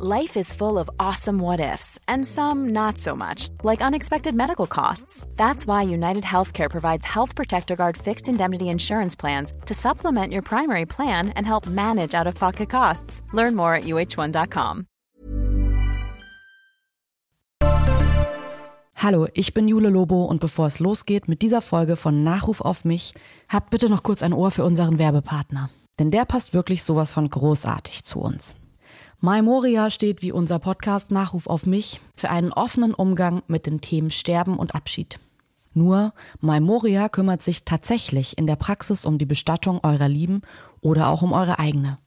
Life 0.00 0.36
is 0.36 0.52
full 0.52 0.78
of 0.78 0.88
awesome 1.00 1.40
what 1.40 1.58
ifs, 1.58 1.98
and 2.06 2.24
some 2.24 2.68
not 2.68 2.98
so 2.98 3.16
much, 3.16 3.48
like 3.64 3.82
unexpected 3.82 4.32
medical 4.32 4.68
costs. 4.68 5.26
That's 5.34 5.66
why 5.66 5.82
United 5.82 6.22
Healthcare 6.22 6.70
provides 6.70 7.04
Health 7.04 7.34
Protector 7.34 7.74
Guard 7.74 7.96
fixed 7.96 8.28
indemnity 8.28 8.68
insurance 8.68 9.16
plans 9.16 9.52
to 9.66 9.74
supplement 9.74 10.32
your 10.32 10.42
primary 10.42 10.86
plan 10.86 11.30
and 11.30 11.44
help 11.44 11.66
manage 11.66 12.14
out 12.14 12.28
of 12.28 12.36
pocket 12.36 12.70
costs. 12.70 13.22
Learn 13.32 13.56
more 13.56 13.74
at 13.74 13.86
uh1.com. 13.86 14.86
Hallo, 18.94 19.26
ich 19.34 19.52
bin 19.52 19.66
Jule 19.66 19.88
Lobo 19.90 20.26
und 20.26 20.38
bevor 20.40 20.68
es 20.68 20.78
losgeht 20.78 21.26
mit 21.26 21.42
dieser 21.42 21.60
Folge 21.60 21.96
von 21.96 22.22
Nachruf 22.22 22.60
auf 22.60 22.84
mich, 22.84 23.14
habt 23.48 23.70
bitte 23.70 23.88
noch 23.88 24.04
kurz 24.04 24.22
ein 24.22 24.32
Ohr 24.32 24.52
für 24.52 24.62
unseren 24.62 25.00
Werbepartner. 25.00 25.70
Denn 25.98 26.12
der 26.12 26.24
passt 26.24 26.54
wirklich 26.54 26.84
sowas 26.84 27.10
von 27.10 27.28
großartig 27.28 28.04
zu 28.04 28.20
uns. 28.20 28.54
My 29.20 29.42
Moria 29.42 29.90
steht 29.90 30.22
wie 30.22 30.30
unser 30.30 30.60
Podcast 30.60 31.10
Nachruf 31.10 31.48
auf 31.48 31.66
mich 31.66 32.00
für 32.14 32.30
einen 32.30 32.52
offenen 32.52 32.94
Umgang 32.94 33.42
mit 33.48 33.66
den 33.66 33.80
Themen 33.80 34.12
Sterben 34.12 34.56
und 34.56 34.76
Abschied. 34.76 35.18
Nur 35.74 36.12
My 36.40 36.60
Moria 36.60 37.08
kümmert 37.08 37.42
sich 37.42 37.64
tatsächlich 37.64 38.38
in 38.38 38.46
der 38.46 38.54
Praxis 38.54 39.04
um 39.04 39.18
die 39.18 39.26
Bestattung 39.26 39.80
eurer 39.82 40.06
Lieben 40.06 40.42
oder 40.80 41.08
auch 41.08 41.22
um 41.22 41.32
eure 41.32 41.58
eigene. 41.58 41.98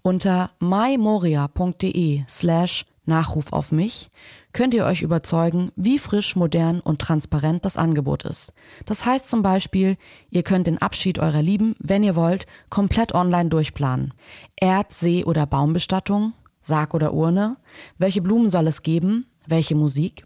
Unter 0.00 0.52
mymoria.de 0.58 2.22
slash 2.30 2.86
Nachruf 3.04 3.52
auf 3.52 3.70
mich 3.70 4.08
könnt 4.54 4.72
ihr 4.72 4.86
euch 4.86 5.02
überzeugen, 5.02 5.70
wie 5.76 5.98
frisch, 5.98 6.34
modern 6.34 6.80
und 6.80 6.98
transparent 6.98 7.66
das 7.66 7.76
Angebot 7.76 8.24
ist. 8.24 8.54
Das 8.86 9.04
heißt 9.04 9.28
zum 9.28 9.42
Beispiel, 9.42 9.98
ihr 10.30 10.42
könnt 10.42 10.66
den 10.66 10.80
Abschied 10.80 11.18
eurer 11.18 11.42
Lieben, 11.42 11.76
wenn 11.78 12.02
ihr 12.02 12.16
wollt, 12.16 12.46
komplett 12.70 13.14
online 13.14 13.50
durchplanen. 13.50 14.14
Erd-, 14.56 14.92
See- 14.92 15.26
oder 15.26 15.44
Baumbestattung, 15.44 16.32
Sarg 16.64 16.94
oder 16.94 17.12
Urne? 17.12 17.56
Welche 17.98 18.22
Blumen 18.22 18.48
soll 18.48 18.66
es 18.66 18.82
geben? 18.82 19.26
Welche 19.46 19.74
Musik? 19.74 20.24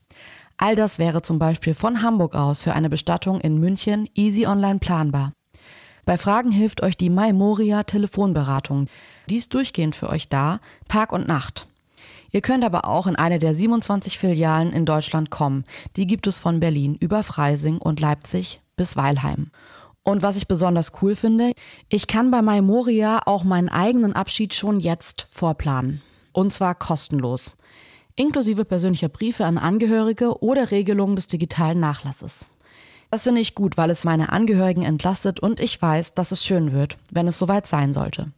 All 0.56 0.74
das 0.74 0.98
wäre 0.98 1.22
zum 1.22 1.38
Beispiel 1.38 1.74
von 1.74 2.02
Hamburg 2.02 2.34
aus 2.34 2.62
für 2.62 2.72
eine 2.74 2.88
Bestattung 2.88 3.40
in 3.40 3.58
München 3.58 4.08
easy 4.14 4.46
online 4.46 4.78
planbar. 4.78 5.32
Bei 6.04 6.16
Fragen 6.16 6.52
hilft 6.52 6.82
euch 6.82 6.96
die 6.96 7.10
Maimoria 7.10 7.82
Telefonberatung. 7.82 8.86
Die 9.28 9.36
ist 9.36 9.52
durchgehend 9.52 9.94
für 9.94 10.08
euch 10.08 10.28
da, 10.28 10.60
Tag 10.88 11.12
und 11.12 11.28
Nacht. 11.28 11.66
Ihr 12.30 12.40
könnt 12.40 12.64
aber 12.64 12.84
auch 12.86 13.06
in 13.06 13.16
eine 13.16 13.38
der 13.38 13.54
27 13.54 14.18
Filialen 14.18 14.72
in 14.72 14.84
Deutschland 14.84 15.30
kommen. 15.30 15.64
Die 15.96 16.06
gibt 16.06 16.26
es 16.26 16.38
von 16.38 16.60
Berlin 16.60 16.94
über 16.94 17.22
Freising 17.22 17.78
und 17.78 18.00
Leipzig 18.00 18.60
bis 18.76 18.96
Weilheim. 18.96 19.46
Und 20.02 20.22
was 20.22 20.36
ich 20.36 20.48
besonders 20.48 20.92
cool 21.02 21.14
finde, 21.14 21.52
ich 21.88 22.06
kann 22.06 22.30
bei 22.30 22.42
Maimoria 22.42 23.22
auch 23.26 23.44
meinen 23.44 23.68
eigenen 23.68 24.14
Abschied 24.14 24.54
schon 24.54 24.80
jetzt 24.80 25.26
vorplanen. 25.28 26.00
Und 26.32 26.52
zwar 26.52 26.74
kostenlos. 26.74 27.52
Inklusive 28.16 28.64
persönlicher 28.64 29.08
Briefe 29.08 29.44
an 29.44 29.58
Angehörige 29.58 30.42
oder 30.42 30.70
Regelungen 30.70 31.16
des 31.16 31.28
digitalen 31.28 31.80
Nachlasses. 31.80 32.46
Das 33.10 33.22
finde 33.22 33.40
ich 33.40 33.54
gut, 33.54 33.76
weil 33.76 33.90
es 33.90 34.04
meine 34.04 34.32
Angehörigen 34.32 34.82
entlastet 34.82 35.40
und 35.40 35.60
ich 35.60 35.80
weiß, 35.80 36.14
dass 36.14 36.32
es 36.32 36.44
schön 36.44 36.72
wird, 36.72 36.98
wenn 37.10 37.28
es 37.28 37.38
soweit 37.38 37.66
sein 37.66 37.92
sollte. 37.92 38.32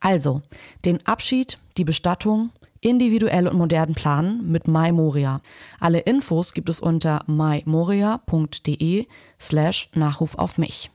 Also, 0.00 0.42
den 0.84 1.06
Abschied, 1.06 1.58
die 1.76 1.84
Bestattung, 1.84 2.50
individuell 2.80 3.48
und 3.48 3.56
modern 3.56 3.94
planen 3.94 4.46
mit 4.46 4.66
MyMoria. 4.68 5.40
Alle 5.80 6.00
Infos 6.00 6.52
gibt 6.52 6.68
es 6.68 6.80
unter 6.80 7.24
mymoria.de 7.26 9.06
slash 9.40 9.88
Nachruf 9.94 10.34
auf 10.36 10.58
mich. 10.58 10.90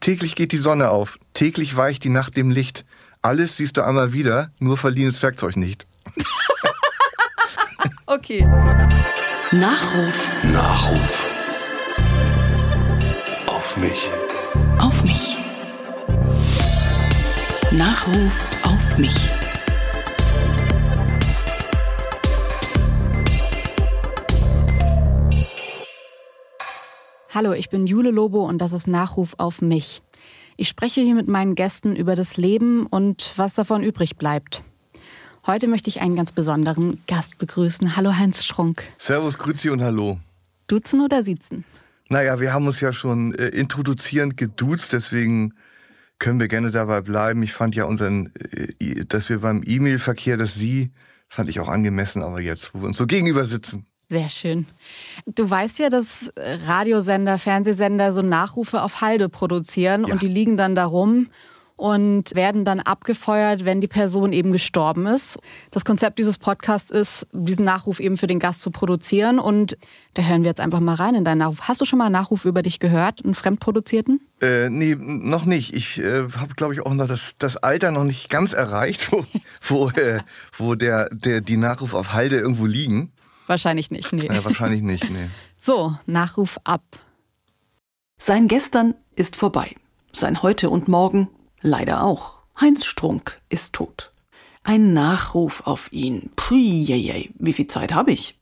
Täglich 0.00 0.34
geht 0.34 0.52
die 0.52 0.58
Sonne 0.58 0.90
auf, 0.90 1.18
täglich 1.32 1.76
weicht 1.76 2.04
die 2.04 2.10
Nacht 2.10 2.36
dem 2.36 2.50
Licht. 2.50 2.84
Alles 3.24 3.56
siehst 3.56 3.78
du 3.78 3.82
einmal 3.82 4.12
wieder, 4.12 4.50
nur 4.58 4.76
verliehenes 4.76 5.22
Werkzeug 5.22 5.56
nicht. 5.56 5.86
okay. 8.06 8.42
Nachruf. 9.50 10.44
Nachruf. 10.52 11.24
Auf 13.46 13.78
mich. 13.78 14.10
Auf 14.78 15.02
mich. 15.04 15.38
Nachruf 17.70 18.62
auf 18.62 18.98
mich. 18.98 19.16
Hallo, 27.32 27.52
ich 27.54 27.70
bin 27.70 27.86
Jule 27.86 28.10
Lobo 28.10 28.44
und 28.46 28.58
das 28.58 28.74
ist 28.74 28.86
Nachruf 28.86 29.32
auf 29.38 29.62
mich. 29.62 30.03
Ich 30.56 30.68
spreche 30.68 31.00
hier 31.00 31.16
mit 31.16 31.26
meinen 31.26 31.56
Gästen 31.56 31.96
über 31.96 32.14
das 32.14 32.36
Leben 32.36 32.86
und 32.86 33.32
was 33.36 33.54
davon 33.54 33.82
übrig 33.82 34.16
bleibt. 34.16 34.62
Heute 35.46 35.66
möchte 35.66 35.90
ich 35.90 36.00
einen 36.00 36.14
ganz 36.14 36.30
besonderen 36.30 37.02
Gast 37.08 37.38
begrüßen. 37.38 37.96
Hallo 37.96 38.16
Heinz 38.16 38.44
Schrunk. 38.44 38.84
Servus, 38.96 39.36
Grüezi 39.36 39.70
und 39.70 39.82
Hallo. 39.82 40.20
Duzen 40.68 41.00
oder 41.00 41.24
siezen? 41.24 41.64
Naja, 42.08 42.38
wir 42.40 42.52
haben 42.52 42.66
uns 42.66 42.80
ja 42.80 42.92
schon 42.92 43.34
äh, 43.34 43.48
introduzierend 43.48 44.36
geduzt, 44.36 44.92
deswegen 44.92 45.54
können 46.20 46.38
wir 46.38 46.48
gerne 46.48 46.70
dabei 46.70 47.00
bleiben. 47.00 47.42
Ich 47.42 47.52
fand 47.52 47.74
ja 47.74 47.84
unseren, 47.84 48.32
äh, 48.80 49.04
dass 49.06 49.28
wir 49.28 49.40
beim 49.40 49.62
E-Mail-Verkehr 49.66 50.36
das 50.36 50.54
Sie, 50.54 50.92
fand 51.26 51.50
ich 51.50 51.58
auch 51.58 51.68
angemessen, 51.68 52.22
aber 52.22 52.40
jetzt, 52.40 52.74
wo 52.74 52.80
wir 52.80 52.86
uns 52.86 52.96
so 52.96 53.06
gegenüber 53.06 53.44
sitzen. 53.44 53.86
Sehr 54.14 54.28
schön. 54.28 54.66
Du 55.26 55.48
weißt 55.48 55.78
ja, 55.80 55.88
dass 55.88 56.32
Radiosender, 56.36 57.38
Fernsehsender 57.38 58.12
so 58.12 58.22
Nachrufe 58.22 58.82
auf 58.82 59.00
Halde 59.00 59.28
produzieren 59.28 60.06
Ja. 60.06 60.12
und 60.14 60.22
die 60.22 60.28
liegen 60.28 60.56
dann 60.56 60.74
da 60.74 60.84
rum 60.86 61.28
und 61.76 62.36
werden 62.36 62.64
dann 62.64 62.78
abgefeuert, 62.78 63.64
wenn 63.64 63.80
die 63.80 63.88
Person 63.88 64.32
eben 64.32 64.52
gestorben 64.52 65.06
ist. 65.08 65.38
Das 65.72 65.84
Konzept 65.84 66.20
dieses 66.20 66.38
Podcasts 66.38 66.92
ist, 66.92 67.26
diesen 67.32 67.64
Nachruf 67.64 67.98
eben 67.98 68.16
für 68.16 68.28
den 68.28 68.38
Gast 68.38 68.62
zu 68.62 68.70
produzieren 68.70 69.40
und 69.40 69.76
da 70.14 70.22
hören 70.22 70.42
wir 70.44 70.50
jetzt 70.50 70.60
einfach 70.60 70.78
mal 70.78 70.94
rein 70.94 71.16
in 71.16 71.24
deinen 71.24 71.38
Nachruf. 71.38 71.62
Hast 71.62 71.80
du 71.80 71.84
schon 71.84 71.98
mal 71.98 72.04
einen 72.06 72.12
Nachruf 72.12 72.44
über 72.44 72.62
dich 72.62 72.78
gehört, 72.78 73.24
einen 73.24 73.34
fremdproduzierten? 73.34 74.20
Äh, 74.40 74.70
nee, 74.70 74.94
noch 74.96 75.46
nicht. 75.46 75.74
Ich 75.74 75.98
äh, 75.98 76.28
habe, 76.38 76.54
glaube 76.54 76.74
ich, 76.74 76.82
auch 76.86 76.94
noch 76.94 77.08
das, 77.08 77.32
das 77.38 77.56
Alter 77.56 77.90
noch 77.90 78.04
nicht 78.04 78.30
ganz 78.30 78.52
erreicht, 78.52 79.10
wo, 79.10 79.24
wo, 79.66 79.88
äh, 79.90 80.20
wo 80.56 80.76
der, 80.76 81.08
der, 81.10 81.40
die 81.40 81.56
Nachruf 81.56 81.94
auf 81.94 82.12
Halde 82.12 82.38
irgendwo 82.38 82.66
liegen. 82.66 83.10
Wahrscheinlich 83.46 83.90
nicht, 83.90 84.12
nee. 84.12 84.26
Äh, 84.26 84.44
wahrscheinlich 84.44 84.82
nicht, 84.82 85.10
nee. 85.10 85.28
So, 85.56 85.96
Nachruf 86.06 86.58
ab. 86.64 86.82
Sein 88.18 88.48
Gestern 88.48 88.94
ist 89.16 89.36
vorbei. 89.36 89.74
Sein 90.12 90.42
Heute 90.42 90.70
und 90.70 90.88
Morgen 90.88 91.28
leider 91.60 92.04
auch. 92.04 92.42
Heinz 92.60 92.84
Strunk 92.84 93.40
ist 93.48 93.74
tot. 93.74 94.12
Ein 94.62 94.92
Nachruf 94.92 95.66
auf 95.66 95.92
ihn. 95.92 96.30
Pui, 96.36 97.30
wie 97.38 97.52
viel 97.52 97.66
Zeit 97.66 97.92
habe 97.92 98.12
ich? 98.12 98.40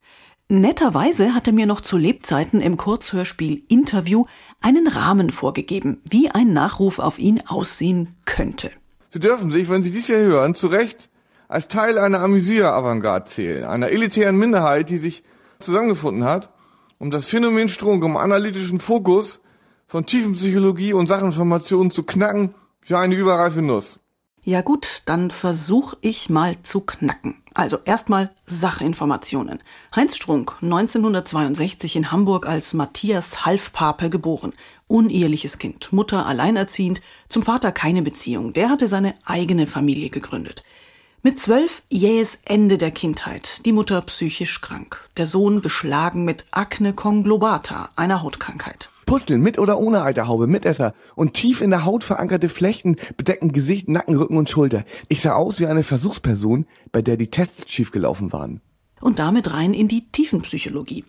Netterweise 0.48 1.34
hat 1.34 1.46
er 1.46 1.52
mir 1.52 1.66
noch 1.66 1.80
zu 1.80 1.96
Lebzeiten 1.96 2.60
im 2.60 2.76
Kurzhörspiel 2.76 3.62
Interview 3.68 4.26
einen 4.60 4.86
Rahmen 4.86 5.30
vorgegeben, 5.30 6.02
wie 6.04 6.30
ein 6.30 6.52
Nachruf 6.52 6.98
auf 6.98 7.18
ihn 7.18 7.42
aussehen 7.46 8.16
könnte. 8.26 8.70
Sie 9.08 9.18
dürfen 9.18 9.50
sich, 9.50 9.68
wenn 9.68 9.82
Sie 9.82 9.90
dies 9.90 10.06
hier 10.06 10.18
hören, 10.18 10.54
zu 10.54 10.66
Recht 10.66 11.08
als 11.52 11.68
Teil 11.68 11.98
einer 11.98 12.20
Amüsier-Avantgarde 12.20 13.26
zählen, 13.26 13.64
einer 13.64 13.90
elitären 13.90 14.38
Minderheit, 14.38 14.88
die 14.88 14.96
sich 14.96 15.22
zusammengefunden 15.58 16.24
hat, 16.24 16.48
um 16.96 17.10
das 17.10 17.26
Phänomen 17.26 17.68
Strunk 17.68 18.02
im 18.04 18.16
analytischen 18.16 18.80
Fokus 18.80 19.42
von 19.86 20.06
Tiefenpsychologie 20.06 20.94
und 20.94 21.08
Sachinformationen 21.08 21.90
zu 21.90 22.04
knacken 22.04 22.54
wie 22.86 22.94
eine 22.94 23.16
überreife 23.16 23.60
Nuss. 23.60 24.00
Ja 24.42 24.62
gut, 24.62 25.02
dann 25.04 25.30
versuch 25.30 25.92
ich 26.00 26.30
mal 26.30 26.56
zu 26.62 26.80
knacken. 26.80 27.42
Also 27.52 27.76
erstmal 27.84 28.30
Sachinformationen. 28.46 29.58
Heinz 29.94 30.16
Strunk, 30.16 30.56
1962 30.62 31.96
in 31.96 32.10
Hamburg 32.10 32.48
als 32.48 32.72
Matthias 32.72 33.44
Halfpape 33.44 34.08
geboren. 34.08 34.54
Uneheliches 34.86 35.58
Kind, 35.58 35.92
Mutter 35.92 36.24
alleinerziehend, 36.24 37.02
zum 37.28 37.42
Vater 37.42 37.72
keine 37.72 38.00
Beziehung. 38.00 38.54
Der 38.54 38.70
hatte 38.70 38.88
seine 38.88 39.14
eigene 39.26 39.66
Familie 39.66 40.08
gegründet. 40.08 40.62
Mit 41.24 41.38
zwölf 41.38 41.84
jähes 41.88 42.40
Ende 42.44 42.78
der 42.78 42.90
Kindheit, 42.90 43.64
die 43.64 43.70
Mutter 43.70 44.00
psychisch 44.02 44.60
krank, 44.60 45.08
der 45.16 45.28
Sohn 45.28 45.62
beschlagen 45.62 46.24
mit 46.24 46.46
Akne 46.50 46.94
conglobata, 46.94 47.90
einer 47.94 48.22
Hautkrankheit. 48.22 48.90
Pusteln 49.06 49.40
mit 49.40 49.56
oder 49.60 49.78
ohne 49.78 50.02
Eiterhaube, 50.02 50.48
Mitesser 50.48 50.94
und 51.14 51.34
tief 51.34 51.60
in 51.60 51.70
der 51.70 51.84
Haut 51.84 52.02
verankerte 52.02 52.48
Flechten 52.48 52.96
bedecken 53.16 53.52
Gesicht, 53.52 53.88
Nacken, 53.88 54.16
Rücken 54.16 54.36
und 54.36 54.50
Schulter. 54.50 54.82
Ich 55.06 55.20
sah 55.20 55.34
aus 55.34 55.60
wie 55.60 55.66
eine 55.66 55.84
Versuchsperson, 55.84 56.66
bei 56.90 57.02
der 57.02 57.16
die 57.16 57.30
Tests 57.30 57.70
schiefgelaufen 57.72 58.32
waren. 58.32 58.60
und 59.00 59.18
damit 59.20 59.52
rein 59.52 59.74
in 59.74 59.86
die 59.86 60.08
Tiefenpsychologie. 60.10 61.04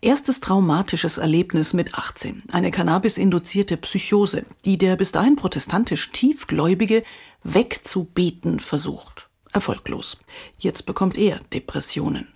Erstes 0.00 0.40
traumatisches 0.40 1.18
Erlebnis 1.18 1.74
mit 1.74 1.94
18. 1.94 2.44
Eine 2.52 2.70
Cannabis-induzierte 2.70 3.76
Psychose, 3.76 4.44
die 4.64 4.78
der 4.78 4.96
bis 4.96 5.12
dahin 5.12 5.36
protestantisch 5.36 6.12
Tiefgläubige 6.12 7.02
wegzubeten 7.42 8.60
versucht. 8.60 9.17
Erfolglos. 9.52 10.18
Jetzt 10.58 10.86
bekommt 10.86 11.16
er 11.16 11.40
Depressionen. 11.52 12.28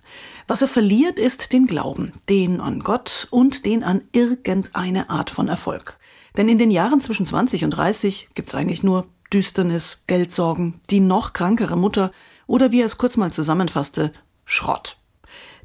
Was 0.47 0.61
er 0.61 0.67
verliert, 0.67 1.19
ist 1.19 1.53
den 1.53 1.67
Glauben, 1.67 2.13
den 2.29 2.59
an 2.59 2.79
Gott 2.81 3.27
und 3.31 3.65
den 3.65 3.83
an 3.83 4.01
irgendeine 4.11 5.09
Art 5.09 5.29
von 5.29 5.47
Erfolg. 5.47 5.97
Denn 6.35 6.49
in 6.49 6.57
den 6.57 6.71
Jahren 6.71 6.99
zwischen 6.99 7.25
20 7.25 7.63
und 7.63 7.71
30 7.71 8.29
gibt's 8.33 8.55
eigentlich 8.55 8.83
nur 8.83 9.07
Düsternis, 9.31 10.03
Geldsorgen, 10.07 10.79
die 10.89 10.99
noch 10.99 11.33
krankere 11.33 11.77
Mutter 11.77 12.11
Oder 12.45 12.71
wie 12.71 12.81
er 12.81 12.85
es 12.85 12.97
kurz 12.97 13.17
mal 13.17 13.31
zusammenfasste, 13.31 14.11
Schrott. 14.45 14.97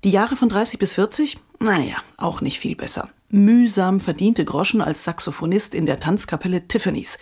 Die 0.05 0.11
Jahre 0.11 0.37
von 0.37 0.49
30 0.49 0.79
bis 0.79 0.93
40? 0.95 1.37
Naja, 1.59 1.97
auch 2.17 2.41
nicht 2.41 2.61
viel 2.61 2.77
besser. 2.77 3.11
Mühsam 3.31 4.01
verdiente 4.01 4.45
Groschen 4.45 4.81
als 4.81 5.05
Saxophonist 5.05 5.75
in 5.75 5.87
der 5.87 6.01
Tanzkapelle 6.01 6.69
Tiffany's. 6.69 7.19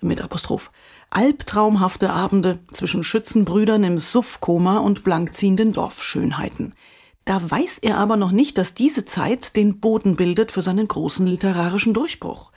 Mit 0.00 0.22
Apostroph. 0.22 0.70
Albtraumhafte 1.12 2.10
Abende 2.10 2.60
zwischen 2.72 3.04
Schützenbrüdern 3.04 3.84
im 3.84 3.98
Suffkoma 3.98 4.78
und 4.78 5.04
blankziehenden 5.04 5.72
Dorfschönheiten. 5.72 6.74
Da 7.24 7.50
weiß 7.50 7.78
er 7.82 7.98
aber 7.98 8.16
noch 8.16 8.32
nicht, 8.32 8.58
dass 8.58 8.74
diese 8.74 9.04
Zeit 9.04 9.54
den 9.54 9.78
Boden 9.78 10.16
bildet 10.16 10.50
für 10.50 10.62
seinen 10.62 10.88
großen 10.88 11.26
literarischen 11.26 11.94
Durchbruch. 11.94 12.50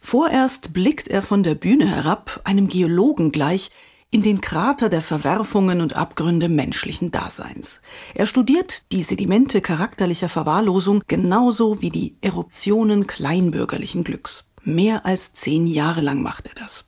Vorerst 0.00 0.72
blickt 0.72 1.08
er 1.08 1.22
von 1.22 1.42
der 1.42 1.54
Bühne 1.54 1.88
herab, 1.88 2.40
einem 2.44 2.68
Geologen 2.68 3.32
gleich, 3.32 3.70
in 4.10 4.22
den 4.22 4.42
Krater 4.42 4.90
der 4.90 5.00
Verwerfungen 5.00 5.80
und 5.80 5.96
Abgründe 5.96 6.50
menschlichen 6.50 7.10
Daseins. 7.10 7.80
Er 8.14 8.26
studiert 8.26 8.92
die 8.92 9.02
Sedimente 9.02 9.62
charakterlicher 9.62 10.28
Verwahrlosung 10.28 11.02
genauso 11.08 11.80
wie 11.80 11.88
die 11.88 12.16
Eruptionen 12.20 13.06
kleinbürgerlichen 13.06 14.04
Glücks. 14.04 14.44
Mehr 14.64 15.06
als 15.06 15.32
zehn 15.32 15.66
Jahre 15.66 16.02
lang 16.02 16.20
macht 16.20 16.46
er 16.46 16.54
das. 16.54 16.84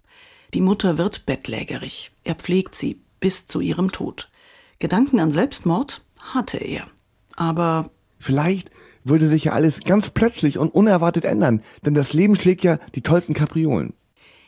Die 0.55 0.61
Mutter 0.61 0.99
wird 0.99 1.27
bettlägerig. 1.27 2.13
Er 2.23 2.37
pflegt 2.37 2.77
sie 2.77 3.01
bis 3.19 3.47
zu 3.47 3.61
ihrem 3.61 3.91
Tod. 3.91 4.31
Gedanken 4.79 5.19
an 5.19 5.33
Selbstmord 5.33 6.05
hatte 6.17 6.59
er. 6.59 6.87
Aber 7.35 7.91
vielleicht 8.21 8.71
würde 9.03 9.27
sich 9.27 9.45
ja 9.45 9.53
alles 9.53 9.81
ganz 9.81 10.11
plötzlich 10.11 10.59
und 10.59 10.73
unerwartet 10.73 11.25
ändern, 11.25 11.61
denn 11.85 11.95
das 11.95 12.13
Leben 12.13 12.37
schlägt 12.37 12.63
ja 12.63 12.79
die 12.95 13.03
tollsten 13.03 13.35
Kapriolen. 13.35 13.95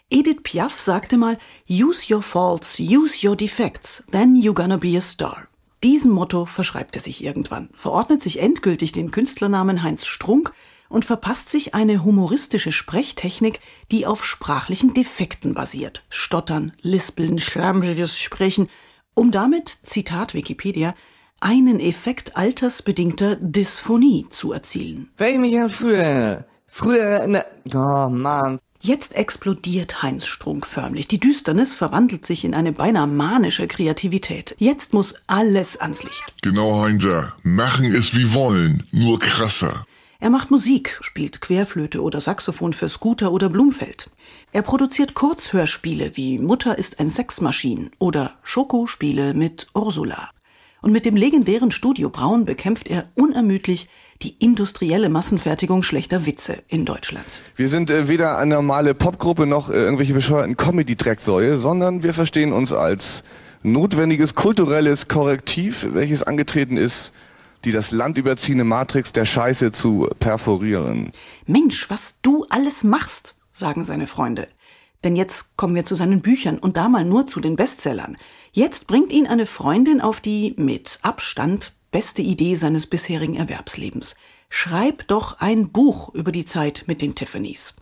Edith 0.08 0.44
Piaf 0.44 0.78
sagte 0.78 1.16
mal, 1.16 1.38
use 1.68 2.14
your 2.14 2.22
faults, 2.22 2.78
use 2.78 3.26
your 3.26 3.34
defects, 3.34 4.04
then 4.12 4.36
you're 4.36 4.54
gonna 4.54 4.76
be 4.76 4.96
a 4.96 5.00
star. 5.00 5.48
Diesem 5.82 6.12
Motto 6.12 6.46
verschreibt 6.46 6.94
er 6.94 7.02
sich 7.02 7.24
irgendwann, 7.24 7.68
verordnet 7.74 8.22
sich 8.22 8.38
endgültig 8.38 8.92
den 8.92 9.10
Künstlernamen 9.10 9.82
Heinz 9.82 10.06
Strunk 10.06 10.52
und 10.88 11.04
verpasst 11.04 11.50
sich 11.50 11.74
eine 11.74 12.04
humoristische 12.04 12.72
Sprechtechnik, 12.72 13.60
die 13.90 14.06
auf 14.06 14.24
sprachlichen 14.24 14.94
Defekten 14.94 15.54
basiert. 15.54 16.04
Stottern, 16.08 16.72
Lispeln, 16.80 17.38
schwärmliches 17.38 18.18
Sprechen, 18.18 18.68
um 19.14 19.30
damit, 19.30 19.78
Zitat 19.82 20.34
Wikipedia, 20.34 20.94
einen 21.40 21.80
Effekt 21.80 22.36
altersbedingter 22.36 23.36
Dysphonie 23.36 24.26
zu 24.30 24.52
erzielen. 24.52 25.10
Wenn 25.16 25.34
ich 25.34 25.40
mich 25.40 25.60
an 25.60 25.70
früher, 25.70 26.46
früher, 26.66 27.26
ne, 27.26 27.44
oh 27.74 28.08
Mann, 28.08 28.58
Jetzt 28.86 29.16
explodiert 29.16 30.02
Heinz 30.04 30.26
Strunk 30.26 30.64
förmlich. 30.64 31.08
Die 31.08 31.18
Düsternis 31.18 31.74
verwandelt 31.74 32.24
sich 32.24 32.44
in 32.44 32.54
eine 32.54 32.70
beinahe 32.72 33.08
manische 33.08 33.66
Kreativität. 33.66 34.54
Jetzt 34.58 34.92
muss 34.92 35.16
alles 35.26 35.76
ans 35.76 36.04
Licht. 36.04 36.24
Genau, 36.42 36.82
Heinzer. 36.82 37.34
Machen 37.42 37.92
es 37.92 38.14
wie 38.14 38.32
wollen, 38.32 38.84
nur 38.92 39.18
krasser. 39.18 39.86
Er 40.18 40.30
macht 40.30 40.50
Musik, 40.50 40.98
spielt 41.02 41.40
Querflöte 41.42 42.02
oder 42.02 42.20
Saxophon 42.20 42.72
für 42.72 42.88
Scooter 42.88 43.32
oder 43.32 43.50
Blumfeld. 43.50 44.10
Er 44.52 44.62
produziert 44.62 45.14
Kurzhörspiele 45.14 46.16
wie 46.16 46.38
Mutter 46.38 46.78
ist 46.78 47.00
ein 47.00 47.10
Sexmaschine 47.10 47.90
oder 47.98 48.34
Schokospiele 48.42 49.34
mit 49.34 49.66
Ursula. 49.74 50.30
Und 50.80 50.92
mit 50.92 51.04
dem 51.04 51.16
legendären 51.16 51.70
Studio 51.70 52.10
Braun 52.10 52.44
bekämpft 52.44 52.86
er 52.88 53.08
unermüdlich 53.14 53.88
die 54.22 54.36
industrielle 54.38 55.08
Massenfertigung 55.08 55.82
schlechter 55.82 56.24
Witze 56.26 56.62
in 56.68 56.84
Deutschland. 56.84 57.26
Wir 57.54 57.68
sind 57.68 57.90
äh, 57.90 58.08
weder 58.08 58.38
eine 58.38 58.54
normale 58.54 58.94
Popgruppe 58.94 59.46
noch 59.46 59.68
äh, 59.68 59.74
irgendwelche 59.74 60.14
bescheuerten 60.14 60.56
Comedy-Drecksäue, 60.56 61.58
sondern 61.58 62.02
wir 62.02 62.14
verstehen 62.14 62.52
uns 62.52 62.72
als 62.72 63.24
notwendiges 63.62 64.34
kulturelles 64.34 65.08
Korrektiv, 65.08 65.86
welches 65.92 66.22
angetreten 66.22 66.76
ist, 66.76 67.12
die 67.64 67.72
das 67.72 67.90
landüberziehende 67.90 68.64
Matrix 68.64 69.12
der 69.12 69.24
Scheiße 69.24 69.72
zu 69.72 70.08
perforieren. 70.18 71.12
Mensch, 71.46 71.88
was 71.90 72.16
du 72.22 72.46
alles 72.48 72.84
machst, 72.84 73.34
sagen 73.52 73.84
seine 73.84 74.06
Freunde. 74.06 74.48
Denn 75.04 75.16
jetzt 75.16 75.56
kommen 75.56 75.74
wir 75.74 75.84
zu 75.84 75.94
seinen 75.94 76.20
Büchern 76.20 76.58
und 76.58 76.76
da 76.76 76.88
mal 76.88 77.04
nur 77.04 77.26
zu 77.26 77.40
den 77.40 77.56
Bestsellern. 77.56 78.16
Jetzt 78.52 78.86
bringt 78.86 79.12
ihn 79.12 79.26
eine 79.26 79.46
Freundin 79.46 80.00
auf 80.00 80.20
die 80.20 80.54
mit 80.56 80.98
Abstand 81.02 81.74
beste 81.90 82.22
Idee 82.22 82.56
seines 82.56 82.86
bisherigen 82.86 83.36
Erwerbslebens. 83.36 84.16
Schreib 84.48 85.06
doch 85.08 85.40
ein 85.40 85.70
Buch 85.70 86.14
über 86.14 86.32
die 86.32 86.44
Zeit 86.44 86.84
mit 86.86 87.02
den 87.02 87.14
Tiffany's. 87.14 87.74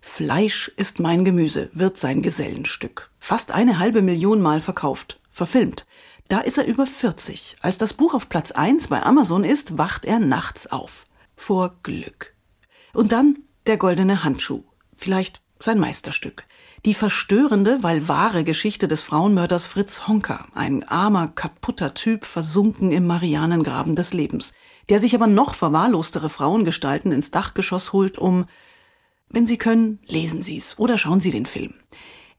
Fleisch 0.00 0.70
ist 0.76 1.00
mein 1.00 1.24
Gemüse 1.24 1.70
wird 1.72 1.98
sein 1.98 2.20
Gesellenstück. 2.20 3.10
Fast 3.18 3.52
eine 3.52 3.78
halbe 3.78 4.02
Million 4.02 4.42
Mal 4.42 4.60
verkauft, 4.60 5.18
verfilmt. 5.30 5.86
Da 6.28 6.40
ist 6.40 6.58
er 6.58 6.66
über 6.66 6.86
40. 6.86 7.56
Als 7.60 7.78
das 7.78 7.92
Buch 7.92 8.14
auf 8.14 8.28
Platz 8.28 8.50
1 8.50 8.88
bei 8.88 9.02
Amazon 9.02 9.44
ist, 9.44 9.76
wacht 9.76 10.04
er 10.04 10.18
nachts 10.18 10.66
auf. 10.66 11.06
Vor 11.36 11.76
Glück. 11.82 12.34
Und 12.92 13.12
dann 13.12 13.38
der 13.66 13.76
goldene 13.76 14.24
Handschuh. 14.24 14.62
Vielleicht 14.94 15.42
sein 15.58 15.78
Meisterstück. 15.78 16.44
Die 16.84 16.94
verstörende, 16.94 17.82
weil 17.82 18.08
wahre 18.08 18.44
Geschichte 18.44 18.88
des 18.88 19.02
Frauenmörders 19.02 19.66
Fritz 19.66 20.06
Honka, 20.06 20.46
ein 20.54 20.86
armer, 20.86 21.28
kaputter 21.28 21.94
Typ, 21.94 22.24
versunken 22.26 22.90
im 22.90 23.06
Marianengraben 23.06 23.96
des 23.96 24.12
Lebens, 24.12 24.52
der 24.88 25.00
sich 25.00 25.14
aber 25.14 25.26
noch 25.26 25.54
verwahrlostere 25.54 26.28
Frauengestalten 26.28 27.12
ins 27.12 27.30
Dachgeschoss 27.30 27.92
holt, 27.92 28.18
um 28.18 28.46
wenn 29.30 29.46
Sie 29.46 29.56
können, 29.56 29.98
lesen 30.06 30.42
Sie 30.42 30.58
es 30.58 30.78
oder 30.78 30.98
schauen 30.98 31.20
Sie 31.20 31.30
den 31.30 31.46
Film. 31.46 31.74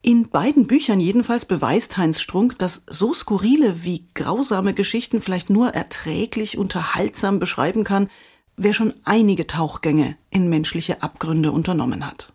In 0.05 0.29
beiden 0.29 0.67
Büchern 0.67 0.99
jedenfalls 0.99 1.45
beweist 1.45 1.97
Heinz 1.97 2.21
Strunk, 2.21 2.59
dass 2.59 2.83
so 2.87 3.15
skurrile 3.15 3.83
wie 3.83 4.05
grausame 4.13 4.75
Geschichten 4.75 5.19
vielleicht 5.19 5.49
nur 5.49 5.69
erträglich 5.69 6.59
unterhaltsam 6.59 7.39
beschreiben 7.39 7.83
kann, 7.83 8.11
wer 8.55 8.75
schon 8.75 8.93
einige 9.03 9.47
Tauchgänge 9.47 10.15
in 10.29 10.47
menschliche 10.47 11.01
Abgründe 11.01 11.51
unternommen 11.51 12.05
hat. 12.05 12.31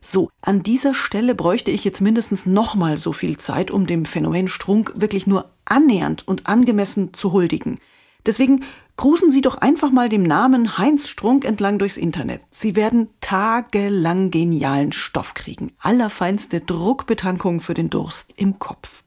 So, 0.00 0.30
an 0.42 0.62
dieser 0.62 0.94
Stelle 0.94 1.34
bräuchte 1.34 1.72
ich 1.72 1.82
jetzt 1.82 2.00
mindestens 2.00 2.46
nochmal 2.46 2.98
so 2.98 3.12
viel 3.12 3.36
Zeit, 3.36 3.72
um 3.72 3.88
dem 3.88 4.04
Phänomen 4.04 4.46
Strunk 4.46 4.92
wirklich 4.94 5.26
nur 5.26 5.50
annähernd 5.64 6.22
und 6.28 6.46
angemessen 6.46 7.14
zu 7.14 7.32
huldigen. 7.32 7.80
Deswegen 8.26 8.62
grusen 8.98 9.30
Sie 9.30 9.40
doch 9.40 9.56
einfach 9.56 9.90
mal 9.90 10.10
dem 10.10 10.24
Namen 10.24 10.76
Heinz 10.76 11.08
Strunk 11.08 11.46
entlang 11.46 11.78
durchs 11.78 11.96
Internet. 11.96 12.42
Sie 12.50 12.76
werden 12.76 13.08
tagelang 13.20 14.30
genialen 14.30 14.92
Stoff 14.92 15.32
kriegen. 15.32 15.72
Allerfeinste 15.78 16.60
Druckbetankung 16.60 17.60
für 17.60 17.72
den 17.72 17.88
Durst 17.88 18.32
im 18.36 18.58
Kopf. 18.58 19.04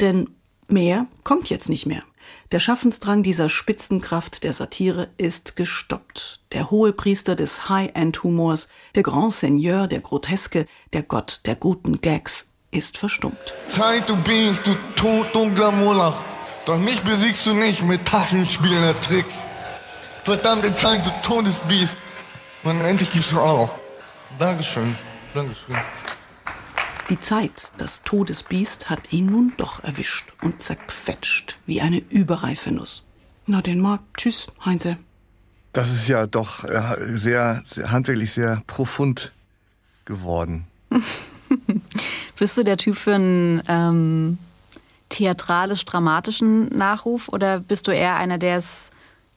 Denn 0.00 0.30
mehr 0.66 1.06
kommt 1.22 1.50
jetzt 1.50 1.68
nicht 1.68 1.86
mehr. 1.86 2.02
Der 2.52 2.60
Schaffensdrang 2.60 3.22
dieser 3.22 3.48
Spitzenkraft 3.48 4.44
der 4.44 4.54
Satire 4.54 5.10
ist 5.18 5.56
gestoppt. 5.56 6.40
Der 6.52 6.70
Hohepriester 6.70 7.34
des 7.34 7.68
High-End-Humors, 7.68 8.68
der 8.94 9.02
Grand 9.02 9.32
Seigneur 9.32 9.88
der 9.88 10.00
Groteske, 10.00 10.66
der 10.94 11.02
Gott 11.02 11.42
der 11.44 11.56
guten 11.56 12.00
Gags 12.00 12.48
ist 12.70 12.96
verstummt. 12.96 13.52
Zeit, 13.66 14.08
du 14.08 14.16
Biest, 14.16 14.66
du 14.66 14.74
toddunkler 14.96 15.70
Molach. 15.72 16.31
Doch 16.64 16.78
mich 16.78 17.00
besiegst 17.00 17.44
du 17.46 17.54
nicht 17.54 17.82
mit 17.82 18.04
Taschenspielen 18.04 18.94
Tricks. 19.00 19.44
Verdammte 20.22 20.72
Zeit, 20.74 21.04
du 21.04 21.10
Todesbiest. 21.22 21.96
Und 22.62 22.80
endlich 22.82 23.10
gibst 23.10 23.32
du 23.32 23.40
auf. 23.40 23.70
Dankeschön. 24.38 24.94
Dankeschön. 25.34 25.76
Die 27.10 27.20
Zeit, 27.20 27.72
das 27.78 28.02
Todesbiest, 28.02 28.88
hat 28.90 29.12
ihn 29.12 29.26
nun 29.26 29.52
doch 29.56 29.82
erwischt 29.82 30.32
und 30.40 30.62
zerquetscht 30.62 31.58
wie 31.66 31.80
eine 31.80 31.98
überreife 31.98 32.70
Nuss. 32.70 33.04
Na 33.46 33.60
denn 33.60 33.80
mal, 33.80 33.98
tschüss, 34.16 34.46
Heinze. 34.64 34.98
Das 35.72 35.90
ist 35.90 36.06
ja 36.06 36.28
doch 36.28 36.62
äh, 36.64 36.96
sehr, 36.98 37.60
sehr 37.64 37.90
handwerklich 37.90 38.32
sehr 38.32 38.62
profund 38.68 39.32
geworden. 40.04 40.68
Bist 42.38 42.56
du 42.56 42.62
der 42.62 42.76
Typ 42.76 42.96
für 42.96 43.16
einen 43.16 43.62
ähm, 43.66 44.38
theatralisch-dramatischen 45.12 46.68
Nachruf 46.76 47.28
oder 47.28 47.60
bist 47.60 47.86
du 47.86 47.92
eher 47.92 48.16
einer, 48.16 48.38
der 48.38 48.56
es 48.56 48.90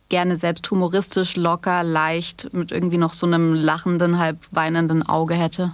gerne 0.10 0.36
selbst 0.36 0.70
humoristisch, 0.72 1.36
locker, 1.36 1.84
leicht 1.84 2.54
mit 2.54 2.72
irgendwie 2.72 2.98
noch 2.98 3.14
so 3.14 3.26
einem 3.26 3.54
lachenden, 3.54 4.18
halb 4.18 4.38
weinenden 4.52 5.04
Auge 5.04 5.36
hätte? 5.36 5.74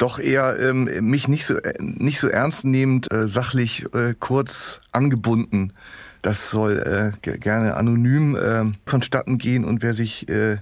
doch 0.00 0.18
eher 0.18 0.58
ähm, 0.58 0.84
mich 1.02 1.28
nicht 1.28 1.44
so 1.44 1.58
äh, 1.58 1.74
nicht 1.78 2.20
so 2.20 2.28
ernst 2.28 2.64
nehmend, 2.64 3.12
äh, 3.12 3.28
sachlich 3.28 3.84
äh, 3.94 4.14
kurz 4.18 4.80
angebunden. 4.92 5.74
Das 6.22 6.50
soll 6.50 7.12
äh, 7.22 7.38
gerne 7.38 7.76
anonym 7.76 8.34
äh, 8.34 8.64
vonstatten 8.86 9.36
gehen 9.36 9.64
und 9.64 9.82
wer 9.82 9.92
sich 9.92 10.28
äh, 10.30 10.56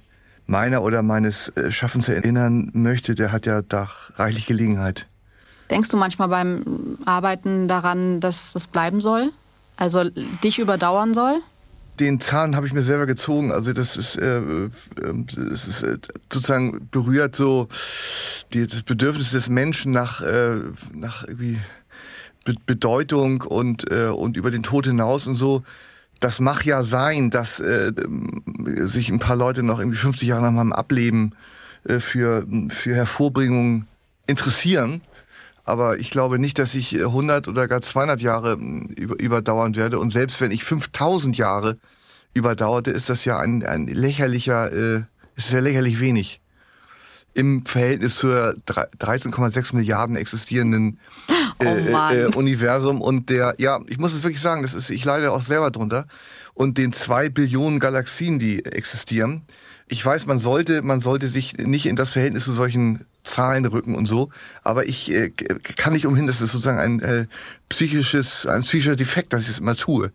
meiner 0.46 0.82
oder 0.82 1.02
meines 1.02 1.50
äh, 1.50 1.70
Schaffens 1.70 2.08
erinnern 2.08 2.70
möchte, 2.74 3.14
der 3.14 3.30
hat 3.30 3.46
ja 3.46 3.62
da 3.62 3.88
reichlich 4.16 4.46
Gelegenheit. 4.46 5.06
Denkst 5.70 5.90
du 5.90 5.96
manchmal 5.96 6.28
beim 6.28 6.98
Arbeiten 7.04 7.68
daran, 7.68 8.20
dass 8.20 8.52
das 8.52 8.66
bleiben 8.66 9.00
soll? 9.00 9.32
Also 9.76 10.04
dich 10.42 10.58
überdauern 10.58 11.14
soll? 11.14 11.40
den 12.00 12.20
Zahn 12.20 12.56
habe 12.56 12.66
ich 12.66 12.72
mir 12.72 12.82
selber 12.82 13.06
gezogen. 13.06 13.52
Also 13.52 13.72
das 13.72 13.96
ist, 13.96 14.16
äh, 14.16 14.38
äh, 14.38 14.70
das 14.96 15.66
ist 15.66 15.82
äh, 15.82 15.98
sozusagen 16.32 16.88
berührt 16.90 17.36
so 17.36 17.68
die, 18.52 18.66
das 18.66 18.82
Bedürfnis 18.82 19.30
des 19.30 19.48
Menschen 19.48 19.92
nach, 19.92 20.20
äh, 20.20 20.56
nach 20.92 21.24
irgendwie 21.26 21.58
Be 22.44 22.54
Bedeutung 22.66 23.42
und, 23.42 23.90
äh, 23.90 24.06
und 24.06 24.36
über 24.36 24.50
den 24.50 24.62
Tod 24.62 24.86
hinaus 24.86 25.26
und 25.26 25.34
so. 25.34 25.62
Das 26.20 26.40
mag 26.40 26.64
ja 26.64 26.82
sein, 26.82 27.30
dass 27.30 27.60
äh, 27.60 27.92
sich 28.64 29.10
ein 29.10 29.18
paar 29.18 29.36
Leute 29.36 29.62
noch 29.62 29.78
irgendwie 29.78 29.98
50 29.98 30.28
Jahre 30.28 30.42
nach 30.42 30.52
meinem 30.52 30.72
Ableben 30.72 31.34
äh, 31.84 32.00
für, 32.00 32.46
für 32.70 32.94
Hervorbringung 32.94 33.86
interessieren. 34.26 35.02
Aber 35.68 35.98
ich 35.98 36.08
glaube 36.08 36.38
nicht, 36.38 36.58
dass 36.58 36.74
ich 36.74 36.94
100 36.94 37.46
oder 37.46 37.68
gar 37.68 37.82
200 37.82 38.22
Jahre 38.22 38.54
über, 38.54 39.20
überdauern 39.20 39.76
werde. 39.76 39.98
Und 39.98 40.08
selbst 40.08 40.40
wenn 40.40 40.50
ich 40.50 40.64
5000 40.64 41.36
Jahre 41.36 41.76
überdauerte, 42.32 42.90
ist 42.90 43.10
das 43.10 43.26
ja 43.26 43.38
ein, 43.38 43.66
ein 43.66 43.86
lächerlicher, 43.86 44.72
äh, 44.72 45.02
ist 45.36 45.52
ja 45.52 45.60
lächerlich 45.60 46.00
wenig 46.00 46.40
im 47.34 47.66
Verhältnis 47.66 48.16
zur 48.16 48.56
13,6 48.66 49.76
Milliarden 49.76 50.16
existierenden 50.16 50.98
oh 51.58 51.64
äh, 51.64 51.92
oh 51.92 52.14
äh, 52.14 52.24
Universum 52.34 53.02
und 53.02 53.28
der, 53.28 53.54
ja, 53.58 53.78
ich 53.88 53.98
muss 53.98 54.14
es 54.14 54.22
wirklich 54.22 54.40
sagen, 54.40 54.62
das 54.62 54.72
ist, 54.72 54.88
ich 54.88 55.04
leide 55.04 55.32
auch 55.32 55.42
selber 55.42 55.70
drunter 55.70 56.06
und 56.54 56.78
den 56.78 56.94
zwei 56.94 57.28
Billionen 57.28 57.78
Galaxien, 57.78 58.38
die 58.38 58.64
existieren. 58.64 59.42
Ich 59.86 60.04
weiß, 60.04 60.24
man 60.24 60.38
sollte, 60.38 60.80
man 60.80 61.00
sollte 61.00 61.28
sich 61.28 61.58
nicht 61.58 61.84
in 61.84 61.94
das 61.94 62.10
Verhältnis 62.10 62.46
zu 62.46 62.52
solchen 62.52 63.04
Zahlen 63.28 63.64
rücken 63.66 63.94
und 63.94 64.06
so, 64.06 64.30
aber 64.62 64.88
ich 64.88 65.10
äh, 65.12 65.30
kann 65.30 65.92
nicht 65.92 66.06
umhin, 66.06 66.26
das 66.26 66.40
ist 66.40 66.52
sozusagen 66.52 66.78
ein 66.78 67.00
äh, 67.00 67.26
psychisches, 67.68 68.46
ein 68.46 68.62
psychischer 68.62 68.96
Defekt, 68.96 69.32
dass 69.32 69.42
ich 69.44 69.50
es 69.50 69.58
immer 69.58 69.76
tue. 69.76 70.12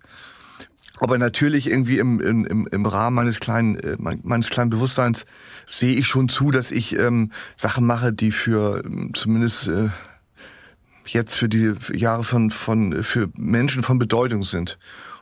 Aber 0.99 1.17
natürlich 1.17 1.69
irgendwie 1.69 1.97
im, 1.97 2.21
im, 2.21 2.67
im 2.67 2.85
Rahmen 2.85 3.15
meines 3.15 3.39
kleinen, 3.39 3.75
äh, 3.77 3.97
meines 3.99 4.49
kleinen 4.49 4.69
Bewusstseins 4.69 5.25
sehe 5.65 5.95
ich 5.95 6.07
schon 6.07 6.29
zu, 6.29 6.51
dass 6.51 6.71
ich 6.71 6.97
ähm, 6.97 7.31
Sachen 7.55 7.85
mache, 7.85 8.13
die 8.13 8.31
für 8.31 8.83
ähm, 8.85 9.11
zumindest 9.13 9.67
äh, 9.67 9.89
jetzt 11.05 11.35
für 11.35 11.49
die 11.49 11.73
Jahre 11.93 12.23
von, 12.23 12.51
von 12.51 13.03
für 13.03 13.29
Menschen 13.35 13.83
von 13.83 13.99
Bedeutung 13.99 14.43
sind. 14.43 14.77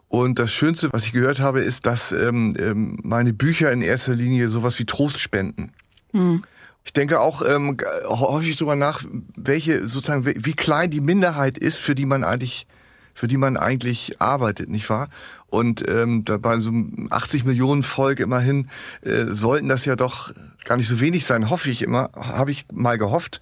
Und 0.07 0.39
das 0.39 0.51
Schönste, 0.51 0.91
was 0.91 1.05
ich 1.05 1.13
gehört 1.13 1.39
habe, 1.39 1.62
ist, 1.62 1.86
dass 1.86 2.12
ähm, 2.12 2.55
ähm, 2.60 3.00
meine 3.01 3.33
Bücher 3.33 3.71
in 3.71 3.81
erster 3.81 4.13
Linie 4.13 4.50
sowas 4.50 4.77
wie 4.77 4.86
Trost 4.86 5.21
spenden. 5.21 5.71
Hm. 6.12 6.43
Ich 6.84 6.94
denke 6.94 7.20
auch 7.20 7.42
ähm, 7.48 7.78
häufig 8.06 8.56
darüber 8.58 8.76
nach, 8.76 9.04
welche 9.36 9.88
sozusagen 9.88 10.26
wie 10.26 10.54
klein 10.54 10.90
die 10.90 11.02
Minderheit 11.02 11.58
ist, 11.58 11.78
für 11.78 11.96
die 11.96 12.06
man 12.06 12.24
eigentlich 12.24 12.68
für 13.14 13.28
die 13.28 13.38
man 13.38 13.58
eigentlich 13.58 14.22
arbeitet, 14.22 14.70
nicht 14.70 14.90
wahr? 14.90 15.10
Und 15.48 15.88
ähm, 15.88 16.24
da 16.26 16.38
bei 16.38 16.60
so 16.60 16.70
einem 16.70 17.08
80 17.10 17.44
Millionen 17.46 17.84
Volk 17.84 18.20
immerhin 18.20 18.70
äh, 19.02 19.26
sollten 19.30 19.68
das 19.68 19.86
ja 19.86 19.96
doch 19.96 20.34
gar 20.64 20.78
nicht 20.78 20.88
so 20.88 21.02
wenig 21.02 21.26
sein, 21.26 21.50
hoffe 21.50 21.70
ich 21.70 21.82
immer, 21.82 22.10
habe 22.16 22.52
ich 22.52 22.66
mal 22.72 22.98
gehofft. 22.98 23.42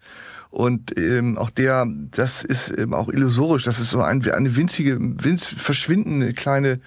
Und 0.50 0.98
ähm, 0.98 1.38
auch 1.38 1.52
der, 1.52 1.86
das 1.88 2.44
ist 2.44 2.76
ähm, 2.76 2.94
auch 2.94 3.10
illusorisch, 3.10 3.66
das 3.66 3.80
ist 3.80 3.92
so 3.92 4.02
ein, 4.02 4.28
eine 4.32 4.56
winzige, 4.56 4.98
winz, 5.00 5.46
verschwindende 5.46 6.34
kleine 6.34 6.80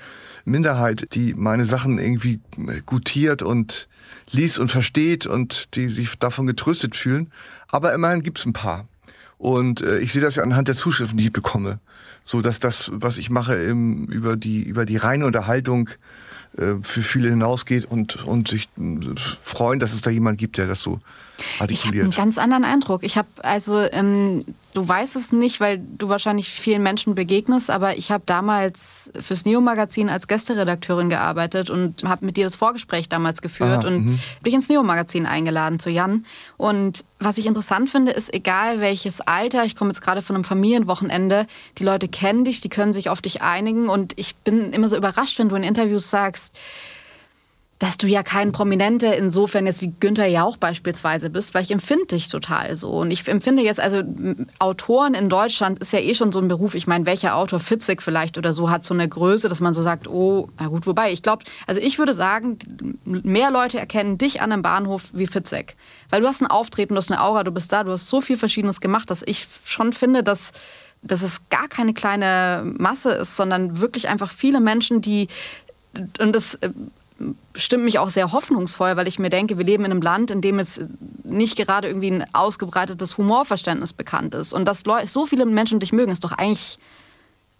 Minderheit, 0.44 1.14
die 1.14 1.34
meine 1.34 1.64
Sachen 1.64 1.98
irgendwie 1.98 2.40
gutiert 2.86 3.42
und 3.42 3.88
liest 4.30 4.58
und 4.58 4.70
versteht 4.70 5.26
und 5.26 5.74
die 5.76 5.88
sich 5.88 6.18
davon 6.18 6.46
getröstet 6.46 6.96
fühlen. 6.96 7.30
Aber 7.68 7.92
immerhin 7.92 8.22
gibt's 8.22 8.46
ein 8.46 8.52
paar. 8.52 8.86
Und 9.38 9.80
äh, 9.80 9.98
ich 9.98 10.12
sehe 10.12 10.22
das 10.22 10.36
ja 10.36 10.42
anhand 10.42 10.68
der 10.68 10.74
Zuschriften, 10.74 11.18
die 11.18 11.26
ich 11.26 11.32
bekomme 11.32 11.80
so 12.24 12.40
dass 12.40 12.60
das, 12.60 12.90
was 12.94 13.18
ich 13.18 13.30
mache, 13.30 13.54
im, 13.54 14.04
über 14.06 14.36
die 14.36 14.62
über 14.62 14.84
die 14.86 14.96
reine 14.96 15.26
Unterhaltung 15.26 15.90
äh, 16.56 16.74
für 16.82 17.02
viele 17.02 17.28
hinausgeht 17.30 17.84
und 17.84 18.24
und 18.24 18.48
sich 18.48 18.68
äh, 18.78 19.14
freuen, 19.40 19.80
dass 19.80 19.92
es 19.92 20.00
da 20.00 20.10
jemand 20.10 20.38
gibt, 20.38 20.58
der 20.58 20.66
das 20.66 20.82
so. 20.82 21.00
Ich 21.68 21.86
habe 21.86 22.00
einen 22.00 22.10
ganz 22.10 22.38
anderen 22.38 22.64
Eindruck. 22.64 23.02
Ich 23.04 23.16
habe 23.16 23.28
also, 23.42 23.78
ähm, 23.78 24.44
du 24.74 24.86
weißt 24.86 25.16
es 25.16 25.32
nicht, 25.32 25.60
weil 25.60 25.78
du 25.78 26.08
wahrscheinlich 26.08 26.48
vielen 26.48 26.82
Menschen 26.82 27.14
begegnest, 27.14 27.70
aber 27.70 27.96
ich 27.96 28.10
habe 28.10 28.22
damals 28.26 29.10
fürs 29.18 29.44
Neo-Magazin 29.44 30.08
als 30.08 30.28
Gästeredakteurin 30.28 31.08
gearbeitet 31.08 31.70
und 31.70 32.04
habe 32.04 32.26
mit 32.26 32.36
dir 32.36 32.44
das 32.44 32.56
Vorgespräch 32.56 33.08
damals 33.08 33.42
geführt 33.42 33.84
Aha, 33.84 33.86
und 33.86 34.04
mhm. 34.04 34.18
bin 34.42 34.54
ins 34.54 34.68
Neo-Magazin 34.68 35.26
eingeladen 35.26 35.78
zu 35.78 35.90
Jan. 35.90 36.26
Und 36.56 37.04
was 37.18 37.38
ich 37.38 37.46
interessant 37.46 37.90
finde, 37.90 38.12
ist, 38.12 38.32
egal 38.32 38.80
welches 38.80 39.20
Alter, 39.20 39.64
ich 39.64 39.76
komme 39.76 39.90
jetzt 39.90 40.02
gerade 40.02 40.22
von 40.22 40.36
einem 40.36 40.44
Familienwochenende, 40.44 41.46
die 41.78 41.84
Leute 41.84 42.08
kennen 42.08 42.44
dich, 42.44 42.60
die 42.60 42.68
können 42.68 42.92
sich 42.92 43.08
auf 43.08 43.22
dich 43.22 43.42
einigen 43.42 43.88
und 43.88 44.12
ich 44.16 44.36
bin 44.36 44.72
immer 44.72 44.88
so 44.88 44.96
überrascht, 44.96 45.38
wenn 45.38 45.48
du 45.48 45.56
in 45.56 45.62
Interviews 45.62 46.10
sagst, 46.10 46.54
dass 47.82 47.98
du 47.98 48.06
ja 48.06 48.22
kein 48.22 48.52
Prominente 48.52 49.08
insofern 49.08 49.66
jetzt 49.66 49.82
wie 49.82 49.92
Günther 49.98 50.28
Jauch 50.28 50.56
beispielsweise 50.56 51.30
bist, 51.30 51.52
weil 51.52 51.64
ich 51.64 51.72
empfinde 51.72 52.06
dich 52.06 52.28
total 52.28 52.76
so. 52.76 52.90
Und 52.90 53.10
ich 53.10 53.26
empfinde 53.26 53.60
jetzt, 53.60 53.80
also 53.80 54.04
Autoren 54.60 55.14
in 55.14 55.28
Deutschland 55.28 55.80
ist 55.80 55.92
ja 55.92 55.98
eh 55.98 56.14
schon 56.14 56.30
so 56.30 56.38
ein 56.38 56.46
Beruf. 56.46 56.76
Ich 56.76 56.86
meine, 56.86 57.06
welcher 57.06 57.34
Autor, 57.34 57.58
Fitzek 57.58 58.00
vielleicht 58.00 58.38
oder 58.38 58.52
so, 58.52 58.70
hat 58.70 58.84
so 58.84 58.94
eine 58.94 59.08
Größe, 59.08 59.48
dass 59.48 59.58
man 59.58 59.74
so 59.74 59.82
sagt, 59.82 60.06
oh, 60.06 60.48
na 60.60 60.68
gut, 60.68 60.86
wobei, 60.86 61.10
ich 61.10 61.24
glaube, 61.24 61.42
also 61.66 61.80
ich 61.80 61.98
würde 61.98 62.14
sagen, 62.14 62.56
mehr 63.04 63.50
Leute 63.50 63.80
erkennen 63.80 64.16
dich 64.16 64.40
an 64.40 64.52
einem 64.52 64.62
Bahnhof 64.62 65.10
wie 65.12 65.26
Fitzek. 65.26 65.74
Weil 66.08 66.20
du 66.20 66.28
hast 66.28 66.40
ein 66.40 66.46
Auftreten, 66.46 66.94
du 66.94 66.98
hast 66.98 67.10
eine 67.10 67.20
Aura, 67.20 67.42
du 67.42 67.50
bist 67.50 67.72
da, 67.72 67.82
du 67.82 67.90
hast 67.90 68.06
so 68.06 68.20
viel 68.20 68.36
Verschiedenes 68.36 68.80
gemacht, 68.80 69.10
dass 69.10 69.24
ich 69.26 69.48
schon 69.64 69.92
finde, 69.92 70.22
dass 70.22 70.52
dass 71.04 71.22
es 71.22 71.40
gar 71.50 71.66
keine 71.66 71.94
kleine 71.94 72.62
Masse 72.78 73.10
ist, 73.10 73.34
sondern 73.34 73.80
wirklich 73.80 74.06
einfach 74.06 74.30
viele 74.30 74.60
Menschen, 74.60 75.00
die 75.00 75.26
und 76.20 76.32
das 76.32 76.56
stimmt 77.54 77.84
mich 77.84 77.98
auch 77.98 78.10
sehr 78.10 78.32
hoffnungsvoll, 78.32 78.96
weil 78.96 79.08
ich 79.08 79.18
mir 79.18 79.28
denke, 79.28 79.58
wir 79.58 79.64
leben 79.64 79.84
in 79.84 79.90
einem 79.90 80.02
Land, 80.02 80.30
in 80.30 80.40
dem 80.40 80.58
es 80.58 80.80
nicht 81.24 81.56
gerade 81.56 81.88
irgendwie 81.88 82.10
ein 82.10 82.26
ausgebreitetes 82.32 83.18
Humorverständnis 83.18 83.92
bekannt 83.92 84.34
ist. 84.34 84.52
Und 84.52 84.66
dass 84.66 84.84
so 85.06 85.26
viele 85.26 85.46
Menschen 85.46 85.80
dich 85.80 85.92
mögen, 85.92 86.12
ist 86.12 86.24
doch 86.24 86.32
eigentlich 86.32 86.78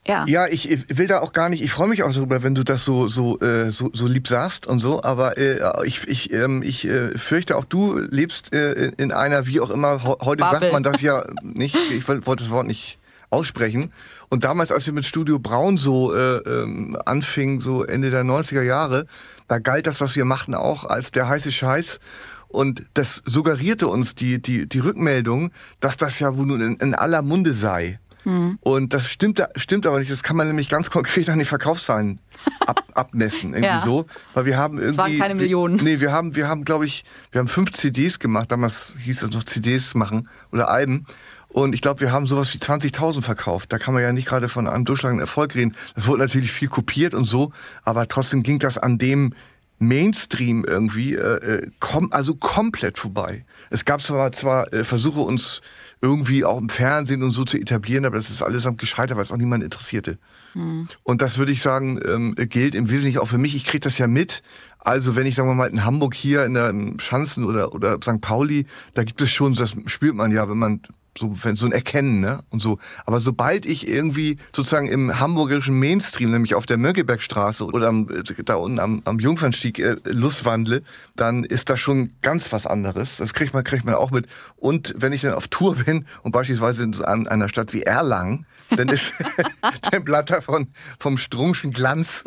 ja. 0.05 0.25
ja, 0.27 0.49
ich 0.49 0.69
will 0.89 1.07
da 1.07 1.21
auch 1.21 1.33
gar 1.33 1.49
nicht, 1.49 1.63
ich 1.63 1.71
freue 1.71 1.87
mich 1.87 2.03
auch 2.03 2.13
darüber, 2.13 2.43
wenn 2.43 2.57
du 2.57 2.65
das 2.65 2.85
so 2.85 3.07
so 3.07 3.39
äh, 3.39 3.71
so, 3.71 3.91
so 3.93 4.09
lieb 4.09 4.27
sagst 4.27 4.67
und 4.67 4.81
so, 4.81 5.01
aber 5.05 5.39
äh, 5.39 5.61
ich 5.85 6.09
ich 6.09 6.33
ähm, 6.33 6.61
ich 6.65 6.89
äh, 6.89 7.17
fürchte 7.17 7.57
auch 7.57 7.65
du 7.65 7.99
lebst 7.99 8.53
äh, 8.53 8.91
in 8.97 9.13
einer 9.13 9.47
wie 9.47 9.61
auch 9.61 9.71
immer 9.71 10.03
heute 10.03 10.43
Bubble. 10.43 10.59
sagt 10.59 10.73
man 10.73 10.83
das 10.83 11.03
ja 11.03 11.25
nicht, 11.43 11.77
ich 11.93 12.09
wollte 12.09 12.43
das 12.43 12.51
Wort 12.51 12.67
nicht 12.67 12.99
aussprechen 13.31 13.93
und 14.29 14.45
damals 14.45 14.73
als 14.73 14.87
wir 14.87 14.93
mit 14.93 15.07
Studio 15.07 15.39
Braun 15.39 15.77
so 15.77 16.13
äh, 16.13 16.39
ähm, 16.39 16.99
anfingen, 17.07 17.61
so 17.61 17.85
Ende 17.85 18.11
der 18.11 18.25
90er 18.25 18.63
Jahre, 18.63 19.07
da 19.53 19.59
galt 19.59 19.87
das, 19.87 20.01
was 20.01 20.17
wir 20.17 20.25
machten, 20.25 20.55
auch 20.55 20.87
als 20.87 21.11
der 21.11 21.29
heiße 21.29 21.53
Scheiß. 21.53 22.01
Und 22.49 22.87
das 22.95 23.23
suggerierte 23.27 23.87
uns 23.87 24.15
die, 24.15 24.41
die, 24.41 24.67
die 24.67 24.79
Rückmeldung, 24.79 25.53
dass 25.79 25.99
das 25.99 26.19
ja 26.21 26.39
wohl 26.39 26.47
nun 26.47 26.61
in, 26.63 26.77
in 26.77 26.95
aller 26.95 27.21
Munde 27.21 27.53
sei. 27.53 27.99
Mhm. 28.25 28.59
Und 28.63 28.95
das 28.95 29.11
stimmt, 29.11 29.47
stimmt 29.57 29.85
aber 29.85 29.99
nicht. 29.99 30.11
Das 30.11 30.23
kann 30.23 30.37
man 30.37 30.47
nämlich 30.47 30.71
ganz 30.71 30.89
konkret 30.89 31.29
an 31.29 31.39
den 31.39 31.47
Verkaufszahlen 31.47 32.21
ab, 32.67 32.83
abmessen. 32.95 33.51
Irgendwie 33.53 33.67
ja. 33.67 33.81
so. 33.81 34.07
Weil 34.33 34.47
wir 34.47 34.57
haben 34.57 34.79
irgendwie. 34.79 34.93
Es 34.93 34.99
waren 34.99 35.19
keine 35.19 35.35
Millionen. 35.35 35.77
Wir, 35.79 35.85
nee, 35.85 36.01
wir 36.01 36.13
haben, 36.13 36.35
wir 36.35 36.49
haben, 36.49 36.65
glaube 36.65 36.87
ich, 36.87 37.05
wir 37.31 37.41
haben 37.41 37.49
fünf 37.49 37.73
CDs 37.73 38.19
gemacht. 38.19 38.51
Damals 38.51 38.95
hieß 38.99 39.23
es 39.23 39.31
noch 39.33 39.45
CDs 39.45 39.95
machen 39.95 40.31
oder 40.51 40.71
Alben. 40.71 41.07
Und 41.53 41.75
ich 41.75 41.83
glaube, 41.83 42.01
wir 42.01 42.13
haben 42.13 42.27
sowas 42.27 42.55
wie 42.55 42.59
20.000 42.59 43.21
verkauft. 43.21 43.73
Da 43.73 43.79
kann 43.79 43.93
man 43.93 44.03
ja 44.03 44.13
nicht 44.13 44.27
gerade 44.27 44.49
von 44.49 44.67
einem 44.67 44.87
durchschlagenden 44.87 45.21
Erfolg 45.21 45.55
reden. 45.55 45.75
Das 45.95 46.07
wurde 46.07 46.21
natürlich 46.21 46.51
viel 46.51 46.69
kopiert 46.69 47.13
und 47.13 47.25
so, 47.25 47.53
aber 47.83 48.09
trotzdem 48.09 48.43
ging 48.43 48.59
das 48.59 48.79
an 48.79 48.97
dem 48.97 49.35
Mainstream 49.79 50.65
irgendwie 50.65 51.15
äh, 51.15 51.19
äh 51.19 51.71
kom 51.81 52.09
also 52.13 52.37
komplett 52.37 52.99
vorbei. 52.99 53.45
Es 53.69 53.85
gab 53.85 54.01
zwar 54.01 54.33
zwar 54.33 54.73
äh, 54.73 54.85
Versuche 54.85 55.21
uns 55.21 55.61
irgendwie 56.01 56.45
auch 56.45 56.59
im 56.59 56.69
Fernsehen 56.69 57.23
und 57.23 57.33
so 57.33 57.45
zu 57.45 57.59
etablieren, 57.59 58.07
aber 58.07 58.17
das 58.17 58.31
ist 58.31 58.43
allesamt 58.43 58.79
gescheitert, 58.79 59.17
weil 59.17 59.25
es 59.25 59.33
auch 59.33 59.37
niemand 59.37 59.63
interessierte. 59.63 60.19
Hm. 60.55 60.89
Und 61.03 61.21
das 61.21 61.37
würde 61.37 61.53
ich 61.53 61.61
sagen, 61.61 62.01
ähm, 62.07 62.35
gilt 62.35 62.75
im 62.75 62.89
Wesentlichen 62.91 63.19
auch 63.19 63.29
für 63.29 63.39
mich. 63.39 63.55
Ich 63.55 63.65
kriege 63.65 63.81
das 63.81 63.99
ja 63.99 64.07
mit. 64.07 64.43
Also 64.79 65.17
wenn 65.17 65.27
ich, 65.27 65.35
sagen 65.35 65.49
wir 65.49 65.55
mal, 65.55 65.71
in 65.71 65.85
Hamburg 65.85 66.15
hier 66.15 66.45
in 66.45 66.55
der 66.55 66.75
Schanzen 66.99 67.45
oder, 67.45 67.75
oder 67.75 67.99
St. 68.03 68.21
Pauli, 68.21 68.67
da 68.95 69.05
gibt 69.05 69.21
es 69.21 69.31
schon, 69.31 69.55
das 69.55 69.77
spürt 69.87 70.15
man 70.15 70.33
ja, 70.33 70.49
wenn 70.49 70.59
man 70.59 70.81
so, 71.19 71.35
so 71.55 71.67
ein 71.67 71.73
Erkennen, 71.73 72.21
ne? 72.21 72.43
Und 72.51 72.63
so. 72.63 72.79
Aber 73.05 73.21
sobald 73.21 73.67
ich 73.67 73.87
irgendwie 73.87 74.39
sozusagen 74.55 74.89
im 74.89 75.21
hamburgischen 75.21 75.79
Mainstream, 75.79 76.31
nämlich 76.31 76.55
auf 76.55 76.67
der 76.67 76.79
Mönckebergstraße 76.79 77.65
oder 77.65 77.89
am, 77.89 78.09
da 78.45 78.55
unten 78.55 78.79
am, 78.79 79.03
am 79.05 79.19
Jungfernstieg 79.19 79.79
äh, 79.79 79.97
Lust 80.05 80.45
wandle, 80.45 80.83
dann 81.15 81.45
ist 81.45 81.71
das 81.71 81.81
schon 81.81 82.13
ganz 82.23 82.53
was 82.53 82.67
anderes. 82.67 83.19
Das 83.19 83.35
kriegt 83.35 83.53
man, 83.53 83.65
kriegt 83.65 83.85
man 83.85 83.95
auch 83.95 84.11
mit. 84.11 84.27
Und 84.57 84.95
wenn 84.97 85.13
ich 85.13 85.23
dann 85.23 85.35
auf 85.35 85.49
Tour 85.49 85.77
bin 85.77 86.07
und 86.23 86.33
beispielsweise 86.33 86.85
in 86.85 86.93
an 87.03 87.27
einer 87.29 87.49
Stadt 87.49 87.73
wie 87.73 87.83
Erlangen, 87.83 88.47
dann 88.71 88.89
ist 88.89 89.13
der 89.93 90.01
Blatt 90.01 90.31
davon 90.31 90.69
vom 90.99 91.19
Strungschen 91.19 91.73
Glanz 91.73 92.25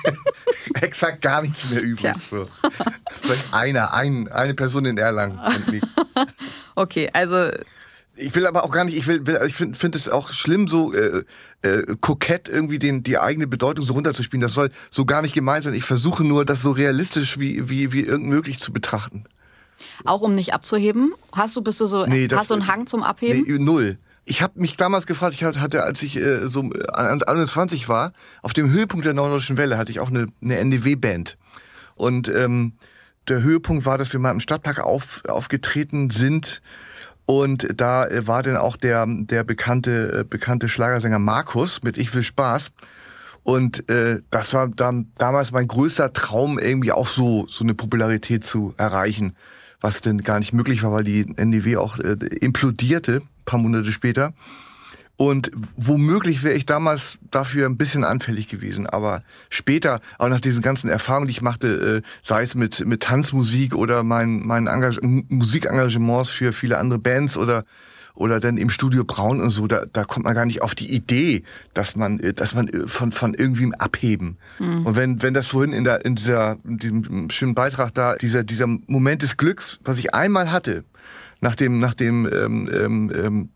exakt 0.74 1.22
gar 1.22 1.42
nichts 1.42 1.70
mehr 1.70 1.82
übrig. 1.82 2.14
So. 2.30 2.48
Vielleicht 3.20 3.52
einer, 3.52 3.94
ein, 3.94 4.28
eine 4.28 4.54
Person 4.54 4.84
in 4.84 4.98
Erlangen. 4.98 5.38
Okay, 6.74 7.10
also 7.12 7.50
ich 8.18 8.34
will 8.34 8.46
aber 8.46 8.64
auch 8.64 8.72
gar 8.72 8.84
nicht, 8.84 8.96
ich 8.96 9.06
will, 9.06 9.22
ich 9.46 9.54
finde 9.54 9.78
find 9.78 9.94
es 9.94 10.08
auch 10.08 10.32
schlimm, 10.32 10.68
so 10.68 10.92
äh, 10.92 11.24
äh, 11.62 11.96
kokett 12.00 12.48
irgendwie 12.48 12.78
den, 12.78 13.02
die 13.02 13.18
eigene 13.18 13.46
Bedeutung 13.46 13.84
so 13.84 13.92
runterzuspielen. 13.94 14.40
Das 14.40 14.52
soll 14.52 14.70
so 14.90 15.04
gar 15.04 15.22
nicht 15.22 15.34
gemeint 15.34 15.64
sein. 15.64 15.74
Ich 15.74 15.84
versuche 15.84 16.24
nur, 16.24 16.44
das 16.44 16.62
so 16.62 16.70
realistisch 16.70 17.38
wie, 17.38 17.68
wie, 17.70 17.92
wie 17.92 18.02
irgend 18.02 18.28
möglich 18.28 18.58
zu 18.58 18.72
betrachten. 18.72 19.24
Auch 20.04 20.20
um 20.20 20.34
nicht 20.34 20.52
abzuheben? 20.52 21.12
Hast 21.32 21.56
du, 21.56 21.62
bist 21.62 21.80
du 21.80 21.86
so, 21.86 22.06
nee, 22.06 22.28
hast 22.32 22.50
du 22.50 22.54
einen 22.54 22.66
Hang 22.66 22.86
zum 22.86 23.02
Abheben? 23.02 23.44
Nee, 23.46 23.58
null. 23.58 23.98
ich 24.24 24.42
habe 24.42 24.60
mich 24.60 24.76
damals 24.76 25.06
gefragt, 25.06 25.34
ich 25.34 25.44
hatte, 25.44 25.82
als 25.82 26.02
ich 26.02 26.16
äh, 26.16 26.48
so 26.48 26.70
äh, 26.72 26.86
21 26.92 27.88
war, 27.88 28.12
auf 28.42 28.52
dem 28.52 28.70
Höhepunkt 28.70 29.06
der 29.06 29.14
Norddeutschen 29.14 29.56
Welle 29.56 29.78
hatte 29.78 29.92
ich 29.92 30.00
auch 30.00 30.10
eine, 30.10 30.26
eine 30.42 30.58
NDW-Band. 30.58 31.36
Und 31.94 32.28
ähm, 32.28 32.74
der 33.28 33.42
Höhepunkt 33.42 33.84
war, 33.84 33.98
dass 33.98 34.12
wir 34.12 34.20
mal 34.20 34.30
im 34.30 34.40
Stadtpark 34.40 34.80
auf, 34.80 35.22
aufgetreten 35.28 36.10
sind. 36.10 36.62
Und 37.30 37.68
da 37.76 38.06
äh, 38.06 38.26
war 38.26 38.42
dann 38.42 38.56
auch 38.56 38.78
der, 38.78 39.04
der 39.06 39.44
bekannte, 39.44 40.20
äh, 40.20 40.24
bekannte 40.24 40.66
Schlagersänger 40.66 41.18
Markus 41.18 41.82
mit 41.82 41.98
Ich 41.98 42.14
will 42.14 42.22
Spaß. 42.22 42.72
Und 43.42 43.86
äh, 43.90 44.22
das 44.30 44.54
war 44.54 44.68
dann 44.68 45.12
damals 45.18 45.52
mein 45.52 45.68
größter 45.68 46.14
Traum, 46.14 46.58
irgendwie 46.58 46.90
auch 46.90 47.06
so, 47.06 47.46
so 47.46 47.64
eine 47.64 47.74
Popularität 47.74 48.44
zu 48.44 48.72
erreichen, 48.78 49.36
was 49.82 50.00
denn 50.00 50.22
gar 50.22 50.38
nicht 50.38 50.54
möglich 50.54 50.82
war, 50.82 50.90
weil 50.90 51.04
die 51.04 51.26
NDW 51.36 51.76
auch 51.76 51.98
äh, 51.98 52.12
implodierte 52.40 53.20
paar 53.44 53.58
Monate 53.58 53.92
später. 53.92 54.32
Und 55.18 55.50
womöglich 55.76 56.44
wäre 56.44 56.54
ich 56.54 56.64
damals 56.64 57.18
dafür 57.32 57.66
ein 57.66 57.76
bisschen 57.76 58.04
anfällig 58.04 58.46
gewesen. 58.46 58.86
Aber 58.86 59.24
später, 59.50 60.00
auch 60.16 60.28
nach 60.28 60.40
diesen 60.40 60.62
ganzen 60.62 60.88
Erfahrungen, 60.88 61.26
die 61.26 61.32
ich 61.32 61.42
machte, 61.42 62.02
äh, 62.04 62.08
sei 62.22 62.42
es 62.44 62.54
mit, 62.54 62.86
mit 62.86 63.02
Tanzmusik 63.02 63.74
oder 63.74 64.04
mein, 64.04 64.46
mein 64.46 64.68
Engage 64.68 65.00
Musikengagements 65.02 66.30
für 66.30 66.52
viele 66.52 66.78
andere 66.78 67.00
Bands 67.00 67.36
oder 67.36 67.64
oder 68.14 68.40
dann 68.40 68.56
im 68.56 68.68
Studio 68.68 69.04
Braun 69.04 69.40
und 69.40 69.50
so, 69.50 69.68
da, 69.68 69.84
da 69.92 70.02
kommt 70.02 70.24
man 70.24 70.34
gar 70.34 70.44
nicht 70.44 70.60
auf 70.60 70.74
die 70.74 70.92
Idee, 70.92 71.44
dass 71.72 71.94
man, 71.94 72.18
äh, 72.20 72.32
dass 72.32 72.54
man 72.54 72.68
äh, 72.68 72.86
von, 72.86 73.12
von 73.12 73.34
irgendwem 73.34 73.72
abheben. 73.74 74.38
Mhm. 74.58 74.86
Und 74.86 74.96
wenn, 74.96 75.22
wenn 75.22 75.34
das 75.34 75.48
vorhin 75.48 75.72
in 75.72 75.84
der, 75.84 76.04
in 76.04 76.14
dieser, 76.16 76.58
in 76.64 76.78
diesem 76.78 77.30
schönen 77.30 77.54
Beitrag 77.54 77.94
da, 77.94 78.16
dieser, 78.16 78.42
dieser 78.44 78.66
Moment 78.66 79.22
des 79.22 79.36
Glücks, 79.36 79.78
was 79.84 79.98
ich 79.98 80.14
einmal 80.14 80.50
hatte, 80.50 80.84
nach 81.40 81.54
dem, 81.54 81.78
nach 81.78 81.94
dem 81.94 82.26
ähm, 82.26 82.68
ähm, 82.72 83.12
ähm, 83.14 83.48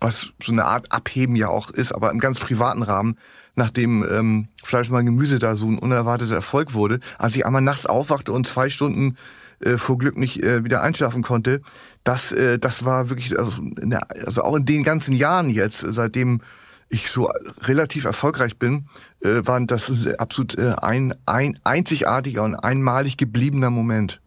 was 0.00 0.32
so 0.42 0.52
eine 0.52 0.64
Art 0.64 0.92
Abheben 0.92 1.36
ja 1.36 1.48
auch 1.48 1.70
ist, 1.70 1.92
aber 1.92 2.10
im 2.10 2.20
ganz 2.20 2.40
privaten 2.40 2.82
Rahmen, 2.82 3.16
nachdem 3.54 4.06
ähm, 4.08 4.48
Fleisch 4.62 4.90
mal 4.90 5.02
Gemüse 5.02 5.38
da 5.38 5.56
so 5.56 5.66
ein 5.66 5.78
unerwarteter 5.78 6.36
Erfolg 6.36 6.74
wurde, 6.74 7.00
als 7.18 7.34
ich 7.36 7.44
einmal 7.44 7.62
nachts 7.62 7.86
aufwachte 7.86 8.32
und 8.32 8.46
zwei 8.46 8.68
Stunden 8.68 9.16
äh, 9.60 9.76
vor 9.76 9.98
Glück 9.98 10.16
nicht 10.16 10.42
äh, 10.42 10.64
wieder 10.64 10.82
einschlafen 10.82 11.22
konnte, 11.22 11.60
das, 12.04 12.32
äh, 12.32 12.58
das 12.58 12.84
war 12.84 13.10
wirklich, 13.10 13.36
also, 13.38 13.60
der, 13.62 14.08
also 14.24 14.42
auch 14.42 14.54
in 14.54 14.64
den 14.64 14.84
ganzen 14.84 15.14
Jahren 15.14 15.50
jetzt, 15.50 15.84
seitdem 15.88 16.40
ich 16.88 17.10
so 17.10 17.30
relativ 17.62 18.04
erfolgreich 18.04 18.58
bin, 18.58 18.88
äh, 19.20 19.40
waren 19.44 19.66
das 19.66 20.06
absolut 20.18 20.56
äh, 20.56 20.74
ein, 20.80 21.14
ein 21.26 21.58
einzigartiger 21.64 22.44
und 22.44 22.54
einmalig 22.54 23.16
gebliebener 23.16 23.70
Moment. 23.70 24.20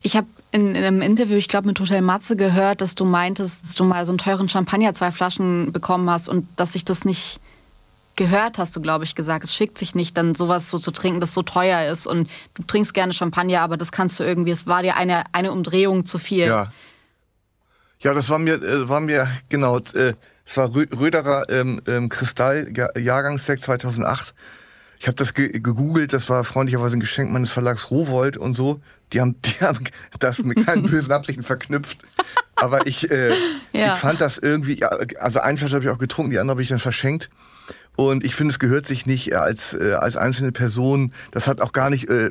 Ich 0.00 0.16
habe 0.16 0.26
in, 0.52 0.74
in, 0.74 0.84
einem 0.84 1.02
Interview, 1.02 1.36
ich 1.36 1.48
glaube 1.48 1.66
mit 1.66 1.80
Hotel 1.80 2.02
Matze, 2.02 2.36
gehört, 2.36 2.80
dass 2.80 2.94
du 2.94 3.04
meintest, 3.04 3.64
dass 3.64 3.74
du 3.74 3.84
mal 3.84 4.06
so 4.06 4.12
einen 4.12 4.18
teuren 4.18 4.48
Champagner, 4.48 4.94
zwei 4.94 5.10
Flaschen 5.10 5.72
bekommen 5.72 6.08
hast 6.08 6.28
und 6.28 6.46
dass 6.56 6.74
sich 6.74 6.84
das 6.84 7.04
nicht 7.04 7.40
gehört, 8.16 8.58
hast 8.58 8.76
du, 8.76 8.80
glaube 8.80 9.04
ich, 9.04 9.14
gesagt. 9.14 9.44
Es 9.44 9.54
schickt 9.54 9.78
sich 9.78 9.94
nicht, 9.94 10.16
dann 10.16 10.34
sowas 10.34 10.70
so 10.70 10.78
zu 10.78 10.90
trinken, 10.90 11.20
das 11.20 11.32
so 11.32 11.42
teuer 11.42 11.90
ist. 11.90 12.06
Und 12.06 12.30
du 12.54 12.62
trinkst 12.62 12.92
gerne 12.92 13.12
Champagner, 13.12 13.62
aber 13.62 13.76
das 13.76 13.90
kannst 13.90 14.20
du 14.20 14.24
irgendwie, 14.24 14.50
es 14.50 14.66
war 14.66 14.82
dir 14.82 14.96
eine, 14.96 15.24
eine 15.32 15.50
Umdrehung 15.50 16.04
zu 16.04 16.18
viel. 16.18 16.46
Ja. 16.46 16.72
Ja, 18.00 18.12
das 18.14 18.28
war 18.30 18.38
mir, 18.40 18.54
äh, 18.54 18.88
war 18.88 19.00
mir, 19.00 19.28
genau, 19.48 19.78
äh, 19.78 20.14
es 20.44 20.56
war 20.56 20.74
Röderer 20.74 21.48
ähm, 21.48 21.80
ähm, 21.86 22.08
Kristall, 22.08 22.72
Jahrgangstag 22.96 23.60
2008. 23.60 24.34
Ich 25.02 25.08
habe 25.08 25.16
das 25.16 25.34
ge 25.34 25.48
gegoogelt, 25.48 26.12
das 26.12 26.28
war 26.28 26.44
freundlicherweise 26.44 26.96
ein 26.96 27.00
Geschenk 27.00 27.32
meines 27.32 27.50
Verlags 27.50 27.90
Rowold 27.90 28.36
und 28.36 28.54
so. 28.54 28.80
Die 29.12 29.20
haben, 29.20 29.34
die 29.42 29.50
haben 29.60 29.84
das 30.20 30.44
mit 30.44 30.64
keinen 30.64 30.84
bösen 30.90 31.10
Absichten 31.10 31.42
verknüpft. 31.42 31.98
Aber 32.54 32.86
ich, 32.86 33.10
äh, 33.10 33.34
ja. 33.72 33.94
ich 33.94 33.98
fand 33.98 34.20
das 34.20 34.38
irgendwie, 34.38 34.84
also 34.84 35.40
eine 35.40 35.58
Flasche 35.58 35.74
habe 35.74 35.84
ich 35.84 35.90
auch 35.90 35.98
getrunken, 35.98 36.30
die 36.30 36.38
andere 36.38 36.54
habe 36.54 36.62
ich 36.62 36.68
dann 36.68 36.78
verschenkt. 36.78 37.30
Und 37.96 38.22
ich 38.22 38.36
finde, 38.36 38.52
es 38.52 38.60
gehört 38.60 38.86
sich 38.86 39.04
nicht 39.04 39.34
als, 39.34 39.74
äh, 39.74 39.94
als 39.94 40.16
einzelne 40.16 40.52
Person. 40.52 41.12
Das 41.32 41.48
hat 41.48 41.60
auch 41.60 41.72
gar 41.72 41.90
nicht, 41.90 42.08
äh, 42.08 42.30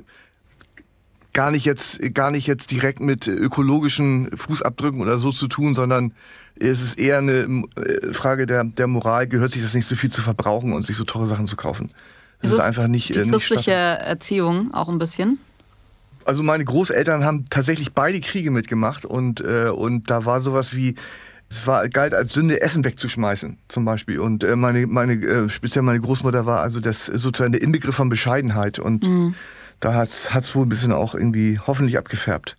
gar 1.34 1.52
nicht 1.52 1.66
jetzt, 1.66 2.00
gar 2.14 2.32
nicht 2.32 2.48
jetzt 2.48 2.72
direkt 2.72 3.02
mit 3.02 3.28
ökologischen 3.28 4.30
Fußabdrücken 4.34 5.02
oder 5.02 5.18
so 5.18 5.34
zu 5.34 5.50
tun, 5.50 5.76
sondern 5.76 6.14
es 6.58 6.82
ist 6.82 6.98
eher 6.98 7.18
eine 7.18 7.66
äh, 7.76 8.14
Frage 8.14 8.46
der, 8.46 8.64
der 8.64 8.88
Moral, 8.88 9.28
gehört 9.28 9.52
sich 9.52 9.62
das 9.62 9.74
nicht 9.74 9.90
so 9.90 9.96
viel 9.96 10.10
zu 10.10 10.22
verbrauchen 10.22 10.72
und 10.72 10.86
sich 10.86 10.96
so 10.96 11.04
teure 11.04 11.28
Sachen 11.28 11.48
zu 11.48 11.58
kaufen. 11.58 11.92
Das 12.42 12.52
ist, 12.52 12.58
ist 12.58 12.64
einfach 12.64 12.88
nicht. 12.88 13.16
Die 13.16 13.20
äh, 13.20 13.28
christliche 13.28 13.72
Erziehung 13.72 14.74
auch 14.74 14.90
ein 14.90 14.98
bisschen. 14.98 15.40
Also 16.26 16.44
meine 16.44 16.64
Großeltern 16.64 17.24
haben 17.26 17.46
tatsächlich 17.50 17.94
beide 17.94 18.20
Kriege 18.20 18.52
mitgemacht 18.52 19.06
und 19.06 19.42
äh, 19.42 19.70
und 19.70 20.10
da 20.10 20.26
war 20.26 20.40
sowas 20.40 20.76
wie 20.76 20.96
es 21.50 21.68
war 21.68 21.88
galt 21.90 22.14
als 22.14 22.34
Sünde 22.34 22.62
Essen 22.62 22.86
wegzuschmeißen 22.86 23.58
zum 23.68 23.86
Beispiel 23.86 24.20
und 24.20 24.44
äh, 24.44 24.56
meine 24.56 24.88
meine 24.88 25.14
äh, 25.14 25.50
speziell 25.50 25.84
meine 25.84 26.00
Großmutter 26.00 26.46
war 26.46 26.62
also 26.62 26.80
das 26.80 27.08
sozusagen 27.08 27.52
der 27.52 27.62
Inbegriff 27.62 27.96
von 27.96 28.10
Bescheidenheit 28.10 28.80
und 28.80 29.08
mhm. 29.08 29.36
da 29.80 29.94
hat's 29.96 30.34
hat's 30.34 30.54
wohl 30.56 30.66
ein 30.66 30.70
bisschen 30.70 30.92
auch 30.92 31.16
irgendwie 31.16 31.60
hoffentlich 31.60 31.98
abgefärbt. 31.98 32.56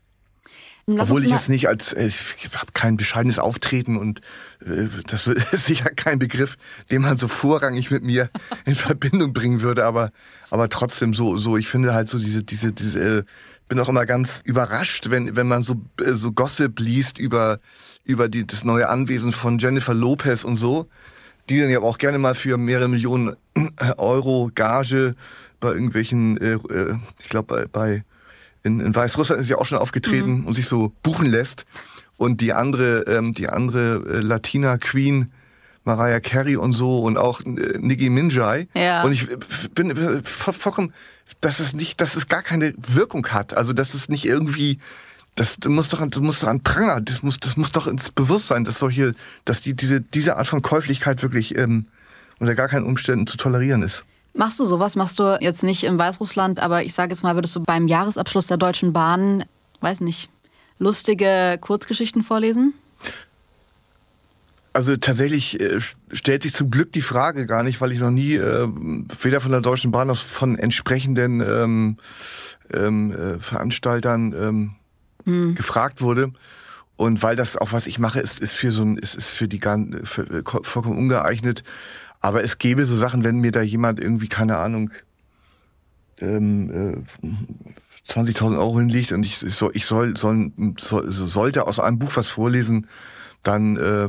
Lass 0.86 1.10
Obwohl 1.10 1.24
ich 1.24 1.30
jetzt 1.30 1.48
nicht 1.48 1.68
als, 1.68 1.92
äh, 1.92 2.06
ich 2.06 2.48
habe 2.54 2.72
kein 2.74 2.96
bescheidenes 2.96 3.38
Auftreten 3.38 3.96
und 3.96 4.20
äh, 4.66 4.88
das 5.06 5.28
ist 5.28 5.52
sicher 5.66 5.90
kein 5.90 6.18
Begriff, 6.18 6.56
den 6.90 7.02
man 7.02 7.16
so 7.16 7.28
vorrangig 7.28 7.92
mit 7.92 8.02
mir 8.02 8.30
in 8.64 8.74
Verbindung 8.74 9.32
bringen 9.32 9.62
würde, 9.62 9.84
aber 9.84 10.10
aber 10.50 10.68
trotzdem 10.68 11.14
so 11.14 11.36
so 11.36 11.56
ich 11.56 11.68
finde 11.68 11.94
halt 11.94 12.08
so 12.08 12.18
diese 12.18 12.42
diese 12.42 12.72
diese 12.72 13.18
äh, 13.18 13.22
bin 13.68 13.78
auch 13.78 13.88
immer 13.88 14.06
ganz 14.06 14.40
überrascht, 14.44 15.08
wenn 15.08 15.36
wenn 15.36 15.46
man 15.46 15.62
so 15.62 15.76
äh, 16.00 16.14
so 16.14 16.32
Gossip 16.32 16.80
liest 16.80 17.16
über 17.16 17.60
über 18.04 18.28
die 18.28 18.44
das 18.44 18.64
neue 18.64 18.88
Anwesen 18.88 19.30
von 19.30 19.58
Jennifer 19.58 19.94
Lopez 19.94 20.42
und 20.42 20.56
so, 20.56 20.88
die 21.48 21.60
dann 21.60 21.70
ja 21.70 21.78
auch 21.78 21.98
gerne 21.98 22.18
mal 22.18 22.34
für 22.34 22.58
mehrere 22.58 22.88
Millionen 22.88 23.36
Euro 23.98 24.50
Gage 24.52 25.14
bei 25.60 25.72
irgendwelchen 25.72 26.38
äh, 26.38 26.54
äh 26.54 26.96
ich 27.22 27.28
glaube 27.28 27.54
bei, 27.54 27.66
bei 27.66 28.04
in, 28.62 28.80
in 28.80 28.94
Weißrussland 28.94 29.40
ist 29.40 29.48
ja 29.48 29.58
auch 29.58 29.66
schon 29.66 29.78
aufgetreten 29.78 30.40
mhm. 30.40 30.46
und 30.46 30.54
sich 30.54 30.66
so 30.66 30.92
buchen 31.02 31.26
lässt. 31.26 31.64
Und 32.16 32.40
die 32.40 32.52
andere, 32.52 33.00
ähm, 33.08 33.32
die 33.32 33.48
andere 33.48 34.04
äh, 34.08 34.20
Latina 34.20 34.78
Queen, 34.78 35.32
Mariah 35.84 36.20
Carey 36.20 36.56
und 36.56 36.72
so 36.72 37.00
und 37.00 37.16
auch 37.16 37.40
äh, 37.40 37.78
Nicki 37.78 38.10
Minjai. 38.10 38.68
Ja. 38.74 39.02
Und 39.02 39.12
ich 39.12 39.28
bin 39.74 39.90
äh, 39.90 40.22
vollkommen, 40.22 40.92
dass 41.40 41.60
es 41.60 41.74
nicht, 41.74 42.00
dass 42.00 42.14
es 42.14 42.28
gar 42.28 42.42
keine 42.42 42.74
Wirkung 42.76 43.26
hat. 43.28 43.54
Also 43.54 43.72
dass 43.72 43.94
es 43.94 44.08
nicht 44.08 44.24
irgendwie, 44.24 44.78
das, 45.34 45.56
das 45.58 45.72
muss 45.72 45.88
doch, 45.88 46.06
das 46.06 46.20
muss 46.20 46.40
doch 46.40 46.48
an 46.48 46.62
Pranger, 46.62 47.00
das 47.00 47.22
muss, 47.22 47.40
das 47.40 47.56
muss 47.56 47.72
doch 47.72 47.86
ins 47.86 48.10
Bewusstsein, 48.10 48.64
dass 48.64 48.78
solche, 48.78 49.14
dass 49.44 49.60
die 49.60 49.74
diese 49.74 50.00
diese 50.00 50.36
Art 50.36 50.46
von 50.46 50.62
Käuflichkeit 50.62 51.22
wirklich 51.22 51.56
ähm, 51.56 51.86
unter 52.38 52.54
gar 52.54 52.68
keinen 52.68 52.84
Umständen 52.84 53.26
zu 53.26 53.36
tolerieren 53.36 53.82
ist. 53.82 54.04
Machst 54.34 54.58
du 54.58 54.64
sowas? 54.64 54.96
Machst 54.96 55.18
du 55.18 55.38
jetzt 55.40 55.62
nicht 55.62 55.84
in 55.84 55.98
Weißrussland, 55.98 56.58
aber 56.58 56.84
ich 56.84 56.94
sage 56.94 57.12
jetzt 57.12 57.22
mal, 57.22 57.34
würdest 57.34 57.54
du 57.54 57.60
beim 57.60 57.86
Jahresabschluss 57.86 58.46
der 58.46 58.56
Deutschen 58.56 58.92
Bahn, 58.92 59.44
weiß 59.80 60.00
nicht, 60.00 60.30
lustige 60.78 61.58
Kurzgeschichten 61.60 62.22
vorlesen? 62.22 62.74
Also 64.74 64.96
tatsächlich 64.96 65.60
äh, 65.60 65.80
stellt 66.12 66.44
sich 66.44 66.54
zum 66.54 66.70
Glück 66.70 66.92
die 66.92 67.02
Frage 67.02 67.44
gar 67.44 67.62
nicht, 67.62 67.82
weil 67.82 67.92
ich 67.92 67.98
noch 67.98 68.10
nie 68.10 68.34
äh, 68.34 68.68
weder 69.20 69.42
von 69.42 69.50
der 69.50 69.60
Deutschen 69.60 69.90
Bahn 69.90 70.08
noch 70.08 70.16
von 70.16 70.58
entsprechenden 70.58 71.40
ähm, 71.40 71.98
ähm, 72.72 73.12
äh, 73.12 73.38
Veranstaltern 73.38 74.32
ähm, 74.32 74.74
hm. 75.24 75.54
gefragt 75.56 76.00
wurde. 76.00 76.32
Und 76.96 77.22
weil 77.22 77.36
das 77.36 77.56
auch 77.56 77.72
was 77.72 77.86
ich 77.86 77.98
mache, 77.98 78.20
ist, 78.20 78.40
ist 78.40 78.52
für 78.52 78.72
so 78.72 78.82
ein, 78.82 78.96
ist, 78.96 79.14
ist 79.14 79.28
für 79.28 79.48
die 79.48 79.60
für, 80.04 80.22
äh, 80.22 80.42
vollkommen 80.62 80.96
ungeeignet. 80.96 81.64
Aber 82.22 82.42
es 82.44 82.58
gäbe 82.58 82.86
so 82.86 82.96
Sachen, 82.96 83.24
wenn 83.24 83.40
mir 83.40 83.50
da 83.50 83.60
jemand 83.60 84.00
irgendwie, 84.00 84.28
keine 84.28 84.56
Ahnung, 84.56 84.90
ähm, 86.20 87.04
äh, 87.24 87.28
20.000 88.08 88.56
Euro 88.56 88.78
hinlegt 88.78 89.12
und 89.12 89.26
ich, 89.26 89.42
ich, 89.42 89.54
soll, 89.54 89.72
ich 89.74 89.86
soll, 89.86 90.16
soll, 90.16 90.52
soll, 90.78 91.10
sollte 91.10 91.66
aus 91.66 91.80
einem 91.80 91.98
Buch 91.98 92.12
was 92.14 92.28
vorlesen, 92.28 92.86
dann 93.42 93.76
äh, 93.76 94.08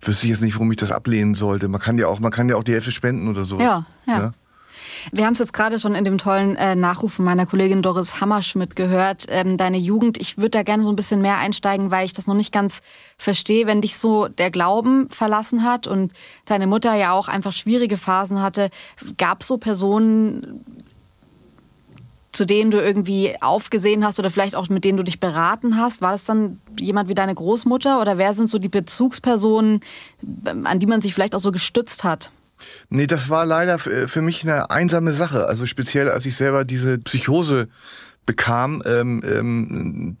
wüsste 0.00 0.26
ich 0.26 0.30
jetzt 0.30 0.42
nicht, 0.42 0.54
warum 0.54 0.70
ich 0.72 0.76
das 0.76 0.90
ablehnen 0.90 1.34
sollte. 1.34 1.68
Man 1.68 1.80
kann 1.80 1.98
ja 1.98 2.08
auch, 2.08 2.18
man 2.18 2.32
kann 2.32 2.48
ja 2.48 2.56
auch 2.56 2.64
die 2.64 2.72
Hälfte 2.72 2.90
spenden 2.90 3.28
oder 3.28 3.44
so. 3.44 3.60
Ja, 3.60 3.86
ja. 4.06 4.18
ja? 4.18 4.34
Wir 5.12 5.26
haben 5.26 5.34
es 5.34 5.38
jetzt 5.38 5.52
gerade 5.52 5.78
schon 5.78 5.94
in 5.94 6.04
dem 6.04 6.18
tollen 6.18 6.56
äh, 6.56 6.74
Nachruf 6.74 7.14
von 7.14 7.24
meiner 7.24 7.46
Kollegin 7.46 7.82
Doris 7.82 8.20
Hammerschmidt 8.20 8.76
gehört. 8.76 9.26
Ähm, 9.28 9.56
deine 9.56 9.78
Jugend, 9.78 10.20
ich 10.20 10.36
würde 10.36 10.50
da 10.50 10.62
gerne 10.62 10.84
so 10.84 10.90
ein 10.90 10.96
bisschen 10.96 11.20
mehr 11.20 11.38
einsteigen, 11.38 11.90
weil 11.90 12.06
ich 12.06 12.12
das 12.12 12.26
noch 12.26 12.34
nicht 12.34 12.52
ganz 12.52 12.80
verstehe, 13.16 13.66
wenn 13.66 13.80
dich 13.80 13.98
so 13.98 14.28
der 14.28 14.50
Glauben 14.50 15.08
verlassen 15.10 15.62
hat 15.62 15.86
und 15.86 16.12
deine 16.46 16.66
Mutter 16.66 16.94
ja 16.94 17.12
auch 17.12 17.28
einfach 17.28 17.52
schwierige 17.52 17.96
Phasen 17.96 18.42
hatte. 18.42 18.70
Gab 19.16 19.42
es 19.42 19.46
so 19.46 19.58
Personen, 19.58 20.64
zu 22.32 22.44
denen 22.44 22.70
du 22.70 22.82
irgendwie 22.82 23.34
aufgesehen 23.40 24.04
hast 24.04 24.18
oder 24.18 24.30
vielleicht 24.30 24.54
auch 24.54 24.68
mit 24.68 24.84
denen 24.84 24.98
du 24.98 25.04
dich 25.04 25.20
beraten 25.20 25.76
hast? 25.78 26.02
War 26.02 26.12
das 26.12 26.24
dann 26.24 26.60
jemand 26.78 27.08
wie 27.08 27.14
deine 27.14 27.34
Großmutter 27.34 28.00
oder 28.00 28.18
wer 28.18 28.34
sind 28.34 28.50
so 28.50 28.58
die 28.58 28.68
Bezugspersonen, 28.68 29.80
an 30.64 30.78
die 30.78 30.86
man 30.86 31.00
sich 31.00 31.14
vielleicht 31.14 31.34
auch 31.34 31.40
so 31.40 31.52
gestützt 31.52 32.04
hat? 32.04 32.30
Nee, 32.88 33.06
das 33.06 33.28
war 33.28 33.44
leider 33.46 33.78
für 33.78 34.22
mich 34.22 34.42
eine 34.42 34.70
einsame 34.70 35.12
Sache. 35.12 35.46
Also 35.46 35.66
speziell, 35.66 36.10
als 36.10 36.26
ich 36.26 36.36
selber 36.36 36.64
diese 36.64 36.98
Psychose 36.98 37.68
bekam, 38.24 38.82
ähm, 38.84 39.22
ähm, 39.24 40.16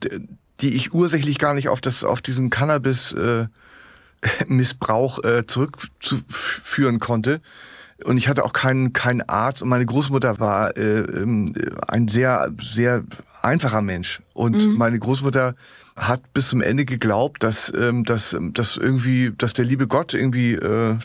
die 0.60 0.74
ich 0.74 0.94
ursächlich 0.94 1.38
gar 1.38 1.54
nicht 1.54 1.68
auf 1.68 1.80
das 1.80 2.04
auf 2.04 2.22
diesen 2.22 2.50
Cannabis 2.50 3.12
äh, 3.12 3.46
Missbrauch 4.46 5.22
äh, 5.24 5.46
zurückzuführen 5.46 6.98
konnte. 6.98 7.40
Und 8.04 8.18
ich 8.18 8.28
hatte 8.28 8.44
auch 8.44 8.52
keinen, 8.52 8.92
keinen 8.92 9.22
Arzt. 9.22 9.62
Und 9.62 9.68
meine 9.70 9.86
Großmutter 9.86 10.38
war 10.38 10.76
äh, 10.76 11.00
ähm, 11.00 11.54
ein 11.88 12.08
sehr, 12.08 12.52
sehr 12.60 13.04
einfacher 13.42 13.80
Mensch. 13.80 14.20
Und 14.34 14.66
mhm. 14.66 14.74
meine 14.74 14.98
Großmutter 14.98 15.54
hat 15.96 16.34
bis 16.34 16.48
zum 16.48 16.60
Ende 16.60 16.84
geglaubt, 16.84 17.42
dass, 17.42 17.72
ähm, 17.74 18.04
dass, 18.04 18.36
dass 18.38 18.76
irgendwie, 18.76 19.32
dass 19.36 19.54
der 19.54 19.64
liebe 19.64 19.86
Gott 19.86 20.12
irgendwie 20.12 20.54
äh, 20.54 20.96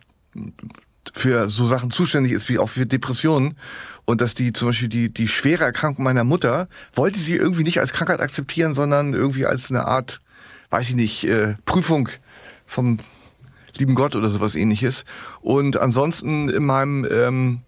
für 1.13 1.49
so 1.49 1.65
Sachen 1.65 1.91
zuständig 1.91 2.31
ist, 2.31 2.49
wie 2.49 2.59
auch 2.59 2.69
für 2.69 2.85
Depressionen. 2.85 3.57
Und 4.05 4.21
dass 4.21 4.33
die 4.33 4.51
zum 4.53 4.69
Beispiel 4.69 4.89
die, 4.89 5.09
die 5.13 5.27
schwere 5.27 5.63
Erkrankung 5.63 6.03
meiner 6.03 6.23
Mutter 6.23 6.67
wollte 6.93 7.19
sie 7.19 7.35
irgendwie 7.35 7.63
nicht 7.63 7.79
als 7.79 7.93
Krankheit 7.93 8.19
akzeptieren, 8.19 8.73
sondern 8.73 9.13
irgendwie 9.13 9.45
als 9.45 9.69
eine 9.69 9.85
Art, 9.85 10.21
weiß 10.69 10.89
ich 10.89 10.95
nicht, 10.95 11.23
äh, 11.25 11.55
Prüfung 11.65 12.09
vom 12.65 12.99
lieben 13.77 13.95
Gott 13.95 14.15
oder 14.15 14.29
sowas 14.29 14.55
ähnliches. 14.55 15.05
Und 15.39 15.77
ansonsten 15.77 16.49
in 16.49 16.65
meinem, 16.65 17.05
ähm, 17.09 17.61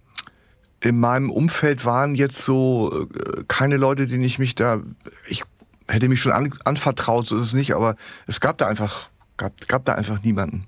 in 0.82 1.00
meinem 1.00 1.30
Umfeld 1.30 1.86
waren 1.86 2.16
jetzt 2.16 2.42
so 2.42 3.08
äh, 3.14 3.44
keine 3.48 3.78
Leute, 3.78 4.08
denen 4.08 4.24
ich 4.24 4.40
mich 4.40 4.56
da, 4.56 4.82
ich 5.28 5.44
hätte 5.88 6.10
mich 6.10 6.22
schon 6.22 6.32
an, 6.32 6.54
anvertraut, 6.66 7.26
so 7.26 7.38
ist 7.38 7.44
es 7.44 7.54
nicht, 7.54 7.74
aber 7.74 7.96
es 8.28 8.40
gab 8.40 8.58
da 8.58 8.68
einfach, 8.68 9.10
gab, 9.38 9.68
gab 9.68 9.86
da 9.86 9.96
einfach 9.96 10.22
niemanden. 10.24 10.66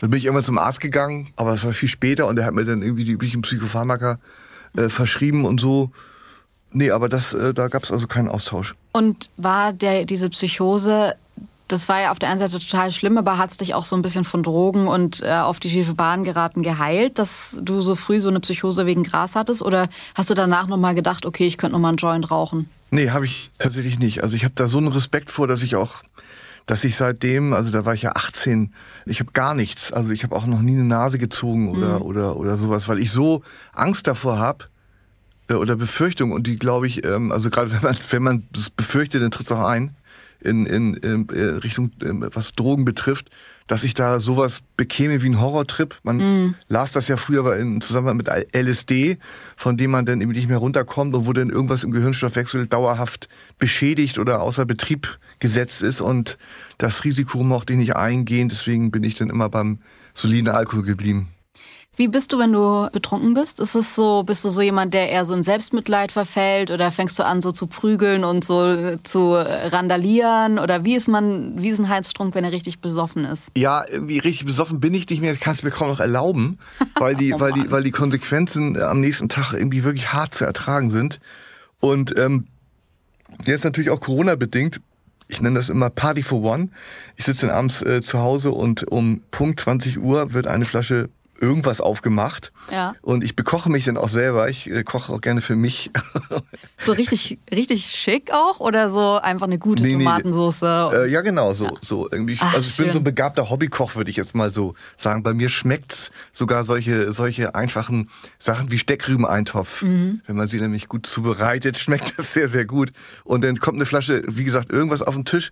Dann 0.00 0.10
bin 0.10 0.18
ich 0.18 0.24
irgendwann 0.24 0.44
zum 0.44 0.58
Arzt 0.58 0.80
gegangen, 0.80 1.28
aber 1.36 1.54
es 1.54 1.64
war 1.64 1.72
viel 1.72 1.88
später 1.88 2.26
und 2.26 2.36
der 2.36 2.44
hat 2.44 2.54
mir 2.54 2.64
dann 2.64 2.82
irgendwie 2.82 3.04
die 3.04 3.12
üblichen 3.12 3.42
Psychopharmaka 3.42 4.18
äh, 4.76 4.88
verschrieben 4.88 5.44
und 5.44 5.60
so. 5.60 5.90
Nee, 6.72 6.90
aber 6.90 7.08
das, 7.08 7.32
äh, 7.32 7.54
da 7.54 7.68
gab 7.68 7.84
es 7.84 7.92
also 7.92 8.06
keinen 8.06 8.28
Austausch. 8.28 8.74
Und 8.92 9.30
war 9.36 9.72
der, 9.72 10.04
diese 10.04 10.28
Psychose 10.30 11.14
das 11.68 11.88
war 11.88 12.00
ja 12.00 12.10
auf 12.10 12.18
der 12.18 12.30
einen 12.30 12.40
Seite 12.40 12.58
total 12.58 12.90
schlimm, 12.92 13.18
aber 13.18 13.38
hat 13.38 13.50
es 13.50 13.58
dich 13.58 13.74
auch 13.74 13.84
so 13.84 13.94
ein 13.94 14.02
bisschen 14.02 14.24
von 14.24 14.42
Drogen 14.42 14.88
und 14.88 15.22
äh, 15.22 15.34
auf 15.34 15.60
die 15.60 15.70
schiefe 15.70 15.94
Bahn 15.94 16.24
geraten 16.24 16.62
geheilt, 16.62 17.18
dass 17.18 17.58
du 17.60 17.82
so 17.82 17.94
früh 17.94 18.20
so 18.20 18.30
eine 18.30 18.40
Psychose 18.40 18.86
wegen 18.86 19.02
Gras 19.02 19.36
hattest? 19.36 19.62
Oder 19.62 19.88
hast 20.14 20.30
du 20.30 20.34
danach 20.34 20.66
nochmal 20.66 20.94
gedacht, 20.94 21.26
okay, 21.26 21.46
ich 21.46 21.58
könnte 21.58 21.74
nochmal 21.74 21.90
einen 21.90 21.98
Joint 21.98 22.30
rauchen? 22.30 22.70
Nee, 22.90 23.10
habe 23.10 23.26
ich 23.26 23.50
tatsächlich 23.58 23.98
nicht. 23.98 24.22
Also 24.22 24.34
ich 24.34 24.44
habe 24.44 24.54
da 24.56 24.66
so 24.66 24.78
einen 24.78 24.88
Respekt 24.88 25.30
vor, 25.30 25.46
dass 25.46 25.62
ich 25.62 25.76
auch, 25.76 26.02
dass 26.68 26.84
ich 26.84 26.96
seitdem, 26.96 27.54
also 27.54 27.70
da 27.70 27.86
war 27.86 27.94
ich 27.94 28.02
ja 28.02 28.12
18, 28.12 28.74
ich 29.06 29.20
habe 29.20 29.32
gar 29.32 29.54
nichts. 29.54 29.90
Also 29.90 30.12
ich 30.12 30.22
habe 30.22 30.36
auch 30.36 30.46
noch 30.46 30.60
nie 30.60 30.74
eine 30.74 30.84
Nase 30.84 31.18
gezogen 31.18 31.70
oder, 31.70 32.00
mhm. 32.00 32.02
oder, 32.02 32.36
oder 32.36 32.56
sowas, 32.58 32.88
weil 32.88 32.98
ich 32.98 33.10
so 33.10 33.42
Angst 33.72 34.06
davor 34.06 34.38
habe, 34.38 34.66
äh, 35.48 35.54
oder 35.54 35.76
Befürchtung 35.76 36.30
und 36.30 36.46
die 36.46 36.56
glaube 36.56 36.86
ich, 36.86 37.04
ähm, 37.06 37.32
also 37.32 37.48
gerade 37.48 37.72
wenn 37.72 37.82
man 37.82 37.96
wenn 38.10 38.22
man 38.22 38.48
das 38.52 38.68
befürchtet, 38.68 39.22
dann 39.22 39.30
tritt 39.30 39.46
es 39.46 39.52
auch 39.52 39.66
ein 39.66 39.96
in, 40.40 40.66
in, 40.66 40.94
in 40.94 41.28
äh, 41.30 41.40
Richtung, 41.56 41.90
was 42.00 42.52
Drogen 42.52 42.84
betrifft, 42.84 43.30
dass 43.68 43.84
ich 43.84 43.94
da 43.94 44.18
sowas 44.18 44.62
bekäme 44.76 45.22
wie 45.22 45.28
ein 45.28 45.40
Horrortrip. 45.40 45.98
Man 46.02 46.16
mm. 46.16 46.54
las 46.68 46.90
das 46.90 47.06
ja 47.06 47.16
früher 47.16 47.56
in 47.56 47.80
Zusammenhang 47.80 48.16
mit 48.16 48.28
LSD, 48.28 49.18
von 49.56 49.76
dem 49.76 49.92
man 49.92 50.06
dann 50.06 50.20
eben 50.20 50.32
nicht 50.32 50.48
mehr 50.48 50.58
runterkommt 50.58 51.14
und 51.14 51.26
wo 51.26 51.32
dann 51.32 51.50
irgendwas 51.50 51.84
im 51.84 51.92
Gehirnstoffwechsel 51.92 52.66
dauerhaft 52.66 53.28
beschädigt 53.58 54.18
oder 54.18 54.42
außer 54.42 54.66
Betrieb 54.66 55.18
gesetzt 55.38 55.82
ist 55.82 56.00
und 56.00 56.38
das 56.78 57.04
Risiko 57.04 57.44
mochte 57.44 57.74
ich 57.74 57.78
nicht 57.78 57.94
eingehen, 57.94 58.48
deswegen 58.48 58.90
bin 58.90 59.04
ich 59.04 59.14
dann 59.14 59.30
immer 59.30 59.48
beim 59.48 59.78
soliden 60.14 60.48
Alkohol 60.48 60.82
geblieben. 60.82 61.28
Wie 61.98 62.06
bist 62.06 62.32
du, 62.32 62.38
wenn 62.38 62.52
du 62.52 62.88
betrunken 62.92 63.34
bist? 63.34 63.58
Ist 63.58 63.74
es 63.74 63.96
so, 63.96 64.22
bist 64.22 64.44
du 64.44 64.50
so 64.50 64.62
jemand, 64.62 64.94
der 64.94 65.10
eher 65.10 65.24
so 65.24 65.34
in 65.34 65.42
Selbstmitleid 65.42 66.12
verfällt 66.12 66.70
oder 66.70 66.92
fängst 66.92 67.18
du 67.18 67.24
an, 67.24 67.42
so 67.42 67.50
zu 67.50 67.66
prügeln 67.66 68.22
und 68.22 68.44
so 68.44 68.96
zu 69.02 69.32
randalieren? 69.32 70.60
Oder 70.60 70.84
wie 70.84 70.94
ist 70.94 71.08
man, 71.08 71.60
wie 71.60 71.70
ist 71.70 71.80
ein 71.80 71.88
Heinz 71.88 72.08
Strunk, 72.08 72.36
wenn 72.36 72.44
er 72.44 72.52
richtig 72.52 72.78
besoffen 72.78 73.24
ist? 73.24 73.48
Ja, 73.56 73.84
irgendwie 73.84 74.20
richtig 74.20 74.46
besoffen 74.46 74.78
bin 74.78 74.94
ich 74.94 75.10
nicht 75.10 75.20
mehr. 75.20 75.32
Ich 75.32 75.40
kann 75.40 75.54
es 75.54 75.64
mir 75.64 75.70
kaum 75.70 75.88
noch 75.88 75.98
erlauben, 75.98 76.60
weil 76.94 77.16
die, 77.16 77.34
oh 77.34 77.40
weil 77.40 77.52
die, 77.52 77.68
weil 77.68 77.82
die 77.82 77.90
Konsequenzen 77.90 78.80
am 78.80 79.00
nächsten 79.00 79.28
Tag 79.28 79.52
irgendwie 79.52 79.82
wirklich 79.82 80.12
hart 80.12 80.34
zu 80.34 80.44
ertragen 80.44 80.90
sind. 80.90 81.18
Und 81.80 82.16
ähm, 82.16 82.46
jetzt 83.44 83.64
natürlich 83.64 83.90
auch 83.90 83.98
Corona 83.98 84.36
bedingt 84.36 84.80
ich 85.30 85.42
nenne 85.42 85.58
das 85.58 85.68
immer 85.68 85.90
Party 85.90 86.22
for 86.22 86.42
One. 86.42 86.70
Ich 87.16 87.26
sitze 87.26 87.46
dann 87.46 87.54
abends 87.54 87.82
äh, 87.82 88.00
zu 88.00 88.18
Hause 88.18 88.50
und 88.50 88.90
um 88.90 89.20
Punkt 89.30 89.60
20 89.60 89.98
Uhr 89.98 90.32
wird 90.32 90.46
eine 90.46 90.64
Flasche 90.64 91.10
irgendwas 91.40 91.80
aufgemacht. 91.80 92.52
Ja. 92.70 92.94
Und 93.02 93.24
ich 93.24 93.36
bekoche 93.36 93.70
mich 93.70 93.84
dann 93.84 93.96
auch 93.96 94.08
selber. 94.08 94.48
Ich 94.48 94.70
äh, 94.70 94.82
koche 94.84 95.12
auch 95.12 95.20
gerne 95.20 95.40
für 95.40 95.56
mich. 95.56 95.90
So 96.84 96.92
richtig, 96.92 97.38
richtig 97.50 97.86
schick 97.86 98.32
auch 98.32 98.60
oder 98.60 98.88
so 98.88 99.18
einfach 99.18 99.46
eine 99.46 99.58
gute 99.58 99.82
nee, 99.82 99.92
Tomatensauce? 99.94 100.62
äh, 100.62 101.06
ja, 101.08 101.20
genau, 101.20 101.52
so, 101.52 101.66
ja. 101.66 101.72
so 101.82 102.08
irgendwie. 102.10 102.38
Ach, 102.40 102.54
also 102.54 102.60
ich 102.60 102.74
schön. 102.74 102.86
bin 102.86 102.92
so 102.92 103.00
ein 103.00 103.04
begabter 103.04 103.50
Hobbykoch, 103.50 103.96
würde 103.96 104.10
ich 104.10 104.16
jetzt 104.16 104.34
mal 104.34 104.50
so 104.50 104.74
sagen. 104.96 105.22
Bei 105.22 105.34
mir 105.34 105.48
schmeckt's 105.48 106.10
sogar 106.32 106.64
solche, 106.64 107.12
solche 107.12 107.54
einfachen 107.54 108.08
Sachen 108.38 108.70
wie 108.70 108.78
Steckrübeneintopf. 108.78 109.82
Mhm. 109.82 110.22
Wenn 110.26 110.36
man 110.36 110.46
sie 110.46 110.60
nämlich 110.60 110.88
gut 110.88 111.06
zubereitet, 111.06 111.78
schmeckt 111.78 112.18
das 112.18 112.32
sehr, 112.32 112.48
sehr 112.48 112.64
gut. 112.64 112.92
Und 113.24 113.44
dann 113.44 113.58
kommt 113.58 113.76
eine 113.76 113.86
Flasche, 113.86 114.22
wie 114.26 114.44
gesagt, 114.44 114.70
irgendwas 114.70 115.02
auf 115.02 115.14
den 115.14 115.24
Tisch 115.24 115.50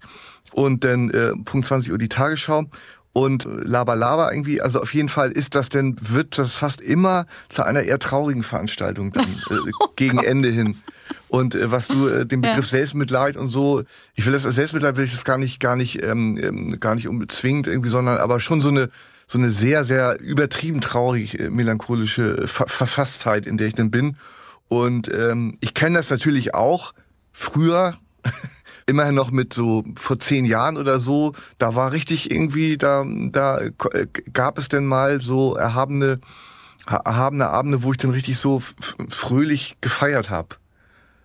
und 0.52 0.84
dann 0.84 1.10
äh, 1.10 1.32
Punkt 1.44 1.66
20 1.66 1.92
Uhr 1.92 1.98
die 1.98 2.08
Tagesschau 2.08 2.66
und 3.16 3.48
Laba 3.50 3.94
Laba 3.94 4.30
irgendwie, 4.30 4.60
also 4.60 4.78
auf 4.78 4.92
jeden 4.92 5.08
Fall 5.08 5.32
ist 5.32 5.54
das 5.54 5.70
denn, 5.70 5.96
wird 6.02 6.36
das 6.36 6.52
fast 6.52 6.82
immer 6.82 7.24
zu 7.48 7.62
einer 7.62 7.82
eher 7.82 7.98
traurigen 7.98 8.42
Veranstaltung 8.42 9.10
dann 9.10 9.24
äh, 9.24 9.54
oh 9.80 9.88
gegen 9.96 10.18
Ende 10.18 10.50
hin. 10.50 10.76
Und 11.28 11.54
äh, 11.54 11.70
was 11.70 11.88
du 11.88 12.08
äh, 12.08 12.26
den 12.26 12.42
Begriff 12.42 12.66
ja. 12.66 12.78
Selbstmitleid 12.78 13.38
und 13.38 13.48
so, 13.48 13.84
ich 14.16 14.26
will 14.26 14.34
das 14.34 14.44
als 14.44 14.56
Selbstmitleid 14.56 14.98
will 14.98 15.06
ich 15.06 15.12
das 15.12 15.24
gar 15.24 15.38
nicht, 15.38 15.60
gar 15.60 15.76
nicht, 15.76 16.02
ähm, 16.02 16.38
ähm 16.42 16.78
gar 16.78 16.94
nicht 16.94 17.08
unbezwingend 17.08 17.68
irgendwie, 17.68 17.88
sondern 17.88 18.18
aber 18.18 18.38
schon 18.38 18.60
so 18.60 18.68
eine 18.68 18.90
so 19.26 19.38
eine 19.38 19.48
sehr, 19.48 19.86
sehr 19.86 20.20
übertrieben 20.20 20.82
traurig 20.82 21.40
äh, 21.40 21.48
melancholische 21.48 22.46
Ver 22.46 22.68
Verfasstheit, 22.68 23.46
in 23.46 23.56
der 23.56 23.68
ich 23.68 23.74
denn 23.74 23.90
bin. 23.90 24.18
Und 24.68 25.10
ähm, 25.10 25.56
ich 25.60 25.72
kenne 25.72 25.96
das 25.96 26.10
natürlich 26.10 26.54
auch 26.54 26.92
früher 27.32 27.96
immerhin 28.86 29.14
noch 29.14 29.30
mit 29.30 29.52
so 29.52 29.84
vor 29.96 30.18
zehn 30.18 30.44
Jahren 30.44 30.76
oder 30.76 31.00
so, 31.00 31.34
da 31.58 31.74
war 31.74 31.92
richtig 31.92 32.30
irgendwie, 32.30 32.78
da, 32.78 33.04
da 33.06 33.60
gab 34.32 34.58
es 34.58 34.68
denn 34.68 34.86
mal 34.86 35.20
so 35.20 35.56
erhabene, 35.56 36.20
erhabene 36.86 37.48
Abende, 37.48 37.82
wo 37.82 37.90
ich 37.90 37.98
dann 37.98 38.12
richtig 38.12 38.38
so 38.38 38.62
fröhlich 39.08 39.76
gefeiert 39.80 40.30
habe. 40.30 40.56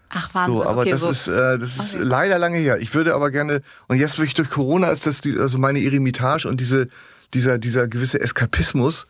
Ach 0.10 0.34
Wahnsinn. 0.34 0.56
So, 0.56 0.66
aber 0.66 0.82
okay, 0.82 0.92
das 0.92 1.02
so. 1.02 1.10
ist 1.10 1.28
äh, 1.28 1.58
das 1.58 1.78
ist 1.78 1.96
okay. 1.96 2.04
leider 2.04 2.38
lange 2.38 2.58
her. 2.58 2.80
Ich 2.80 2.94
würde 2.94 3.16
aber 3.16 3.32
gerne 3.32 3.62
und 3.88 3.98
jetzt 3.98 4.18
wirklich 4.18 4.34
durch 4.34 4.50
Corona 4.50 4.90
ist 4.90 5.06
das 5.06 5.22
die, 5.22 5.38
also 5.38 5.58
meine 5.58 5.80
Eremitage 5.80 6.50
und 6.50 6.60
diese 6.60 6.90
dieser 7.34 7.58
dieser 7.58 7.88
gewisse 7.88 8.20
Eskapismus, 8.20 9.06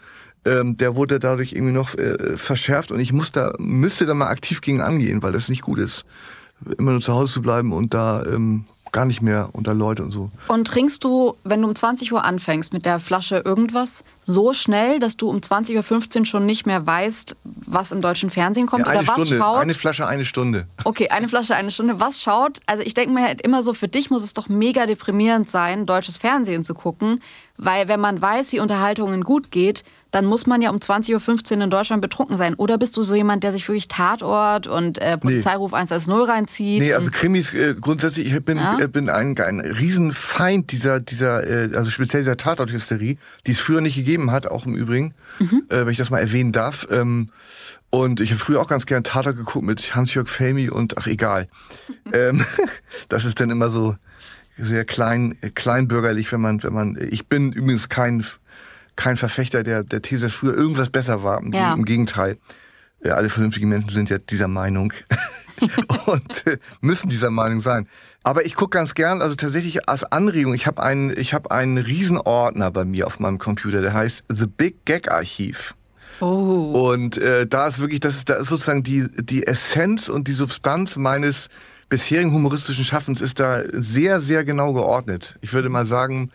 ähm, 0.45 0.75
der 0.77 0.95
wurde 0.95 1.19
dadurch 1.19 1.53
irgendwie 1.53 1.73
noch 1.73 1.95
äh, 1.95 2.37
verschärft 2.37 2.91
und 2.91 2.99
ich 2.99 3.13
muss 3.13 3.31
da 3.31 3.53
müsste 3.57 4.05
da 4.05 4.13
mal 4.13 4.27
aktiv 4.27 4.61
gegen 4.61 4.81
angehen, 4.81 5.23
weil 5.23 5.31
das 5.31 5.49
nicht 5.49 5.63
gut 5.63 5.79
ist 5.79 6.05
immer 6.77 6.91
nur 6.91 7.01
zu 7.01 7.13
Hause 7.13 7.33
zu 7.33 7.41
bleiben 7.41 7.73
und 7.73 7.93
da 7.93 8.23
ähm, 8.25 8.65
gar 8.91 9.05
nicht 9.05 9.21
mehr 9.21 9.49
unter 9.53 9.73
Leute 9.73 10.03
und 10.03 10.11
so. 10.11 10.29
Und 10.47 10.67
trinkst 10.67 11.03
du, 11.03 11.35
wenn 11.43 11.61
du 11.61 11.67
um 11.67 11.75
20 11.75 12.11
Uhr 12.11 12.25
anfängst 12.25 12.73
mit 12.73 12.85
der 12.85 12.99
Flasche 12.99 13.41
irgendwas, 13.45 14.03
so 14.25 14.53
schnell, 14.53 14.99
dass 14.99 15.17
du 15.17 15.29
um 15.29 15.37
20.15 15.37 16.19
Uhr 16.19 16.25
schon 16.25 16.45
nicht 16.45 16.65
mehr 16.65 16.85
weißt, 16.85 17.35
was 17.43 17.91
im 17.91 18.01
deutschen 18.01 18.29
Fernsehen 18.29 18.67
kommt 18.67 18.85
ja, 18.85 18.91
eine 18.91 18.99
oder 18.99 19.07
was 19.07 19.27
Stunde, 19.27 19.37
schaut? 19.37 19.59
Eine 19.59 19.73
Flasche, 19.73 20.07
eine 20.07 20.25
Stunde. 20.25 20.67
Okay, 20.83 21.09
eine 21.09 21.27
Flasche, 21.27 21.55
eine 21.55 21.71
Stunde. 21.71 21.99
Was 21.99 22.21
schaut? 22.21 22.59
Also 22.65 22.83
ich 22.83 22.93
denke 22.93 23.13
mir 23.13 23.23
halt 23.23 23.41
immer 23.41 23.63
so, 23.63 23.73
für 23.73 23.87
dich 23.87 24.09
muss 24.09 24.23
es 24.23 24.33
doch 24.33 24.49
mega 24.49 24.85
deprimierend 24.85 25.49
sein, 25.49 25.85
deutsches 25.85 26.17
Fernsehen 26.17 26.63
zu 26.63 26.73
gucken, 26.73 27.21
weil 27.61 27.87
wenn 27.87 27.99
man 27.99 28.19
weiß, 28.19 28.53
wie 28.53 28.59
Unterhaltungen 28.59 29.23
gut 29.23 29.51
geht, 29.51 29.83
dann 30.09 30.25
muss 30.25 30.47
man 30.47 30.63
ja 30.63 30.71
um 30.71 30.77
20.15 30.77 31.55
Uhr 31.57 31.63
in 31.63 31.69
Deutschland 31.69 32.01
betrunken 32.01 32.35
sein. 32.35 32.55
Oder 32.55 32.79
bist 32.79 32.97
du 32.97 33.03
so 33.03 33.15
jemand, 33.15 33.43
der 33.43 33.51
sich 33.51 33.67
wirklich 33.67 33.87
Tatort 33.87 34.65
und 34.65 34.97
äh, 34.97 35.17
Polizeiruf 35.17 35.71
nee. 35.71 35.77
110 35.77 36.13
reinzieht? 36.13 36.81
Nee, 36.81 36.93
also 36.93 37.11
Krimis 37.11 37.53
äh, 37.53 37.75
grundsätzlich, 37.79 38.33
ich 38.33 38.43
bin, 38.43 38.57
ja? 38.57 38.79
äh, 38.79 38.87
bin 38.87 39.09
ein, 39.09 39.37
ein 39.37 39.59
Riesenfeind 39.61 40.71
dieser, 40.71 40.99
dieser 40.99 41.47
äh, 41.47 41.75
also 41.75 41.91
speziell 41.91 42.23
dieser 42.23 42.35
Tatorthysterie, 42.35 43.17
die 43.45 43.51
es 43.51 43.59
früher 43.59 43.79
nicht 43.79 43.95
gegeben 43.95 44.31
hat, 44.31 44.47
auch 44.47 44.65
im 44.65 44.73
Übrigen, 44.73 45.13
mhm. 45.39 45.63
äh, 45.69 45.85
wenn 45.85 45.89
ich 45.89 45.97
das 45.97 46.09
mal 46.09 46.19
erwähnen 46.19 46.51
darf. 46.51 46.87
Ähm, 46.91 47.29
und 47.91 48.21
ich 48.21 48.31
habe 48.31 48.39
früher 48.39 48.59
auch 48.59 48.67
ganz 48.67 48.87
gern 48.87 49.03
Tatort 49.03 49.37
geguckt 49.37 49.65
mit 49.65 49.95
Hans-Jörg 49.95 50.27
Felmi 50.27 50.69
und 50.69 50.97
ach 50.97 51.05
egal. 51.05 51.47
ähm, 52.13 52.43
das 53.09 53.23
ist 53.23 53.39
dann 53.39 53.51
immer 53.51 53.69
so 53.69 53.95
sehr 54.61 54.85
klein, 54.85 55.37
kleinbürgerlich, 55.55 56.31
wenn 56.31 56.41
man, 56.41 56.63
wenn 56.63 56.73
man, 56.73 56.97
ich 57.09 57.27
bin 57.27 57.51
übrigens 57.51 57.89
kein 57.89 58.23
kein 58.95 59.17
Verfechter 59.17 59.63
der, 59.63 59.83
der 59.83 60.01
These, 60.01 60.23
dass 60.23 60.33
früher 60.33 60.55
irgendwas 60.55 60.89
besser 60.89 61.23
war. 61.23 61.41
Im, 61.41 61.51
ja. 61.53 61.73
im 61.73 61.85
Gegenteil. 61.85 62.37
Ja, 63.03 63.15
alle 63.15 63.29
vernünftigen 63.29 63.67
Menschen 63.69 63.89
sind 63.89 64.09
ja 64.11 64.19
dieser 64.19 64.47
Meinung 64.47 64.93
und 66.05 66.45
äh, 66.45 66.57
müssen 66.81 67.09
dieser 67.09 67.31
Meinung 67.31 67.61
sein. 67.61 67.87
Aber 68.21 68.45
ich 68.45 68.53
gucke 68.53 68.77
ganz 68.77 68.93
gern, 68.93 69.23
also 69.23 69.35
tatsächlich 69.35 69.89
als 69.89 70.03
Anregung, 70.03 70.53
ich 70.53 70.67
habe 70.67 70.83
einen, 70.83 71.17
ich 71.17 71.33
habe 71.33 71.49
einen 71.49 71.79
Riesenordner 71.79 72.69
bei 72.69 72.85
mir 72.85 73.07
auf 73.07 73.19
meinem 73.19 73.39
Computer, 73.39 73.81
der 73.81 73.93
heißt 73.93 74.25
The 74.29 74.45
Big 74.45 74.85
Gag 74.85 75.11
Archiv. 75.11 75.73
Oh. 76.19 76.91
Und 76.91 77.17
äh, 77.17 77.47
da 77.47 77.67
ist 77.67 77.79
wirklich, 77.79 78.01
das 78.01 78.17
ist, 78.17 78.29
da 78.29 78.35
ist 78.35 78.49
sozusagen 78.49 78.83
die, 78.83 79.07
die 79.19 79.47
Essenz 79.47 80.07
und 80.07 80.27
die 80.27 80.33
Substanz 80.33 80.95
meines 80.97 81.49
bisherigen 81.91 82.31
humoristischen 82.31 82.85
Schaffens 82.85 83.19
ist 83.21 83.39
da 83.39 83.61
sehr, 83.73 84.21
sehr 84.21 84.45
genau 84.45 84.73
geordnet. 84.73 85.35
Ich 85.41 85.51
würde 85.51 85.67
mal 85.69 85.85
sagen, 85.85 86.31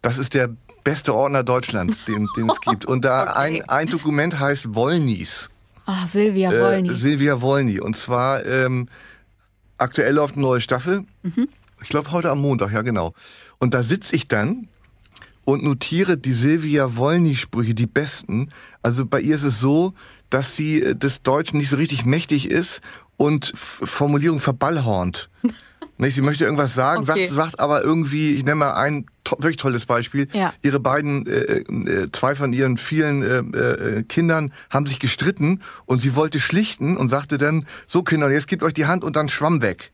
das 0.00 0.18
ist 0.18 0.32
der 0.34 0.48
beste 0.82 1.14
Ordner 1.14 1.44
Deutschlands, 1.44 2.04
den, 2.06 2.26
den 2.36 2.48
es 2.48 2.60
gibt. 2.60 2.86
Und 2.86 3.04
da 3.04 3.22
Okay. 3.30 3.38
ein, 3.60 3.68
ein 3.68 3.86
Dokument 3.88 4.38
heißt 4.38 4.74
Wollnies. 4.74 5.50
Ach, 5.86 6.08
Silvia 6.08 6.50
Äh, 6.50 6.60
Wollny. 6.60 6.96
Silvia 6.96 7.40
Wollny. 7.42 7.80
Und 7.80 7.96
zwar 7.96 8.44
ähm, 8.46 8.88
aktuell 9.76 10.14
läuft 10.14 10.34
eine 10.34 10.42
neue 10.42 10.60
Staffel. 10.62 11.04
Mhm. 11.22 11.48
Ich 11.82 11.90
glaube 11.90 12.10
heute 12.10 12.30
am 12.30 12.40
Montag, 12.40 12.72
ja 12.72 12.80
genau. 12.80 13.12
Und 13.58 13.74
da 13.74 13.82
sitze 13.82 14.16
ich 14.16 14.26
dann 14.26 14.68
und 15.44 15.62
notiere 15.62 16.16
die 16.16 16.32
Silvia 16.32 16.96
Wollny-Sprüche, 16.96 17.74
die 17.74 17.86
besten. 17.86 18.48
Also 18.82 19.04
bei 19.04 19.20
ihr 19.20 19.34
ist 19.34 19.42
es 19.44 19.60
so, 19.60 19.92
dass 20.30 20.56
sie 20.56 20.80
äh, 20.80 20.94
des 20.96 21.22
Deutschen 21.22 21.58
nicht 21.58 21.68
so 21.68 21.76
richtig 21.76 22.06
mächtig 22.06 22.50
ist 22.50 22.80
und 23.24 23.52
Formulierung 23.56 24.38
verballhornt. 24.38 25.30
Nicht, 25.96 26.16
sie 26.16 26.22
möchte 26.22 26.44
irgendwas 26.44 26.74
sagen, 26.74 27.02
Okay. 27.08 27.24
sagt, 27.26 27.34
sagt 27.34 27.60
aber 27.60 27.82
irgendwie, 27.82 28.32
ich 28.34 28.42
nenne 28.44 28.56
mal 28.56 28.74
ein 28.74 29.06
to 29.22 29.36
wirklich 29.38 29.58
tolles 29.58 29.86
Beispiel. 29.86 30.26
Ja. 30.32 30.52
Ihre 30.60 30.80
beiden, 30.80 31.24
äh, 31.26 31.60
äh, 31.60 32.08
zwei 32.10 32.34
von 32.34 32.52
ihren 32.52 32.76
vielen 32.78 33.22
äh, 33.22 33.38
äh, 33.98 34.02
Kindern 34.02 34.52
haben 34.70 34.86
sich 34.86 34.98
gestritten 34.98 35.62
und 35.86 35.98
sie 36.00 36.16
wollte 36.16 36.40
schlichten 36.40 36.96
und 36.96 37.06
sagte 37.08 37.38
dann, 37.38 37.66
so 37.86 38.02
Kinder, 38.02 38.28
jetzt 38.30 38.48
gebt 38.48 38.64
euch 38.64 38.74
die 38.74 38.86
Hand 38.86 39.04
und 39.04 39.14
dann 39.14 39.28
Schwamm 39.28 39.62
weg. 39.62 39.92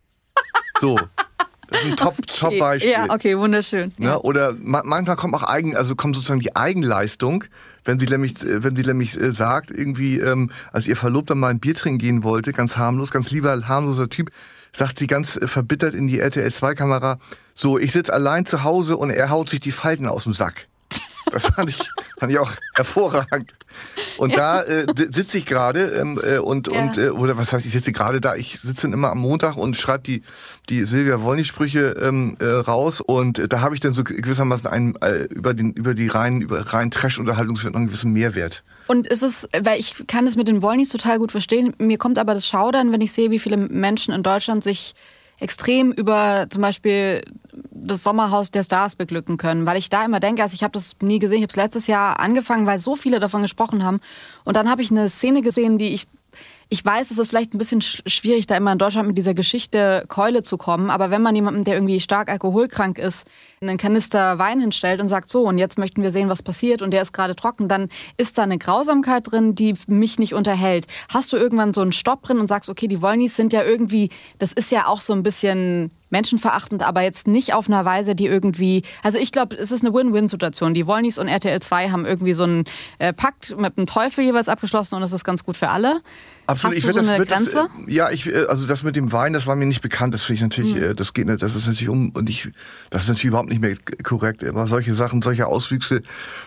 So. 0.80 0.98
Das 1.70 1.84
ist 1.84 1.90
ein 1.90 1.96
Top, 1.96 2.16
Top 2.26 2.58
Beispiel. 2.58 2.92
Ja, 2.92 3.06
okay, 3.10 3.38
wunderschön. 3.38 3.92
Ne? 3.96 4.20
Oder 4.20 4.54
ma 4.60 4.82
manchmal 4.84 5.16
kommt 5.16 5.34
auch 5.34 5.42
eigen, 5.42 5.76
also 5.76 5.94
kommt 5.94 6.16
sozusagen 6.16 6.40
die 6.40 6.56
Eigenleistung, 6.56 7.44
wenn 7.84 7.98
sie 7.98 8.06
nämlich, 8.06 8.44
äh, 8.44 8.62
wenn 8.62 8.76
sie 8.76 8.82
nämlich 8.82 9.18
äh, 9.20 9.32
sagt, 9.32 9.70
irgendwie, 9.70 10.18
ähm, 10.18 10.50
als 10.72 10.86
ihr 10.86 10.96
Verlobter 10.96 11.34
mal 11.34 11.48
ein 11.48 11.60
Bier 11.60 11.74
trinken 11.74 11.98
gehen 11.98 12.24
wollte, 12.24 12.52
ganz 12.52 12.76
harmlos, 12.76 13.10
ganz 13.10 13.30
lieber, 13.30 13.68
harmloser 13.68 14.08
Typ, 14.08 14.30
sagt 14.72 14.98
sie 14.98 15.06
ganz 15.06 15.36
äh, 15.36 15.46
verbittert 15.46 15.94
in 15.94 16.08
die 16.08 16.18
RTL 16.18 16.50
2 16.50 16.74
Kamera, 16.74 17.18
so, 17.54 17.78
ich 17.78 17.92
sitze 17.92 18.12
allein 18.12 18.46
zu 18.46 18.64
Hause 18.64 18.96
und 18.96 19.10
er 19.10 19.30
haut 19.30 19.48
sich 19.48 19.60
die 19.60 19.72
Falten 19.72 20.06
aus 20.06 20.24
dem 20.24 20.32
Sack. 20.32 20.66
Das 21.30 21.46
fand 21.46 21.70
ich, 21.70 21.78
fand 22.18 22.32
ich 22.32 22.38
auch 22.38 22.50
hervorragend. 22.74 23.52
Und 24.18 24.36
da 24.36 24.62
äh, 24.62 24.86
sitze 25.10 25.38
ich 25.38 25.46
gerade 25.46 25.86
ähm, 25.90 26.20
äh, 26.22 26.38
und 26.38 26.68
Ja. 26.68 26.80
und 26.80 26.98
äh, 26.98 27.10
oder 27.10 27.36
was 27.38 27.52
heißt, 27.52 27.64
ich 27.64 27.72
sitze 27.72 27.92
gerade 27.92 28.20
da. 28.20 28.34
Ich 28.34 28.60
sitze 28.60 28.82
dann 28.82 28.92
immer 28.92 29.10
am 29.10 29.18
Montag 29.18 29.56
und 29.56 29.76
schreibe 29.76 30.02
die 30.02 30.22
die 30.68 30.84
Silvia 30.84 31.22
Wollny 31.22 31.44
Sprüche 31.44 31.96
ähm, 32.00 32.36
äh, 32.40 32.44
raus 32.44 33.00
und 33.00 33.38
äh, 33.38 33.48
da 33.48 33.60
habe 33.60 33.74
ich 33.74 33.80
dann 33.80 33.92
so 33.92 34.04
gewissermaßen 34.04 34.66
einen 34.66 34.96
äh, 34.96 35.24
über 35.24 35.54
den 35.54 35.72
über 35.72 35.94
die 35.94 36.08
reinen 36.08 36.42
über 36.42 36.60
rein 36.72 36.90
Trash 36.90 37.18
Unterhaltungswert 37.18 37.72
noch 37.72 37.78
einen 37.78 37.86
gewissen 37.88 38.12
Mehrwert. 38.12 38.62
Und 38.88 39.06
ist 39.06 39.22
es, 39.22 39.48
weil 39.62 39.78
ich 39.78 40.04
kann 40.08 40.26
es 40.26 40.34
mit 40.34 40.48
den 40.48 40.62
Wollnys 40.62 40.88
total 40.88 41.18
gut 41.20 41.30
verstehen, 41.30 41.74
mir 41.78 41.96
kommt 41.96 42.18
aber 42.18 42.34
das 42.34 42.46
Schaudern, 42.46 42.90
wenn 42.90 43.00
ich 43.00 43.12
sehe, 43.12 43.30
wie 43.30 43.38
viele 43.38 43.56
Menschen 43.56 44.12
in 44.12 44.24
Deutschland 44.24 44.64
sich 44.64 44.94
extrem 45.40 45.92
über 45.92 46.46
zum 46.50 46.62
Beispiel 46.62 47.22
das 47.70 48.02
Sommerhaus 48.02 48.50
der 48.50 48.62
Stars 48.62 48.94
beglücken 48.94 49.36
können, 49.36 49.66
weil 49.66 49.78
ich 49.78 49.88
da 49.88 50.04
immer 50.04 50.20
denke, 50.20 50.42
also 50.42 50.54
ich 50.54 50.62
habe 50.62 50.72
das 50.72 50.96
nie 51.00 51.18
gesehen, 51.18 51.38
ich 51.38 51.42
habe 51.42 51.50
es 51.50 51.56
letztes 51.56 51.86
Jahr 51.86 52.20
angefangen, 52.20 52.66
weil 52.66 52.78
so 52.78 52.94
viele 52.94 53.18
davon 53.18 53.42
gesprochen 53.42 53.82
haben. 53.82 54.00
Und 54.44 54.56
dann 54.56 54.70
habe 54.70 54.82
ich 54.82 54.90
eine 54.90 55.08
Szene 55.08 55.42
gesehen, 55.42 55.78
die 55.78 55.88
ich 55.88 56.06
ich 56.72 56.84
weiß, 56.84 57.10
es 57.10 57.18
ist 57.18 57.28
vielleicht 57.28 57.52
ein 57.52 57.58
bisschen 57.58 57.80
sch- 57.80 58.08
schwierig, 58.08 58.46
da 58.46 58.56
immer 58.56 58.70
in 58.70 58.78
Deutschland 58.78 59.08
mit 59.08 59.18
dieser 59.18 59.34
Geschichte 59.34 60.04
Keule 60.06 60.42
zu 60.44 60.56
kommen. 60.56 60.88
Aber 60.88 61.10
wenn 61.10 61.20
man 61.20 61.34
jemandem, 61.34 61.64
der 61.64 61.74
irgendwie 61.74 61.98
stark 61.98 62.30
alkoholkrank 62.30 62.96
ist, 62.96 63.26
einen 63.60 63.76
Kanister 63.76 64.38
Wein 64.38 64.60
hinstellt 64.60 65.00
und 65.00 65.08
sagt, 65.08 65.28
so, 65.28 65.42
und 65.48 65.58
jetzt 65.58 65.78
möchten 65.78 66.00
wir 66.00 66.12
sehen, 66.12 66.28
was 66.28 66.42
passiert, 66.44 66.80
und 66.80 66.92
der 66.92 67.02
ist 67.02 67.12
gerade 67.12 67.34
trocken, 67.34 67.66
dann 67.66 67.88
ist 68.16 68.38
da 68.38 68.44
eine 68.44 68.56
Grausamkeit 68.56 69.30
drin, 69.30 69.56
die 69.56 69.74
mich 69.88 70.20
nicht 70.20 70.32
unterhält. 70.32 70.86
Hast 71.12 71.32
du 71.32 71.36
irgendwann 71.36 71.74
so 71.74 71.80
einen 71.80 71.90
Stopp 71.92 72.22
drin 72.22 72.38
und 72.38 72.46
sagst, 72.46 72.70
okay, 72.70 72.86
die 72.86 73.02
Wollnys 73.02 73.34
sind 73.34 73.52
ja 73.52 73.64
irgendwie, 73.64 74.08
das 74.38 74.52
ist 74.52 74.70
ja 74.70 74.86
auch 74.86 75.00
so 75.00 75.12
ein 75.12 75.24
bisschen 75.24 75.90
menschenverachtend, 76.10 76.82
aber 76.86 77.02
jetzt 77.02 77.26
nicht 77.28 77.52
auf 77.54 77.68
einer 77.68 77.84
Weise, 77.84 78.14
die 78.14 78.26
irgendwie, 78.26 78.82
also 79.02 79.18
ich 79.18 79.30
glaube, 79.32 79.56
es 79.56 79.70
ist 79.72 79.84
eine 79.84 79.94
Win-Win-Situation. 79.94 80.74
Die 80.74 80.86
Wollnys 80.86 81.18
und 81.18 81.28
RTL 81.28 81.60
2 81.60 81.90
haben 81.90 82.04
irgendwie 82.04 82.32
so 82.32 82.44
einen 82.44 82.64
äh, 82.98 83.12
Pakt 83.12 83.56
mit 83.58 83.76
dem 83.76 83.86
Teufel 83.86 84.24
jeweils 84.24 84.48
abgeschlossen 84.48 84.96
und 84.96 85.02
das 85.02 85.12
ist 85.12 85.24
ganz 85.24 85.44
gut 85.44 85.56
für 85.56 85.68
alle. 85.68 86.00
Absolut, 86.46 86.72
Hast 86.74 86.78
ich 86.78 86.84
du 86.90 86.94
würd 86.94 87.04
so 87.06 87.10
eine 87.12 87.18
würd 87.18 87.28
Grenze? 87.28 87.68
äh, 87.86 87.92
ja, 87.92 88.10
ich, 88.10 88.26
äh, 88.26 88.46
also 88.46 88.66
das 88.66 88.82
mit 88.82 88.96
dem 88.96 89.12
Wein, 89.12 89.32
das 89.32 89.46
war 89.46 89.54
mir 89.56 89.66
nicht 89.66 89.82
bekannt. 89.82 90.14
Das 90.14 90.22
finde 90.22 90.34
ich 90.36 90.42
natürlich, 90.42 90.74
Hm. 90.74 90.82
äh, 90.82 90.94
das 90.94 91.14
geht 91.14 91.26
nicht, 91.26 91.42
das 91.42 91.54
ist 91.54 91.66
natürlich 91.66 91.88
um 91.88 92.10
und 92.10 92.28
ich, 92.28 92.48
das 92.90 93.02
ist 93.04 93.08
natürlich 93.08 93.26
überhaupt 93.28 93.48
nicht 93.50 93.60
mehr 93.60 93.76
korrekt. 94.02 94.42
Aber 94.44 94.66
solche 94.66 94.92
Sachen, 94.92 95.22
solche 95.22 95.46
Auswüchse, 95.46 96.02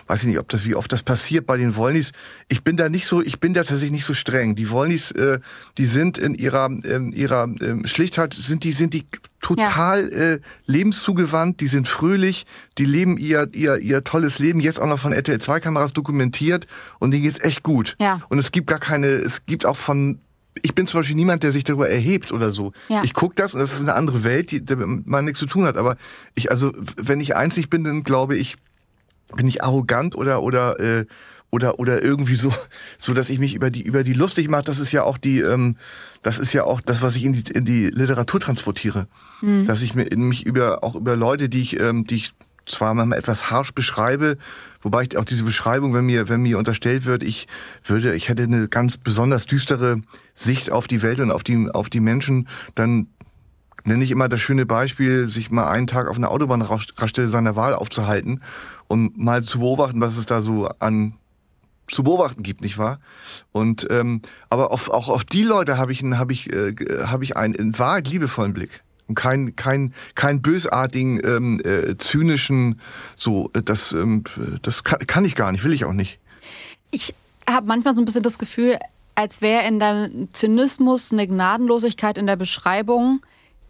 weiß 0.06 0.20
ich 0.22 0.26
nicht, 0.28 0.38
ob 0.38 0.48
das, 0.50 0.64
wie 0.66 0.74
oft 0.74 0.92
das 0.92 1.02
passiert 1.02 1.46
bei 1.46 1.56
den 1.56 1.74
Wollnys. 1.76 2.12
Ich 2.48 2.62
bin 2.62 2.76
da 2.76 2.88
nicht 2.88 3.06
so, 3.06 3.22
ich 3.22 3.40
bin 3.40 3.54
da 3.54 3.60
tatsächlich 3.62 3.92
nicht 3.92 4.04
so 4.04 4.14
streng. 4.14 4.54
Die 4.56 4.70
Wollnys, 4.70 5.10
äh, 5.12 5.40
die 5.78 5.86
sind 5.86 6.18
in 6.18 6.34
ihrer, 6.34 6.66
in 6.66 7.12
ihrer 7.12 7.44
ähm, 7.60 7.86
Schlichtheit, 7.86 8.34
sind 8.34 8.64
die, 8.64 8.72
sind 8.72 8.92
die 8.94 9.04
total 9.44 10.08
äh, 10.10 10.40
lebenszugewand, 10.64 11.60
die 11.60 11.68
sind 11.68 11.86
fröhlich, 11.86 12.46
die 12.78 12.86
leben 12.86 13.18
ihr, 13.18 13.48
ihr, 13.52 13.76
ihr 13.76 14.02
tolles 14.02 14.38
Leben, 14.38 14.58
jetzt 14.58 14.80
auch 14.80 14.86
noch 14.86 14.98
von 14.98 15.12
RTL 15.12 15.38
2 15.38 15.60
Kameras 15.60 15.92
dokumentiert 15.92 16.66
und 16.98 17.10
denen 17.10 17.24
geht's 17.24 17.40
echt 17.40 17.62
gut. 17.62 17.94
Ja. 18.00 18.22
Und 18.30 18.38
es 18.38 18.52
gibt 18.52 18.68
gar 18.68 18.78
keine, 18.78 19.08
es 19.08 19.44
gibt 19.44 19.66
auch 19.66 19.76
von, 19.76 20.18
ich 20.62 20.74
bin 20.74 20.86
zum 20.86 21.00
Beispiel 21.00 21.14
niemand, 21.14 21.42
der 21.42 21.52
sich 21.52 21.62
darüber 21.62 21.90
erhebt 21.90 22.32
oder 22.32 22.52
so. 22.52 22.72
Ja. 22.88 23.02
Ich 23.04 23.12
guck 23.12 23.36
das 23.36 23.52
und 23.52 23.60
das 23.60 23.74
ist 23.74 23.82
eine 23.82 23.94
andere 23.94 24.24
Welt, 24.24 24.50
die 24.50 24.64
damit 24.64 25.06
man 25.06 25.26
nichts 25.26 25.40
zu 25.40 25.46
tun 25.46 25.66
hat. 25.66 25.76
Aber 25.76 25.96
ich, 26.34 26.50
also, 26.50 26.72
wenn 26.96 27.20
ich 27.20 27.36
einzig 27.36 27.68
bin, 27.68 27.84
dann 27.84 28.02
glaube 28.02 28.36
ich, 28.36 28.56
bin 29.36 29.46
ich 29.46 29.62
arrogant 29.62 30.16
oder 30.16 30.42
oder 30.42 30.80
äh, 30.80 31.04
oder 31.54 31.78
oder 31.78 32.02
irgendwie 32.02 32.34
so 32.34 32.52
so 32.98 33.14
dass 33.14 33.30
ich 33.30 33.38
mich 33.38 33.54
über 33.54 33.70
die 33.70 33.82
über 33.82 34.02
die 34.02 34.12
lustig 34.12 34.48
mache 34.48 34.64
das 34.64 34.80
ist 34.80 34.90
ja 34.90 35.04
auch 35.04 35.16
die 35.16 35.38
ähm, 35.40 35.76
das 36.22 36.38
ist 36.40 36.52
ja 36.52 36.64
auch 36.64 36.80
das 36.80 37.00
was 37.00 37.14
ich 37.14 37.24
in 37.24 37.32
die 37.32 37.44
in 37.52 37.64
die 37.64 37.90
Literatur 37.90 38.40
transportiere. 38.40 39.06
Dass 39.66 39.82
ich 39.82 39.94
mir 39.94 40.06
mich 40.16 40.46
über 40.46 40.82
auch 40.82 40.96
über 40.96 41.16
Leute 41.16 41.48
die 41.48 41.60
ich 41.60 41.78
ähm, 41.78 42.06
die 42.06 42.16
ich 42.16 42.34
zwar 42.66 42.94
manchmal 42.94 43.18
etwas 43.18 43.50
harsch 43.50 43.72
beschreibe 43.72 44.36
wobei 44.82 45.02
ich 45.02 45.16
auch 45.16 45.24
diese 45.24 45.44
Beschreibung 45.44 45.94
wenn 45.94 46.06
mir 46.06 46.28
wenn 46.28 46.40
mir 46.42 46.58
unterstellt 46.58 47.04
wird 47.04 47.22
ich 47.22 47.46
würde 47.84 48.14
ich 48.14 48.28
hätte 48.28 48.42
eine 48.42 48.68
ganz 48.68 48.96
besonders 48.96 49.46
düstere 49.46 50.00
Sicht 50.32 50.70
auf 50.72 50.86
die 50.86 51.02
Welt 51.02 51.20
und 51.20 51.30
auf 51.30 51.44
die 51.44 51.68
auf 51.72 51.88
die 51.88 52.00
Menschen 52.00 52.48
dann 52.74 53.08
nenne 53.84 54.02
ich 54.02 54.10
immer 54.10 54.28
das 54.28 54.40
schöne 54.40 54.66
Beispiel, 54.66 55.28
sich 55.28 55.50
mal 55.50 55.68
einen 55.68 55.86
Tag 55.86 56.08
auf 56.08 56.16
einer 56.16 56.30
Autobahnraststelle 56.30 57.28
seiner 57.28 57.54
Wahl 57.54 57.74
aufzuhalten 57.74 58.40
und 58.88 59.18
mal 59.18 59.42
zu 59.42 59.60
beobachten, 59.60 60.00
was 60.00 60.16
es 60.16 60.26
da 60.26 60.40
so 60.40 60.68
an 60.78 61.14
zu 61.88 62.02
beobachten 62.02 62.42
gibt, 62.42 62.60
nicht 62.60 62.78
wahr? 62.78 62.98
Und 63.52 63.86
ähm, 63.90 64.22
aber 64.48 64.72
auf, 64.72 64.90
auch 64.90 65.08
auf 65.08 65.24
die 65.24 65.42
Leute 65.42 65.78
habe 65.78 65.92
ich 65.92 66.02
einen, 66.02 66.30
ich 66.30 66.52
äh, 66.52 66.74
habe 67.04 67.24
ich 67.24 67.36
einen 67.36 67.54
in 67.54 67.78
Wahrheit 67.78 68.08
liebevollen 68.08 68.52
Blick 68.52 68.82
und 69.08 69.14
kein 69.14 69.56
kein 69.56 69.92
kein 70.14 70.42
bösartigen 70.42 71.20
ähm, 71.24 71.60
äh, 71.64 71.96
zynischen 71.98 72.80
so 73.16 73.50
äh, 73.54 73.62
das 73.62 73.92
ähm, 73.92 74.24
das 74.62 74.84
kann, 74.84 75.00
kann 75.00 75.24
ich 75.24 75.34
gar 75.34 75.52
nicht, 75.52 75.64
will 75.64 75.72
ich 75.72 75.84
auch 75.84 75.92
nicht. 75.92 76.18
Ich 76.90 77.14
habe 77.48 77.66
manchmal 77.66 77.94
so 77.94 78.02
ein 78.02 78.04
bisschen 78.04 78.22
das 78.22 78.38
Gefühl, 78.38 78.78
als 79.14 79.42
wäre 79.42 79.66
in 79.66 79.78
deinem 79.78 80.32
Zynismus 80.32 81.12
eine 81.12 81.26
Gnadenlosigkeit 81.26 82.18
in 82.18 82.26
der 82.26 82.36
Beschreibung, 82.36 83.20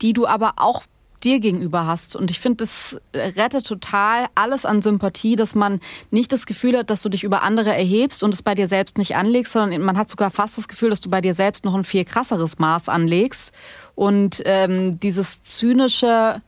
die 0.02 0.12
du 0.12 0.26
aber 0.26 0.54
auch 0.56 0.84
dir 1.24 1.40
gegenüber 1.40 1.86
hast. 1.86 2.14
Und 2.16 2.30
ich 2.30 2.40
finde, 2.40 2.58
das 2.58 3.00
rettet 3.14 3.66
total 3.66 4.26
alles 4.34 4.64
an 4.64 4.82
Sympathie, 4.82 5.36
dass 5.36 5.54
man 5.54 5.80
nicht 6.10 6.32
das 6.32 6.46
Gefühl 6.46 6.76
hat, 6.76 6.90
dass 6.90 7.02
du 7.02 7.08
dich 7.08 7.24
über 7.24 7.42
andere 7.42 7.74
erhebst 7.74 8.22
und 8.22 8.34
es 8.34 8.42
bei 8.42 8.54
dir 8.54 8.66
selbst 8.66 8.98
nicht 8.98 9.16
anlegst, 9.16 9.52
sondern 9.52 9.82
man 9.82 9.96
hat 9.96 10.10
sogar 10.10 10.30
fast 10.30 10.58
das 10.58 10.68
Gefühl, 10.68 10.90
dass 10.90 11.00
du 11.00 11.10
bei 11.10 11.20
dir 11.20 11.34
selbst 11.34 11.64
noch 11.64 11.74
ein 11.74 11.84
viel 11.84 12.04
krasseres 12.04 12.58
Maß 12.58 12.88
anlegst. 12.88 13.52
Und 13.94 14.42
ähm, 14.44 15.00
dieses 15.00 15.42
zynische, 15.42 16.42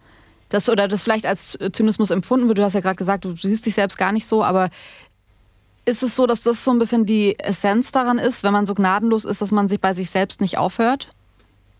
das 0.48 0.68
oder 0.68 0.88
das 0.88 1.02
vielleicht 1.02 1.26
als 1.26 1.58
Zynismus 1.72 2.10
empfunden 2.10 2.48
wird, 2.48 2.58
du 2.58 2.62
hast 2.62 2.74
ja 2.74 2.80
gerade 2.80 2.96
gesagt, 2.96 3.24
du 3.24 3.34
siehst 3.34 3.66
dich 3.66 3.74
selbst 3.74 3.98
gar 3.98 4.12
nicht 4.12 4.26
so, 4.26 4.44
aber 4.44 4.70
ist 5.86 6.02
es 6.02 6.16
so, 6.16 6.26
dass 6.26 6.42
das 6.42 6.64
so 6.64 6.72
ein 6.72 6.78
bisschen 6.78 7.06
die 7.06 7.38
Essenz 7.38 7.92
daran 7.92 8.18
ist, 8.18 8.42
wenn 8.42 8.52
man 8.52 8.66
so 8.66 8.74
gnadenlos 8.74 9.24
ist, 9.24 9.40
dass 9.40 9.52
man 9.52 9.68
sich 9.68 9.80
bei 9.80 9.94
sich 9.94 10.10
selbst 10.10 10.40
nicht 10.40 10.58
aufhört? 10.58 11.08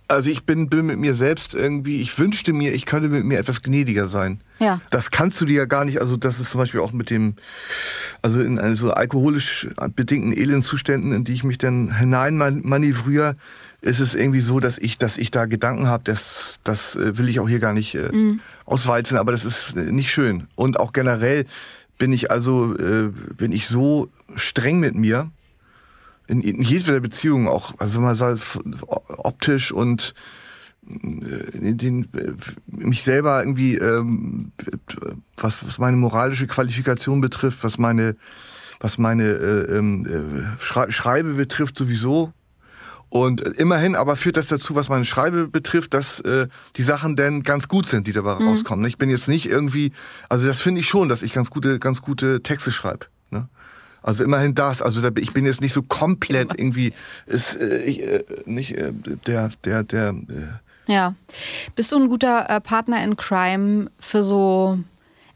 Also 0.09 0.31
ich 0.31 0.45
bin, 0.45 0.69
bin 0.69 0.87
mit 0.87 0.99
mir 0.99 1.14
selbst 1.14 1.55
irgendwie, 1.55 2.01
ich 2.01 2.16
wünschte 2.16 2.53
mir, 2.53 2.73
ich 2.73 2.87
könnte 2.87 3.09
mit 3.09 3.25
mir 3.25 3.38
etwas 3.38 3.62
gnädiger 3.62 4.07
sein. 4.07 4.40
Ja. 4.61 4.81
Das 4.90 5.11
kannst 5.11 5.40
du 5.40 5.47
dir 5.47 5.57
ja 5.57 5.64
gar 5.64 5.85
nicht, 5.85 6.01
also 6.01 6.16
das 6.16 6.38
ist 6.38 6.51
zum 6.51 6.61
Beispiel 6.61 6.81
auch 6.81 6.92
mit 6.92 7.11
dem, 7.11 7.35
also 8.23 8.40
in 8.40 8.59
eine 8.61 8.77
so 8.77 8.92
alkoholisch 8.92 9.66
bedingten 9.97 10.33
Elendzuständen, 10.33 11.12
in 11.12 11.25
die 11.25 11.33
ich 11.33 11.42
mich 11.42 11.59
dann 11.59 11.99
hinein 11.99 12.37
manövriere, 12.37 13.37
ist 13.81 14.01
es 14.01 14.14
irgendwie 14.14 14.40
so, 14.40 14.61
dass 14.61 14.79
ich, 14.79 14.99
dass 14.99 15.19
ich 15.19 15.31
da 15.31 15.47
Gedanken 15.47 15.88
habe, 15.88 16.05
das, 16.05 16.61
das 16.64 16.97
äh, 16.97 17.19
will 17.19 17.29
ich 17.29 17.40
auch 17.40 17.49
hier 17.49 17.59
gar 17.59 17.73
nicht 17.73 17.95
äh, 17.95 18.11
auswalzen, 18.64 19.19
aber 19.19 19.33
das 19.33 19.45
ist 19.45 19.77
äh, 19.77 19.92
nicht 19.92 20.11
schön. 20.11 20.47
Und 20.55 20.79
auch 20.79 20.92
generell 20.92 21.47
bin 21.99 22.12
ich 22.12 22.31
also, 22.31 22.77
äh, 22.77 23.11
bin 23.37 23.53
ich 23.53 23.66
so 23.66 24.09
streng 24.35 24.81
mit 24.81 24.95
mir, 24.95 25.31
in, 26.26 26.40
in 26.40 26.62
jeder 26.62 27.00
Beziehung 27.00 27.48
auch, 27.48 27.74
also 27.78 28.00
mal 28.00 28.14
so 28.14 28.36
optisch 29.08 29.72
und 29.72 30.14
äh, 30.88 31.56
in 31.58 31.78
den, 31.78 32.08
äh, 32.14 32.32
mich 32.66 33.02
selber 33.02 33.40
irgendwie, 33.40 33.76
ähm, 33.76 34.52
was, 35.36 35.66
was 35.66 35.78
meine 35.78 35.96
moralische 35.96 36.46
Qualifikation 36.46 37.20
betrifft, 37.20 37.64
was 37.64 37.78
meine, 37.78 38.16
was 38.80 38.98
meine 38.98 39.24
äh, 39.24 39.76
ähm, 39.78 40.06
äh, 40.06 40.62
Schrei 40.62 40.90
Schreibe 40.90 41.34
betrifft 41.34 41.78
sowieso. 41.78 42.32
Und 43.08 43.40
äh, 43.40 43.50
immerhin 43.50 43.94
aber 43.94 44.16
führt 44.16 44.36
das 44.36 44.48
dazu, 44.48 44.74
was 44.74 44.88
meine 44.88 45.04
Schreibe 45.04 45.46
betrifft, 45.48 45.94
dass 45.94 46.20
äh, 46.20 46.48
die 46.76 46.82
Sachen 46.82 47.14
denn 47.16 47.42
ganz 47.44 47.68
gut 47.68 47.88
sind, 47.88 48.06
die 48.06 48.12
dabei 48.12 48.38
Mhm. 48.40 48.48
rauskommen. 48.48 48.84
Ich 48.86 48.98
bin 48.98 49.10
jetzt 49.10 49.28
nicht 49.28 49.46
irgendwie, 49.46 49.92
also 50.28 50.46
das 50.46 50.60
finde 50.60 50.80
ich 50.80 50.88
schon, 50.88 51.08
dass 51.08 51.22
ich 51.22 51.32
ganz 51.32 51.50
gute, 51.50 51.78
ganz 51.78 52.02
gute 52.02 52.42
Texte 52.42 52.72
schreibe. 52.72 53.06
Also 54.02 54.24
immerhin 54.24 54.54
das. 54.54 54.82
Also 54.82 55.00
da, 55.00 55.11
ich 55.18 55.32
bin 55.32 55.46
jetzt 55.46 55.61
nicht 55.61 55.72
so 55.72 55.82
komplett 55.82 56.52
irgendwie 56.56 56.92
ist 57.26 57.56
äh, 57.56 57.78
ich, 57.85 58.02
äh, 58.02 58.24
nicht 58.44 58.72
äh, 58.76 58.92
der 59.26 59.50
der 59.64 59.82
der 59.82 60.09
äh, 60.11 60.92
Ja. 60.92 61.14
Bist 61.74 61.90
du 61.92 61.96
ein 61.96 62.09
guter 62.09 62.48
äh, 62.48 62.61
Partner 62.61 63.02
in 63.02 63.16
Crime 63.16 63.90
für 63.98 64.22
so. 64.22 64.78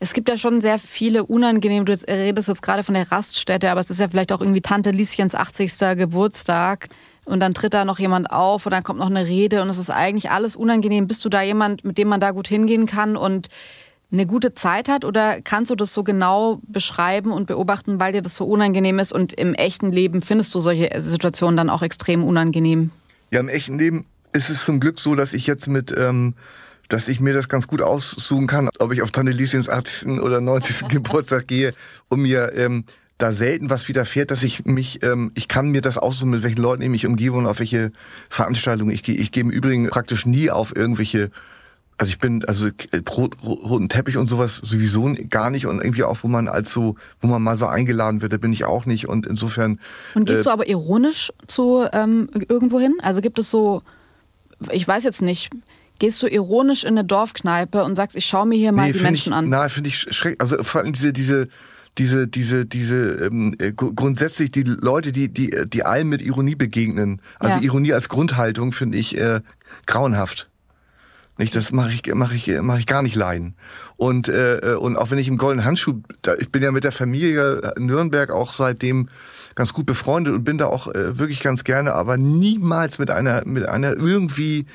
Es 0.02 0.14
gibt 0.14 0.28
ja 0.30 0.38
schon 0.38 0.62
sehr 0.62 0.78
viele 0.78 1.24
unangenehme, 1.24 1.84
du 1.84 1.92
jetzt- 1.92 2.08
redest 2.08 2.48
jetzt 2.48 2.62
gerade 2.62 2.82
von 2.84 2.94
der 2.94 3.12
Raststätte, 3.12 3.70
aber 3.70 3.80
es 3.80 3.90
ist 3.90 4.00
ja 4.00 4.08
vielleicht 4.08 4.32
auch 4.32 4.40
irgendwie 4.40 4.62
Tante 4.62 4.92
Lieschens 4.92 5.34
80. 5.34 5.74
Geburtstag 5.96 6.88
und 7.26 7.40
dann 7.40 7.52
tritt 7.52 7.74
da 7.74 7.84
noch 7.84 7.98
jemand 7.98 8.30
auf 8.30 8.64
und 8.64 8.72
dann 8.72 8.82
kommt 8.82 8.98
noch 8.98 9.10
eine 9.10 9.26
Rede 9.26 9.60
und 9.60 9.68
es 9.68 9.76
ist 9.76 9.90
eigentlich 9.90 10.30
alles 10.30 10.56
unangenehm. 10.56 11.06
Bist 11.06 11.22
du 11.24 11.28
da 11.28 11.42
jemand, 11.42 11.84
mit 11.84 11.98
dem 11.98 12.08
man 12.08 12.18
da 12.18 12.30
gut 12.30 12.48
hingehen 12.48 12.86
kann 12.86 13.14
und 13.16 13.48
eine 14.12 14.26
gute 14.26 14.54
Zeit 14.54 14.88
hat 14.88 15.04
oder 15.04 15.40
kannst 15.40 15.70
du 15.70 15.76
das 15.76 15.94
so 15.94 16.02
genau 16.02 16.60
beschreiben 16.66 17.30
und 17.30 17.46
beobachten, 17.46 18.00
weil 18.00 18.12
dir 18.12 18.22
das 18.22 18.36
so 18.36 18.44
unangenehm 18.44 18.98
ist 18.98 19.12
und 19.12 19.32
im 19.32 19.54
echten 19.54 19.92
Leben 19.92 20.22
findest 20.22 20.54
du 20.54 20.60
solche 20.60 20.90
Situationen 21.00 21.56
dann 21.56 21.70
auch 21.70 21.82
extrem 21.82 22.24
unangenehm? 22.24 22.90
Ja, 23.30 23.40
im 23.40 23.48
echten 23.48 23.78
Leben 23.78 24.06
ist 24.32 24.50
es 24.50 24.64
zum 24.64 24.80
Glück 24.80 24.98
so, 24.98 25.14
dass 25.14 25.32
ich 25.32 25.46
jetzt 25.46 25.68
mit, 25.68 25.94
ähm, 25.96 26.34
dass 26.88 27.08
ich 27.08 27.20
mir 27.20 27.32
das 27.32 27.48
ganz 27.48 27.68
gut 27.68 27.82
aussuchen 27.82 28.48
kann, 28.48 28.68
ob 28.80 28.92
ich 28.92 29.02
auf 29.02 29.12
Tante 29.12 29.32
Lieschens 29.32 29.68
80. 29.68 30.20
oder 30.20 30.40
90. 30.40 30.88
Geburtstag 30.88 31.46
gehe 31.46 31.72
und 32.08 32.22
mir 32.22 32.52
ähm, 32.54 32.84
da 33.18 33.32
selten 33.32 33.70
was 33.70 33.86
widerfährt, 33.86 34.30
dass 34.30 34.42
ich 34.42 34.64
mich, 34.64 35.02
ähm, 35.02 35.30
ich 35.34 35.46
kann 35.46 35.70
mir 35.70 35.82
das 35.82 35.98
aussuchen, 35.98 36.30
mit 36.30 36.42
welchen 36.42 36.62
Leuten 36.62 36.82
ich 36.82 36.88
mich 36.88 37.06
umgebe 37.06 37.36
und 37.36 37.46
auf 37.46 37.60
welche 37.60 37.92
Veranstaltungen 38.28 38.92
ich 38.92 39.02
gehe. 39.02 39.14
Ich 39.14 39.30
gehe 39.30 39.42
im 39.42 39.50
Übrigen 39.50 39.88
praktisch 39.88 40.26
nie 40.26 40.50
auf 40.50 40.74
irgendwelche 40.74 41.30
also 42.00 42.10
ich 42.10 42.18
bin, 42.18 42.42
also 42.46 42.68
äh, 42.68 43.02
rot, 43.10 43.36
rot, 43.44 43.62
roten 43.62 43.90
Teppich 43.90 44.16
und 44.16 44.26
sowas 44.26 44.56
sowieso 44.64 45.14
gar 45.28 45.50
nicht 45.50 45.66
und 45.66 45.82
irgendwie 45.82 46.02
auch, 46.04 46.16
wo 46.22 46.28
man 46.28 46.48
als 46.48 46.70
so, 46.72 46.96
wo 47.20 47.28
man 47.28 47.42
mal 47.42 47.58
so 47.58 47.66
eingeladen 47.66 48.22
wird, 48.22 48.32
da 48.32 48.38
bin 48.38 48.54
ich 48.54 48.64
auch 48.64 48.86
nicht 48.86 49.06
und 49.06 49.26
insofern. 49.26 49.78
Und 50.14 50.24
gehst 50.24 50.40
äh, 50.40 50.44
du 50.44 50.50
aber 50.50 50.66
ironisch 50.66 51.30
zu 51.46 51.84
ähm, 51.92 52.30
irgendwo 52.48 52.80
hin? 52.80 52.94
Also 53.02 53.20
gibt 53.20 53.38
es 53.38 53.50
so, 53.50 53.82
ich 54.72 54.88
weiß 54.88 55.04
jetzt 55.04 55.20
nicht, 55.20 55.50
gehst 55.98 56.22
du 56.22 56.26
ironisch 56.26 56.84
in 56.84 56.96
eine 56.96 57.04
Dorfkneipe 57.04 57.84
und 57.84 57.96
sagst, 57.96 58.16
ich 58.16 58.24
schaue 58.24 58.46
mir 58.46 58.56
hier 58.56 58.72
mal 58.72 58.86
die 58.86 58.94
find 58.94 59.04
Menschen 59.04 59.32
ich, 59.32 59.36
an? 59.36 59.50
Na, 59.50 59.68
finde 59.68 59.88
ich 59.88 59.98
schrecklich. 59.98 60.40
Also 60.40 60.62
vor 60.62 60.80
allem 60.80 60.94
diese, 60.94 61.12
diese, 61.12 61.48
diese, 61.98 62.26
diese, 62.28 62.64
diese, 62.64 63.26
ähm, 63.26 63.54
äh, 63.58 63.72
gru- 63.72 63.92
grundsätzlich 63.92 64.50
die 64.50 64.62
Leute, 64.62 65.12
die, 65.12 65.28
die, 65.28 65.54
die 65.66 65.84
allen 65.84 66.08
mit 66.08 66.22
Ironie 66.22 66.54
begegnen. 66.54 67.20
Also 67.38 67.58
Ja. 67.58 67.62
Ironie 67.62 67.92
als 67.92 68.08
Grundhaltung 68.08 68.72
finde 68.72 68.96
ich 68.96 69.18
äh, 69.18 69.40
grauenhaft. 69.86 70.48
Nicht, 71.40 71.56
das 71.56 71.72
mache 71.72 71.90
ich, 71.90 72.14
mache 72.14 72.34
ich, 72.34 72.48
mache 72.60 72.80
ich 72.80 72.86
gar 72.86 73.02
nicht 73.02 73.16
leiden. 73.16 73.54
Und 73.96 74.28
äh, 74.28 74.76
und 74.78 74.98
auch 74.98 75.10
wenn 75.10 75.16
ich 75.16 75.26
im 75.26 75.38
goldenen 75.38 75.64
Handschuh, 75.64 76.02
da, 76.20 76.34
ich 76.34 76.52
bin 76.52 76.62
ja 76.62 76.70
mit 76.70 76.84
der 76.84 76.92
Familie 76.92 77.72
Nürnberg 77.78 78.30
auch 78.30 78.52
seitdem 78.52 79.08
ganz 79.54 79.72
gut 79.72 79.86
befreundet 79.86 80.34
und 80.34 80.44
bin 80.44 80.58
da 80.58 80.66
auch 80.66 80.88
äh, 80.88 81.18
wirklich 81.18 81.40
ganz 81.40 81.64
gerne, 81.64 81.94
aber 81.94 82.18
niemals 82.18 82.98
mit 82.98 83.10
einer 83.10 83.42
mit 83.46 83.66
einer 83.66 83.96
irgendwie 83.96 84.66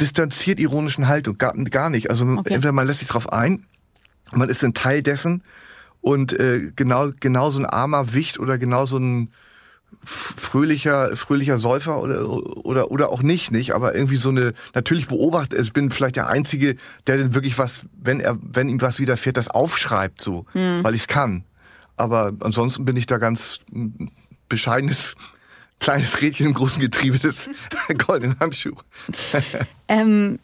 distanziert 0.00 0.58
ironischen 0.58 1.06
Haltung, 1.06 1.38
gar, 1.38 1.52
gar 1.52 1.90
nicht. 1.90 2.10
Also 2.10 2.26
Okay. 2.26 2.54
entweder 2.54 2.72
man 2.72 2.88
lässt 2.88 2.98
sich 2.98 3.08
drauf 3.08 3.32
ein, 3.32 3.66
man 4.32 4.48
ist 4.48 4.64
ein 4.64 4.74
Teil 4.74 5.02
dessen 5.02 5.44
und 6.00 6.32
äh, 6.32 6.72
genau 6.74 7.12
genau 7.20 7.50
so 7.50 7.60
ein 7.60 7.66
armer 7.66 8.14
Wicht 8.14 8.40
oder 8.40 8.58
genau 8.58 8.84
so 8.84 8.98
ein 8.98 9.30
fröhlicher 10.04 11.16
fröhlicher 11.16 11.58
Säufer 11.58 12.02
oder 12.02 12.26
oder 12.28 12.90
oder 12.90 13.10
auch 13.10 13.22
nicht 13.22 13.50
nicht? 13.50 13.72
Aber 13.72 13.94
irgendwie 13.94 14.16
so 14.16 14.30
eine 14.30 14.54
natürlich 14.74 15.08
beobachtet 15.08 15.60
ich 15.60 15.72
bin 15.72 15.90
vielleicht 15.90 16.16
der 16.16 16.28
einzige 16.28 16.76
der 17.06 17.18
denn 17.18 17.34
wirklich 17.34 17.58
was 17.58 17.84
wenn 18.00 18.20
er 18.20 18.38
wenn 18.40 18.68
ihm 18.68 18.80
was 18.80 18.98
widerfährt 18.98 19.36
das 19.36 19.48
aufschreibt 19.48 20.20
so 20.20 20.46
weil 20.54 20.94
ich 20.94 21.02
es 21.02 21.08
kann. 21.08 21.44
Aber 21.96 22.32
ansonsten 22.40 22.86
bin 22.86 22.96
ich 22.96 23.04
da 23.06 23.18
ganz 23.18 23.60
mm, 23.70 24.06
bescheidenes 24.48 25.14
kleines 25.80 26.20
Rädchen 26.20 26.46
im 26.46 26.54
großen 26.54 26.80
Getriebe 26.80 27.18
des 27.18 27.50
goldenen 28.06 28.38
Handschuh 28.40 28.74
Ähm, 29.88 30.38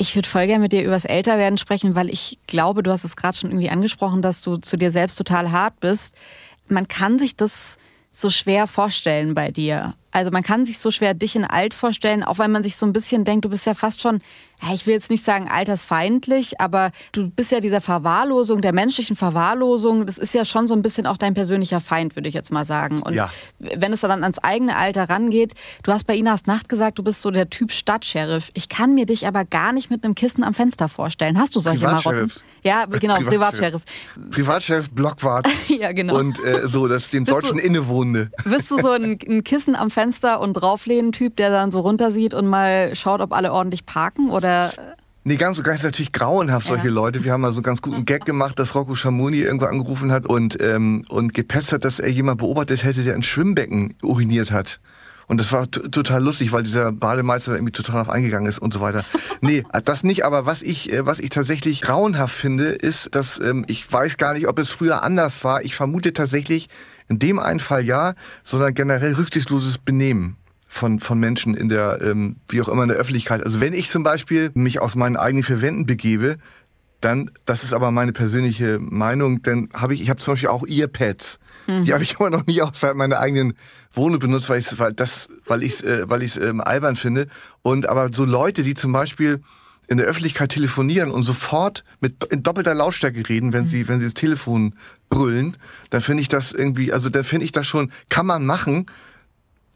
ich 0.00 0.14
würde 0.16 0.26
voll 0.26 0.46
gerne 0.46 0.62
mit 0.62 0.72
dir 0.72 0.82
übers 0.82 1.04
Älterwerden 1.04 1.58
sprechen, 1.58 1.94
weil 1.94 2.08
ich 2.08 2.38
glaube, 2.46 2.82
du 2.82 2.90
hast 2.90 3.04
es 3.04 3.16
gerade 3.16 3.36
schon 3.36 3.50
irgendwie 3.50 3.68
angesprochen, 3.68 4.22
dass 4.22 4.40
du 4.40 4.56
zu 4.56 4.78
dir 4.78 4.90
selbst 4.90 5.16
total 5.16 5.52
hart 5.52 5.78
bist. 5.80 6.16
Man 6.68 6.88
kann 6.88 7.18
sich 7.18 7.36
das 7.36 7.76
so 8.12 8.28
schwer 8.28 8.66
vorstellen 8.66 9.34
bei 9.34 9.50
dir. 9.50 9.94
Also 10.12 10.32
man 10.32 10.42
kann 10.42 10.66
sich 10.66 10.80
so 10.80 10.90
schwer 10.90 11.14
dich 11.14 11.36
in 11.36 11.44
alt 11.44 11.72
vorstellen, 11.72 12.24
auch 12.24 12.38
weil 12.38 12.48
man 12.48 12.64
sich 12.64 12.74
so 12.74 12.84
ein 12.84 12.92
bisschen 12.92 13.24
denkt, 13.24 13.44
du 13.44 13.48
bist 13.48 13.64
ja 13.66 13.74
fast 13.74 14.00
schon, 14.00 14.20
ich 14.74 14.84
will 14.86 14.94
jetzt 14.94 15.08
nicht 15.08 15.24
sagen 15.24 15.48
altersfeindlich, 15.48 16.60
aber 16.60 16.90
du 17.12 17.30
bist 17.30 17.52
ja 17.52 17.60
dieser 17.60 17.80
Verwahrlosung, 17.80 18.60
der 18.60 18.72
menschlichen 18.72 19.14
Verwahrlosung, 19.14 20.06
das 20.06 20.18
ist 20.18 20.34
ja 20.34 20.44
schon 20.44 20.66
so 20.66 20.74
ein 20.74 20.82
bisschen 20.82 21.06
auch 21.06 21.16
dein 21.16 21.34
persönlicher 21.34 21.80
Feind, 21.80 22.16
würde 22.16 22.28
ich 22.28 22.34
jetzt 22.34 22.50
mal 22.50 22.64
sagen. 22.64 23.00
Und 23.02 23.14
Ja. 23.14 23.30
wenn 23.60 23.92
es 23.92 24.00
dann 24.00 24.24
ans 24.24 24.40
eigene 24.40 24.76
Alter 24.76 25.08
rangeht, 25.08 25.54
du 25.84 25.92
hast 25.92 26.08
bei 26.08 26.16
Inas 26.16 26.46
Nacht 26.46 26.68
gesagt, 26.68 26.98
du 26.98 27.04
bist 27.04 27.22
so 27.22 27.30
der 27.30 27.48
Typ 27.48 27.70
Stadtsheriff. 27.70 28.50
Ich 28.54 28.68
kann 28.68 28.94
mir 28.94 29.06
dich 29.06 29.28
aber 29.28 29.44
gar 29.44 29.72
nicht 29.72 29.90
mit 29.90 30.04
einem 30.04 30.16
Kissen 30.16 30.42
am 30.42 30.54
Fenster 30.54 30.88
vorstellen. 30.88 31.38
Hast 31.38 31.54
du 31.54 31.60
solche 31.60 31.84
Marotten? 31.84 32.32
Privatsheriff. 32.62 32.64
Ja, 32.64 32.84
genau, 32.98 33.16
Privatsheriff. 33.28 33.82
Privatchef 34.30 34.90
Blockwart 34.90 35.46
Ja, 35.68 35.92
genau. 35.92 36.18
und 36.18 36.42
äh, 36.44 36.66
so 36.68 36.88
das 36.88 37.10
dem 37.10 37.24
Bist 37.24 37.36
deutschen 37.36 37.56
du- 37.58 37.62
Innewohnende 37.62 38.30
Bist 38.44 38.70
du 38.70 38.80
so 38.80 38.90
ein, 38.90 39.18
ein 39.28 39.44
Kissen 39.44 39.74
am 39.76 39.90
Fenster 39.90 40.40
und 40.40 40.54
drauflehnen-Typ, 40.54 41.36
der 41.36 41.50
dann 41.50 41.70
so 41.70 41.80
runtersieht 41.80 42.34
und 42.34 42.46
mal 42.46 42.94
schaut, 42.94 43.20
ob 43.20 43.32
alle 43.32 43.52
ordentlich 43.52 43.86
parken? 43.86 44.30
Oder 44.30 44.72
Nee, 45.22 45.36
ganz 45.36 45.58
so 45.58 45.62
ganz 45.62 45.82
natürlich 45.82 46.12
grauenhaft, 46.12 46.66
solche 46.66 46.86
Ja. 46.88 46.94
Leute. 46.94 47.24
Wir 47.24 47.32
haben 47.32 47.42
mal 47.42 47.52
so 47.52 47.58
einen 47.58 47.64
ganz 47.64 47.82
guten 47.82 48.06
Gag 48.06 48.24
gemacht, 48.24 48.58
dass 48.58 48.74
Rocco 48.74 48.94
Schamoni 48.94 49.36
irgendwo 49.40 49.66
angerufen 49.66 50.10
hat 50.12 50.24
und, 50.24 50.56
ähm, 50.62 51.04
und 51.10 51.34
gepesst 51.34 51.72
hat, 51.72 51.84
dass 51.84 52.00
er 52.00 52.08
jemand 52.08 52.38
beobachtet 52.38 52.84
hätte, 52.84 53.02
der 53.02 53.14
ein 53.14 53.22
Schwimmbecken 53.22 53.94
uriniert 54.02 54.50
hat. 54.50 54.80
Und 55.30 55.38
das 55.38 55.52
war 55.52 55.70
total 55.70 56.24
lustig, 56.24 56.50
weil 56.50 56.64
dieser 56.64 56.90
Bademeister 56.90 57.52
irgendwie 57.52 57.70
total 57.70 57.92
darauf 57.92 58.08
eingegangen 58.08 58.48
ist 58.48 58.58
und 58.58 58.74
so 58.74 58.80
weiter. 58.80 59.04
Nee, 59.42 59.64
das 59.86 60.02
nicht, 60.02 60.26
aber 60.26 60.44
was 60.44 60.60
ich, 60.60 60.92
äh, 60.92 61.06
was 61.06 61.18
ich 61.18 61.30
tatsächlich 61.30 61.80
grauenhaft 61.80 62.34
finde, 62.34 62.66
ist, 62.66 63.14
dass 63.14 63.40
ähm, 63.40 63.64
ich 63.68 63.90
weiß 63.90 64.18
gar 64.18 64.34
nicht, 64.34 64.48
ob 64.48 64.58
es 64.58 64.68
früher 64.68 65.02
anders 65.02 65.42
war. 65.44 65.64
Ich 65.64 65.74
vermute 65.74 66.12
tatsächlich 66.12 66.68
in 67.08 67.18
dem 67.18 67.38
einen 67.38 67.60
Fall 67.60 67.82
ja, 67.82 68.14
sondern 68.42 68.74
generell 68.74 69.14
rücksichtsloses 69.14 69.78
Benehmen 69.78 70.36
von, 70.66 71.00
von 71.00 71.18
Menschen 71.18 71.54
in 71.54 71.70
der, 71.70 72.00
ähm, 72.02 72.36
wie 72.50 72.60
auch 72.60 72.68
immer 72.68 72.82
in 72.82 72.90
der 72.90 72.98
Öffentlichkeit. 72.98 73.42
Also 73.42 73.60
wenn 73.60 73.72
ich 73.72 73.88
zum 73.88 74.02
Beispiel 74.02 74.50
mich 74.52 74.82
aus 74.82 74.94
meinen 74.94 75.16
eigenen 75.16 75.42
vier 75.42 75.62
Wänden 75.62 75.86
begebe, 75.86 76.36
dann, 77.00 77.30
das 77.46 77.64
ist 77.64 77.72
aber 77.72 77.90
meine 77.90 78.12
persönliche 78.12 78.78
Meinung, 78.78 79.42
dann 79.42 79.70
habe 79.72 79.94
ich, 79.94 80.02
ich 80.02 80.10
habe 80.10 80.20
zum 80.20 80.34
Beispiel 80.34 80.50
auch 80.50 80.66
Earpads. 80.66 81.38
Die 81.66 81.92
habe 81.92 82.02
ich 82.02 82.16
aber 82.18 82.30
noch 82.30 82.46
nie 82.46 82.62
außerhalb 82.62 82.96
meiner 82.96 83.18
eigenen 83.18 83.54
Wohnung 83.92 84.18
benutzt, 84.18 84.48
weil 84.48 84.60
ich 84.60 84.78
weil 84.78 84.92
das, 84.92 85.28
weil 85.46 85.62
ich 85.62 85.84
äh, 85.84 86.08
weil 86.08 86.22
ich 86.22 86.40
ähm, 86.40 86.60
albern 86.60 86.96
finde. 86.96 87.28
Und 87.62 87.86
aber 87.86 88.10
so 88.12 88.24
Leute, 88.24 88.62
die 88.62 88.74
zum 88.74 88.92
Beispiel 88.92 89.40
in 89.88 89.96
der 89.96 90.06
Öffentlichkeit 90.06 90.50
telefonieren 90.50 91.10
und 91.10 91.24
sofort 91.24 91.84
mit 92.00 92.24
in 92.24 92.42
doppelter 92.42 92.74
Lautstärke 92.74 93.28
reden, 93.28 93.52
wenn 93.52 93.66
sie 93.66 93.88
wenn 93.88 93.98
sie 93.98 94.06
das 94.06 94.14
Telefon 94.14 94.74
brüllen, 95.08 95.56
dann 95.90 96.00
finde 96.00 96.22
ich 96.22 96.28
das 96.28 96.52
irgendwie, 96.52 96.92
also 96.92 97.10
dann 97.10 97.24
finde 97.24 97.44
ich 97.44 97.52
das 97.52 97.66
schon, 97.66 97.90
kann 98.08 98.26
man 98.26 98.46
machen, 98.46 98.86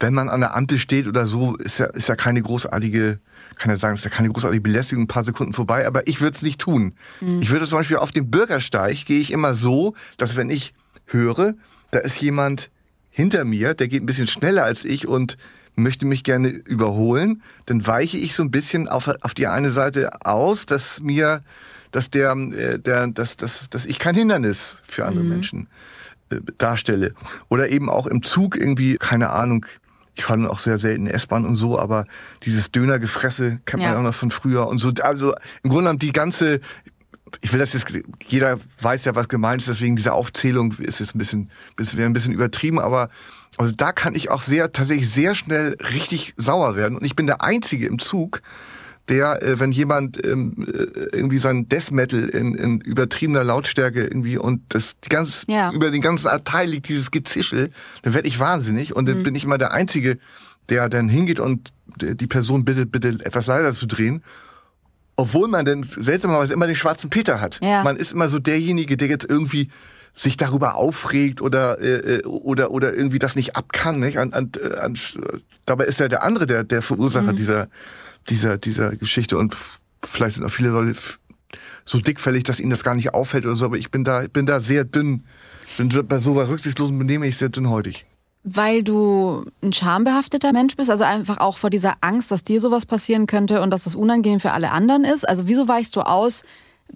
wenn 0.00 0.14
man 0.14 0.28
an 0.28 0.40
der 0.40 0.54
Ampel 0.54 0.78
steht 0.78 1.06
oder 1.06 1.26
so, 1.26 1.56
ist 1.56 1.78
ja, 1.78 1.86
ist 1.86 2.08
ja 2.08 2.16
keine 2.16 2.42
großartige, 2.42 3.20
kann 3.56 3.70
ja 3.70 3.76
sagen, 3.76 3.96
ist 3.96 4.04
ja 4.04 4.10
keine 4.10 4.28
großartige 4.28 4.60
Belästigung, 4.60 5.04
ein 5.04 5.08
paar 5.08 5.24
Sekunden 5.24 5.52
vorbei, 5.52 5.86
aber 5.86 6.06
ich 6.06 6.20
würde 6.20 6.36
es 6.36 6.42
nicht 6.42 6.60
tun. 6.60 6.94
Ich 7.40 7.50
würde 7.50 7.66
zum 7.66 7.78
Beispiel 7.78 7.96
auf 7.96 8.12
dem 8.12 8.30
Bürgersteig, 8.30 9.04
gehe 9.06 9.20
ich 9.20 9.30
immer 9.30 9.54
so, 9.54 9.94
dass 10.16 10.36
wenn 10.36 10.50
ich 10.50 10.74
höre, 11.06 11.54
da 11.94 12.00
ist 12.00 12.20
jemand 12.20 12.70
hinter 13.11 13.44
mir, 13.44 13.74
der 13.74 13.88
geht 13.88 14.02
ein 14.02 14.07
bisschen 14.07 14.26
schneller 14.26 14.64
als 14.64 14.85
ich 14.85 15.07
und 15.07 15.37
möchte 15.76 16.07
mich 16.07 16.24
gerne 16.24 16.48
überholen, 16.48 17.42
dann 17.66 17.87
weiche 17.87 18.16
ich 18.16 18.35
so 18.35 18.42
ein 18.42 18.50
bisschen 18.50 18.88
auf, 18.88 19.09
auf 19.09 19.35
die 19.35 19.46
eine 19.46 19.72
Seite 19.72 20.24
aus, 20.24 20.66
dass 20.66 21.00
mir, 21.00 21.42
dass 21.92 22.11
der, 22.11 22.33
äh, 22.33 22.78
der, 22.78 23.09
dass, 23.09 23.37
dass, 23.37 23.70
dass 23.70 23.87
ich 23.87 23.98
kein 23.98 24.14
Hindernis 24.14 24.78
für 24.87 25.04
andere 25.04 25.25
Menschen 25.25 25.68
äh, 26.31 26.37
darstelle. 26.58 27.12
Oder 27.48 27.68
eben 27.71 27.88
auch 27.88 28.06
im 28.06 28.23
Zug 28.23 28.56
irgendwie, 28.56 28.96
keine 28.96 29.31
Ahnung, 29.31 29.66
ich 30.16 30.25
fahre 30.25 30.48
auch 30.48 30.60
sehr 30.60 30.79
selten 30.79 31.08
S-Bahn 31.08 31.44
und 31.44 31.56
so, 31.56 31.79
aber 31.79 32.06
dieses 32.44 32.71
Dönergefresse 32.71 33.58
kennt 33.66 33.83
man 33.83 33.92
Ja. 33.92 33.98
auch 33.98 34.02
noch 34.02 34.14
von 34.14 34.31
früher 34.31 34.68
und 34.68 34.79
so. 34.79 34.92
Also 35.02 35.35
im 35.64 35.71
Grunde 35.71 35.85
genommen 35.85 35.98
die 35.98 36.12
ganze, 36.12 36.60
ich 37.40 37.52
will 37.52 37.60
das 37.60 37.72
jetzt, 37.72 37.87
jeder 38.26 38.58
weiß 38.80 39.04
ja, 39.04 39.14
was 39.14 39.28
gemeint 39.28 39.62
ist, 39.62 39.68
deswegen 39.68 39.96
diese 39.96 40.12
Aufzählung 40.12 40.72
ist 40.78 41.00
jetzt 41.00 41.14
ein 41.14 41.18
bisschen, 41.18 41.50
bisschen 41.76 41.98
wäre 41.98 42.08
ein 42.08 42.12
bisschen 42.12 42.32
übertrieben, 42.32 42.78
aber 42.78 43.08
also 43.56 43.72
da 43.76 43.92
kann 43.92 44.14
ich 44.14 44.30
auch 44.30 44.40
sehr, 44.40 44.72
tatsächlich 44.72 45.10
sehr 45.10 45.35
schnell 45.35 45.76
richtig 45.92 46.35
sauer 46.37 46.76
werden. 46.76 46.96
Und 46.98 47.04
ich 47.04 47.14
bin 47.14 47.26
der 47.26 47.42
Einzige 47.42 47.87
im 47.87 47.98
Zug, 47.98 48.42
der, 49.08 49.42
äh, 49.42 49.60
wenn 49.60 49.70
jemand 49.70 50.24
ähm, 50.24 50.66
äh, 50.66 51.16
irgendwie 51.16 51.38
sein 51.38 51.68
Death 51.68 51.90
Metal 51.90 52.24
in, 52.28 52.54
in 52.54 52.80
übertriebener 52.80 53.44
Lautstärke 53.44 54.02
irgendwie 54.02 54.38
und 54.38 54.62
das 54.70 54.98
die 55.00 55.08
ganz 55.10 55.44
Ja. 55.46 55.72
über 55.72 55.90
den 55.90 56.00
ganzen 56.00 56.28
Abteil 56.28 56.68
liegt 56.68 56.88
dieses 56.88 57.10
Gezischel, 57.10 57.70
dann 58.02 58.14
werde 58.14 58.28
ich 58.28 58.38
wahnsinnig 58.38 58.96
und 58.96 59.06
dann 59.06 59.22
bin 59.22 59.35
ich 59.35 59.44
immer 59.44 59.58
der 59.58 59.72
Einzige, 59.72 60.18
der 60.70 60.88
dann 60.88 61.08
hingeht 61.10 61.38
und 61.38 61.72
die 62.00 62.26
Person 62.26 62.64
bittet, 62.64 62.90
bitte 62.90 63.18
etwas 63.22 63.46
leiser 63.46 63.72
zu 63.74 63.87
drehen. 63.87 64.22
Obwohl 65.17 65.48
man 65.48 65.65
dann 65.65 65.83
seltsamerweise 65.85 66.52
immer 66.52 66.67
den 66.67 66.77
schwarzen 66.77 67.10
Peter 67.10 67.40
hat. 67.40 67.60
Ja. 67.62 67.83
Man 67.85 67.96
ist 67.96 68.12
immer 68.12 68.29
so 68.29 68.38
derjenige, 68.38 68.96
der 68.96 69.08
jetzt 69.08 69.25
irgendwie 69.25 69.71
sich 70.15 70.37
darüber 70.37 70.77
aufregt 70.77 71.40
oder 71.40 71.81
äh, 71.81 72.17
äh 72.17 72.25
oder 72.25 72.71
oder 72.71 72.94
irgendwie 72.94 73.19
das 73.19 73.37
nicht 73.37 73.56
abkann. 73.56 74.00
Nicht? 74.00 74.19
An, 74.19 74.33
an, 74.33 74.52
an, 74.81 74.98
dabei 75.67 75.85
ist 75.85 76.00
ja 76.00 76.08
der 76.08 76.23
andere 76.23 76.46
der 76.46 76.65
der 76.65 76.83
Verursacher 76.83 77.33
Mhm. 77.33 77.37
dieser 77.37 77.69
dieser 78.29 78.58
dieser 78.58 78.96
Geschichte 78.96 79.37
und 79.38 79.56
vielleicht 80.04 80.37
sind 80.37 80.44
auch 80.44 80.50
viele 80.50 80.71
Leute 80.71 80.94
so 81.85 81.98
dickfällig, 81.98 82.44
dass 82.44 82.60
ihnen 82.60 82.71
das 82.71 82.85
gar 82.85 82.94
nicht 82.94 83.12
auffällt 83.12 83.44
oder 83.44 83.56
so. 83.56 83.67
Aber 83.67 83.77
ich 83.77 83.90
bin 83.90 84.04
da 84.04 84.25
bin 84.33 84.46
da 84.46 84.60
sehr 84.60 84.85
dünn. 84.85 85.25
Bin 85.77 85.88
bei 86.06 86.19
so 86.19 86.35
bei 86.35 86.46
rücksichtslosem 86.46 86.98
Benehmen 86.98 87.25
ich 87.25 87.37
sehr 87.37 87.48
dünnhäutig. 87.48 88.06
Weil 88.46 88.82
du 88.82 89.46
ein 89.62 89.72
schambehafteter 89.72 90.52
Mensch 90.52 90.76
bist, 90.76 90.90
also 90.90 91.02
einfach 91.04 91.38
auch 91.38 91.56
vor 91.56 91.70
dieser 91.70 91.94
Angst, 92.02 92.30
dass 92.30 92.44
dir 92.44 92.60
sowas 92.60 92.84
passieren 92.84 93.26
könnte 93.26 93.62
und 93.62 93.70
dass 93.70 93.84
das 93.84 93.94
unangenehm 93.94 94.38
für 94.38 94.52
alle 94.52 94.70
anderen 94.70 95.04
ist. 95.04 95.26
Also 95.26 95.48
wieso 95.48 95.66
weichst 95.66 95.96
du 95.96 96.02
aus, 96.02 96.42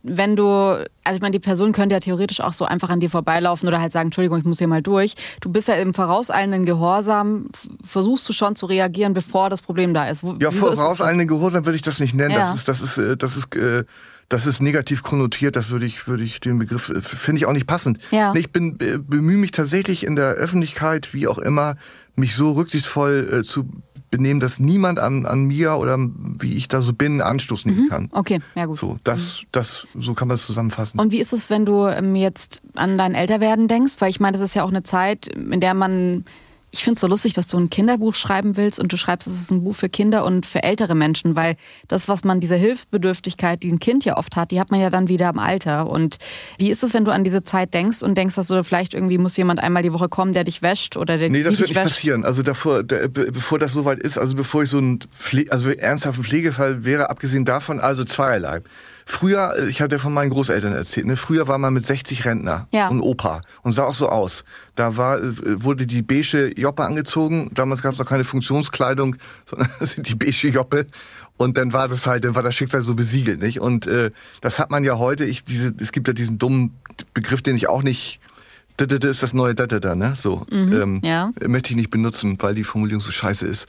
wenn 0.02 0.36
du, 0.36 0.46
also 0.46 1.16
ich 1.16 1.20
meine, 1.22 1.32
die 1.32 1.38
Person 1.38 1.72
könnte 1.72 1.94
ja 1.94 2.00
theoretisch 2.00 2.42
auch 2.42 2.52
so 2.52 2.66
einfach 2.66 2.90
an 2.90 3.00
dir 3.00 3.08
vorbeilaufen 3.08 3.66
oder 3.66 3.80
halt 3.80 3.90
sagen, 3.90 4.08
Entschuldigung, 4.08 4.38
ich 4.38 4.44
muss 4.44 4.58
hier 4.58 4.68
mal 4.68 4.82
durch. 4.82 5.14
Du 5.40 5.50
bist 5.50 5.66
ja 5.68 5.74
im 5.76 5.94
vorauseilenden 5.94 6.66
Gehorsam, 6.66 7.46
versuchst 7.82 8.28
du 8.28 8.34
schon 8.34 8.54
zu 8.54 8.66
reagieren, 8.66 9.14
bevor 9.14 9.48
das 9.48 9.62
Problem 9.62 9.94
da 9.94 10.06
ist. 10.08 10.22
Wo, 10.22 10.34
Ja, 10.38 10.50
ist 10.50 10.60
das 10.60 10.76
so? 10.76 10.76
vorauseilenden 10.76 11.26
Gehorsam 11.28 11.64
würde 11.64 11.76
ich 11.76 11.82
das 11.82 11.98
nicht 12.00 12.14
nennen. 12.14 12.32
Ja. 12.32 12.40
Das 12.40 12.54
ist, 12.54 12.68
das 12.68 12.82
ist, 12.82 12.98
äh, 12.98 13.16
das 13.16 13.36
ist, 13.38 13.56
äh, 13.56 13.84
das 14.28 14.46
ist 14.46 14.60
negativ 14.60 15.02
konnotiert. 15.02 15.56
Das 15.56 15.70
würde 15.70 15.86
ich, 15.86 16.06
würde 16.06 16.22
ich 16.22 16.40
den 16.40 16.58
Begriff 16.58 16.90
äh, 16.90 17.00
finde 17.00 17.40
ich 17.40 17.46
auch 17.46 17.52
nicht 17.52 17.66
passend. 17.66 17.98
Ja. 18.10 18.34
Ich 18.34 18.52
bin 18.52 18.78
äh, 18.80 18.98
bemühe 18.98 19.38
mich 19.38 19.52
tatsächlich 19.52 20.04
in 20.04 20.16
der 20.16 20.34
Öffentlichkeit, 20.34 21.14
wie 21.14 21.28
auch 21.28 21.38
immer, 21.38 21.76
mich 22.14 22.34
so 22.34 22.52
rücksichtsvoll 22.52 23.40
äh, 23.40 23.42
zu 23.42 23.68
benehmen, 24.10 24.40
dass 24.40 24.58
niemand 24.58 24.98
an, 24.98 25.26
an 25.26 25.44
mir 25.44 25.74
oder 25.74 25.98
wie 25.98 26.54
ich 26.54 26.68
da 26.68 26.80
so 26.80 26.92
bin 26.92 27.20
Anstoß 27.20 27.66
nehmen 27.66 27.88
kann. 27.88 28.08
Okay, 28.12 28.40
ja 28.54 28.66
gut. 28.66 28.78
So, 28.78 28.98
das, 29.04 29.42
das, 29.52 29.86
so 29.98 30.14
kann 30.14 30.28
man 30.28 30.36
es 30.36 30.46
zusammenfassen. 30.46 30.98
Und 30.98 31.12
wie 31.12 31.20
ist 31.20 31.32
es, 31.32 31.50
wenn 31.50 31.66
du 31.66 31.86
ähm, 31.86 32.16
jetzt 32.16 32.62
an 32.74 32.96
dein 32.96 33.14
Älterwerden 33.14 33.68
denkst? 33.68 33.94
Weil 33.98 34.10
ich 34.10 34.20
meine, 34.20 34.32
das 34.32 34.40
ist 34.40 34.54
ja 34.54 34.64
auch 34.64 34.70
eine 34.70 34.82
Zeit, 34.82 35.26
in 35.26 35.60
der 35.60 35.74
man. 35.74 36.24
Ich 36.70 36.84
finde 36.84 36.96
es 36.96 37.00
so 37.00 37.06
lustig, 37.06 37.32
dass 37.32 37.46
du 37.48 37.56
ein 37.58 37.70
Kinderbuch 37.70 38.14
schreiben 38.14 38.56
willst 38.58 38.78
und 38.78 38.92
du 38.92 38.98
schreibst, 38.98 39.26
es 39.26 39.40
ist 39.40 39.50
ein 39.50 39.64
Buch 39.64 39.74
für 39.74 39.88
Kinder 39.88 40.24
und 40.26 40.44
für 40.44 40.62
ältere 40.62 40.94
Menschen, 40.94 41.34
weil 41.34 41.56
das, 41.88 42.08
was 42.08 42.24
man, 42.24 42.40
diese 42.40 42.56
Hilfsbedürftigkeit, 42.56 43.62
die 43.62 43.72
ein 43.72 43.78
Kind 43.78 44.04
ja 44.04 44.16
oft 44.18 44.36
hat, 44.36 44.50
die 44.50 44.60
hat 44.60 44.70
man 44.70 44.78
ja 44.80 44.90
dann 44.90 45.08
wieder 45.08 45.30
im 45.30 45.38
Alter. 45.38 45.88
Und 45.88 46.18
wie 46.58 46.70
ist 46.70 46.82
es, 46.82 46.92
wenn 46.92 47.04
du 47.06 47.10
an 47.12 47.24
diese 47.24 47.42
Zeit 47.42 47.72
denkst 47.72 48.02
und 48.02 48.16
denkst, 48.16 48.34
dass 48.34 48.48
du 48.48 48.62
vielleicht 48.64 48.92
irgendwie 48.92 49.16
muss 49.18 49.36
jemand 49.36 49.60
einmal 49.60 49.82
die 49.82 49.92
Woche 49.92 50.08
kommen, 50.10 50.32
der 50.34 50.44
dich 50.44 50.60
wäscht 50.60 50.96
oder 50.96 51.16
der 51.16 51.30
Nee, 51.30 51.42
das 51.42 51.58
wird 51.58 51.70
nicht 51.70 51.76
wäscht? 51.76 51.88
passieren. 51.88 52.24
Also 52.24 52.42
davor, 52.42 52.82
der, 52.82 53.08
be- 53.08 53.32
bevor 53.32 53.58
das 53.58 53.72
soweit 53.72 53.98
ist, 53.98 54.18
also 54.18 54.36
bevor 54.36 54.62
ich 54.64 54.70
so 54.70 54.78
ein 54.78 54.98
Pfle 55.12 55.46
also 55.50 55.70
ernsthaften 55.70 56.22
Pflegefall 56.24 56.84
wäre, 56.84 57.08
abgesehen 57.10 57.44
davon, 57.46 57.80
also 57.80 58.04
zweierlei. 58.04 58.60
Früher, 59.10 59.54
äh, 59.56 59.68
ich 59.68 59.80
hatte 59.80 59.96
ja 59.96 59.98
von 59.98 60.12
meinen 60.12 60.28
Großeltern 60.28 60.74
erzählt, 60.74 61.06
ne? 61.06 61.16
früher 61.16 61.48
war 61.48 61.56
man 61.56 61.72
mit 61.72 61.82
60 61.84 62.26
Rentner 62.26 62.68
Ja. 62.72 62.88
und 62.88 63.00
Opa 63.00 63.40
und 63.62 63.72
sah 63.72 63.84
auch 63.84 63.94
so 63.94 64.06
aus. 64.10 64.44
Da 64.74 64.98
war, 64.98 65.18
äh, 65.18 65.32
wurde 65.64 65.86
die 65.86 66.02
beige 66.02 66.52
Joppe 66.60 66.84
angezogen. 66.84 67.50
Damals 67.54 67.80
gab 67.80 67.94
es 67.94 67.98
noch 67.98 68.06
keine 68.06 68.24
Funktionskleidung, 68.24 69.16
sondern 69.46 69.70
die 69.96 70.14
beige 70.14 70.48
Joppe. 70.48 70.86
Und 71.38 71.56
dann 71.56 71.72
war 71.72 71.88
das 71.88 72.06
halt, 72.06 72.24
dann 72.24 72.34
war 72.34 72.42
das 72.42 72.54
Schicksal 72.54 72.82
so 72.82 72.94
besiegelt, 72.94 73.40
nicht? 73.40 73.60
Und 73.60 73.86
äh, 73.86 74.10
das 74.42 74.58
hat 74.58 74.70
man 74.70 74.84
ja 74.84 74.98
heute. 74.98 75.24
Ich 75.24 75.42
diese, 75.42 75.72
es 75.80 75.92
gibt 75.92 76.06
ja 76.06 76.12
diesen 76.12 76.38
dummen 76.38 76.76
Begriff, 77.14 77.40
den 77.40 77.56
ich 77.56 77.68
auch 77.68 77.82
nicht. 77.82 78.20
Das 78.78 79.10
ist 79.10 79.22
das 79.22 79.34
neue 79.34 79.54
da, 79.54 79.94
ne? 79.94 80.14
So. 80.16 80.46
ähm, 80.50 81.00
ja. 81.02 81.32
möchte 81.46 81.70
ich 81.70 81.76
nicht 81.76 81.90
benutzen, 81.90 82.38
weil 82.40 82.54
die 82.54 82.64
Formulierung 82.64 83.00
so 83.00 83.10
scheiße 83.10 83.46
ist. 83.46 83.66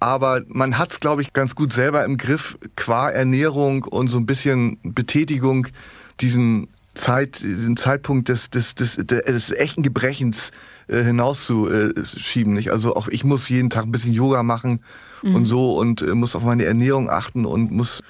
Aber 0.00 0.42
man 0.48 0.78
hat 0.78 0.92
es, 0.92 1.00
glaube 1.00 1.22
ich, 1.22 1.32
ganz 1.32 1.54
gut 1.54 1.72
selber 1.72 2.04
im 2.04 2.16
Griff, 2.16 2.58
qua 2.74 3.10
Ernährung 3.10 3.84
und 3.84 4.08
so 4.08 4.18
ein 4.18 4.26
bisschen 4.26 4.78
Betätigung, 4.82 5.68
diesen, 6.20 6.68
Zeit, 6.94 7.42
diesen 7.42 7.76
Zeitpunkt 7.76 8.28
des, 8.28 8.50
des, 8.50 8.74
des, 8.74 8.96
des 8.96 9.52
echten 9.52 9.82
Gebrechens 9.82 10.50
äh, 10.88 11.02
hinauszuschieben. 11.02 12.54
Nicht? 12.54 12.72
Also 12.72 12.96
auch 12.96 13.08
ich 13.08 13.24
muss 13.24 13.48
jeden 13.48 13.70
Tag 13.70 13.84
ein 13.84 13.92
bisschen 13.92 14.12
Yoga 14.12 14.42
machen 14.42 14.80
und 15.22 15.44
so 15.44 15.76
und 15.76 16.02
äh, 16.02 16.14
muss 16.14 16.36
auf 16.36 16.44
meine 16.44 16.64
Ernährung 16.64 17.10
achten 17.10 17.44
und 17.44 17.70
muss, 17.70 18.02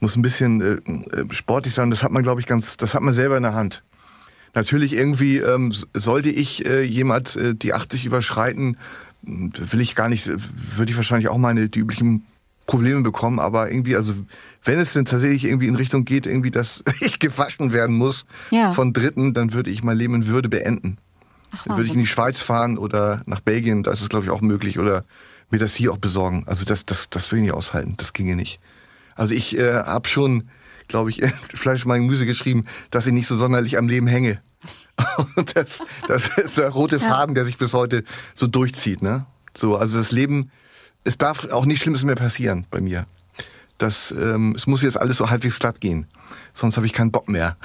muss 0.00 0.16
ein 0.16 0.22
bisschen 0.22 0.60
äh, 0.60 1.16
äh, 1.16 1.24
sportlich 1.30 1.74
sein. 1.74 1.90
Das 1.90 2.02
hat 2.02 2.12
man, 2.12 2.22
glaube 2.22 2.40
ich, 2.40 2.46
ganz, 2.46 2.76
das 2.76 2.94
hat 2.94 3.02
man 3.02 3.14
selber 3.14 3.36
in 3.36 3.42
der 3.42 3.54
Hand. 3.54 3.82
Natürlich 4.54 4.92
irgendwie 4.94 5.38
ähm, 5.38 5.72
sollte 5.94 6.30
ich 6.30 6.64
äh, 6.66 6.82
jemals 6.82 7.36
äh, 7.36 7.54
die 7.54 7.74
80 7.74 8.06
überschreiten, 8.06 8.76
m, 9.26 9.52
will 9.70 9.80
ich 9.80 9.94
gar 9.94 10.08
nicht, 10.08 10.28
würde 10.76 10.90
ich 10.90 10.96
wahrscheinlich 10.96 11.28
auch 11.28 11.38
meine 11.38 11.68
die 11.68 11.78
üblichen 11.80 12.24
Probleme 12.66 13.00
bekommen, 13.02 13.38
aber 13.40 13.70
irgendwie, 13.70 13.96
also 13.96 14.14
wenn 14.64 14.78
es 14.78 14.92
denn 14.92 15.06
tatsächlich 15.06 15.44
irgendwie 15.44 15.68
in 15.68 15.74
Richtung 15.76 16.04
geht, 16.04 16.26
irgendwie, 16.26 16.50
dass 16.50 16.82
ich 17.00 17.18
gewaschen 17.18 17.72
werden 17.72 17.96
muss 17.96 18.26
Ja. 18.50 18.72
von 18.72 18.92
Dritten, 18.92 19.32
dann 19.34 19.52
würde 19.54 19.70
ich 19.70 19.82
mein 19.82 19.96
Leben 19.96 20.14
in 20.14 20.26
Würde 20.26 20.48
beenden. 20.48 20.98
Ach, 21.50 21.64
Dann 21.64 21.76
würde 21.78 21.86
ich 21.88 21.94
in 21.94 22.00
die 22.00 22.06
Schweiz 22.06 22.42
fahren 22.42 22.76
oder 22.76 23.22
nach 23.24 23.40
Belgien, 23.40 23.82
da 23.82 23.90
ist 23.92 24.02
es 24.02 24.08
glaube 24.10 24.26
ich 24.26 24.30
auch 24.30 24.42
möglich, 24.42 24.78
oder 24.78 25.04
mir 25.50 25.58
das 25.58 25.74
hier 25.74 25.92
auch 25.92 25.96
besorgen. 25.98 26.44
Also 26.46 26.66
das, 26.66 26.84
das, 26.84 27.08
das 27.08 27.32
will 27.32 27.38
ich 27.38 27.44
nicht 27.46 27.54
aushalten, 27.54 27.94
das 27.96 28.12
ginge 28.12 28.36
nicht. 28.36 28.60
Also 29.14 29.34
ich 29.34 29.56
äh, 29.56 29.72
habe 29.72 30.06
schon, 30.08 30.44
glaube 30.88 31.10
ich, 31.10 31.22
Fleisch 31.54 31.84
mein 31.86 32.02
Gemüse 32.02 32.26
geschrieben, 32.26 32.64
dass 32.90 33.06
ich 33.06 33.12
nicht 33.12 33.26
so 33.26 33.36
sonderlich 33.36 33.78
am 33.78 33.88
Leben 33.88 34.06
hänge. 34.06 34.42
Und 35.36 35.56
das, 35.56 35.80
das 36.08 36.36
ist 36.38 36.58
der 36.58 36.70
rote 36.70 36.98
Faden, 36.98 37.34
der 37.34 37.44
sich 37.44 37.58
bis 37.58 37.72
heute 37.72 38.04
so 38.34 38.46
durchzieht. 38.46 39.02
Ne? 39.02 39.26
So, 39.56 39.76
also 39.76 39.98
das 39.98 40.10
Leben, 40.10 40.50
es 41.04 41.18
darf 41.18 41.50
auch 41.52 41.64
nichts 41.64 41.82
Schlimmes 41.82 42.04
mehr 42.04 42.16
passieren 42.16 42.66
bei 42.70 42.80
mir. 42.80 43.06
Das, 43.78 44.10
ähm, 44.10 44.54
es 44.56 44.66
muss 44.66 44.82
jetzt 44.82 45.00
alles 45.00 45.18
so 45.18 45.30
halbwegs 45.30 45.60
glatt 45.60 45.80
gehen. 45.80 46.08
Sonst 46.52 46.76
habe 46.76 46.86
ich 46.86 46.92
keinen 46.92 47.12
Bock 47.12 47.28
mehr. 47.28 47.56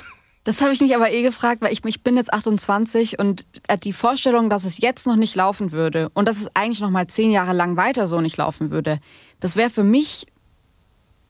Das 0.44 0.62
habe 0.62 0.74
ich 0.74 0.82
mich 0.82 0.94
aber 0.94 1.10
eh 1.10 1.22
gefragt, 1.22 1.62
weil 1.62 1.72
ich, 1.72 1.84
ich 1.86 2.04
bin 2.04 2.18
jetzt 2.18 2.34
28 2.34 3.18
und 3.18 3.46
äh, 3.68 3.78
die 3.78 3.94
Vorstellung, 3.94 4.50
dass 4.50 4.66
es 4.66 4.78
jetzt 4.78 5.08
noch 5.08 5.16
nicht 5.16 5.36
laufen 5.36 5.72
würde 5.72 6.10
und 6.14 6.28
dass 6.28 6.42
es 6.42 6.54
eigentlich 6.54 6.82
noch 6.82 6.90
mal 6.90 7.08
zehn 7.08 7.32
Jahre 7.32 7.54
lang 7.54 7.78
weiter 7.78 8.08
so 8.08 8.20
nicht 8.20 8.38
laufen 8.38 8.70
würde, 8.70 9.00
das 9.40 9.56
wäre 9.56 9.70
für 9.70 9.86
mich 9.86 10.28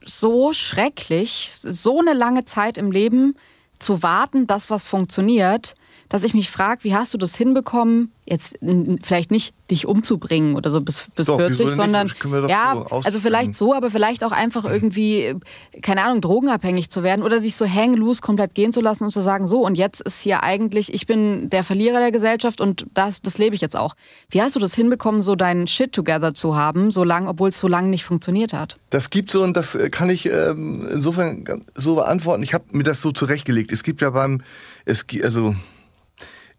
so 0.05 0.53
schrecklich, 0.53 1.49
so 1.53 1.99
eine 1.99 2.13
lange 2.13 2.45
Zeit 2.45 2.77
im 2.77 2.91
Leben 2.91 3.35
zu 3.79 4.03
warten, 4.03 4.47
dass 4.47 4.69
was 4.69 4.87
funktioniert, 4.87 5.75
dass 6.13 6.23
ich 6.23 6.35
mich 6.35 6.51
frage, 6.51 6.83
wie 6.83 6.93
hast 6.93 7.11
du 7.15 7.17
das 7.17 7.35
hinbekommen, 7.35 8.11
jetzt 8.27 8.59
vielleicht 9.01 9.31
nicht 9.31 9.51
dich 9.71 9.87
umzubringen 9.87 10.55
oder 10.55 10.69
so 10.69 10.79
bis, 10.79 11.07
bis 11.15 11.25
Doch, 11.25 11.39
wieso 11.39 11.65
40, 11.65 11.65
denn 11.65 11.75
sondern 11.75 12.13
ja, 12.47 12.75
so 12.75 12.97
also 12.97 13.19
vielleicht 13.19 13.57
so, 13.57 13.73
aber 13.73 13.89
vielleicht 13.89 14.23
auch 14.23 14.31
einfach 14.31 14.63
irgendwie, 14.63 15.21
äh, 15.21 15.35
keine 15.81 16.03
Ahnung, 16.03 16.21
drogenabhängig 16.21 16.91
zu 16.91 17.01
werden 17.01 17.23
oder 17.23 17.39
sich 17.39 17.55
so 17.55 17.65
hang 17.65 17.95
loose 17.95 18.21
komplett 18.21 18.53
gehen 18.53 18.71
zu 18.71 18.79
lassen 18.79 19.05
und 19.05 19.09
zu 19.09 19.21
sagen, 19.21 19.47
so 19.47 19.65
und 19.65 19.73
jetzt 19.73 20.01
ist 20.01 20.21
hier 20.21 20.43
eigentlich, 20.43 20.93
ich 20.93 21.07
bin 21.07 21.49
der 21.49 21.63
Verlierer 21.63 21.97
der 21.97 22.11
Gesellschaft 22.11 22.61
und 22.61 22.85
das, 22.93 23.23
das 23.23 23.39
lebe 23.39 23.55
ich 23.55 23.61
jetzt 23.61 23.75
auch. 23.75 23.95
Wie 24.29 24.39
hast 24.39 24.55
du 24.55 24.59
das 24.59 24.75
hinbekommen, 24.75 25.23
so 25.23 25.35
deinen 25.35 25.65
Shit 25.65 25.93
together 25.93 26.35
zu 26.35 26.55
haben, 26.55 26.91
so 26.91 27.03
lang, 27.03 27.27
obwohl 27.27 27.49
es 27.49 27.57
so 27.57 27.67
lange 27.67 27.87
nicht 27.87 28.05
funktioniert 28.05 28.53
hat? 28.53 28.77
Das 28.91 29.09
gibt 29.09 29.31
so 29.31 29.41
und 29.41 29.57
das 29.57 29.73
äh, 29.73 29.89
kann 29.89 30.11
ich 30.11 30.27
ähm, 30.27 30.87
insofern 30.93 31.63
so 31.73 31.95
beantworten. 31.95 32.43
Ich 32.43 32.53
habe 32.53 32.65
mir 32.69 32.83
das 32.83 33.01
so 33.01 33.11
zurechtgelegt. 33.11 33.71
Es 33.71 33.81
gibt 33.81 34.01
ja 34.01 34.11
beim, 34.11 34.43
es 34.85 35.07
also 35.23 35.55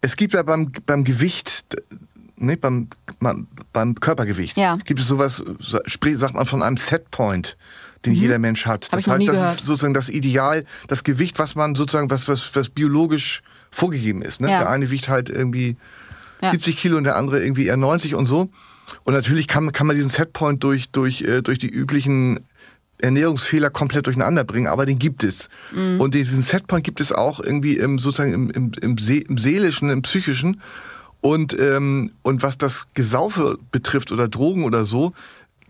es 0.04 0.16
gibt 0.16 0.34
ja 0.34 0.42
beim 0.42 0.70
beim 0.86 1.04
Gewicht, 1.04 1.64
ne, 2.36 2.56
beim 2.56 2.88
beim, 3.72 3.94
Körpergewicht 3.96 4.56
Ja. 4.56 4.76
gibt 4.84 5.00
es 5.00 5.08
sowas, 5.08 5.42
sagt 5.60 6.34
man 6.34 6.46
von 6.46 6.62
einem 6.62 6.76
Setpoint, 6.76 7.56
den 8.04 8.12
jeder 8.12 8.38
Mensch 8.38 8.66
hat. 8.66 8.84
Hab 8.86 8.98
das 8.98 9.08
heißt, 9.08 9.28
das 9.28 9.34
gehört. 9.36 9.54
ist 9.58 9.64
sozusagen 9.66 9.94
das 9.94 10.08
Ideal, 10.10 10.64
das 10.88 11.04
Gewicht, 11.04 11.38
was 11.38 11.54
man 11.54 11.74
sozusagen 11.74 12.10
was 12.10 12.28
was 12.28 12.54
was 12.54 12.68
biologisch 12.68 13.42
vorgegeben 13.70 14.22
ist. 14.22 14.40
Ne? 14.40 14.50
Ja. 14.50 14.58
Der 14.60 14.70
eine 14.70 14.90
wiegt 14.90 15.08
halt 15.08 15.30
irgendwie 15.30 15.76
Ja. 16.42 16.50
70 16.50 16.76
Kilo 16.76 16.96
und 16.98 17.04
der 17.04 17.16
andere 17.16 17.42
irgendwie 17.42 17.66
eher 17.66 17.76
90 17.78 18.14
und 18.14 18.26
so. 18.26 18.50
Und 19.04 19.14
natürlich 19.14 19.48
kann, 19.48 19.72
kann 19.72 19.86
man 19.86 19.96
diesen 19.96 20.10
Setpoint 20.10 20.62
durch, 20.62 20.90
durch, 20.90 21.22
äh, 21.22 21.40
durch 21.40 21.58
die 21.58 21.70
üblichen 21.70 22.40
Ernährungsfehler 23.04 23.70
komplett 23.70 24.06
durcheinander 24.06 24.44
bringen, 24.44 24.66
aber 24.66 24.86
den 24.86 24.98
gibt 24.98 25.24
es. 25.24 25.48
Und 25.98 26.14
diesen 26.14 26.42
Setpoint 26.42 26.84
gibt 26.84 27.00
es 27.00 27.12
auch 27.12 27.38
irgendwie 27.38 27.76
im, 27.76 27.98
sozusagen 27.98 28.32
im, 28.32 28.50
im, 28.50 28.72
im, 28.80 28.98
See, 28.98 29.18
im 29.18 29.36
seelischen, 29.36 29.90
im 29.90 30.02
psychischen. 30.02 30.60
Und, 31.20 31.58
ähm, 31.58 32.12
und 32.22 32.42
was 32.42 32.58
das 32.58 32.86
Gesaufe 32.94 33.58
betrifft 33.70 34.10
oder 34.10 34.28
Drogen 34.28 34.64
oder 34.64 34.84
so, 34.84 35.12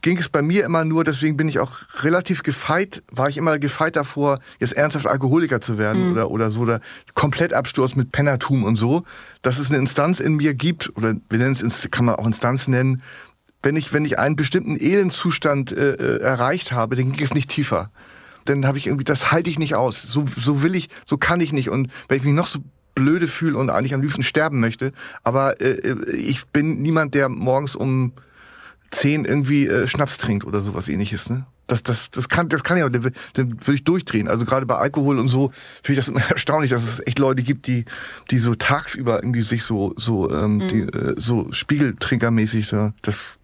ging 0.01 0.19
es 0.19 0.29
bei 0.29 0.43
mir 0.43 0.65
immer 0.65 0.85
nur, 0.85 1.03
deswegen 1.03 1.37
bin 1.37 1.49
ich 1.49 1.59
auch 1.59 1.79
relativ 2.03 2.43
gefeit, 2.43 3.03
war 3.11 3.29
ich 3.29 3.39
immer 3.39 3.59
gefeit 3.59 3.97
davor, 3.97 4.39
jetzt 4.61 4.75
ernsthaft 4.75 5.07
Alkoholiker 5.07 5.63
zu 5.63 5.79
werden 5.79 6.13
oder, 6.13 6.31
oder 6.31 6.51
so, 6.51 6.61
oder 6.61 6.81
Komplettabsturz 7.15 7.97
mit 7.97 8.13
Pennertum 8.13 8.65
und 8.65 8.77
so, 8.77 9.05
dass 9.41 9.59
es 9.59 9.71
eine 9.71 9.79
Instanz 9.79 10.21
in 10.21 10.35
mir 10.37 10.53
gibt, 10.53 10.95
oder 10.97 11.15
wir 11.31 11.39
nennen 11.39 11.53
es, 11.53 11.89
kann 11.91 12.05
man 12.05 12.17
auch 12.17 12.27
Instanz 12.27 12.69
nennen, 12.69 13.03
wenn 13.65 13.77
ich, 13.77 13.93
wenn 13.93 14.05
ich 14.05 14.19
einen 14.19 14.37
bestimmten 14.37 14.77
Elendzustand 14.77 15.73
äh, 15.73 15.93
äh, 15.93 16.21
erreicht 16.21 16.73
habe, 16.73 16.97
dann 16.97 17.13
ging 17.13 17.25
es 17.25 17.35
nicht 17.35 17.51
tiefer. 17.51 17.91
Dann 18.45 18.67
habe 18.67 18.77
ich 18.79 18.87
irgendwie, 18.87 19.05
das 19.05 19.33
halte 19.33 19.49
ich 19.49 19.59
nicht 19.59 19.75
aus. 19.75 20.03
So, 20.03 20.25
so 20.27 20.63
will 20.63 20.75
ich, 20.75 20.89
so 21.07 21.17
kann 21.17 21.41
ich 21.41 21.53
nicht. 21.53 21.71
Und 21.71 21.91
wenn 22.09 22.19
ich 22.19 22.25
mich 22.25 22.35
noch 22.35 22.47
so 22.47 22.61
blöde 22.95 23.27
fühle 23.27 23.59
und 23.59 23.71
eigentlich 23.71 23.95
am 23.95 24.03
liebsten 24.03 24.23
sterben 24.23 24.61
möchte, 24.61 24.93
aber 25.23 25.61
äh, 25.61 25.79
äh, 25.79 26.11
ich 26.13 26.47
bin 26.49 26.83
niemand, 26.83 27.15
der 27.15 27.29
morgens 27.29 27.75
um 27.75 28.13
zehn 28.91 29.25
irgendwie 29.25 29.67
äh, 29.67 29.89
Schnaps 29.89 30.19
trinkt 30.19 30.45
oder 30.45 30.61
sowas 30.61 30.89
ähnliches, 30.89 31.31
ne? 31.31 31.47
Das, 31.67 31.83
das, 31.83 32.11
das 32.11 32.29
kann, 32.29 32.51
das 32.51 32.63
kann 32.63 32.77
ja, 32.77 32.87
dann 32.87 33.03
würde 33.03 33.75
ich 33.75 33.85
durchdrehen. 33.85 34.29
Also 34.29 34.45
gerade 34.45 34.67
bei 34.67 34.77
Alkohol 34.77 35.19
und 35.19 35.29
so 35.29 35.51
finde 35.83 35.93
ich 35.93 35.97
das 35.97 36.09
immer 36.11 36.21
erstaunlich, 36.31 36.71
dass 36.71 36.87
es 36.87 37.01
echt 37.07 37.19
Leute 37.19 37.43
gibt, 37.43 37.67
die, 37.67 37.87
die 38.31 38.39
so 38.39 38.55
tagsüber 38.55 39.23
irgendwie 39.23 39.41
sich 39.41 39.65
so, 39.65 39.95
so, 39.97 40.31
ähm, 40.31 40.59
mhm. 40.59 40.69
die, 40.69 40.81
äh, 40.81 41.15
so 41.17 41.51
Spiegeltrinkermäßig, 41.53 42.69
da, 42.69 42.93
das 43.01 43.39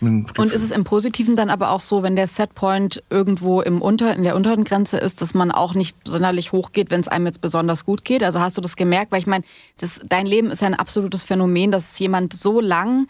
und 0.00 0.38
ist 0.38 0.62
es 0.62 0.70
im 0.70 0.84
Positiven 0.84 1.34
dann 1.34 1.50
aber 1.50 1.70
auch 1.70 1.80
so, 1.80 2.02
wenn 2.02 2.14
der 2.14 2.28
Setpoint 2.28 3.02
irgendwo 3.10 3.60
im 3.60 3.82
Unter, 3.82 4.14
in 4.14 4.22
der 4.22 4.36
unteren 4.36 4.64
Grenze 4.64 4.98
ist, 4.98 5.20
dass 5.20 5.34
man 5.34 5.50
auch 5.50 5.74
nicht 5.74 5.96
sonderlich 6.06 6.52
hoch 6.52 6.72
geht, 6.72 6.90
wenn 6.90 7.00
es 7.00 7.08
einem 7.08 7.26
jetzt 7.26 7.40
besonders 7.40 7.84
gut 7.84 8.04
geht? 8.04 8.22
Also 8.22 8.40
hast 8.40 8.56
du 8.56 8.60
das 8.60 8.76
gemerkt? 8.76 9.10
Weil 9.10 9.20
ich 9.20 9.26
meine, 9.26 9.44
dein 10.04 10.26
Leben 10.26 10.50
ist 10.50 10.62
ja 10.62 10.68
ein 10.68 10.74
absolutes 10.74 11.24
Phänomen, 11.24 11.72
dass 11.72 11.98
jemand 11.98 12.32
so 12.34 12.60
lang 12.60 13.08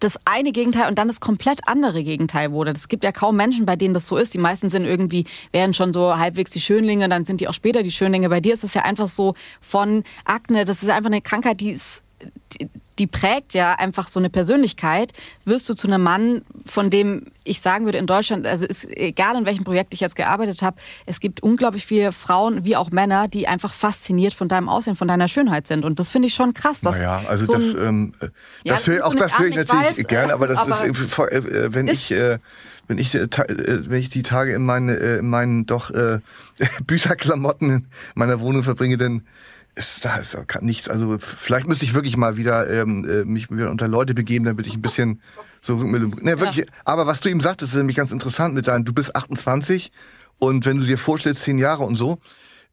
das 0.00 0.18
eine 0.24 0.52
Gegenteil 0.52 0.88
und 0.88 0.98
dann 0.98 1.08
das 1.08 1.20
komplett 1.20 1.66
andere 1.66 2.04
Gegenteil 2.04 2.52
wurde. 2.52 2.72
Es 2.72 2.88
gibt 2.88 3.04
ja 3.04 3.12
kaum 3.12 3.36
Menschen, 3.36 3.66
bei 3.66 3.76
denen 3.76 3.94
das 3.94 4.06
so 4.06 4.16
ist. 4.16 4.34
Die 4.34 4.38
meisten 4.38 4.68
sind 4.68 4.84
irgendwie, 4.84 5.24
werden 5.52 5.74
schon 5.74 5.92
so 5.92 6.18
halbwegs 6.18 6.50
die 6.50 6.60
Schönlinge, 6.60 7.08
dann 7.08 7.24
sind 7.24 7.40
die 7.40 7.48
auch 7.48 7.54
später 7.54 7.82
die 7.82 7.90
Schönlinge. 7.90 8.28
Bei 8.28 8.40
dir 8.40 8.54
ist 8.54 8.64
es 8.64 8.74
ja 8.74 8.82
einfach 8.82 9.08
so 9.08 9.34
von 9.60 10.04
Akne, 10.24 10.64
das 10.64 10.82
ist 10.82 10.90
einfach 10.90 11.10
eine 11.10 11.22
Krankheit, 11.22 11.60
die 11.60 11.70
ist, 11.70 12.02
die, 12.52 12.68
die 12.98 13.06
prägt 13.06 13.54
ja 13.54 13.74
einfach 13.74 14.08
so 14.08 14.18
eine 14.20 14.30
Persönlichkeit, 14.30 15.12
wirst 15.44 15.68
du 15.68 15.74
zu 15.74 15.86
einem 15.86 16.02
Mann, 16.02 16.42
von 16.64 16.90
dem 16.90 17.26
ich 17.44 17.60
sagen 17.60 17.84
würde 17.84 17.98
in 17.98 18.06
Deutschland, 18.06 18.46
also 18.46 18.66
ist 18.66 18.88
egal 18.90 19.36
in 19.36 19.46
welchem 19.46 19.64
Projekt 19.64 19.94
ich 19.94 20.00
jetzt 20.00 20.16
gearbeitet 20.16 20.62
habe, 20.62 20.76
es 21.04 21.20
gibt 21.20 21.42
unglaublich 21.42 21.86
viele 21.86 22.12
Frauen 22.12 22.64
wie 22.64 22.76
auch 22.76 22.90
Männer, 22.90 23.28
die 23.28 23.48
einfach 23.48 23.72
fasziniert 23.72 24.34
von 24.34 24.48
deinem 24.48 24.68
Aussehen, 24.68 24.96
von 24.96 25.08
deiner 25.08 25.28
Schönheit 25.28 25.66
sind. 25.66 25.84
Und 25.84 25.98
das 25.98 26.10
finde 26.10 26.28
ich 26.28 26.34
schon 26.34 26.54
krass. 26.54 26.80
Dass 26.80 26.96
naja, 26.96 27.22
also 27.28 27.46
so 27.46 27.52
das, 27.54 27.74
ähm, 27.74 28.14
ja, 28.64 28.74
das 28.74 28.86
hör, 28.86 29.06
auch 29.06 29.14
das 29.14 29.38
höre 29.38 29.48
ich 29.48 29.56
natürlich 29.56 29.98
weiß, 29.98 30.06
gern, 30.06 30.30
aber 30.30 30.48
das 30.48 30.58
aber 30.58 30.84
ist, 30.84 31.08
äh, 31.18 31.74
wenn 31.74 31.88
ist, 31.88 32.10
ich 32.10 32.12
äh, 32.12 32.38
wenn 32.88 32.98
ich, 32.98 33.14
äh, 33.14 33.22
äh, 33.22 33.88
wenn 33.88 34.00
ich 34.00 34.10
die 34.10 34.22
Tage 34.22 34.54
in, 34.54 34.64
meine, 34.64 34.96
äh, 34.96 35.18
in 35.18 35.28
meinen 35.28 35.66
doch 35.66 35.90
äh, 35.90 36.20
Bücherklamotten 36.86 37.70
in 37.70 37.86
meiner 38.14 38.40
Wohnung 38.40 38.62
verbringe, 38.62 38.96
dann 38.96 39.22
ist, 39.76 40.04
da 40.04 40.16
ist 40.16 40.36
nichts. 40.62 40.88
Also 40.88 41.18
vielleicht 41.18 41.68
müsste 41.68 41.84
ich 41.84 41.94
wirklich 41.94 42.16
mal 42.16 42.36
wieder 42.36 42.68
ähm, 42.68 43.06
äh, 43.08 43.24
mich 43.24 43.50
wieder 43.50 43.70
unter 43.70 43.86
Leute 43.86 44.14
begeben, 44.14 44.46
damit 44.46 44.66
ich 44.66 44.74
ein 44.74 44.82
bisschen 44.82 45.20
so 45.60 45.76
Rückmeldung. 45.76 46.16
Ne, 46.22 46.40
wirklich. 46.40 46.66
Ja. 46.66 46.72
Aber 46.84 47.06
was 47.06 47.20
du 47.20 47.28
ihm 47.28 47.40
sagtest, 47.40 47.72
ist 47.72 47.78
nämlich 47.78 47.96
ganz 47.96 48.10
interessant 48.10 48.54
mit 48.54 48.66
deinem, 48.66 48.84
du 48.84 48.94
bist 48.94 49.14
28 49.14 49.92
und 50.38 50.64
wenn 50.64 50.78
du 50.78 50.84
dir 50.84 50.98
vorstellst, 50.98 51.42
zehn 51.42 51.58
Jahre 51.58 51.84
und 51.84 51.96
so. 51.96 52.18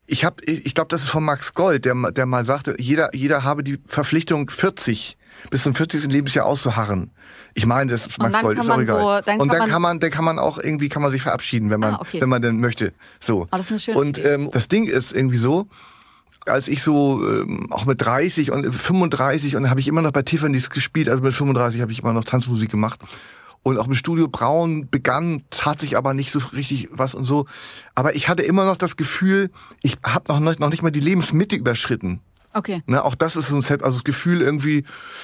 Ich 0.05 0.25
habe, 0.25 0.43
ich 0.43 0.75
glaube, 0.75 0.89
das 0.89 1.03
ist 1.03 1.09
von 1.09 1.23
Max 1.23 1.53
Gold, 1.53 1.85
der, 1.85 1.95
der 2.11 2.25
mal 2.25 2.43
sagte, 2.43 2.75
jeder, 2.77 3.15
jeder 3.15 3.43
habe 3.43 3.63
die 3.63 3.79
Verpflichtung 3.85 4.49
40 4.49 5.17
bis 5.49 5.63
zum 5.63 5.75
40. 5.75 6.05
Lebensjahr 6.11 6.45
auszuharren. 6.45 7.11
Ich 7.53 7.65
meine, 7.65 7.91
das 7.91 8.07
ist 8.07 8.19
Max 8.19 8.41
Gold, 8.41 8.59
ist 8.59 8.69
auch 8.69 8.79
egal. 8.79 9.01
So, 9.01 9.25
dann 9.25 9.39
und 9.39 9.53
dann 9.53 9.69
kann 9.69 9.81
man, 9.81 9.99
dann 9.99 10.11
kann 10.11 10.25
man 10.25 10.39
auch 10.39 10.57
irgendwie, 10.57 10.89
kann 10.89 11.01
man 11.01 11.11
sich 11.11 11.21
verabschieden, 11.21 11.69
wenn 11.69 11.79
man, 11.79 11.95
ah, 11.95 12.01
okay. 12.01 12.19
wenn 12.19 12.29
man 12.29 12.41
denn 12.41 12.59
möchte. 12.59 12.93
So. 13.19 13.43
Oh, 13.43 13.47
das 13.51 13.61
ist 13.61 13.71
eine 13.71 13.79
schöne 13.79 13.97
und 13.97 14.25
ähm, 14.25 14.49
das 14.51 14.67
Ding 14.67 14.87
ist 14.87 15.13
irgendwie 15.13 15.37
so, 15.37 15.67
als 16.45 16.67
ich 16.67 16.83
so 16.83 17.27
ähm, 17.27 17.71
auch 17.71 17.85
mit 17.85 18.01
30 18.01 18.51
und 18.51 18.73
35 18.73 19.55
und 19.55 19.69
habe 19.69 19.79
ich 19.79 19.87
immer 19.87 20.01
noch 20.01 20.11
bei 20.11 20.21
Tiffany's 20.21 20.69
gespielt, 20.69 21.09
also 21.09 21.23
mit 21.23 21.33
35 21.33 21.81
habe 21.81 21.91
ich 21.91 21.99
immer 21.99 22.13
noch 22.13 22.23
Tanzmusik 22.23 22.69
gemacht. 22.69 22.99
Und 23.63 23.77
auch 23.77 23.87
mit 23.87 23.97
Studio 23.97 24.27
Braun 24.27 24.89
begann, 24.89 25.43
tat 25.49 25.79
sich 25.79 25.95
aber 25.95 26.13
nicht 26.13 26.31
so 26.31 26.39
richtig 26.53 26.89
was 26.91 27.15
und 27.15 27.23
so. 27.23 27.45
Aber 27.95 28.13
ich 28.13 28.27
hatte 28.27 28.43
immer 28.43 28.65
noch 28.65 28.75
das 28.75 28.97
Gefühl, 28.97 29.51
ich 29.81 29.97
habe 30.05 30.33
noch, 30.33 30.59
noch 30.59 30.69
nicht 30.69 30.83
mal 30.83 30.91
die 30.91 30.99
Lebensmitte 30.99 31.55
überschritten. 31.55 32.19
Okay. 32.53 32.83
Ne, 32.85 33.03
auch 33.03 33.15
das 33.15 33.35
ist 33.35 33.47
so 33.47 33.55
ein 33.55 33.61
Set, 33.61 33.81
also 33.81 33.97
das 33.97 34.03
Gefühl 34.03 34.41
irgendwie, 34.41 34.83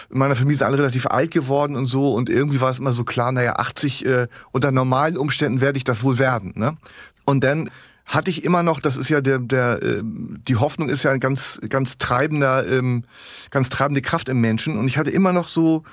in 0.10 0.18
meiner 0.18 0.36
Familie 0.36 0.58
sind 0.58 0.68
alle 0.68 0.80
relativ 0.80 1.06
alt 1.06 1.32
geworden 1.32 1.76
und 1.76 1.86
so 1.86 2.14
und 2.14 2.30
irgendwie 2.30 2.60
war 2.60 2.72
es 2.72 2.80
immer 2.80 2.94
so 2.94 3.04
klar, 3.04 3.32
naja, 3.32 3.54
80, 3.58 4.06
äh, 4.06 4.28
unter 4.52 4.72
normalen 4.72 5.16
Umständen 5.16 5.62
werde 5.62 5.78
ich 5.78 5.84
das 5.84 6.02
wohl 6.02 6.18
werden. 6.18 6.54
Ne? 6.56 6.76
Und 7.26 7.44
dann 7.44 7.70
hatte 8.10 8.32
ich 8.32 8.44
immer 8.44 8.64
noch, 8.64 8.82
das 8.82 8.98
ist 8.98 9.10
ja 9.10 9.22
der, 9.22 9.38
der 9.38 9.82
äh, 9.84 10.02
die 10.04 10.56
Hoffnung 10.56 10.90
ist 10.90 11.04
ja 11.04 11.12
ein 11.12 11.20
ganz, 11.20 11.60
ganz 11.70 12.00
treibender, 12.00 12.68
ähm, 12.68 13.04
ganz 13.52 13.70
treibende 13.70 14.02
Kraft 14.02 14.30
im 14.30 14.42
Menschen. 14.42 14.78
Und 14.78 14.88
ich 14.88 14.98
hatte 14.98 15.12
immer 15.12 15.32
noch 15.32 15.48
so, 15.48 15.84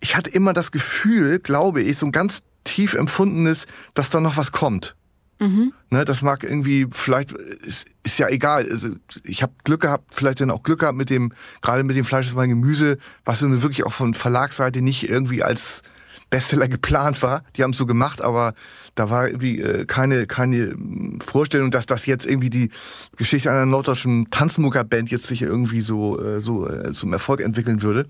ich 0.00 0.16
hatte 0.16 0.30
immer 0.30 0.54
das 0.54 0.72
Gefühl, 0.72 1.38
glaube 1.38 1.82
ich, 1.82 1.98
so 1.98 2.06
ein 2.06 2.12
ganz 2.12 2.40
tief 2.64 2.94
empfundenes, 2.94 3.66
dass 3.92 4.08
da 4.08 4.20
noch 4.20 4.38
was 4.38 4.52
kommt. 4.52 4.96
Mhm. 5.38 5.74
Ne, 5.90 6.04
das 6.06 6.22
mag 6.22 6.44
irgendwie, 6.44 6.86
vielleicht 6.90 7.32
ist, 7.32 7.86
ist 8.04 8.18
ja 8.18 8.28
egal. 8.28 8.66
Also 8.70 8.88
ich 9.24 9.42
habe 9.42 9.52
Glück 9.64 9.82
gehabt, 9.82 10.14
vielleicht 10.14 10.40
dann 10.40 10.50
auch 10.50 10.62
Glück 10.62 10.80
gehabt 10.80 10.96
mit 10.96 11.10
dem, 11.10 11.32
gerade 11.60 11.84
mit 11.84 11.96
dem 11.96 12.06
Fleisch 12.06 12.26
ist 12.26 12.36
mein 12.36 12.50
Gemüse, 12.50 12.96
was 13.24 13.42
mir 13.42 13.62
wirklich 13.62 13.84
auch 13.84 13.92
von 13.92 14.14
Verlagsseite 14.14 14.80
nicht 14.80 15.08
irgendwie 15.08 15.42
als 15.42 15.82
Bestseller 16.30 16.68
geplant 16.68 17.22
war. 17.22 17.42
Die 17.56 17.62
haben 17.62 17.72
es 17.72 17.78
so 17.78 17.86
gemacht, 17.86 18.22
aber 18.22 18.54
da 18.94 19.10
war 19.10 19.26
irgendwie 19.26 19.60
äh, 19.60 19.84
keine, 19.84 20.26
keine 20.26 20.74
Vorstellung, 21.20 21.70
dass 21.70 21.86
das 21.86 22.06
jetzt 22.06 22.24
irgendwie 22.24 22.50
die 22.50 22.70
Geschichte 23.16 23.50
einer 23.50 23.66
norddeutschen 23.66 24.30
Tanzmuckerband 24.30 25.10
jetzt 25.10 25.26
sich 25.26 25.42
irgendwie 25.42 25.82
so, 25.82 26.20
äh, 26.20 26.40
so 26.40 26.68
äh, 26.68 26.92
zum 26.92 27.12
Erfolg 27.12 27.40
entwickeln 27.40 27.82
würde. 27.82 28.06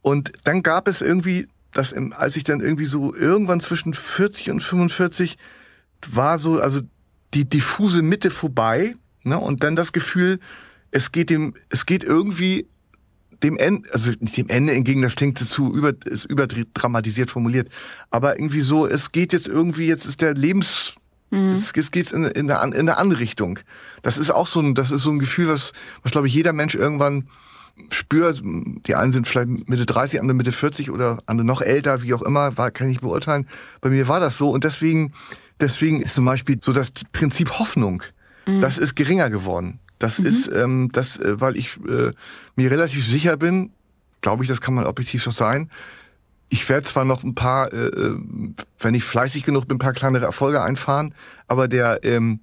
Und 0.00 0.32
dann 0.44 0.62
gab 0.62 0.88
es 0.88 1.02
irgendwie, 1.02 1.48
das 1.72 1.92
im, 1.92 2.12
als 2.12 2.36
ich 2.36 2.44
dann 2.44 2.60
irgendwie 2.60 2.86
so 2.86 3.14
irgendwann 3.14 3.60
zwischen 3.60 3.92
40 3.92 4.50
und 4.50 4.60
45 4.62 5.36
war 6.10 6.38
so, 6.38 6.60
also 6.60 6.80
die 7.34 7.48
diffuse 7.48 8.02
Mitte 8.02 8.30
vorbei, 8.30 8.94
ne, 9.22 9.38
und 9.38 9.62
dann 9.62 9.76
das 9.76 9.92
Gefühl, 9.92 10.38
es 10.90 11.12
geht 11.12 11.30
dem, 11.30 11.54
es 11.68 11.86
geht 11.86 12.04
irgendwie 12.04 12.66
dem 13.42 13.56
Ende, 13.56 13.92
also 13.92 14.12
nicht 14.20 14.36
dem 14.36 14.48
Ende 14.48 14.72
entgegen, 14.74 15.02
das 15.02 15.14
klingt 15.14 15.38
zu 15.38 15.74
über, 15.74 15.92
ist 16.04 16.24
überdramatisiert 16.24 17.30
formuliert, 17.30 17.68
aber 18.10 18.38
irgendwie 18.38 18.60
so, 18.60 18.86
es 18.86 19.12
geht 19.12 19.32
jetzt 19.32 19.48
irgendwie, 19.48 19.86
jetzt 19.86 20.06
ist 20.06 20.20
der 20.20 20.34
Lebens, 20.34 20.94
mhm. 21.30 21.50
es, 21.50 21.72
es 21.74 21.90
geht 21.90 22.12
in, 22.12 22.24
in, 22.24 22.46
der, 22.46 22.62
in 22.62 22.74
eine 22.74 22.98
andere 22.98 23.20
Richtung. 23.20 23.58
Das 24.02 24.18
ist 24.18 24.30
auch 24.30 24.46
so 24.46 24.60
ein, 24.60 24.74
das 24.74 24.90
ist 24.90 25.02
so 25.02 25.10
ein 25.10 25.18
Gefühl, 25.18 25.48
was, 25.48 25.72
was 26.02 26.12
glaube 26.12 26.26
ich 26.26 26.34
jeder 26.34 26.52
Mensch 26.52 26.74
irgendwann 26.74 27.28
spürt. 27.90 28.42
Die 28.86 28.94
einen 28.94 29.12
sind 29.12 29.26
vielleicht 29.26 29.68
Mitte 29.68 29.86
30, 29.86 30.20
andere 30.20 30.34
Mitte 30.34 30.52
40 30.52 30.90
oder 30.90 31.22
andere 31.26 31.46
noch 31.46 31.62
älter, 31.62 32.02
wie 32.02 32.14
auch 32.14 32.22
immer, 32.22 32.56
war, 32.58 32.70
kann 32.70 32.90
ich 32.90 33.00
beurteilen. 33.00 33.46
Bei 33.80 33.90
mir 33.90 34.08
war 34.08 34.20
das 34.20 34.36
so 34.36 34.50
und 34.50 34.64
deswegen, 34.64 35.12
deswegen 35.60 36.00
ist 36.00 36.14
zum 36.14 36.24
Beispiel 36.24 36.58
so 36.60 36.72
das 36.72 36.92
Prinzip 37.12 37.58
Hoffnung, 37.58 38.02
mhm. 38.46 38.60
das 38.60 38.78
ist 38.78 38.96
geringer 38.96 39.30
geworden. 39.30 39.80
Das 40.00 40.18
mhm. 40.18 40.26
ist, 40.26 40.48
ähm, 40.48 40.88
das, 40.92 41.18
äh, 41.18 41.40
weil 41.40 41.56
ich 41.56 41.78
äh, 41.86 42.10
mir 42.56 42.70
relativ 42.70 43.06
sicher 43.06 43.36
bin, 43.36 43.70
glaube 44.22 44.42
ich, 44.42 44.48
das 44.48 44.60
kann 44.60 44.74
man 44.74 44.86
objektiv 44.86 45.22
so 45.22 45.30
sein. 45.30 45.70
Ich 46.48 46.68
werde 46.68 46.84
zwar 46.84 47.04
noch 47.04 47.22
ein 47.22 47.36
paar, 47.36 47.72
äh, 47.72 47.86
äh, 47.86 48.18
wenn 48.80 48.94
ich 48.94 49.04
fleißig 49.04 49.44
genug 49.44 49.68
bin, 49.68 49.76
ein 49.76 49.78
paar 49.78 49.92
kleinere 49.92 50.24
Erfolge 50.24 50.62
einfahren, 50.62 51.14
aber 51.46 51.68
der, 51.68 52.00
ähm, 52.02 52.40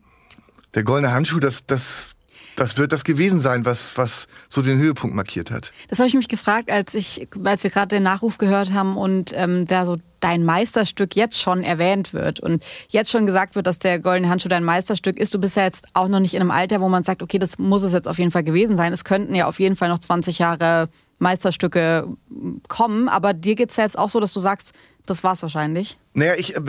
der 0.76 0.84
goldene 0.84 1.12
Handschuh, 1.12 1.40
das, 1.40 1.66
das, 1.66 2.12
das 2.58 2.78
wird 2.78 2.92
das 2.92 3.04
gewesen 3.04 3.40
sein, 3.40 3.66
was, 3.66 3.98
was 3.98 4.28
so 4.50 4.62
den 4.62 4.80
Höhepunkt 4.80 5.16
markiert 5.16 5.52
hat. 5.52 5.72
Das 5.90 6.00
habe 6.00 6.10
ich 6.10 6.16
mich 6.16 6.28
gefragt, 6.28 6.70
als 6.72 6.96
ich, 6.96 7.28
als 7.44 7.64
wir 7.64 7.70
gerade 7.70 7.96
den 7.96 8.04
Nachruf 8.04 8.38
gehört 8.38 8.74
haben 8.74 8.98
und 8.98 9.32
ähm, 9.36 9.66
da 9.66 9.86
so 9.86 9.98
dein 10.20 10.44
Meisterstück 10.44 11.16
jetzt 11.16 11.40
schon 11.40 11.62
erwähnt 11.62 12.14
wird 12.14 12.40
und 12.40 12.64
jetzt 12.90 13.12
schon 13.12 13.28
gesagt 13.28 13.56
wird, 13.56 13.68
dass 13.68 13.78
der 13.78 14.00
Goldene 14.00 14.30
Handschuh 14.30 14.50
dein 14.50 14.64
Meisterstück 14.64 15.20
ist. 15.20 15.34
Du 15.36 15.40
bist 15.40 15.56
ja 15.56 15.66
jetzt 15.66 15.86
auch 15.94 16.08
noch 16.08 16.20
nicht 16.20 16.34
in 16.34 16.42
einem 16.42 16.50
Alter, 16.50 16.82
wo 16.82 16.90
man 16.90 17.04
sagt, 17.04 17.22
okay, 17.22 17.38
das 17.38 17.60
muss 17.60 17.84
es 17.84 17.94
jetzt 17.94 18.08
auf 18.08 18.18
jeden 18.18 18.32
Fall 18.32 18.44
gewesen 18.44 18.76
sein. 18.76 18.92
Es 18.92 19.04
könnten 19.04 19.36
ja 19.36 19.48
auf 19.48 19.60
jeden 19.60 19.76
Fall 19.76 19.90
noch 19.90 20.00
20 20.00 20.40
Jahre 20.40 20.90
Meisterstücke 21.20 22.08
kommen, 22.68 23.10
aber 23.10 23.34
dir 23.34 23.56
geht 23.56 23.70
es 23.70 23.76
selbst 23.76 23.98
auch 23.98 24.10
so, 24.10 24.20
dass 24.20 24.34
du 24.34 24.40
sagst, 24.40 24.74
das 25.08 25.24
war's 25.24 25.42
wahrscheinlich. 25.42 25.98
Naja, 26.14 26.34
ich, 26.38 26.56
äh, 26.56 26.62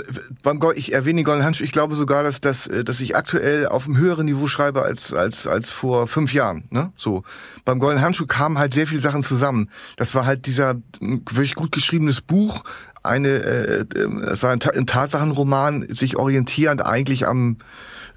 beim 0.44 0.60
ich 0.76 0.92
erwähne 0.92 1.16
den 1.16 1.24
Goldenen 1.24 1.44
Handschuh. 1.44 1.64
Ich 1.64 1.72
glaube 1.72 1.96
sogar, 1.96 2.22
dass, 2.22 2.40
dass, 2.40 2.68
äh, 2.68 2.84
dass 2.84 3.00
ich 3.00 3.16
aktuell 3.16 3.66
auf 3.66 3.86
einem 3.86 3.98
höheren 3.98 4.26
Niveau 4.26 4.46
schreibe 4.46 4.82
als, 4.82 5.12
als, 5.12 5.48
als 5.48 5.70
vor 5.70 6.06
fünf 6.06 6.32
Jahren. 6.32 6.64
Ne? 6.70 6.92
So. 6.94 7.24
Beim 7.64 7.80
Goldenen 7.80 8.04
Handschuh 8.04 8.26
kamen 8.26 8.58
halt 8.58 8.74
sehr 8.74 8.86
viele 8.86 9.00
Sachen 9.00 9.22
zusammen. 9.22 9.70
Das 9.96 10.14
war 10.14 10.24
halt 10.24 10.46
dieser 10.46 10.76
wirklich 11.00 11.56
gut 11.56 11.72
geschriebenes 11.72 12.20
Buch, 12.20 12.62
eine, 13.02 13.28
äh, 13.28 13.84
es 14.30 14.42
war 14.42 14.50
ein, 14.50 14.60
ein 14.62 14.86
Tatsachenroman, 14.86 15.86
sich 15.88 16.16
orientierend 16.16 16.84
eigentlich 16.84 17.26
am, 17.26 17.58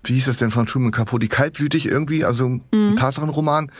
wie 0.04 0.14
hieß 0.14 0.26
das 0.26 0.38
denn 0.38 0.52
von 0.52 0.68
Truman 0.68 0.92
Capote, 0.92 1.28
kaltblütig 1.28 1.88
irgendwie, 1.88 2.24
also 2.26 2.50
mhm. 2.50 2.62
ein 2.72 2.96
Tatsachenroman, 2.96 3.72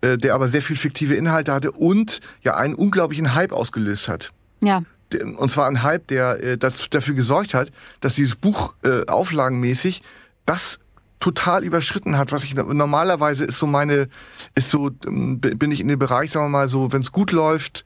äh, 0.00 0.18
der 0.18 0.34
aber 0.34 0.48
sehr 0.48 0.62
viel 0.62 0.76
fiktive 0.76 1.14
Inhalte 1.14 1.52
hatte 1.52 1.72
und 1.72 2.20
ja 2.42 2.56
einen 2.56 2.74
unglaublichen 2.74 3.34
Hype 3.34 3.52
ausgelöst 3.52 4.08
hat. 4.08 4.30
Ja 4.60 4.82
und 5.12 5.50
zwar 5.50 5.68
ein 5.68 5.82
Hype, 5.82 6.08
der 6.08 6.42
äh, 6.42 6.58
das, 6.58 6.88
dafür 6.90 7.14
gesorgt 7.14 7.54
hat, 7.54 7.70
dass 8.00 8.14
dieses 8.14 8.34
Buch 8.34 8.74
äh, 8.82 9.06
auflagenmäßig 9.06 10.02
das 10.46 10.78
total 11.20 11.64
überschritten 11.64 12.18
hat, 12.18 12.32
was 12.32 12.44
ich 12.44 12.54
normalerweise 12.54 13.44
ist 13.44 13.58
so 13.58 13.66
meine, 13.66 14.08
ist 14.54 14.70
so, 14.70 14.90
ähm, 15.06 15.40
bin 15.40 15.70
ich 15.70 15.80
in 15.80 15.88
dem 15.88 15.98
Bereich, 15.98 16.30
sagen 16.30 16.46
wir 16.46 16.50
mal 16.50 16.68
so, 16.68 16.92
wenn 16.92 17.00
es 17.00 17.12
gut 17.12 17.32
läuft, 17.32 17.84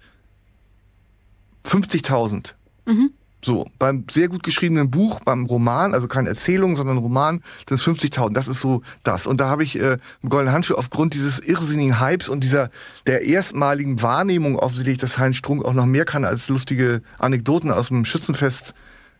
50.000. 1.64 2.54
Mhm. 2.86 3.10
So, 3.42 3.66
beim 3.78 4.04
sehr 4.10 4.28
gut 4.28 4.42
geschriebenen 4.42 4.90
Buch, 4.90 5.20
beim 5.20 5.46
Roman, 5.46 5.94
also 5.94 6.08
keine 6.08 6.28
Erzählung, 6.28 6.76
sondern 6.76 6.98
Roman, 6.98 7.42
sind 7.66 7.78
es 7.78 7.86
50.000. 7.86 8.32
Das 8.32 8.48
ist 8.48 8.60
so 8.60 8.82
das. 9.02 9.26
Und 9.26 9.40
da 9.40 9.48
habe 9.48 9.62
ich 9.62 9.78
äh, 9.78 9.98
im 10.22 10.28
Goldenen 10.28 10.52
Handschuh 10.52 10.74
aufgrund 10.74 11.14
dieses 11.14 11.38
irrsinnigen 11.38 12.00
Hypes 12.00 12.28
und 12.28 12.44
dieser 12.44 12.70
der 13.06 13.22
erstmaligen 13.22 14.02
Wahrnehmung 14.02 14.58
offensichtlich, 14.58 14.98
dass 14.98 15.18
Heinz 15.18 15.36
Strunk 15.36 15.64
auch 15.64 15.72
noch 15.72 15.86
mehr 15.86 16.04
kann 16.04 16.24
als 16.24 16.48
lustige 16.48 17.02
Anekdoten 17.18 17.70
aus 17.70 17.88
dem 17.88 18.04
Schützenfest 18.04 18.74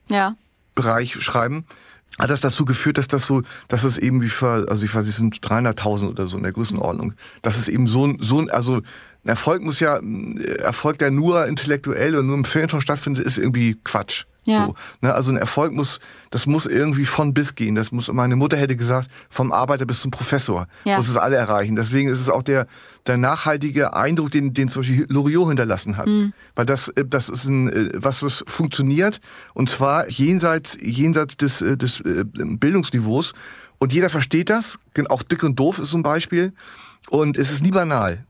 Ja. 0.09 0.37
Bereich 0.75 1.21
schreiben, 1.21 1.65
hat 2.19 2.31
das 2.31 2.41
dazu 2.41 2.65
geführt, 2.65 2.99
dass 2.99 3.09
das 3.09 3.27
so, 3.27 3.43
dass 3.69 3.85
es 3.85 3.99
eben 3.99 4.23
wie 4.23 4.29
für, 4.29 4.67
also 4.69 4.85
ich 4.85 4.95
weiß, 4.95 5.07
es 5.07 5.17
sind 5.17 5.39
300.000 5.39 6.09
oder 6.11 6.27
so 6.27 6.37
in 6.37 6.43
der 6.43 6.53
Größenordnung. 6.53 7.15
Das 7.43 7.57
ist 7.57 7.69
eben 7.69 7.87
so 7.87 8.07
ein, 8.07 8.19
so 8.21 8.39
ein, 8.39 8.51
also 8.51 8.83
ein 9.25 9.29
Erfolg 9.29 9.63
muss 9.63 9.81
ja, 9.81 9.97
ein 9.97 10.39
Erfolg, 10.41 10.99
der 10.99 11.11
nur 11.11 11.47
intellektuell 11.47 12.17
und 12.17 12.27
nur 12.27 12.37
im 12.37 12.45
Feuilleton 12.45 12.81
stattfindet, 12.81 13.25
ist 13.25 13.39
irgendwie 13.39 13.77
Quatsch. 13.85 14.25
Ja. 14.45 14.67
So, 14.67 14.75
ne? 15.01 15.15
Also 15.15 15.31
ein 15.31 15.37
Erfolg 15.37 15.73
muss, 15.73 16.01
das 16.31 16.47
muss 16.47 16.67
irgendwie 16.67 17.05
von 17.05 17.35
bis 17.35 17.55
gehen. 17.55 17.75
Das 17.75 17.93
muss, 17.93 18.11
meine 18.13 18.37
Mutter 18.37 18.57
hätte 18.57 18.77
gesagt, 18.77 19.11
vom 19.29 19.53
Arbeiter 19.53 19.85
bis 19.85 20.01
zum 20.01 20.11
Professor. 20.11 20.67
Ja. 20.85 20.97
Muss 20.97 21.09
es 21.09 21.17
alle 21.17 21.37
erreichen. 21.37 21.77
Deswegen 21.77 22.09
ist 22.09 22.21
es 22.21 22.29
auch 22.29 22.43
der, 22.43 22.67
der 23.07 23.17
nachhaltige 23.17 23.95
Eindruck, 23.95 24.31
den, 24.31 24.55
den 24.55 24.69
zum 24.69 24.81
Beispiel 24.81 25.07
Loriot 25.09 25.49
hinterlassen 25.49 25.97
hat. 25.97 26.07
Mhm. 26.07 26.33
Weil 26.55 26.67
das, 26.67 26.89
äh, 26.89 27.05
das 27.07 27.29
ist 27.29 27.45
ein, 27.45 27.69
äh, 27.69 27.91
was, 27.95 28.23
was 28.23 28.43
funktioniert. 28.47 29.21
Und 29.55 29.69
zwar 29.69 30.09
jenseits, 30.09 30.77
jenseits 30.81 31.37
des, 31.37 31.61
äh, 31.61 31.77
des 31.77 32.01
äh, 32.01 32.25
Bildungsniveaus. 32.25 33.35
Und 33.79 33.93
jeder 33.93 34.11
versteht 34.11 34.51
das. 34.51 34.79
Auch 35.09 35.23
dick 35.23 35.43
und 35.43 35.59
doof 35.59 35.79
ist 35.79 35.91
so 35.91 35.99
ein 35.99 36.03
Beispiel. 36.03 36.53
Und 37.09 37.37
es 37.37 37.51
ist 37.51 37.63
nie 37.63 37.71
banal. 37.71 38.25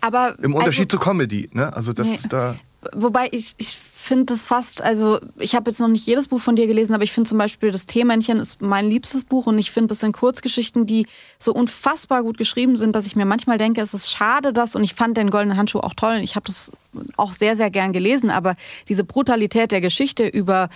Aber 0.00 0.36
Im 0.42 0.54
Unterschied 0.54 0.92
also, 0.92 0.98
zu 0.98 1.10
Comedy. 1.10 1.48
Ne? 1.52 1.74
Also 1.74 1.92
das 1.92 2.08
Nee. 2.08 2.18
da. 2.28 2.56
Wobei 2.92 3.28
ich, 3.30 3.54
ich 3.56 3.76
finde 4.04 4.26
das 4.26 4.44
fast, 4.44 4.82
also 4.82 5.18
ich 5.38 5.54
habe 5.54 5.70
jetzt 5.70 5.80
noch 5.80 5.88
nicht 5.88 6.06
jedes 6.06 6.28
Buch 6.28 6.40
von 6.40 6.56
dir 6.56 6.66
gelesen, 6.66 6.92
aber 6.92 7.04
ich 7.04 7.12
finde 7.12 7.26
zum 7.26 7.38
Beispiel 7.38 7.70
das 7.70 7.86
Teemännchen 7.86 8.38
ist 8.38 8.60
mein 8.60 8.86
liebstes 8.90 9.24
Buch 9.24 9.46
und 9.46 9.58
ich 9.58 9.70
finde, 9.70 9.88
das 9.88 10.00
sind 10.00 10.12
Kurzgeschichten, 10.12 10.84
die 10.84 11.06
so 11.38 11.54
unfassbar 11.54 12.22
gut 12.22 12.36
geschrieben 12.36 12.76
sind, 12.76 12.94
dass 12.94 13.06
ich 13.06 13.16
mir 13.16 13.24
manchmal 13.24 13.56
denke, 13.56 13.80
es 13.80 13.94
ist 13.94 14.10
schade, 14.10 14.52
dass, 14.52 14.76
und 14.76 14.84
ich 14.84 14.94
fand 14.94 15.16
den 15.16 15.30
Goldenen 15.30 15.56
Handschuh 15.56 15.80
auch 15.80 15.94
toll 15.94 16.16
und 16.16 16.22
ich 16.22 16.36
habe 16.36 16.44
das 16.46 16.70
auch 17.16 17.32
sehr, 17.32 17.56
sehr 17.56 17.70
gern 17.70 17.94
gelesen, 17.94 18.28
aber 18.28 18.56
diese 18.88 19.04
Brutalität 19.04 19.72
der 19.72 19.80
Geschichte 19.80 20.26
über 20.26 20.68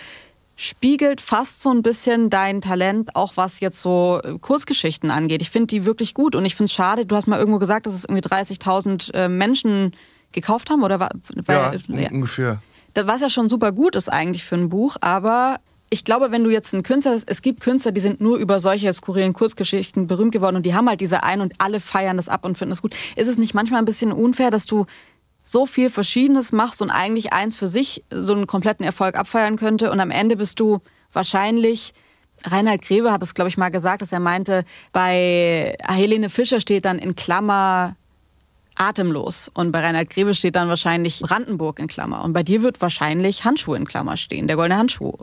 spiegelt 0.60 1.20
fast 1.20 1.62
so 1.62 1.70
ein 1.70 1.82
bisschen 1.82 2.30
dein 2.30 2.60
Talent, 2.60 3.14
auch 3.14 3.34
was 3.36 3.60
jetzt 3.60 3.80
so 3.80 4.20
äh, 4.24 4.38
Kurzgeschichten 4.40 5.10
angeht. 5.12 5.40
Ich 5.40 5.50
finde 5.50 5.68
die 5.68 5.84
wirklich 5.84 6.14
gut 6.14 6.34
und 6.34 6.44
ich 6.44 6.56
finde 6.56 6.66
es 6.66 6.72
schade, 6.72 7.06
du 7.06 7.14
hast 7.14 7.28
mal 7.28 7.38
irgendwo 7.38 7.60
gesagt, 7.60 7.86
dass 7.86 7.94
es 7.94 8.04
irgendwie 8.04 8.22
30.000 8.28 9.14
äh, 9.14 9.28
Menschen 9.28 9.92
gekauft 10.32 10.68
haben 10.68 10.82
oder 10.82 10.98
war, 10.98 11.10
Ja, 11.36 11.72
weil- 11.72 11.80
un- 11.88 12.12
ungefähr. 12.16 12.60
das, 12.94 13.06
was 13.06 13.20
ja 13.20 13.30
schon 13.30 13.48
super 13.48 13.70
gut 13.70 13.94
ist 13.94 14.12
eigentlich 14.12 14.42
für 14.44 14.56
ein 14.56 14.68
Buch, 14.68 14.96
aber 15.00 15.60
ich 15.90 16.04
glaube, 16.04 16.32
wenn 16.32 16.42
du 16.42 16.50
jetzt 16.50 16.74
ein 16.74 16.82
Künstler 16.82 17.12
bist, 17.12 17.30
es 17.30 17.40
gibt 17.40 17.60
Künstler, 17.60 17.92
die 17.92 18.00
sind 18.00 18.20
nur 18.20 18.36
über 18.36 18.58
solche 18.58 18.92
skurrilen 18.92 19.34
Kurzgeschichten 19.34 20.08
berühmt 20.08 20.32
geworden 20.32 20.56
und 20.56 20.66
die 20.66 20.74
haben 20.74 20.88
halt 20.88 21.00
diese 21.00 21.22
ein 21.22 21.40
und 21.40 21.54
alle 21.58 21.78
feiern 21.78 22.16
das 22.16 22.28
ab 22.28 22.44
und 22.44 22.58
finden 22.58 22.72
es 22.72 22.82
gut. 22.82 22.94
Ist 23.14 23.28
es 23.28 23.38
nicht 23.38 23.54
manchmal 23.54 23.80
ein 23.80 23.84
bisschen 23.86 24.10
unfair, 24.12 24.50
dass 24.50 24.66
du 24.66 24.86
so 25.50 25.66
viel 25.66 25.90
Verschiedenes 25.90 26.52
machst 26.52 26.82
und 26.82 26.90
eigentlich 26.90 27.32
eins 27.32 27.56
für 27.56 27.68
sich 27.68 28.04
so 28.10 28.34
einen 28.34 28.46
kompletten 28.46 28.84
Erfolg 28.84 29.16
abfeiern 29.16 29.56
könnte 29.56 29.90
und 29.90 30.00
am 30.00 30.10
Ende 30.10 30.36
bist 30.36 30.60
du 30.60 30.80
wahrscheinlich 31.12 31.94
Reinhard 32.44 32.82
Grebe 32.82 33.10
hat 33.10 33.22
es, 33.22 33.34
glaube 33.34 33.48
ich, 33.48 33.56
mal 33.56 33.70
gesagt, 33.70 34.00
dass 34.00 34.12
er 34.12 34.20
meinte, 34.20 34.64
bei 34.92 35.76
Helene 35.88 36.28
Fischer 36.28 36.60
steht 36.60 36.84
dann 36.84 37.00
in 37.00 37.16
Klammer 37.16 37.96
atemlos. 38.76 39.50
Und 39.54 39.72
bei 39.72 39.80
Reinhard 39.80 40.10
Grebe 40.10 40.34
steht 40.34 40.56
dann 40.56 40.68
wahrscheinlich 40.68 41.20
Brandenburg 41.20 41.78
in 41.78 41.88
Klammer. 41.88 42.24
Und 42.24 42.32
bei 42.32 42.42
dir 42.42 42.62
wird 42.62 42.80
wahrscheinlich 42.80 43.44
Handschuh 43.44 43.74
in 43.74 43.86
Klammer 43.86 44.16
stehen, 44.16 44.46
der 44.46 44.56
goldene 44.56 44.78
Handschuh. 44.78 45.14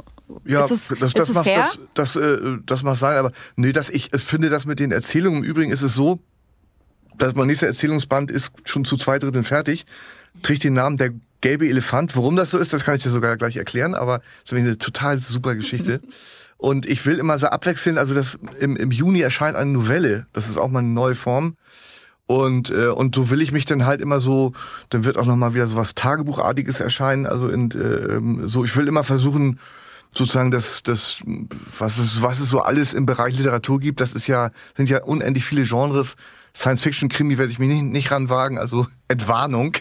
Ja, 0.44 0.66
es, 0.66 0.88
das, 0.88 0.92
ist 0.92 1.18
das, 1.18 1.40
fair? 1.40 1.70
das, 1.94 2.14
das, 2.14 2.16
äh, 2.16 2.58
das 2.66 2.84
mag 2.84 2.98
sein, 2.98 3.16
aber 3.18 3.32
nee, 3.56 3.72
dass 3.72 3.90
ich 3.90 4.14
äh, 4.14 4.18
finde, 4.18 4.50
dass 4.50 4.66
mit 4.66 4.80
den 4.80 4.92
Erzählungen, 4.92 5.44
im 5.44 5.50
Übrigen 5.50 5.72
ist 5.72 5.84
es 5.84 5.94
so, 5.94 6.20
dass 7.18 7.36
mein 7.36 7.48
nächster 7.48 7.68
Erzählungsband 7.68 8.32
ist 8.32 8.52
schon 8.66 8.86
zu 8.86 8.98
zwei 8.98 9.20
Dritteln 9.20 9.44
fertig, 9.44 9.86
trägt 10.42 10.64
den 10.64 10.74
Namen 10.74 10.98
der 10.98 11.12
gelbe 11.42 11.68
Elefant. 11.68 12.16
Warum 12.16 12.36
das 12.36 12.52
so 12.52 12.58
ist, 12.58 12.74
das 12.74 12.84
kann 12.84 12.96
ich 12.96 13.04
dir 13.04 13.12
sogar 13.12 13.38
gleich 13.38 13.58
erklären, 13.58 13.96
aber 13.96 14.22
es 14.44 14.52
ist 14.52 14.58
eine 14.58 14.78
total 14.78 15.20
super 15.20 15.56
Geschichte. 15.56 16.02
Und 16.58 16.86
ich 16.86 17.06
will 17.06 17.20
immer 17.20 17.38
so 17.38 17.48
abwechseln, 17.48 17.98
also 17.98 18.16
das 18.16 18.40
im, 18.60 18.78
im 18.78 18.90
Juni 18.90 19.20
erscheint 19.20 19.58
eine 19.58 19.72
Novelle, 19.72 20.26
das 20.32 20.50
ist 20.50 20.58
auch 20.58 20.70
mal 20.70 20.80
eine 20.80 20.88
neue 20.88 21.14
Form. 21.16 21.58
Und, 22.28 22.72
äh, 22.72 22.88
und 22.88 23.14
so 23.14 23.30
will 23.30 23.42
ich 23.42 23.52
mich 23.52 23.66
dann 23.66 23.86
halt 23.86 24.02
immer 24.02 24.20
so, 24.20 24.54
dann 24.90 25.06
wird 25.06 25.18
auch 25.18 25.26
nochmal 25.26 25.54
wieder 25.54 25.68
so 25.68 25.76
was 25.76 25.94
Tagebuchartiges 25.94 26.80
erscheinen. 26.80 27.28
Also 27.28 27.50
in, 27.50 27.70
äh, 27.72 28.16
ähm, 28.16 28.48
so, 28.48 28.64
ich 28.64 28.76
will 28.76 28.88
immer 28.88 29.04
versuchen, 29.04 29.60
sozusagen 30.12 30.50
das, 30.50 30.82
das, 30.82 31.18
was 31.78 31.98
es, 31.98 32.22
was 32.22 32.40
es 32.40 32.50
so 32.50 32.62
alles 32.62 32.94
im 32.94 33.06
Bereich 33.06 33.38
Literatur 33.38 33.80
gibt, 33.80 34.02
das 34.02 34.14
ist 34.14 34.28
ja, 34.28 34.50
sind 34.76 34.90
ja 34.90 35.04
unendlich 35.04 35.46
viele 35.46 35.64
Genres. 35.64 36.16
Science 36.56 36.82
Fiction, 36.82 37.10
Krimi 37.10 37.38
werde 37.38 37.52
ich 37.52 37.60
mich 37.60 37.68
nicht, 37.70 37.84
nicht 37.84 38.12
ranwagen, 38.12 38.58
also 38.58 38.88
Entwarnung. 39.10 39.76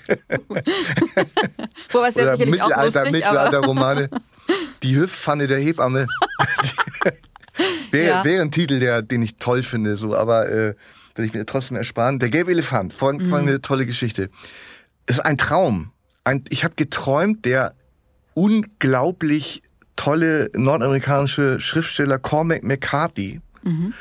Wobei 1.91 2.09
es 2.09 2.17
ja 2.17 2.23
Oder 2.25 2.37
sicherlich 2.37 2.63
auch 2.63 2.69
Mittelalter, 2.69 3.01
lustig, 3.05 3.13
Mittelalter-Romane. 3.13 4.11
Die 4.83 4.97
Hüftpfanne 4.97 5.47
der 5.47 5.59
Hebamme. 5.59 6.07
wäre, 7.91 8.07
Ja. 8.09 8.25
wäre 8.25 8.43
ein 8.43 8.51
Titel, 8.51 8.81
der, 8.81 9.03
den 9.03 9.23
ich 9.23 9.37
toll 9.37 9.63
finde, 9.63 9.97
so, 9.97 10.15
aber 10.15 10.49
äh, 10.51 10.75
will 11.15 11.25
ich 11.25 11.33
mir 11.33 11.47
trotzdem 11.47 11.77
ersparen. 11.77 12.19
Der 12.19 12.29
gelbe 12.29 12.51
Elefant, 12.51 12.93
Mhm. 12.93 12.97
folgende, 12.99 13.25
folgende 13.31 13.63
tolle 13.63 13.87
Geschichte. 13.87 14.29
Ist 15.07 15.21
ein 15.25 15.39
Traum. 15.39 15.93
Ein, 16.25 16.45
ich 16.51 16.65
habe 16.65 16.75
geträumt, 16.75 17.45
der 17.45 17.75
unglaublich 18.35 19.63
tolle 19.97 20.51
nordamerikanische 20.55 21.61
Schriftsteller 21.61 22.19
Cormac 22.19 22.65
McCarthy, 22.65 23.41
Mhm. 23.63 23.95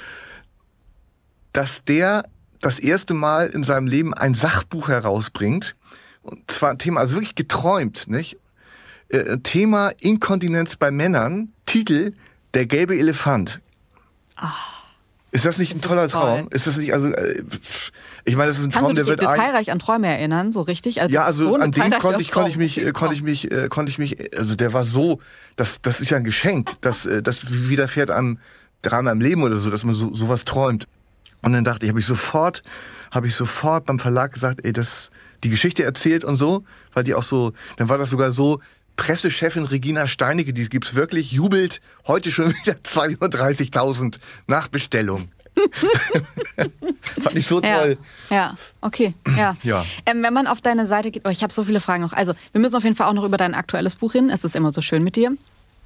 dass 1.53 1.83
der 1.85 2.25
das 2.63 2.79
erste 2.79 3.13
Mal 3.13 3.47
in 3.47 3.63
seinem 3.63 3.87
Leben 3.87 4.13
ein 4.13 4.33
Sachbuch 4.33 4.87
herausbringt. 4.87 5.75
Und 6.21 6.49
zwar 6.49 6.71
ein 6.71 6.79
Thema, 6.79 7.01
also 7.01 7.15
wirklich 7.15 7.35
geträumt, 7.35 8.07
nicht? 8.07 8.37
Äh, 9.09 9.39
Thema 9.39 9.91
Inkontinenz 9.99 10.77
bei 10.77 10.89
Männern, 10.89 11.51
Titel 11.65 12.13
Der 12.53 12.65
gelbe 12.65 12.97
Elefant. 12.97 13.59
ist 15.31 15.45
das 15.45 15.57
nicht 15.57 15.75
ein 15.75 15.81
das 15.81 15.89
toller 15.89 16.07
toll. 16.07 16.37
Traum? 16.37 16.47
Ist 16.51 16.65
das 16.65 16.77
nicht, 16.77 16.93
also, 16.93 17.07
äh, 17.07 17.43
ich 18.23 18.37
meine, 18.37 18.47
das 18.47 18.59
ist 18.59 18.65
ein 18.65 18.71
Kannst 18.71 18.85
Traum, 18.85 18.95
der 18.95 19.07
wird 19.07 19.21
detailreich 19.21 19.69
an 19.69 19.79
Träume 19.79 20.07
erinnern, 20.07 20.53
so 20.53 20.61
richtig? 20.61 21.01
Also 21.01 21.13
ja, 21.13 21.23
also 21.23 21.49
so 21.49 21.55
an 21.55 21.71
den 21.71 21.91
konnte 21.99 22.21
ich, 22.21 22.31
konnte 22.31 22.49
ich 22.49 22.57
mich, 22.57 22.79
äh, 22.79 22.93
konnte 22.93 23.13
ich 23.13 23.23
mich, 23.23 23.51
äh, 23.51 23.67
konnte 23.67 23.89
ich 23.89 23.97
mich, 23.97 24.37
also 24.37 24.55
der 24.55 24.71
war 24.71 24.85
so, 24.85 25.19
das, 25.57 25.81
das 25.81 25.99
ist 25.99 26.09
ja 26.11 26.17
ein 26.17 26.23
Geschenk, 26.23 26.71
das, 26.79 27.05
äh, 27.05 27.21
das 27.21 27.51
widerfährt 27.51 28.09
einem 28.09 28.39
dreimal 28.81 29.13
im 29.13 29.19
Leben 29.19 29.43
oder 29.43 29.57
so, 29.57 29.69
dass 29.69 29.83
man 29.83 29.93
so 29.93 30.13
sowas 30.13 30.45
träumt. 30.45 30.87
Und 31.43 31.53
dann 31.53 31.63
dachte 31.63 31.85
ich, 31.85 31.89
habe 31.89 31.99
ich 31.99 32.05
sofort, 32.05 32.63
habe 33.11 33.27
ich 33.27 33.35
sofort 33.35 33.85
beim 33.85 33.99
Verlag 33.99 34.33
gesagt, 34.33 34.61
ey, 34.63 34.73
das, 34.73 35.11
die 35.43 35.49
Geschichte 35.49 35.83
erzählt 35.83 36.23
und 36.23 36.35
so, 36.35 36.63
weil 36.93 37.03
die 37.03 37.13
auch 37.13 37.23
so, 37.23 37.53
dann 37.77 37.89
war 37.89 37.97
das 37.97 38.09
sogar 38.09 38.31
so, 38.31 38.59
Pressechefin 38.95 39.65
Regina 39.65 40.07
Steinecke, 40.07 40.53
die 40.53 40.69
gibt's 40.69 40.93
wirklich, 40.95 41.31
jubelt 41.31 41.81
heute 42.07 42.31
schon 42.31 42.51
wieder 42.63 42.73
230.000 42.83 44.19
Nachbestellung. 44.47 45.29
Fand 47.21 47.35
ich 47.35 47.45
so 47.45 47.61
Ja, 47.61 47.79
toll. 47.79 47.97
ja, 48.29 48.55
okay, 48.81 49.13
ja. 49.37 49.55
Ja. 49.63 49.85
Ähm, 50.05 50.23
wenn 50.23 50.33
man 50.33 50.47
auf 50.47 50.61
deine 50.61 50.85
Seite 50.87 51.11
geht, 51.11 51.23
oh, 51.25 51.29
ich 51.29 51.43
habe 51.43 51.53
so 51.53 51.63
viele 51.63 51.79
Fragen 51.79 52.03
noch. 52.03 52.13
Also, 52.13 52.33
wir 52.51 52.61
müssen 52.61 52.75
auf 52.75 52.83
jeden 52.83 52.95
Fall 52.95 53.07
auch 53.07 53.13
noch 53.13 53.23
über 53.23 53.37
dein 53.37 53.53
aktuelles 53.53 53.95
Buch 53.95 54.11
hin. 54.13 54.29
Es 54.29 54.43
ist 54.43 54.55
immer 54.55 54.71
so 54.71 54.81
schön 54.81 55.03
mit 55.03 55.15
dir. 55.15 55.31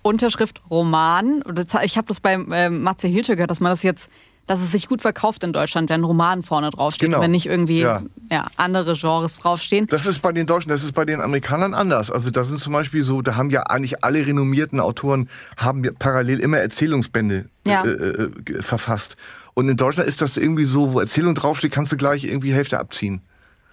Unterschrift 0.03 0.62
Roman. 0.70 1.43
Ich 1.84 1.97
habe 1.97 2.08
das 2.08 2.20
bei 2.22 2.34
ähm, 2.34 2.82
Matze 2.82 3.08
Hilsche 3.08 3.36
gehört, 3.36 3.51
dass 3.51 3.60
man 3.60 3.72
das 3.72 3.84
jetzt, 3.84 4.10
dass 4.48 4.62
es 4.62 4.72
sich 4.72 4.88
gut 4.88 5.02
verkauft 5.02 5.43
in 5.43 5.54
Deutschland, 5.54 5.89
wenn 5.89 6.04
Roman 6.04 6.41
vorne 6.41 6.72
draufsteht, 6.72 7.10
Genau. 7.10 7.22
wenn 7.22 7.32
nicht 7.32 7.45
irgendwie 7.45 7.82
Ja. 7.82 8.02
ja. 8.32 8.48
andere 8.56 8.93
Genres 8.95 9.38
draufstehen. 9.38 9.86
Das 9.88 10.06
ist 10.06 10.22
bei 10.22 10.32
den 10.32 10.48
Deutschen, 10.48 10.70
das 10.70 10.84
ist 10.84 10.93
bei 10.93 11.06
den 11.06 11.22
Amerikanern 11.22 11.74
anders. 11.74 12.10
Also 12.10 12.32
da 12.32 12.43
sind 12.43 12.58
zum 12.60 12.74
Beispiel 12.74 13.04
so, 13.04 13.22
da 13.22 13.36
haben 13.36 13.50
ja 13.50 13.64
eigentlich 13.64 14.04
alle 14.04 14.26
renommierten 14.26 14.80
Autoren 14.80 15.30
haben 15.58 15.84
ja 15.84 15.91
parallel 15.98 16.39
immer 16.39 16.58
Erzählungsbände 16.58 17.45
Ja. 17.66 17.84
äh, 17.84 17.89
äh, 17.89 18.62
verfasst. 18.62 19.18
Und 19.54 19.70
in 19.70 19.78
Deutschland 19.78 20.08
ist 20.10 20.22
das 20.22 20.38
irgendwie 20.38 20.66
so, 20.66 20.93
wo 20.93 21.00
Erzählung 21.00 21.36
draufsteht, 21.36 21.72
kannst 21.72 21.91
du 21.91 21.98
gleich 21.98 22.24
irgendwie 22.24 22.54
Hälfte 22.54 22.80
abziehen. 22.80 23.22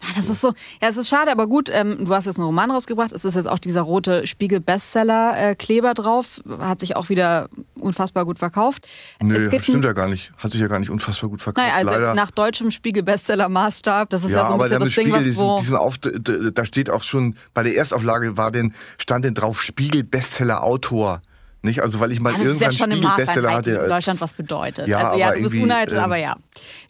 Ja, 0.03 0.09
das 0.17 0.29
ist 0.29 0.41
so, 0.41 0.49
ja, 0.83 0.89
es 0.89 0.97
ist 0.97 1.09
schade, 1.09 1.31
aber 1.31 1.47
gut, 1.47 1.71
ähm, 1.73 2.05
du 2.05 2.15
hast 2.15 2.27
jetzt 2.27 2.37
einen 2.37 2.45
Roman 2.45 2.71
rausgebracht. 2.71 3.13
Es 3.13 3.25
ist 3.25 3.37
jetzt 3.37 3.47
auch 3.47 3.59
dieser 3.59 3.81
rote 3.81 4.27
Spiegel-Bestseller-Kleber 4.27 5.95
drauf. 5.95 6.43
Hat 6.59 6.81
sich 6.81 6.97
auch 6.97 7.09
wieder 7.09 7.49
unfassbar 7.75 8.27
gut 8.27 8.39
verkauft. 8.39 8.87
Nö, 9.23 9.51
stimmt 9.61 9.85
ja 9.85 9.93
gar 9.93 10.09
nicht. 10.09 10.33
Hat 10.37 10.53
sich 10.53 10.61
ja 10.61 10.67
gar 10.67 10.79
nicht 10.79 10.91
unfassbar 10.91 11.31
gut 11.31 11.41
verkauft. 11.41 11.67
Naja, 11.67 11.77
also 11.77 11.91
leider. 11.91 12.15
nach 12.15 12.31
deutschem 12.31 12.71
Spiegel-Bestseller-Maßstab, 12.71 14.11
das 14.11 14.25
ist 14.25 14.31
ja, 14.31 14.39
ja, 14.39 14.47
so 14.47 14.53
ein 14.53 14.61
aber 14.61 14.65
bisschen 14.65 14.81
das 14.81 14.95
Ding, 14.95 15.07
Spiegel, 15.07 15.19
was, 15.19 15.25
diesen, 15.25 15.43
wo... 15.43 15.59
diesen 15.59 15.77
Auf, 15.77 15.99
da 15.99 16.65
steht 16.67 16.91
auch 16.91 17.03
schon, 17.03 17.37
bei 17.55 17.63
der 17.63 17.75
Erstauflage 17.75 18.37
war 18.37 18.51
denn, 18.51 18.75
stand 18.99 19.25
denn 19.25 19.35
drauf 19.35 19.63
Spiegel 19.63 20.05
Bestseller 20.05 20.63
Autor. 20.63 21.23
Nicht? 21.65 21.81
Also 21.81 21.99
weil 21.99 22.13
ich 22.13 22.21
mal 22.21 22.33
Ja, 22.33 22.39
das 22.39 22.49
ist 22.49 22.61
ja 22.61 22.67
irgendwann 22.69 22.79
schon 22.79 22.91
im 22.91 22.97
Spiegel 22.99 23.09
Maß 23.09 23.17
Bestseller 23.17 23.49
in 23.49 23.55
hatte. 23.57 23.85
äh, 23.85 23.89
Deutschland 23.89 24.21
was 24.21 24.35
bedeutet. 24.35 24.87
Ja, 24.87 24.99
also 24.99 25.19
ja, 25.19 25.27
aber 25.29 25.37
du 25.37 25.43
bist 25.45 25.55
uneitel, 25.57 25.97
ähm, 25.97 26.05
aber 26.05 26.17
ja. 26.17 26.37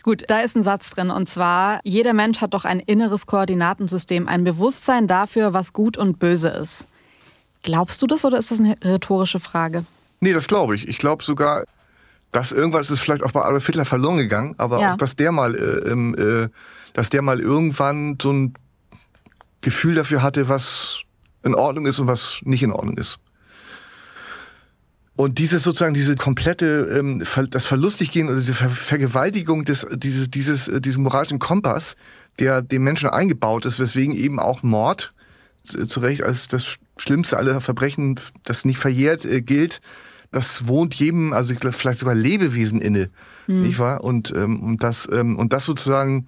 Gut, 0.03 0.25
da 0.29 0.41
ist 0.41 0.57
ein 0.57 0.65
Satz 0.65 0.91
drin 0.91 1.11
und 1.11 1.29
zwar, 1.29 1.79
jeder 1.85 2.13
Mensch 2.13 2.41
hat 2.41 2.55
doch 2.55 2.65
ein 2.65 2.81
inneres 2.81 3.27
Koordinatensystem, 3.27 4.27
ein 4.27 4.43
Bewusstsein 4.43 5.07
dafür, 5.07 5.53
was 5.53 5.73
gut 5.73 5.97
und 5.97 6.19
böse 6.19 6.49
ist. 6.49 6.89
Glaubst 7.63 8.03
du 8.03 8.09
das 8.09 8.25
oder 8.25 8.37
ist 8.37 8.51
das 8.51 8.59
eine 8.61 8.75
rhetorische 8.85 9.39
Frage? 9.39 9.85
Nee, 10.21 10.33
das 10.33 10.49
glaube 10.49 10.75
ich. 10.75 10.89
Ich 10.89 10.99
glaube 10.99 11.23
sogar, 11.23 11.65
dass 12.33 12.51
irgendwas 12.51 12.91
ist 12.91 12.99
vielleicht 12.99 13.23
auch 13.23 13.31
bei 13.31 13.43
Adolf 13.43 13.65
Hitler 13.67 13.85
verloren 13.85 14.17
gegangen, 14.19 14.57
aber 14.59 14.81
Ja. 14.81 14.93
auch, 14.95 14.97
dass 14.99 15.15
der 15.15 15.31
mal, 15.31 15.55
äh, 15.55 16.21
äh, 16.21 16.49
dass 16.95 17.11
der 17.11 17.23
mal 17.23 17.39
irgendwann 17.39 18.19
so 18.21 18.33
ein 18.33 18.55
Gefühl 19.61 19.95
dafür 19.95 20.21
hatte, 20.23 20.49
was 20.49 21.03
in 21.45 21.55
Ordnung 21.55 21.87
ist 21.87 22.01
und 22.01 22.09
was 22.09 22.41
nicht 22.43 22.63
in 22.65 22.73
Ordnung 22.73 22.97
ist. 22.99 23.19
Und 25.17 25.39
dieses 25.39 25.63
sozusagen, 25.63 25.95
diese 25.95 26.17
komplette, 26.17 26.99
ähm, 26.99 27.23
das 27.51 27.67
Verlustiggehen 27.67 28.29
oder 28.29 28.39
diese 28.39 28.55
Ver 28.55 28.69
Vergewaltigung 28.69 29.65
des, 29.65 29.87
dieses, 29.95 30.29
dieses, 30.29 30.67
äh, 30.67 30.81
diesen 30.81 31.05
moralischen 31.05 31.39
Kompass, 31.39 31.95
der 32.41 32.63
dem 32.63 32.83
Menschen 32.83 33.09
eingebaut 33.09 33.65
ist, 33.65 33.79
weswegen 33.79 34.15
eben 34.17 34.41
auch 34.41 34.63
Mord 34.63 35.15
zu 35.65 36.01
Recht 36.01 36.23
als 36.23 36.49
das 36.49 36.77
schlimmste 36.97 37.37
aller 37.37 37.61
Verbrechen, 37.61 38.19
das 38.45 38.65
nicht 38.65 38.79
verjährt, 38.79 39.25
äh, 39.25 39.41
gilt, 39.41 39.81
das 40.33 40.67
wohnt 40.67 40.95
jedem, 40.95 41.33
also 41.33 41.55
vielleicht 41.55 42.01
sogar 42.01 42.15
Lebewesen 42.17 42.81
inne, 42.81 43.11
nicht 43.47 43.79
wahr? 43.79 44.03
Und, 44.03 44.33
ähm, 44.35 44.61
und 44.63 44.83
das, 44.83 45.09
ähm, 45.13 45.39
und 45.39 45.53
das 45.53 45.65
sozusagen, 45.65 46.27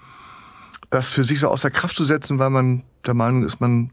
das 0.91 1.09
für 1.09 1.24
sich 1.24 1.41
so 1.41 1.49
außer 1.49 1.70
Kraft 1.70 1.97
zu 1.97 2.05
setzen, 2.05 2.39
weil 2.39 2.51
man 2.51 2.84
der 3.05 3.14
Meinung 3.14 3.45
ist, 3.45 3.61
man 3.61 3.91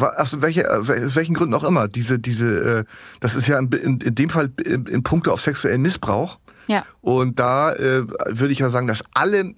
aus 0.00 0.40
welche, 0.40 0.64
äh, 0.64 0.78
aus 0.78 1.16
welchen 1.16 1.34
Gründen 1.34 1.54
auch 1.54 1.64
immer, 1.64 1.88
diese, 1.88 2.18
diese, 2.18 2.80
äh, 2.80 2.84
das 3.20 3.34
ist 3.34 3.46
ja 3.46 3.58
in, 3.58 3.70
in, 3.70 4.14
dem 4.14 4.30
Fall 4.30 4.50
in, 4.64 4.86
in 4.86 5.02
puncto 5.02 5.32
auf 5.32 5.40
sexuellen 5.40 5.82
Missbrauch. 5.82 6.38
Ja. 6.68 6.84
Und 7.00 7.38
da 7.38 7.72
äh, 7.74 8.06
würde 8.06 8.52
ich 8.52 8.60
ja 8.60 8.70
sagen, 8.70 8.86
dass 8.86 9.02
alle 9.14 9.54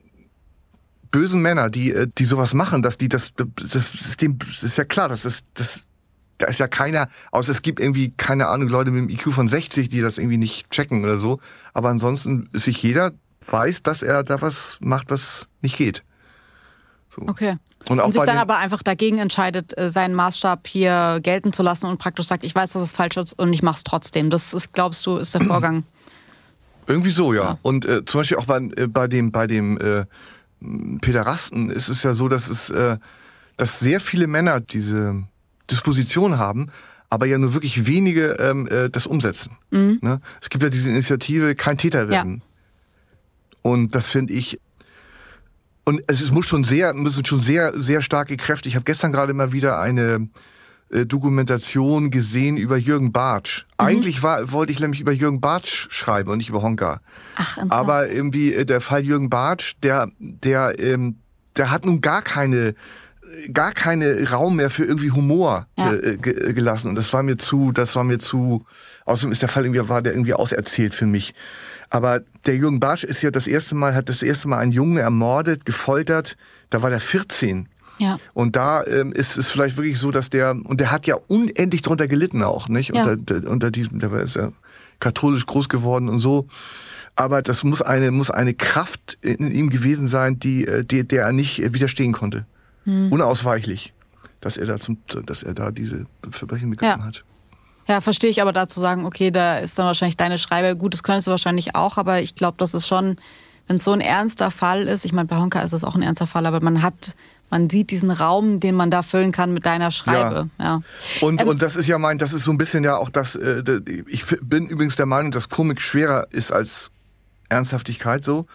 bösen 1.10 1.42
Männer, 1.42 1.70
die, 1.70 1.92
äh, 1.92 2.08
die 2.18 2.24
sowas 2.24 2.54
machen, 2.54 2.82
dass 2.82 2.98
die 2.98 3.08
das, 3.08 3.32
das 3.36 3.92
System, 3.92 4.38
das 4.38 4.62
ist 4.62 4.78
ja 4.78 4.84
klar, 4.84 5.08
das 5.08 5.24
ist, 5.24 5.44
das, 5.54 5.84
da 6.38 6.46
ist 6.46 6.58
ja 6.58 6.66
keiner, 6.66 7.08
außer 7.30 7.52
es 7.52 7.62
gibt 7.62 7.78
irgendwie, 7.78 8.12
keine 8.16 8.48
Ahnung, 8.48 8.68
Leute 8.68 8.90
mit 8.90 9.02
einem 9.02 9.10
IQ 9.10 9.32
von 9.32 9.46
60, 9.46 9.88
die 9.88 10.00
das 10.00 10.18
irgendwie 10.18 10.38
nicht 10.38 10.70
checken 10.70 11.04
oder 11.04 11.18
so. 11.18 11.40
Aber 11.72 11.90
ansonsten 11.90 12.48
ist 12.52 12.64
sich 12.64 12.82
jeder 12.82 13.12
weiß, 13.46 13.82
dass 13.82 14.02
er 14.02 14.24
da 14.24 14.40
was 14.40 14.78
macht, 14.80 15.10
was 15.10 15.48
nicht 15.60 15.76
geht. 15.76 16.02
So. 17.10 17.22
Okay. 17.22 17.56
Und 17.88 18.00
Und 18.00 18.14
sich 18.14 18.22
dann 18.22 18.38
aber 18.38 18.58
einfach 18.58 18.82
dagegen 18.82 19.18
entscheidet, 19.18 19.76
äh, 19.76 19.88
seinen 19.88 20.14
Maßstab 20.14 20.66
hier 20.66 21.20
gelten 21.22 21.52
zu 21.52 21.62
lassen 21.62 21.86
und 21.86 21.98
praktisch 21.98 22.26
sagt, 22.26 22.44
ich 22.44 22.54
weiß, 22.54 22.72
dass 22.72 22.82
es 22.82 22.92
falsch 22.92 23.16
ist 23.16 23.38
und 23.38 23.52
ich 23.52 23.62
mach's 23.62 23.84
trotzdem. 23.84 24.30
Das 24.30 24.54
ist, 24.54 24.72
glaubst 24.72 25.04
du, 25.06 25.16
ist 25.18 25.34
der 25.34 25.40
Vorgang. 25.46 25.84
Irgendwie 26.86 27.10
so, 27.10 27.34
ja. 27.34 27.58
Und 27.62 27.84
äh, 27.84 28.04
zum 28.04 28.20
Beispiel 28.20 28.38
auch 28.38 28.46
bei, 28.46 28.58
äh, 28.76 28.86
bei 28.86 29.06
dem, 29.06 29.32
bei 29.32 29.46
dem 29.46 29.78
äh, 29.78 30.06
Pederasten 31.00 31.70
ist 31.70 31.88
es 31.88 32.02
ja 32.02 32.14
so, 32.14 32.28
dass 32.28 32.48
es, 32.48 32.70
äh, 32.70 32.96
dass 33.56 33.80
sehr 33.80 34.00
viele 34.00 34.26
Männer 34.26 34.60
diese 34.60 35.24
Disposition 35.70 36.38
haben, 36.38 36.70
aber 37.10 37.26
ja 37.26 37.38
nur 37.38 37.54
wirklich 37.54 37.86
wenige 37.86 38.36
ähm, 38.40 38.66
äh, 38.66 38.88
das 38.88 39.06
umsetzen. 39.06 39.56
Ne? 39.70 40.20
Es 40.40 40.50
gibt 40.50 40.62
ja 40.64 40.70
diese 40.70 40.90
Initiative, 40.90 41.54
kein 41.54 41.78
Täter 41.78 42.08
werden. 42.08 42.42
Und 43.62 43.94
das 43.94 44.08
finde 44.08 44.34
ich. 44.34 44.60
Und 45.84 46.02
es 46.06 46.30
muss 46.32 46.46
schon 46.46 46.64
sehr, 46.64 46.94
müssen 46.94 47.24
schon 47.24 47.40
sehr, 47.40 47.72
sehr 47.76 48.00
starke 48.00 48.36
Kräfte. 48.36 48.68
Ich 48.68 48.74
habe 48.74 48.84
gestern 48.84 49.12
gerade 49.12 49.34
mal 49.34 49.52
wieder 49.52 49.78
eine 49.78 50.28
äh, 50.90 51.04
Dokumentation 51.04 52.10
gesehen 52.10 52.56
über 52.56 52.76
Jürgen 52.76 53.12
Bartsch. 53.12 53.64
Eigentlich 53.76 54.22
war, 54.22 54.50
wollte 54.52 54.72
ich 54.72 54.80
nämlich 54.80 55.00
über 55.00 55.12
Jürgen 55.12 55.40
Bartsch 55.40 55.86
schreiben 55.90 56.30
und 56.30 56.38
nicht 56.38 56.48
über 56.48 56.62
Honka. 56.62 57.00
Ach, 57.36 57.58
Aber 57.68 58.08
irgendwie 58.08 58.54
äh, 58.54 58.64
der 58.64 58.80
Fall 58.80 59.02
Jürgen 59.04 59.28
Bartsch, 59.28 59.74
der, 59.82 60.08
der, 60.18 60.78
ähm, 60.78 61.16
der 61.56 61.70
hat 61.70 61.84
nun 61.84 62.00
gar 62.00 62.22
keine, 62.22 62.74
gar 63.52 63.72
keine 63.72 64.26
Raum 64.30 64.56
mehr 64.56 64.70
für 64.70 64.84
irgendwie 64.84 65.10
Humor 65.10 65.66
Ja. 65.76 65.92
äh, 65.92 66.16
ge 66.16 66.52
gelassen. 66.54 66.88
Und 66.88 66.94
das 66.94 67.12
war 67.12 67.22
mir 67.22 67.36
zu, 67.36 67.72
das 67.72 67.94
war 67.94 68.04
mir 68.04 68.18
zu, 68.18 68.64
außerdem 69.04 69.32
ist 69.32 69.42
der 69.42 69.48
Fall 69.50 69.64
irgendwie, 69.64 69.86
war 69.88 70.00
der 70.00 70.14
irgendwie 70.14 70.34
auserzählt 70.34 70.94
für 70.94 71.06
mich. 71.06 71.34
Aber 71.94 72.22
der 72.46 72.56
Jürgen 72.56 72.80
Bartsch 72.80 73.04
ist 73.04 73.22
ja 73.22 73.30
das 73.30 73.46
erste 73.46 73.76
Mal, 73.76 73.94
hat 73.94 74.08
das 74.08 74.22
erste 74.22 74.48
Mal 74.48 74.58
einen 74.58 74.72
Jungen 74.72 74.96
ermordet, 74.96 75.64
gefoltert. 75.64 76.36
Da 76.70 76.82
war 76.82 76.90
der 76.90 76.98
14. 77.00 77.68
Ja. 77.98 78.18
Und 78.32 78.56
da 78.56 78.84
ähm, 78.84 79.12
ist 79.12 79.36
es 79.36 79.48
vielleicht 79.48 79.76
wirklich 79.76 79.98
so, 80.00 80.10
dass 80.10 80.28
der, 80.28 80.56
und 80.64 80.80
der 80.80 80.90
hat 80.90 81.06
ja 81.06 81.14
unendlich 81.28 81.82
drunter 81.82 82.08
gelitten 82.08 82.42
auch, 82.42 82.68
nicht? 82.68 82.92
Ja. 82.92 83.04
Unter, 83.04 83.16
der- 83.40 83.48
unter 83.50 83.70
diesem, 83.70 84.00
der 84.00 84.10
war 84.10 84.22
ist 84.22 84.34
ja 84.34 84.50
katholisch 84.98 85.46
groß 85.46 85.68
geworden 85.68 86.08
und 86.08 86.18
so. 86.18 86.48
Aber 87.14 87.42
das 87.42 87.62
muss 87.62 87.80
eine, 87.80 88.10
muss 88.10 88.32
eine 88.32 88.54
Kraft 88.54 89.16
in 89.22 89.52
ihm 89.52 89.70
gewesen 89.70 90.08
sein, 90.08 90.40
die, 90.40 90.66
äh, 90.66 90.84
die 90.84 91.06
der 91.06 91.26
er 91.26 91.32
nicht 91.32 91.62
äh, 91.62 91.72
widerstehen 91.74 92.12
konnte. 92.12 92.44
Hm. 92.86 93.12
Unausweichlich, 93.12 93.94
dass 94.40 94.56
er 94.56 94.66
da 94.66 94.78
zum, 94.78 94.98
dass 95.26 95.44
er 95.44 95.54
da 95.54 95.70
diese 95.70 96.06
Verbrechen 96.28 96.70
begangen 96.70 96.98
Ja. 97.02 97.06
hat. 97.06 97.24
Ja, 97.86 98.00
verstehe 98.00 98.30
ich 98.30 98.40
aber 98.40 98.52
da 98.52 98.66
zu 98.66 98.80
sagen, 98.80 99.04
okay, 99.04 99.30
da 99.30 99.58
ist 99.58 99.78
dann 99.78 99.86
wahrscheinlich 99.86 100.16
deine 100.16 100.38
Schreibe. 100.38 100.76
Gut, 100.76 100.94
das 100.94 101.02
könntest 101.02 101.26
du 101.26 101.30
wahrscheinlich 101.30 101.74
auch, 101.74 101.98
aber 101.98 102.20
ich 102.20 102.34
glaube, 102.34 102.56
das 102.58 102.74
ist 102.74 102.86
schon, 102.86 103.16
wenn 103.66 103.76
es 103.76 103.84
so 103.84 103.92
ein 103.92 104.00
ernster 104.00 104.50
Fall 104.50 104.88
ist, 104.88 105.04
ich 105.04 105.12
meine, 105.12 105.26
bei 105.28 105.36
Honka 105.36 105.60
ist 105.60 105.72
es 105.72 105.84
auch 105.84 105.94
ein 105.94 106.02
ernster 106.02 106.26
Fall, 106.26 106.46
aber 106.46 106.60
man 106.60 106.82
hat, 106.82 107.14
man 107.50 107.68
sieht 107.68 107.90
diesen 107.90 108.10
Raum, 108.10 108.58
den 108.58 108.74
man 108.74 108.90
da 108.90 109.02
füllen 109.02 109.32
kann 109.32 109.52
mit 109.52 109.66
deiner 109.66 109.90
Schreibe. 109.90 110.48
Ja. 110.58 110.80
Und, 111.20 111.40
Ähm, 111.42 111.48
und 111.48 111.62
das 111.62 111.76
ist 111.76 111.86
ja 111.86 111.98
mein, 111.98 112.18
das 112.18 112.32
ist 112.32 112.44
so 112.44 112.52
ein 112.52 112.58
bisschen 112.58 112.84
ja 112.84 112.96
auch 112.96 113.10
das, 113.10 113.36
äh, 113.36 113.62
ich 114.06 114.24
bin 114.40 114.66
übrigens 114.68 114.96
der 114.96 115.06
Meinung, 115.06 115.30
dass 115.30 115.48
Komik 115.48 115.80
schwerer 115.82 116.26
ist 116.30 116.52
als 116.52 116.90
Ernsthaftigkeit 117.50 118.24
so. 118.24 118.46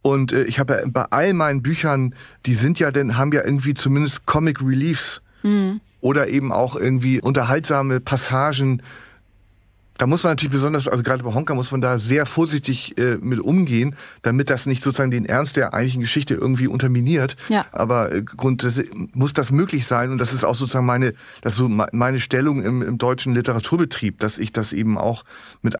Und 0.00 0.32
äh, 0.32 0.44
ich 0.44 0.58
habe 0.58 0.74
ja 0.74 0.80
bei 0.86 1.04
all 1.10 1.34
meinen 1.34 1.62
Büchern, 1.62 2.14
die 2.46 2.54
sind 2.54 2.78
ja 2.78 2.90
denn, 2.90 3.18
haben 3.18 3.32
ja 3.32 3.44
irgendwie 3.44 3.74
zumindest 3.74 4.26
Comic 4.26 4.62
Reliefs 4.62 5.20
oder 6.00 6.28
eben 6.28 6.52
auch 6.52 6.76
irgendwie 6.76 7.20
unterhaltsame 7.20 8.00
Passagen. 8.00 8.82
Da 9.96 10.06
muss 10.06 10.22
man 10.22 10.30
natürlich 10.30 10.52
besonders, 10.52 10.86
also 10.86 11.02
gerade 11.02 11.24
bei 11.24 11.34
Honka 11.34 11.56
muss 11.56 11.72
man 11.72 11.80
da 11.80 11.98
sehr 11.98 12.24
vorsichtig 12.24 12.96
äh, 12.98 13.16
mit 13.16 13.40
umgehen, 13.40 13.96
damit 14.22 14.48
das 14.48 14.66
nicht 14.66 14.80
sozusagen 14.80 15.10
den 15.10 15.26
Ernst 15.26 15.56
der 15.56 15.74
eigentlichen 15.74 16.02
Geschichte 16.02 16.34
irgendwie 16.34 16.68
unterminiert. 16.68 17.36
Ja. 17.48 17.66
Aber 17.72 18.12
äh, 18.12 18.22
grundsätzlich 18.22 18.90
muss 19.12 19.32
das 19.32 19.50
möglich 19.50 19.86
sein 19.86 20.12
und 20.12 20.18
das 20.18 20.32
ist 20.32 20.44
auch 20.44 20.54
sozusagen 20.54 20.86
meine, 20.86 21.14
das 21.40 21.56
so 21.56 21.68
me- 21.68 21.88
meine 21.90 22.20
Stellung 22.20 22.62
im, 22.62 22.80
im 22.82 22.98
deutschen 22.98 23.34
Literaturbetrieb, 23.34 24.20
dass 24.20 24.38
ich 24.38 24.52
das 24.52 24.72
eben 24.72 24.98
auch 24.98 25.24
mit 25.62 25.74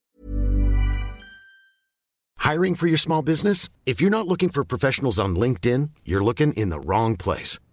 Hiring 2.41 2.75
for 2.77 2.89
your 2.89 2.99
small 2.99 3.23
business? 3.23 3.69
If 3.89 4.01
you're 4.01 4.11
not 4.11 4.27
looking 4.27 4.51
for 4.51 4.64
professionals 4.64 5.21
on 5.21 5.37
LinkedIn, 5.37 5.91
you're 6.05 6.25
looking 6.25 6.53
in 6.55 6.71
the 6.71 6.79
wrong 6.79 7.16
place. 7.16 7.61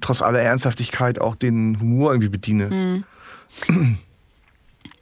Trotz 0.00 0.22
aller 0.22 0.40
Ernsthaftigkeit 0.40 1.20
auch 1.20 1.34
den 1.34 1.78
Humor 1.80 2.12
irgendwie 2.12 2.28
bediene. 2.28 3.04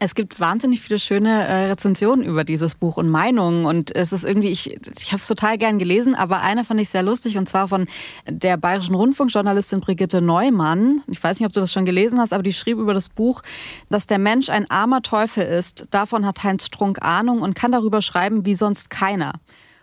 Es 0.02 0.14
gibt 0.14 0.40
wahnsinnig 0.40 0.80
viele 0.80 0.98
schöne 0.98 1.46
äh, 1.46 1.66
Rezensionen 1.66 2.24
über 2.24 2.42
dieses 2.42 2.74
Buch 2.74 2.96
und 2.96 3.10
Meinungen 3.10 3.66
und 3.66 3.94
es 3.94 4.14
ist 4.14 4.24
irgendwie, 4.24 4.48
ich, 4.48 4.74
ich 4.98 5.12
habe 5.12 5.20
es 5.20 5.26
total 5.26 5.58
gern 5.58 5.78
gelesen, 5.78 6.14
aber 6.14 6.40
eine 6.40 6.64
fand 6.64 6.80
ich 6.80 6.88
sehr 6.88 7.02
lustig 7.02 7.36
und 7.36 7.46
zwar 7.50 7.68
von 7.68 7.86
der 8.26 8.56
bayerischen 8.56 8.94
Rundfunkjournalistin 8.94 9.80
Brigitte 9.80 10.22
Neumann. 10.22 11.02
Ich 11.06 11.22
weiß 11.22 11.38
nicht, 11.38 11.46
ob 11.46 11.52
du 11.52 11.60
das 11.60 11.70
schon 11.70 11.84
gelesen 11.84 12.18
hast, 12.18 12.32
aber 12.32 12.42
die 12.42 12.54
schrieb 12.54 12.78
über 12.78 12.94
das 12.94 13.10
Buch, 13.10 13.42
dass 13.90 14.06
der 14.06 14.18
Mensch 14.18 14.48
ein 14.48 14.70
armer 14.70 15.02
Teufel 15.02 15.44
ist. 15.44 15.86
Davon 15.90 16.24
hat 16.24 16.42
Heinz 16.44 16.64
Strunk 16.64 17.02
Ahnung 17.02 17.42
und 17.42 17.54
kann 17.54 17.70
darüber 17.70 18.00
schreiben 18.00 18.46
wie 18.46 18.54
sonst 18.54 18.88
keiner. 18.88 19.34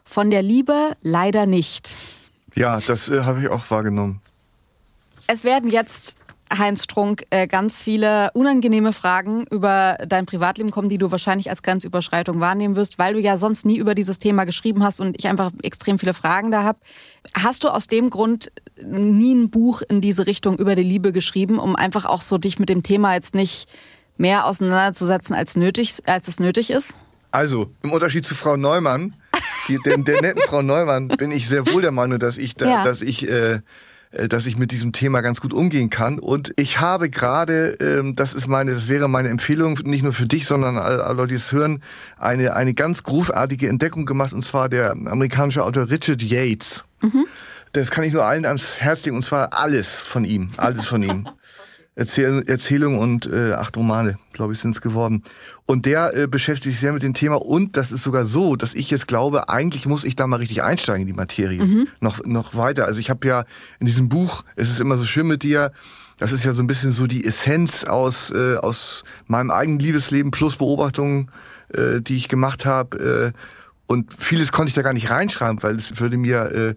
Von 0.03 0.31
der 0.31 0.41
Liebe 0.41 0.95
leider 1.03 1.45
nicht. 1.45 1.91
Ja, 2.55 2.79
das 2.79 3.09
äh, 3.09 3.21
habe 3.21 3.41
ich 3.41 3.49
auch 3.49 3.69
wahrgenommen. 3.69 4.19
Es 5.27 5.43
werden 5.43 5.69
jetzt, 5.69 6.15
Heinz 6.57 6.85
Strunk, 6.85 7.25
äh, 7.29 7.47
ganz 7.47 7.83
viele 7.83 8.31
unangenehme 8.33 8.93
Fragen 8.93 9.45
über 9.51 9.97
dein 10.07 10.25
Privatleben 10.25 10.71
kommen, 10.71 10.87
die 10.87 10.97
du 10.97 11.11
wahrscheinlich 11.11 11.49
als 11.49 11.61
Grenzüberschreitung 11.61 12.39
wahrnehmen 12.39 12.77
wirst, 12.77 12.97
weil 12.97 13.13
du 13.13 13.19
ja 13.19 13.37
sonst 13.37 13.65
nie 13.65 13.77
über 13.77 13.93
dieses 13.93 14.19
Thema 14.19 14.45
geschrieben 14.45 14.83
hast 14.83 15.01
und 15.01 15.17
ich 15.19 15.27
einfach 15.27 15.51
extrem 15.61 15.99
viele 15.99 16.13
Fragen 16.13 16.49
da 16.49 16.63
habe. 16.63 16.79
Hast 17.33 17.65
du 17.65 17.67
aus 17.67 17.87
dem 17.87 18.09
Grund 18.09 18.51
nie 18.81 19.35
ein 19.35 19.49
Buch 19.49 19.81
in 19.81 19.99
diese 19.99 20.25
Richtung 20.27 20.57
über 20.57 20.75
die 20.75 20.83
Liebe 20.83 21.11
geschrieben, 21.11 21.59
um 21.59 21.75
einfach 21.75 22.05
auch 22.05 22.21
so 22.21 22.37
dich 22.37 22.57
mit 22.59 22.69
dem 22.69 22.81
Thema 22.81 23.13
jetzt 23.13 23.35
nicht 23.35 23.67
mehr 24.15 24.45
auseinanderzusetzen, 24.45 25.35
als, 25.35 25.57
nötig, 25.57 25.95
als 26.05 26.29
es 26.29 26.39
nötig 26.39 26.69
ist? 26.71 26.99
Also, 27.31 27.69
im 27.83 27.91
Unterschied 27.91 28.25
zu 28.25 28.35
Frau 28.35 28.55
Neumann, 28.55 29.13
die, 29.67 29.77
der, 29.83 29.97
der 29.97 30.21
netten 30.21 30.41
Frau 30.43 30.61
Neumann, 30.61 31.09
bin 31.09 31.31
ich 31.31 31.49
sehr 31.49 31.67
wohl 31.67 31.81
der 31.81 31.91
Meinung, 31.91 32.17
dass 32.19 32.37
ich, 32.37 32.55
da, 32.55 32.65
Ja. 32.65 32.83
dass 32.85 33.01
ich 33.01 33.27
äh, 33.27 33.55
äh, 33.55 33.59
dass 34.27 34.45
ich 34.45 34.57
mit 34.57 34.71
diesem 34.71 34.91
Thema 34.91 35.21
ganz 35.21 35.41
gut 35.41 35.53
umgehen 35.53 35.89
kann. 35.89 36.19
Und 36.19 36.53
ich 36.55 36.79
habe 36.79 37.09
gerade, 37.09 37.77
ähm, 37.79 38.15
das 38.15 38.33
ist 38.33 38.47
meine, 38.47 38.73
das 38.73 38.87
wäre 38.87 39.07
meine 39.07 39.29
Empfehlung, 39.29 39.79
nicht 39.83 40.03
nur 40.03 40.13
für 40.13 40.25
dich, 40.25 40.47
sondern 40.47 40.77
alle, 40.77 41.03
alle 41.03 41.15
Leute, 41.15 41.29
die 41.29 41.35
es 41.35 41.51
hören, 41.51 41.81
eine, 42.17 42.55
eine 42.55 42.73
ganz 42.73 43.03
großartige 43.03 43.67
Entdeckung 43.67 44.05
gemacht, 44.05 44.33
und 44.33 44.43
zwar 44.43 44.69
der 44.69 44.91
amerikanische 44.91 45.63
Autor 45.63 45.89
Richard 45.89 46.21
Yates. 46.21 46.85
Mhm. 47.01 47.25
Das 47.73 47.91
kann 47.91 48.03
ich 48.03 48.13
nur 48.13 48.25
allen 48.25 48.45
ans 48.45 48.79
Herz 48.79 49.05
legen, 49.05 49.17
und 49.17 49.23
zwar 49.23 49.53
alles 49.53 49.99
von 49.99 50.25
ihm, 50.25 50.49
alles 50.57 50.85
von 50.87 51.03
ihm. 51.03 51.27
Erzähl 51.99 52.43
Erzählung 52.45 52.99
und 52.99 53.25
äh, 53.25 53.53
acht 53.53 53.75
Romane, 53.75 54.19
glaube 54.31 54.53
ich, 54.53 54.59
sind 54.59 54.69
es 54.69 54.81
geworden. 54.81 55.23
Und 55.65 55.87
der 55.87 56.15
äh, 56.15 56.27
beschäftigt 56.27 56.73
sich 56.73 56.79
sehr 56.79 56.93
mit 56.93 57.01
dem 57.01 57.15
Thema 57.15 57.41
und 57.41 57.75
das 57.75 57.91
ist 57.91 58.03
sogar 58.03 58.23
so, 58.23 58.55
dass 58.55 58.75
ich 58.75 58.91
jetzt 58.91 59.07
glaube, 59.07 59.49
eigentlich 59.49 59.87
muss 59.87 60.03
ich 60.03 60.15
da 60.15 60.27
mal 60.27 60.35
richtig 60.35 60.61
einsteigen 60.61 61.01
in 61.01 61.07
die 61.07 61.13
Materie. 61.13 61.63
Mhm. 61.63 61.87
Noch, 61.99 62.23
noch 62.23 62.53
weiter. 62.53 62.85
Also 62.85 62.99
ich 62.99 63.09
habe 63.09 63.27
ja 63.27 63.45
in 63.79 63.87
diesem 63.87 64.09
Buch, 64.09 64.43
es 64.55 64.69
ist 64.69 64.79
immer 64.79 64.95
so 64.95 65.05
schön 65.05 65.25
mit 65.25 65.41
dir, 65.41 65.71
das 66.19 66.31
ist 66.33 66.45
ja 66.45 66.53
so 66.53 66.61
ein 66.61 66.67
bisschen 66.67 66.91
so 66.91 67.07
die 67.07 67.25
Essenz 67.25 67.83
aus, 67.83 68.29
äh, 68.29 68.57
aus 68.57 69.03
meinem 69.25 69.49
eigenen 69.49 69.79
Liebesleben 69.79 70.29
plus 70.29 70.57
Beobachtungen, 70.57 71.31
äh, 71.73 71.99
die 71.99 72.15
ich 72.15 72.27
gemacht 72.27 72.67
habe. 72.67 73.33
Äh, 73.35 73.39
und 73.87 74.13
vieles 74.19 74.51
konnte 74.51 74.69
ich 74.69 74.75
da 74.75 74.83
gar 74.83 74.93
nicht 74.93 75.09
reinschreiben, 75.09 75.63
weil 75.63 75.75
es 75.77 75.99
würde 75.99 76.17
mir 76.17 76.51
äh, 76.51 76.75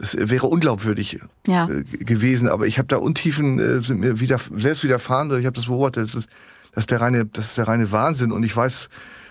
das 0.00 0.16
wäre 0.18 0.46
unglaubwürdig 0.46 1.18
ja. 1.50 1.68
Äh, 1.68 1.82
gewesen. 1.82 2.48
Aber 2.48 2.66
ich 2.66 2.78
habe 2.78 2.88
da 2.88 2.96
Untiefen 2.96 3.58
äh, 3.58 3.82
sind 3.82 4.00
mir 4.00 4.20
wieder 4.20 4.38
selbst 4.56 4.84
widerfahren 4.84 5.30
oder 5.30 5.38
ich 5.38 5.46
habe 5.46 5.56
das 5.56 5.66
beobachtet. 5.66 6.04
Das 6.04 6.14
ist, 6.14 6.30
das 6.72 6.82
ist 6.82 6.90
der 6.90 7.00
reine, 7.00 7.26
das 7.26 7.46
ist 7.46 7.58
der 7.58 7.68
reine 7.68 7.90
Wahnsinn. 7.92 8.32
Und 8.32 8.42
ich 8.42 8.56
weiß 8.56 8.88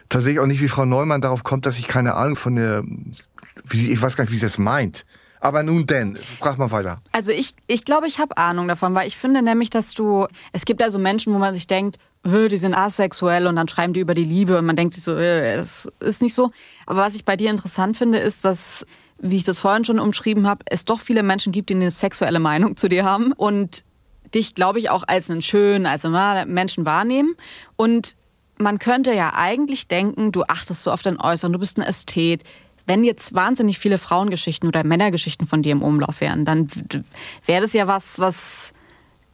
tatsächlich 0.09 0.39
auch 0.39 0.47
nicht, 0.47 0.61
wie 0.61 0.67
Frau 0.67 0.85
Neumann 0.85 1.21
darauf 1.21 1.43
kommt, 1.43 1.65
dass 1.65 1.77
ich 1.77 1.87
keine 1.87 2.15
Ahnung 2.15 2.35
von 2.35 2.55
der, 2.55 2.83
wie, 3.65 3.91
ich 3.91 4.01
weiß 4.01 4.15
gar 4.15 4.23
nicht, 4.23 4.31
wie 4.31 4.37
sie 4.37 4.45
das 4.45 4.57
meint. 4.57 5.05
Aber 5.41 5.63
nun 5.63 5.87
denn, 5.87 6.17
frag 6.39 6.57
mal 6.57 6.69
weiter. 6.71 7.01
Also 7.13 7.31
ich, 7.31 7.53
ich 7.67 7.85
glaube, 7.85 8.07
ich 8.07 8.19
habe 8.19 8.35
Ahnung 8.35 8.67
davon, 8.67 8.93
weil 8.93 9.07
ich 9.07 9.15
finde 9.15 9.41
nämlich, 9.41 9.69
dass 9.69 9.93
du, 9.93 10.27
es 10.51 10.65
gibt 10.65 10.81
ja 10.81 10.91
so 10.91 10.99
Menschen, 10.99 11.33
wo 11.33 11.37
man 11.37 11.55
sich 11.55 11.65
denkt, 11.65 11.97
die 12.25 12.57
sind 12.57 12.73
asexuell 12.73 13.47
und 13.47 13.55
dann 13.55 13.69
schreiben 13.69 13.93
die 13.93 14.01
über 14.01 14.13
die 14.13 14.25
Liebe 14.25 14.57
und 14.57 14.65
man 14.65 14.75
denkt 14.75 14.93
sich 14.93 15.03
so, 15.03 15.15
das 15.15 15.87
ist 16.01 16.21
nicht 16.21 16.35
so. 16.35 16.51
Aber 16.85 16.99
was 16.99 17.15
ich 17.15 17.23
bei 17.23 17.37
dir 17.37 17.49
interessant 17.49 17.95
finde, 17.95 18.19
ist, 18.19 18.43
dass 18.43 18.85
wie 19.21 19.37
ich 19.37 19.43
das 19.43 19.59
vorhin 19.59 19.85
schon 19.85 19.99
umschrieben 19.99 20.47
habe, 20.47 20.63
es 20.67 20.85
doch 20.85 20.99
viele 20.99 21.23
Menschen 21.23 21.51
gibt, 21.51 21.69
die 21.69 21.75
eine 21.75 21.91
sexuelle 21.91 22.39
Meinung 22.39 22.77
zu 22.77 22.87
dir 22.87 23.03
haben 23.03 23.33
und 23.33 23.83
dich, 24.33 24.55
glaube 24.55 24.79
ich, 24.79 24.89
auch 24.89 25.03
als 25.07 25.29
einen 25.29 25.41
schönen, 25.41 25.85
als 25.85 26.05
einen 26.05 26.53
Menschen 26.53 26.85
wahrnehmen. 26.85 27.35
Und 27.75 28.15
man 28.57 28.79
könnte 28.79 29.13
ja 29.13 29.33
eigentlich 29.33 29.87
denken, 29.87 30.31
du 30.31 30.43
achtest 30.43 30.83
so 30.83 30.91
auf 30.91 31.01
dein 31.01 31.19
Äußeren, 31.19 31.53
du 31.53 31.59
bist 31.59 31.77
ein 31.77 31.81
Ästhet. 31.81 32.43
Wenn 32.85 33.03
jetzt 33.03 33.33
wahnsinnig 33.33 33.79
viele 33.79 33.97
Frauengeschichten 33.97 34.67
oder 34.67 34.83
Männergeschichten 34.83 35.47
von 35.47 35.61
dir 35.61 35.71
im 35.71 35.81
Umlauf 35.81 36.21
wären, 36.21 36.45
dann 36.45 36.69
wäre 37.45 37.61
das 37.61 37.73
ja 37.73 37.87
was, 37.87 38.19
was, 38.19 38.73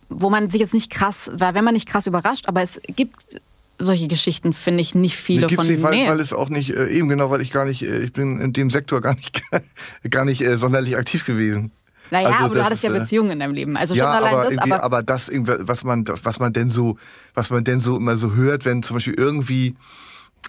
wo 0.10 0.30
man 0.30 0.50
sich 0.50 0.62
jetzt 0.62 0.74
nicht 0.74 0.92
krass, 0.92 1.32
wenn 1.34 1.64
man 1.64 1.74
nicht 1.74 1.88
krass 1.88 2.08
überrascht, 2.08 2.48
aber 2.48 2.62
es 2.62 2.80
gibt 2.96 3.42
solche 3.78 4.08
Geschichten 4.08 4.54
finde 4.54 4.82
ich 4.82 4.96
nicht 4.96 5.18
viele 5.18 5.48
nee, 5.48 5.56
von 5.56 5.68
nicht, 5.68 5.84
weil, 5.84 6.08
weil 6.08 6.20
es 6.20 6.34
auch 6.34 6.50
nicht 6.50 6.72
äh, 6.72 6.88
eben 6.88 7.10
genau, 7.10 7.30
weil 7.30 7.42
ich 7.42 7.52
gar 7.52 7.66
nicht, 7.66 7.82
äh, 7.82 8.00
ich 8.00 8.14
bin 8.14 8.40
in 8.40 8.54
dem 8.54 8.70
Sektor 8.70 9.02
gar 9.02 9.16
nicht 9.16 9.42
gar 10.10 10.26
nicht 10.26 10.42
äh, 10.42 10.58
sonderlich 10.58 10.98
aktiv 10.98 11.26
gewesen. 11.26 11.72
Naja, 12.12 12.28
also, 12.30 12.44
aber 12.44 12.54
du 12.54 12.64
hattest 12.64 12.84
ist, 12.84 12.90
ja 12.90 12.96
äh, 12.96 13.00
Beziehungen 13.00 13.32
in 13.32 13.40
deinem 13.40 13.54
Leben. 13.54 13.78
Also 13.78 13.96
schon 13.96 14.04
ja, 14.04 14.12
allein 14.12 14.34
aber 14.34 14.50
das, 14.50 14.58
aber, 14.58 14.84
aber 14.84 15.04
das, 15.04 15.32
was 15.34 15.84
man, 15.84 16.06
was 16.08 16.40
man 16.40 16.54
denn 16.54 16.70
so, 16.70 16.98
was 17.34 17.50
man 17.50 17.64
denn 17.64 17.80
so 17.80 17.98
immer 17.98 18.18
so 18.18 18.34
hört, 18.34 18.66
wenn 18.66 18.84
zum 18.84 18.96
Beispiel 18.96 19.16
irgendwie, 19.16 19.76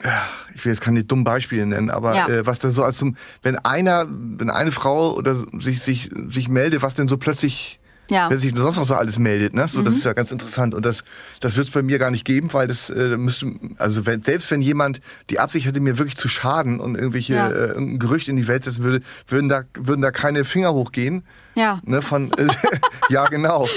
äh, 0.02 0.08
ich 0.54 0.64
will 0.64 0.72
jetzt 0.72 0.82
keine 0.82 1.04
dummen 1.04 1.24
Beispiele 1.24 1.66
nennen, 1.66 1.90
aber 1.90 2.14
ja. 2.14 2.28
äh, 2.28 2.46
was 2.46 2.58
da 2.58 2.70
so 2.70 2.82
als 2.82 2.98
zum, 2.98 3.16
wenn 3.42 3.56
einer, 3.56 4.06
wenn 4.08 4.50
eine 4.50 4.70
Frau 4.70 5.14
oder 5.14 5.36
sich 5.58 5.80
sich 5.82 6.10
sich 6.28 6.48
meldet, 6.48 6.82
was 6.82 6.94
denn 6.94 7.08
so 7.08 7.16
plötzlich 7.16 7.80
ja. 8.08 8.30
wer 8.30 8.38
sich 8.38 8.54
sonst 8.54 8.76
noch 8.76 8.84
so 8.84 8.94
alles 8.94 9.18
meldet. 9.18 9.54
Ne? 9.54 9.66
So, 9.68 9.80
mhm. 9.80 9.86
Das 9.86 9.96
ist 9.96 10.04
ja 10.04 10.12
ganz 10.12 10.32
interessant. 10.32 10.74
Und 10.74 10.86
das, 10.86 11.04
das 11.40 11.56
wird 11.56 11.68
es 11.68 11.72
bei 11.72 11.82
mir 11.82 11.98
gar 11.98 12.10
nicht 12.10 12.24
geben, 12.24 12.52
weil 12.52 12.68
das 12.68 12.90
äh, 12.90 13.16
müsste, 13.16 13.52
also 13.78 14.06
wenn, 14.06 14.22
selbst 14.22 14.50
wenn 14.50 14.60
jemand 14.60 15.00
die 15.30 15.38
Absicht 15.38 15.66
hätte, 15.66 15.80
mir 15.80 15.98
wirklich 15.98 16.16
zu 16.16 16.28
schaden 16.28 16.80
und 16.80 16.94
irgendwelche 16.94 17.34
ja. 17.34 17.50
äh, 17.50 17.96
Gerücht 17.98 18.28
in 18.28 18.36
die 18.36 18.48
Welt 18.48 18.64
setzen 18.64 18.84
würde, 18.84 19.02
würden 19.28 19.48
da, 19.48 19.62
würden 19.74 20.02
da 20.02 20.10
keine 20.10 20.44
Finger 20.44 20.72
hochgehen. 20.72 21.24
Ja. 21.54 21.80
Ne, 21.84 22.02
von, 22.02 22.32
äh, 22.34 22.48
ja, 23.08 23.26
genau. 23.26 23.68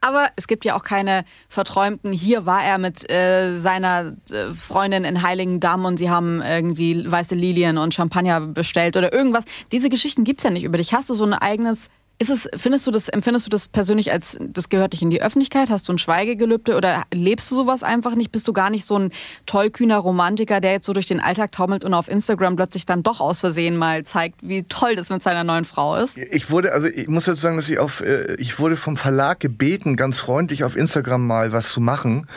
Aber 0.00 0.28
es 0.36 0.46
gibt 0.46 0.64
ja 0.64 0.76
auch 0.76 0.82
keine 0.82 1.24
verträumten, 1.48 2.12
hier 2.12 2.46
war 2.46 2.62
er 2.62 2.78
mit 2.78 3.10
äh, 3.10 3.54
seiner 3.56 4.14
äh, 4.30 4.54
Freundin 4.54 5.04
in 5.04 5.22
Heiligen 5.22 5.58
Damm 5.58 5.84
und 5.84 5.96
sie 5.96 6.10
haben 6.10 6.42
irgendwie 6.42 7.10
weiße 7.10 7.34
Lilien 7.34 7.78
und 7.78 7.94
Champagner 7.94 8.40
bestellt 8.40 8.96
oder 8.96 9.12
irgendwas. 9.12 9.44
Diese 9.72 9.88
Geschichten 9.88 10.24
gibt's 10.24 10.42
ja 10.42 10.50
nicht 10.50 10.64
über 10.64 10.78
dich. 10.78 10.92
Hast 10.92 11.10
du 11.10 11.14
so 11.14 11.24
ein 11.24 11.32
eigenes 11.32 11.88
ist 12.18 12.30
es, 12.30 12.48
findest 12.56 12.86
du 12.86 12.90
das, 12.90 13.08
empfindest 13.08 13.46
du 13.46 13.50
das 13.50 13.68
persönlich 13.68 14.10
als, 14.10 14.38
das 14.40 14.70
gehört 14.70 14.94
dich 14.94 15.02
in 15.02 15.10
die 15.10 15.20
Öffentlichkeit? 15.20 15.68
Hast 15.68 15.88
du 15.88 15.92
ein 15.92 15.98
Schweigegelübde 15.98 16.74
oder 16.74 17.02
lebst 17.12 17.50
du 17.50 17.54
sowas 17.54 17.82
einfach 17.82 18.14
nicht? 18.14 18.32
Bist 18.32 18.48
du 18.48 18.54
gar 18.54 18.70
nicht 18.70 18.86
so 18.86 18.98
ein 18.98 19.12
tollkühner 19.44 19.98
Romantiker, 19.98 20.62
der 20.62 20.72
jetzt 20.72 20.86
so 20.86 20.94
durch 20.94 21.04
den 21.04 21.20
Alltag 21.20 21.52
taumelt 21.52 21.84
und 21.84 21.92
auf 21.92 22.08
Instagram 22.08 22.56
plötzlich 22.56 22.86
dann 22.86 23.02
doch 23.02 23.20
aus 23.20 23.40
Versehen 23.40 23.76
mal 23.76 24.04
zeigt, 24.04 24.40
wie 24.42 24.62
toll 24.62 24.96
das 24.96 25.10
mit 25.10 25.22
seiner 25.22 25.44
neuen 25.44 25.66
Frau 25.66 25.96
ist? 25.96 26.16
Ich 26.16 26.50
wurde, 26.50 26.72
also 26.72 26.88
ich 26.88 27.06
muss 27.08 27.26
dazu 27.26 27.40
sagen, 27.40 27.56
dass 27.56 27.68
ich 27.68 27.78
auf, 27.78 28.00
äh, 28.00 28.34
ich 28.36 28.58
wurde 28.58 28.76
vom 28.76 28.96
Verlag 28.96 29.40
gebeten, 29.40 29.96
ganz 29.96 30.16
freundlich 30.16 30.64
auf 30.64 30.74
Instagram 30.74 31.26
mal 31.26 31.52
was 31.52 31.68
zu 31.68 31.80
machen. 31.80 32.26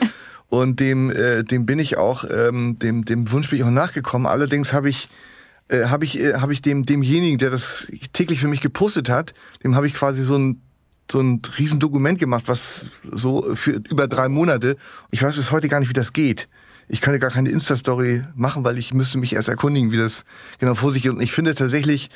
Und 0.50 0.80
dem, 0.80 1.10
äh, 1.12 1.44
dem 1.44 1.64
bin 1.64 1.78
ich 1.78 1.96
auch, 1.96 2.24
ähm, 2.28 2.76
dem, 2.80 3.04
dem 3.04 3.30
Wunsch 3.30 3.48
bin 3.48 3.60
ich 3.60 3.64
auch 3.64 3.70
nachgekommen. 3.70 4.26
Allerdings 4.26 4.72
habe 4.72 4.90
ich 4.90 5.08
äh, 5.70 5.86
habe 5.86 6.04
ich, 6.04 6.18
äh, 6.18 6.34
hab 6.34 6.50
ich 6.50 6.62
dem, 6.62 6.84
demjenigen, 6.84 7.38
der 7.38 7.50
das 7.50 7.90
täglich 8.12 8.40
für 8.40 8.48
mich 8.48 8.60
gepostet 8.60 9.08
hat, 9.08 9.34
dem 9.62 9.76
habe 9.76 9.86
ich 9.86 9.94
quasi 9.94 10.24
so 10.24 10.36
ein 10.36 10.60
so 11.10 11.18
ein 11.20 11.42
Riesendokument 11.58 12.20
gemacht, 12.20 12.44
was 12.46 12.86
so 13.10 13.56
für 13.56 13.82
über 13.90 14.06
drei 14.06 14.28
Monate. 14.28 14.76
Ich 15.10 15.20
weiß 15.20 15.34
bis 15.34 15.50
heute 15.50 15.68
gar 15.68 15.80
nicht, 15.80 15.88
wie 15.88 15.94
das 15.94 16.12
geht. 16.12 16.48
Ich 16.88 17.00
kann 17.00 17.14
ja 17.14 17.18
gar 17.18 17.30
keine 17.30 17.50
Insta-Story 17.50 18.24
machen, 18.34 18.64
weil 18.64 18.78
ich 18.78 18.94
müsste 18.94 19.18
mich 19.18 19.32
erst 19.32 19.48
erkundigen, 19.48 19.92
wie 19.92 19.96
das 19.96 20.24
genau 20.58 20.74
vor 20.74 20.92
sich 20.92 21.02
geht. 21.02 21.12
Und 21.12 21.20
ich 21.20 21.32
finde 21.32 21.54
tatsächlich, 21.54 22.10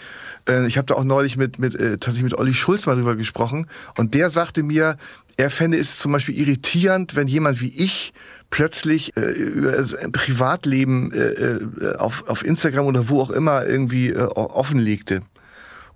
äh, 0.49 0.67
ich 0.67 0.79
habe 0.79 0.87
da 0.87 0.95
auch 0.95 1.05
neulich 1.05 1.37
mit, 1.37 1.59
mit 1.59 1.75
äh, 1.75 1.99
tatsächlich 1.99 2.25
mit 2.25 2.35
Olli 2.35 2.55
Schulz 2.55 2.87
mal 2.87 2.97
drüber 2.97 3.15
gesprochen. 3.15 3.67
Und 3.97 4.15
der 4.15 4.31
sagte 4.31 4.63
mir, 4.63 4.97
er 5.37 5.51
fände 5.51 5.79
es 5.79 5.99
zum 5.99 6.13
Beispiel 6.13 6.39
irritierend, 6.39 7.17
wenn 7.17 7.29
jemand 7.29 7.61
wie 7.61 7.77
ich 7.77 8.13
plötzlich 8.51 9.17
äh, 9.17 9.31
über 9.31 9.85
sein 9.85 10.13
Privatleben 10.13 11.13
äh, 11.13 11.19
äh, 11.19 11.97
auf, 11.97 12.29
auf 12.29 12.45
Instagram 12.45 12.87
oder 12.87 13.09
wo 13.09 13.21
auch 13.21 13.31
immer 13.31 13.67
irgendwie 13.67 14.11
äh, 14.11 14.23
offenlegte. 14.23 15.23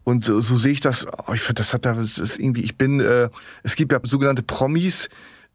Und 0.02 0.24
so, 0.24 0.40
so 0.40 0.56
sehe 0.56 0.72
ich 0.72 0.80
das. 0.80 1.06
Oh, 1.26 1.34
ich 1.34 1.42
finde, 1.42 1.60
das 1.60 1.74
hat 1.74 1.84
da, 1.84 1.92
das 1.92 2.18
ist 2.18 2.38
irgendwie, 2.38 2.62
ich 2.62 2.76
bin, 2.76 2.98
äh, 3.00 3.28
es 3.62 3.76
gibt 3.76 3.92
ja 3.92 4.00
sogenannte 4.02 4.42
Promis, 4.42 5.08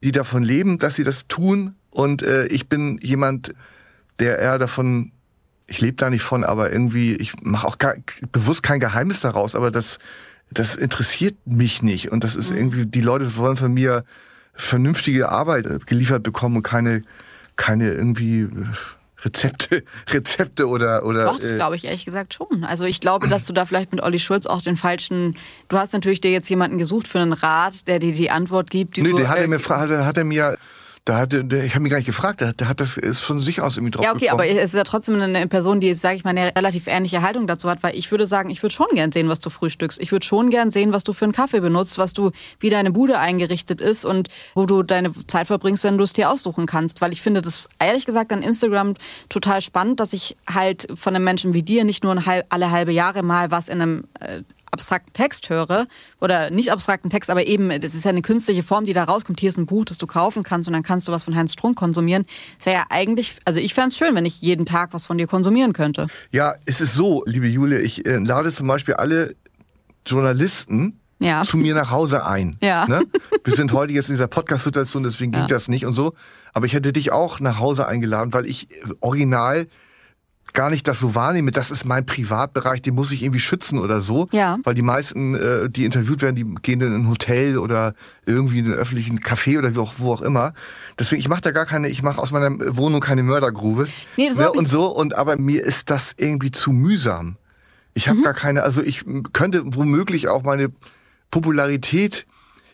die 0.04 0.12
davon 0.12 0.44
leben, 0.44 0.78
dass 0.78 0.96
sie 0.96 1.04
das 1.04 1.28
tun. 1.28 1.76
Und 1.90 2.22
äh, 2.22 2.46
ich 2.48 2.70
bin 2.70 3.00
jemand, 3.02 3.54
der 4.20 4.40
eher 4.40 4.60
davon, 4.60 5.12
ich 5.68 5.82
lebe 5.82 5.98
da 5.98 6.10
nicht 6.10 6.22
von, 6.22 6.44
aber 6.44 6.72
irgendwie, 6.72 7.16
ich 7.16 7.34
mache 7.42 7.68
auch 7.68 7.80
gar, 7.80 7.96
bewusst 8.32 8.64
kein 8.64 8.80
Geheimnis 8.80 9.20
daraus, 9.22 9.56
aber 9.56 9.72
das, 9.72 9.98
das 10.60 10.76
interessiert 10.76 11.36
mich 11.46 11.82
nicht. 11.82 12.12
Und 12.12 12.24
das 12.24 12.36
ist 12.36 12.52
mhm. 12.52 12.58
irgendwie, 12.58 12.86
die 12.86 13.02
Leute 13.02 13.36
wollen 13.38 13.58
von 13.58 13.74
mir 13.74 14.04
vernünftige 14.54 15.30
Arbeit 15.30 15.88
geliefert 15.88 16.24
bekommen 16.24 16.58
und 16.58 16.64
keine, 16.64 17.04
keine 17.56 17.92
irgendwie 17.94 18.42
äh, 18.42 18.50
Rezepte, 19.24 19.84
Rezepte 20.10 20.68
oder 20.68 21.06
oder. 21.06 21.26
Doch, 21.26 21.40
das 21.40 21.52
äh, 21.52 21.56
glaube 21.56 21.76
ich 21.76 21.86
ehrlich 21.86 22.06
gesagt 22.06 22.36
schon. 22.36 22.64
Also 22.64 22.86
ich 22.86 23.00
glaube, 23.00 23.28
dass 23.28 23.46
du 23.46 23.54
da 23.54 23.66
vielleicht 23.66 23.92
mit 23.92 24.04
Olli 24.04 24.20
Schulz 24.20 24.46
auch 24.46 24.62
den 24.62 24.78
falschen. 24.78 25.38
Du 25.70 25.78
hast 25.78 25.94
natürlich 25.94 26.22
dir 26.22 26.32
jetzt 26.32 26.50
jemanden 26.50 26.78
gesucht 26.78 27.08
für 27.08 27.20
einen 27.20 27.34
Rat, 27.34 27.88
der 27.88 28.00
dir 28.00 28.12
die 28.12 28.30
Antwort 28.30 28.70
gibt. 28.70 28.98
Die 28.98 29.02
nee, 29.02 29.12
du, 29.12 29.18
der 29.18 29.30
hat 29.30 29.40
er 29.40 29.48
mir 29.48 29.60
hat 29.60 29.90
er, 29.90 30.06
hat 30.06 30.18
er 30.18 30.24
mir 30.24 30.58
da 31.06 31.18
hat 31.18 31.34
ich 31.34 31.44
habe 31.76 31.82
mich 31.82 31.90
gar 31.90 31.98
nicht 31.98 32.06
gefragt, 32.06 32.40
der, 32.40 32.54
der 32.54 32.70
hat 32.70 32.80
das 32.80 32.96
ist 32.98 33.20
von 33.20 33.42
sich 33.42 33.60
aus 33.60 33.76
irgendwie 33.76 33.92
drauf 33.92 34.06
Ja, 34.06 34.12
okay, 34.12 34.26
gekommen. 34.26 34.40
aber 34.42 34.50
es 34.50 34.70
ist 34.70 34.76
ja 34.76 34.86
trotzdem 34.86 35.20
eine 35.20 35.48
Person, 35.48 35.82
die, 35.82 35.94
sage 35.94 36.16
ich 36.16 36.24
mal, 36.24 36.30
eine 36.30 36.56
relativ 36.56 36.88
ähnliche 36.88 37.22
Haltung 37.22 37.46
dazu 37.46 37.70
hat, 37.70 37.84
weil 37.84 37.98
ich 37.98 38.10
würde 38.10 38.26
sagen, 38.26 38.50
ich 38.50 38.64
würde 38.64 38.74
schon 38.74 38.88
gern 38.94 39.12
sehen, 39.12 39.28
was 39.28 39.42
du 39.42 39.50
frühstückst. 39.50 40.00
Ich 40.00 40.14
würde 40.14 40.26
schon 40.26 40.50
gern 40.50 40.72
sehen, 40.72 40.94
was 40.94 41.04
du 41.04 41.12
für 41.12 41.26
einen 41.26 41.34
Kaffee 41.34 41.60
benutzt, 41.60 41.98
was 41.98 42.14
du, 42.14 42.32
wie 42.60 42.70
deine 42.70 42.92
Bude 42.92 43.20
eingerichtet 43.20 43.82
ist 43.82 44.06
und 44.06 44.30
wo 44.56 44.66
du 44.66 44.82
deine 44.82 45.12
Zeit 45.28 45.48
verbringst, 45.48 45.84
wenn 45.84 45.98
du 45.98 46.06
es 46.06 46.14
dir 46.14 46.30
aussuchen 46.30 46.68
kannst. 46.68 47.02
Weil 47.02 47.12
ich 47.12 47.22
finde 47.22 47.42
das 47.42 47.68
ehrlich 47.80 48.06
gesagt 48.06 48.32
an 48.32 48.42
Instagram 48.42 48.94
total 49.28 49.62
spannend, 49.62 50.00
dass 50.00 50.14
ich 50.14 50.38
halt 50.50 50.88
von 50.96 51.14
einem 51.16 51.26
Menschen 51.26 51.54
wie 51.54 51.64
dir 51.64 51.84
nicht 51.84 52.06
nur 52.06 52.16
alle 52.50 52.72
halbe 52.72 52.94
Jahre 52.94 53.24
mal 53.24 53.52
was 53.52 53.68
in 53.68 53.82
einem 53.82 54.04
äh, 54.22 54.42
abstrakten 54.74 55.14
Text 55.14 55.50
höre 55.50 55.88
oder 56.20 56.50
nicht 56.50 56.72
abstrakten 56.72 57.10
Text, 57.10 57.30
aber 57.30 57.46
eben, 57.48 57.70
das 57.80 57.94
ist 57.94 58.04
ja 58.04 58.10
eine 58.10 58.22
künstliche 58.22 58.64
Form, 58.64 58.86
die 58.86 58.94
da 58.94 59.06
rauskommt. 59.06 59.40
Hier 59.40 59.50
ist 59.50 59.58
ein 59.58 59.66
Buch, 59.66 59.86
das 59.86 59.98
du 59.98 60.08
kaufen 60.08 60.44
kannst 60.44 60.68
und 60.68 60.74
dann 60.74 60.84
kannst 60.84 61.08
du 61.08 61.12
was 61.12 61.24
von 61.24 61.36
Heinz 61.36 61.54
Strunk 61.54 61.78
konsumieren. 61.78 62.26
Das 62.58 62.66
wäre 62.66 62.78
ja 62.78 62.86
eigentlich, 62.90 63.38
also 63.46 63.60
ich 63.60 63.74
fände 63.74 63.90
es 63.90 63.98
schön, 63.98 64.16
wenn 64.16 64.26
ich 64.26 64.42
jeden 64.42 64.66
Tag 64.66 64.94
was 64.94 65.06
von 65.06 65.18
dir 65.18 65.28
konsumieren 65.28 65.74
könnte. 65.74 66.08
Ja, 66.32 66.56
es 66.66 66.82
ist 66.82 66.94
so, 66.94 67.24
liebe 67.26 67.48
Julia, 67.48 67.80
ich 67.80 68.06
äh, 68.06 68.18
lade 68.18 68.52
zum 68.52 68.68
Beispiel 68.68 68.96
alle 68.96 69.36
Journalisten 70.06 71.00
ja. 71.20 71.44
zu 71.44 71.58
mir 71.58 71.74
nach 71.74 71.92
Hause 71.92 72.26
ein. 72.26 72.58
Ja. 72.62 72.88
Ne? 72.88 73.04
Wir 73.44 73.56
sind 73.56 73.72
heute 73.72 73.94
jetzt 73.94 74.10
in 74.10 74.16
dieser 74.16 74.28
Podcast-Situation, 74.28 75.04
deswegen 75.04 75.32
ja. 75.34 75.40
ging 75.40 75.48
das 75.48 75.68
nicht 75.68 75.86
und 75.86 75.94
so. 75.94 76.14
Aber 76.54 76.66
ich 76.66 76.74
hätte 76.74 76.94
dich 76.94 77.12
auch 77.12 77.40
nach 77.40 77.60
Hause 77.60 77.88
eingeladen, 77.88 78.34
weil 78.34 78.46
ich 78.46 78.68
original 79.00 79.68
gar 80.54 80.70
nicht 80.70 80.88
das 80.88 81.00
so 81.00 81.16
wahrnehme, 81.16 81.52
das 81.52 81.72
ist 81.72 81.84
mein 81.86 82.06
Privatbereich, 82.06 82.82
den 82.82 82.94
muss 82.94 83.12
ich 83.12 83.24
irgendwie 83.24 83.40
schützen 83.40 83.80
oder 83.80 84.02
so. 84.02 84.28
Ja. 84.32 84.60
Weil 84.64 84.76
die 84.76 84.84
meisten, 84.84 85.34
äh, 85.36 85.70
die 85.70 85.84
interviewt 85.86 86.22
werden, 86.22 86.36
die 86.36 86.46
gehen 86.62 86.80
in 86.82 86.94
ein 86.94 87.10
Hotel 87.10 87.58
oder 87.58 87.96
irgendwie 88.26 88.60
in 88.60 88.66
einen 88.66 88.76
öffentlichen 88.76 89.20
Café 89.20 89.58
oder 89.58 89.74
wie 89.74 89.80
auch, 89.80 89.94
wo 89.98 90.14
auch 90.14 90.22
immer. 90.22 90.54
Deswegen, 91.00 91.20
ich 91.22 91.28
mache 91.28 91.42
da 91.42 91.52
gar 91.52 91.66
keine, 91.66 91.90
ich 91.90 92.04
mache 92.04 92.22
aus 92.22 92.32
meiner 92.32 92.52
Wohnung 92.78 93.02
keine 93.02 93.24
Mördergrube. 93.24 93.88
Nee, 94.16 94.30
so 94.30 94.44
ne? 94.44 94.52
Und 94.52 94.68
so, 94.68 94.88
und 94.96 95.16
aber 95.16 95.38
mir 95.38 95.64
ist 95.64 95.90
das 95.90 96.14
irgendwie 96.18 96.52
zu 96.52 96.72
mühsam. 96.72 97.38
Ich 97.96 98.08
habe 98.08 98.22
gar 98.22 98.34
keine, 98.34 98.64
also 98.64 98.84
ich 98.84 99.06
könnte 99.34 99.62
womöglich 99.66 100.28
auch 100.28 100.44
meine 100.44 100.70
Popularität 101.32 102.26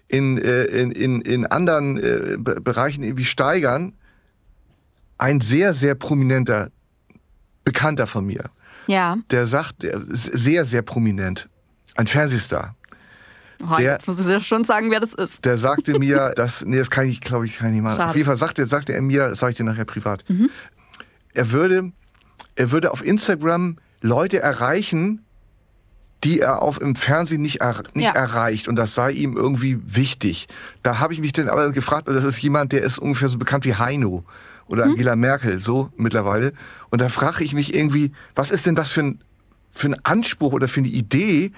in, 0.08 0.38
äh, 0.38 0.64
in, 0.64 0.92
in, 0.92 1.22
in 1.22 1.46
anderen 1.46 1.98
äh, 1.98 2.38
Be- 2.38 2.60
Bereichen 2.62 3.04
irgendwie 3.04 3.26
steigern. 3.26 3.94
Ein 5.18 5.40
sehr, 5.40 5.74
sehr 5.74 5.96
prominenter 5.96 6.72
Bekannter 7.64 8.08
von 8.08 8.26
mir, 8.26 8.46
Ja. 8.88 9.18
der 9.32 9.48
sagt, 9.48 9.84
der 9.84 10.02
sehr, 10.08 10.66
sehr 10.66 10.82
prominent, 10.82 11.50
ein 11.96 12.08
Fernsehstar, 12.08 12.76
Oh, 13.62 13.76
Der- 13.76 13.92
jetzt 13.92 14.08
musst 14.08 14.26
du 14.26 14.32
ja 14.32 14.40
schon 14.40 14.64
sagen, 14.64 14.90
wer 14.90 15.02
das 15.02 15.14
ist. 15.14 15.44
der 15.44 15.58
sagte 15.58 16.00
mir, 16.00 16.30
dass, 16.38 16.64
nee, 16.64 16.78
das 16.78 16.90
kann 16.90 17.06
ich, 17.10 17.20
glaube 17.20 17.46
ich, 17.46 17.58
kann 17.58 17.68
ich 17.68 17.74
nicht 17.74 17.82
machen. 17.84 17.98
Schade. 17.98 18.04
Mhm. 18.06 18.10
Auf 18.12 18.16
jeden 18.16 18.26
Fall 18.28 18.38
sagte, 18.38 18.66
sagte 18.68 18.94
er 18.94 19.02
mir, 19.02 19.28
das 19.28 19.40
sage 19.40 19.52
ich 19.52 19.58
dir 19.58 19.66
nachher 19.66 19.84
privat, 19.84 20.24
er 21.34 21.52
würde, 21.52 21.92
er 22.56 22.72
würde 22.72 22.92
auf 22.92 23.04
Instagram 23.06 23.78
Leute 24.00 24.40
erreichen, 24.40 25.26
die 26.24 26.40
er 26.40 26.62
auf 26.62 26.80
im 26.80 26.96
Fernsehen 26.96 27.42
nicht, 27.42 27.60
er, 27.60 27.84
nicht 27.94 28.06
Ja. 28.06 28.12
erreicht 28.14 28.70
und 28.70 28.78
das 28.78 28.96
sei 28.96 29.12
ihm 29.12 29.36
irgendwie 29.36 29.78
wichtig. 29.86 30.48
Da 30.82 31.00
habe 31.00 31.12
ich 31.14 31.20
mich 31.20 31.34
dann 31.34 31.50
aber 31.50 31.70
gefragt, 31.74 32.08
das 32.08 32.24
ist 32.24 32.42
jemand, 32.42 32.72
der 32.72 32.84
ist 32.84 32.98
ungefähr 32.98 33.28
so 33.28 33.38
bekannt 33.38 33.66
wie 33.66 33.76
Heino 33.76 34.24
oder 34.70 34.86
Mhm. 34.86 34.92
Angela 34.94 35.16
Merkel, 35.16 35.60
so 35.60 35.90
mittlerweile. 35.98 36.54
Und 36.90 37.02
da 37.02 37.10
frage 37.10 37.44
ich 37.44 37.54
mich 37.54 37.76
irgendwie, 37.76 38.12
was 38.36 38.52
ist 38.52 38.66
denn 38.66 38.76
das 38.76 38.90
für 38.90 39.02
ein, 39.02 39.20
für 39.72 39.88
ein 39.90 39.98
Anspruch 40.06 40.54
oder 40.54 40.68
für 40.68 40.80
eine 40.80 40.88
Idee, 40.90 41.52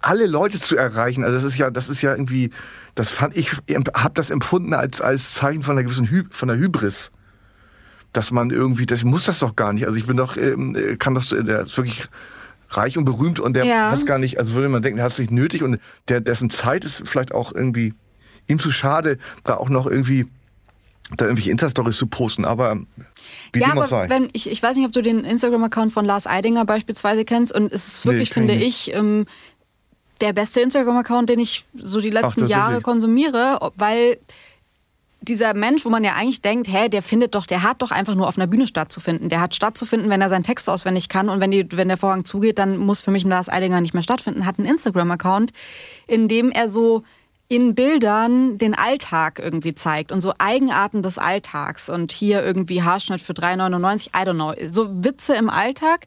alle 0.00 0.26
Leute 0.26 0.58
zu 0.58 0.76
erreichen? 0.76 1.22
Also 1.24 1.36
das 1.36 1.44
ist 1.44 1.58
ja, 1.58 1.70
das 1.70 1.88
ist 1.88 2.02
ja 2.02 2.10
irgendwie, 2.12 2.50
das 2.94 3.10
fand 3.10 3.36
ich, 3.36 3.52
habe 3.52 4.14
das 4.14 4.30
empfunden 4.30 4.72
als, 4.74 5.00
als 5.00 5.34
Zeichen 5.34 5.62
von 5.62 5.72
einer 5.76 5.84
gewissen 5.84 6.10
Hy 6.10 6.24
von 6.30 6.48
der 6.48 6.56
Hybris 6.56 7.10
dass 8.12 8.30
man 8.30 8.50
irgendwie, 8.50 8.86
das 8.86 9.02
muss 9.02 9.24
das 9.24 9.40
doch 9.40 9.56
gar 9.56 9.72
nicht. 9.72 9.86
Also 9.86 9.98
ich 9.98 10.06
bin 10.06 10.16
doch, 10.16 10.36
ähm, 10.36 10.76
äh, 10.76 10.94
kann 10.96 11.16
doch, 11.16 11.24
der 11.24 11.62
ist 11.62 11.76
wirklich 11.76 12.04
reich 12.68 12.96
und 12.96 13.04
berühmt 13.04 13.40
und 13.40 13.54
der 13.54 13.64
Ja. 13.64 13.90
hat 13.90 14.06
gar 14.06 14.18
nicht, 14.20 14.38
also 14.38 14.54
würde 14.54 14.68
man 14.68 14.82
denken, 14.82 14.98
der 14.98 15.04
hat 15.06 15.10
es 15.10 15.18
nicht 15.18 15.32
nötig 15.32 15.64
und 15.64 15.80
der, 16.08 16.20
dessen 16.20 16.48
Zeit 16.48 16.84
ist 16.84 17.08
vielleicht 17.08 17.34
auch 17.34 17.52
irgendwie 17.52 17.92
ihm 18.46 18.60
zu 18.60 18.70
schade, 18.70 19.18
da 19.42 19.56
auch 19.56 19.68
noch 19.68 19.88
irgendwie 19.88 20.28
da 21.16 21.26
irgendwelche 21.26 21.50
Insta-Stories 21.50 21.96
zu 21.96 22.06
posten, 22.06 22.44
aber 22.44 22.78
wie 23.52 23.60
ja, 23.60 23.68
dem 23.68 23.72
auch 23.72 23.76
aber 23.76 23.86
sei. 23.86 24.08
wenn, 24.08 24.30
ich, 24.32 24.50
ich 24.50 24.62
weiß 24.62 24.76
nicht, 24.76 24.86
ob 24.86 24.92
du 24.92 25.02
den 25.02 25.24
Instagram-Account 25.24 25.92
von 25.92 26.04
Lars 26.04 26.26
Eidinger 26.26 26.64
beispielsweise 26.64 27.24
kennst 27.24 27.54
und 27.54 27.72
es 27.72 27.86
ist 27.86 28.04
Nee, 28.04 28.12
wirklich, 28.12 28.30
ich 28.30 28.34
finde 28.34 28.54
ich, 28.54 28.94
ähm, 28.94 29.26
der 30.20 30.32
beste 30.32 30.60
Instagram-Account, 30.60 31.28
den 31.28 31.40
ich 31.40 31.64
so 31.74 32.00
die 32.00 32.10
letzten 32.10 32.40
tatsächlich? 32.40 32.50
Jahre 32.50 32.80
konsumiere, 32.80 33.72
weil 33.76 34.18
dieser 35.20 35.54
Mensch, 35.54 35.84
wo 35.84 35.88
man 35.88 36.04
ja 36.04 36.14
eigentlich 36.14 36.42
denkt, 36.42 36.68
hä, 36.68 36.88
der 36.88 37.02
findet 37.02 37.34
doch, 37.34 37.46
der 37.46 37.62
hat 37.62 37.82
doch 37.82 37.90
einfach 37.90 38.14
nur 38.14 38.28
auf 38.28 38.36
einer 38.36 38.46
Bühne 38.46 38.66
stattzufinden. 38.66 39.28
Der 39.28 39.40
hat 39.40 39.54
stattzufinden, 39.54 40.10
wenn 40.10 40.20
er 40.20 40.28
seinen 40.28 40.42
Text 40.42 40.68
auswendig 40.68 41.08
kann 41.08 41.28
und 41.28 41.40
wenn, 41.40 41.50
die, 41.50 41.66
wenn 41.72 41.88
der 41.88 41.96
Vorhang 41.96 42.24
zugeht, 42.24 42.58
dann 42.58 42.76
muss 42.76 43.00
für 43.00 43.10
mich 43.10 43.24
ein 43.24 43.30
Lars 43.30 43.48
Eidinger 43.48 43.80
nicht 43.80 43.94
mehr 43.94 44.02
stattfinden. 44.02 44.44
Hat 44.46 44.58
einen 44.58 44.68
Instagram-Account, 44.68 45.52
in 46.06 46.28
dem 46.28 46.50
er 46.50 46.68
so 46.68 47.02
in 47.48 47.74
Bildern 47.74 48.58
den 48.58 48.74
Alltag 48.74 49.38
irgendwie 49.38 49.74
zeigt 49.74 50.12
und 50.12 50.20
so 50.20 50.32
Eigenarten 50.38 51.02
des 51.02 51.18
Alltags 51.18 51.88
und 51.88 52.10
hier 52.10 52.42
irgendwie 52.42 52.82
Haarschnitt 52.82 53.20
für 53.20 53.34
3,99, 53.34 54.08
I 54.08 54.26
don't 54.26 54.34
know, 54.34 54.54
so 54.70 54.88
Witze 55.04 55.34
im 55.34 55.50
Alltag, 55.50 56.06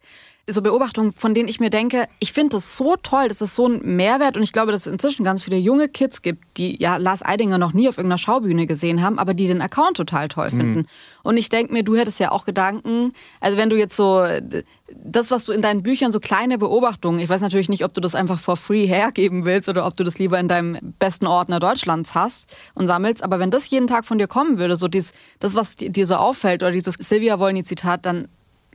so 0.49 0.61
Beobachtungen, 0.61 1.11
von 1.11 1.33
denen 1.33 1.49
ich 1.49 1.59
mir 1.59 1.69
denke, 1.69 2.07
ich 2.19 2.31
finde 2.31 2.55
das 2.55 2.77
so 2.77 2.95
toll, 2.95 3.27
das 3.27 3.41
ist 3.41 3.55
so 3.55 3.67
ein 3.67 3.81
Mehrwert 3.97 4.37
und 4.37 4.43
ich 4.43 4.53
glaube, 4.53 4.71
dass 4.71 4.81
es 4.81 4.87
inzwischen 4.87 5.25
ganz 5.25 5.43
viele 5.43 5.57
junge 5.57 5.89
Kids 5.89 6.21
gibt, 6.21 6.57
die 6.57 6.81
ja 6.81 6.95
Lars 6.95 7.23
Eidinger 7.23 7.57
noch 7.57 7.73
nie 7.73 7.89
auf 7.89 7.97
irgendeiner 7.97 8.17
Schaubühne 8.17 8.65
gesehen 8.65 9.01
haben, 9.01 9.19
aber 9.19 9.33
die 9.33 9.47
den 9.47 9.61
Account 9.61 9.97
total 9.97 10.29
toll 10.29 10.49
finden. 10.49 10.85
Und 11.23 11.35
ich 11.35 11.49
denke 11.49 11.73
mir, 11.73 11.83
du 11.83 11.97
hättest 11.97 12.21
ja 12.21 12.31
auch 12.31 12.45
Gedanken, 12.45 13.11
also 13.41 13.57
wenn 13.57 13.69
du 13.69 13.77
jetzt 13.77 13.95
so 13.97 14.23
das, 14.95 15.31
was 15.31 15.43
du 15.43 15.51
in 15.51 15.61
deinen 15.61 15.83
Büchern, 15.83 16.13
so 16.13 16.21
kleine 16.21 16.57
Beobachtungen, 16.57 17.19
ich 17.19 17.27
weiß 17.27 17.41
natürlich 17.41 17.67
nicht, 17.67 17.83
ob 17.83 17.93
du 17.93 17.99
das 17.99 18.15
einfach 18.15 18.39
for 18.39 18.55
free 18.55 18.87
hergeben 18.87 19.43
willst 19.43 19.67
oder 19.67 19.85
ob 19.85 19.97
du 19.97 20.05
das 20.05 20.17
lieber 20.17 20.39
in 20.39 20.47
deinem 20.47 20.77
besten 20.97 21.27
Ordner 21.27 21.59
Deutschlands 21.59 22.15
hast 22.15 22.55
und 22.73 22.87
sammelst, 22.87 23.21
aber 23.21 23.39
wenn 23.39 23.51
das 23.51 23.69
jeden 23.69 23.87
Tag 23.87 24.05
von 24.05 24.17
dir 24.17 24.27
kommen 24.27 24.57
würde, 24.59 24.77
so 24.77 24.87
dies, 24.87 25.11
das, 25.39 25.55
was 25.55 25.75
dir 25.75 26.05
so 26.05 26.15
auffällt 26.15 26.63
oder 26.63 26.71
dieses 26.71 26.95
Silvia 26.95 27.37
Wolny-Zitat, 27.37 28.05
dann 28.05 28.29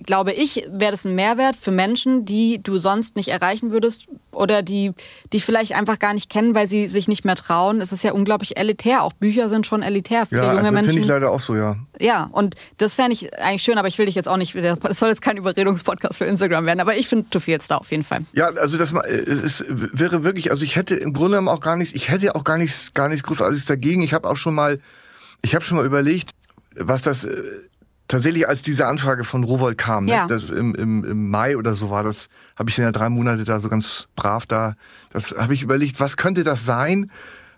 glaube 0.05 0.33
ich, 0.33 0.65
wäre 0.69 0.91
das 0.91 1.05
ein 1.05 1.15
Mehrwert 1.15 1.55
für 1.55 1.71
Menschen, 1.71 2.25
die 2.25 2.61
du 2.63 2.77
sonst 2.79 3.15
nicht 3.15 3.29
erreichen 3.29 3.71
würdest 3.71 4.09
oder 4.33 4.63
die 4.63 4.93
dich 5.33 5.45
vielleicht 5.45 5.73
einfach 5.75 5.99
gar 5.99 6.13
nicht 6.15 6.29
kennen, 6.29 6.55
weil 6.55 6.67
sie 6.67 6.89
sich 6.89 7.07
nicht 7.07 7.25
mehr 7.25 7.37
trauen. 7.37 7.81
Es 7.81 7.93
ist 7.93 8.03
ja 8.03 8.13
unglaublich 8.13 8.57
elitär. 8.57 9.03
Auch 9.03 9.13
Bücher 9.13 9.49
sind 9.49 9.67
schon 9.67 9.83
elitär 9.83 10.27
für 10.27 10.37
ja, 10.37 10.45
junge 10.47 10.59
also 10.59 10.73
Menschen. 10.73 10.87
finde 10.91 11.03
ich 11.03 11.07
leider 11.09 11.31
auch 11.31 11.39
so, 11.41 11.55
ja. 11.55 11.77
Ja, 12.01 12.29
und 12.33 12.57
das 12.79 12.95
fände 12.97 13.13
ich 13.13 13.33
eigentlich 13.39 13.63
schön, 13.63 13.79
aber 13.79 13.87
ich 13.89 13.99
will 13.99 14.07
dich 14.07 14.15
jetzt 14.15 14.29
auch 14.29 14.37
nicht, 14.39 14.55
das 14.57 14.99
soll 14.99 15.11
jetzt 15.11 15.23
kein 15.23 15.37
Überredungspodcast 15.37 16.19
für 16.19 16.25
Instagram 16.25 16.67
werden, 16.67 16.81
aber 16.81 16.97
ich 16.97 17.09
finde, 17.09 17.27
du 17.31 17.39
fehlst 17.39 17.71
da 17.71 17.77
auf 17.77 17.91
jeden 17.91 18.03
Fall. 18.03 18.25
Ja, 18.33 18.47
also 18.49 18.79
das 18.79 18.93
ma- 18.93 19.05
es 19.05 19.65
wäre 19.69 20.25
wirklich, 20.25 20.51
also 20.51 20.65
ich 20.65 20.75
hätte 20.75 20.97
im 20.97 21.13
Grunde 21.13 21.33
genommen 21.37 21.49
auch 21.49 21.61
gar 21.61 21.77
nichts, 21.77 21.95
ich 21.95 22.09
hätte 22.09 22.35
auch 22.35 22.45
gar 22.45 22.59
nichts, 22.59 22.93
gar 22.95 23.09
nichts 23.09 23.23
Großartiges 23.25 23.67
dagegen. 23.67 24.03
Ich 24.03 24.15
habe 24.15 24.29
auch 24.29 24.37
schon 24.37 24.55
mal, 24.55 24.81
ich 25.43 25.55
habe 25.55 25.65
schon 25.65 25.77
mal 25.77 25.87
überlegt, 25.87 26.31
was 26.75 27.03
das 27.03 27.25
äh, 27.25 27.43
tatsächlich 28.13 28.47
als 28.49 28.63
diese 28.63 28.87
Anfrage 28.87 29.25
von 29.25 29.43
Rowold 29.45 29.77
kam, 29.79 30.07
Ja. 30.07 30.23
ne? 30.23 30.29
das, 30.29 30.45
im, 30.51 30.75
im, 30.75 31.05
im 31.05 31.31
Mai 31.31 31.57
oder 31.57 31.75
so 31.75 31.91
war 31.91 32.03
das, 32.05 32.29
habe 32.57 32.71
ich 32.71 32.77
dann 32.77 32.85
ja 32.85 32.93
drei 32.93 33.09
Monate 33.09 33.45
da 33.45 33.59
so 33.61 33.69
ganz 33.69 34.09
brav 34.17 34.47
da, 34.47 34.75
das 35.11 35.35
habe 35.37 35.55
ich 35.55 35.63
überlegt, 35.63 35.99
was 36.01 36.17
könnte 36.17 36.45
das 36.45 36.65
sein, 36.65 37.11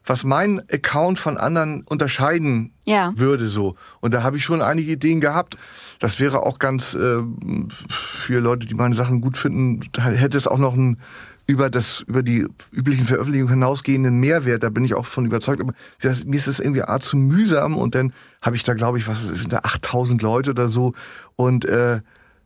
was 0.07 0.23
mein 0.25 0.61
Account 0.71 1.19
von 1.19 1.39
anderen 1.39 1.83
unterscheiden 1.87 2.73
Ja. 2.85 3.13
würde 3.17 3.49
so. 3.49 3.75
Und 4.01 4.13
da 4.13 4.23
habe 4.23 4.37
ich 4.37 4.45
schon 4.45 4.61
einige 4.61 4.93
Ideen 4.93 5.21
gehabt. 5.21 5.57
Das 5.99 6.21
wäre 6.21 6.43
auch 6.43 6.59
ganz 6.59 6.93
äh, 6.95 7.23
für 7.89 8.39
Leute, 8.41 8.67
die 8.67 8.75
meine 8.75 8.95
Sachen 8.95 9.21
gut 9.23 9.37
finden, 9.39 9.81
hätte 9.99 10.37
es 10.37 10.47
auch 10.47 10.59
noch 10.59 10.75
ein 10.75 10.99
über 11.47 11.69
das 11.71 12.01
über 12.07 12.23
die 12.23 12.47
üblichen 12.73 13.07
Veröffentlichungen 13.07 13.53
hinausgehenden 13.55 14.19
Mehrwert. 14.19 14.63
Da 14.63 14.71
bin 14.71 14.85
ich 14.85 14.95
auch 14.95 15.07
von 15.07 15.27
überzeugt. 15.27 15.61
Aber 15.61 15.75
das, 16.01 16.25
mir 16.25 16.37
ist 16.37 16.47
es 16.47 16.59
irgendwie 16.61 16.83
art 16.83 17.03
zu 17.03 17.17
mühsam 17.17 17.77
und 17.77 17.95
dann 17.95 18.13
habe 18.43 18.57
ich 18.57 18.63
da 18.65 18.75
glaube 18.75 18.99
ich 18.99 19.07
was 19.09 19.27
sind 19.27 19.53
da 19.53 19.59
8000 19.59 20.23
Leute 20.23 20.51
oder 20.51 20.69
so 20.69 20.95
und 21.37 21.65
äh, 21.67 22.01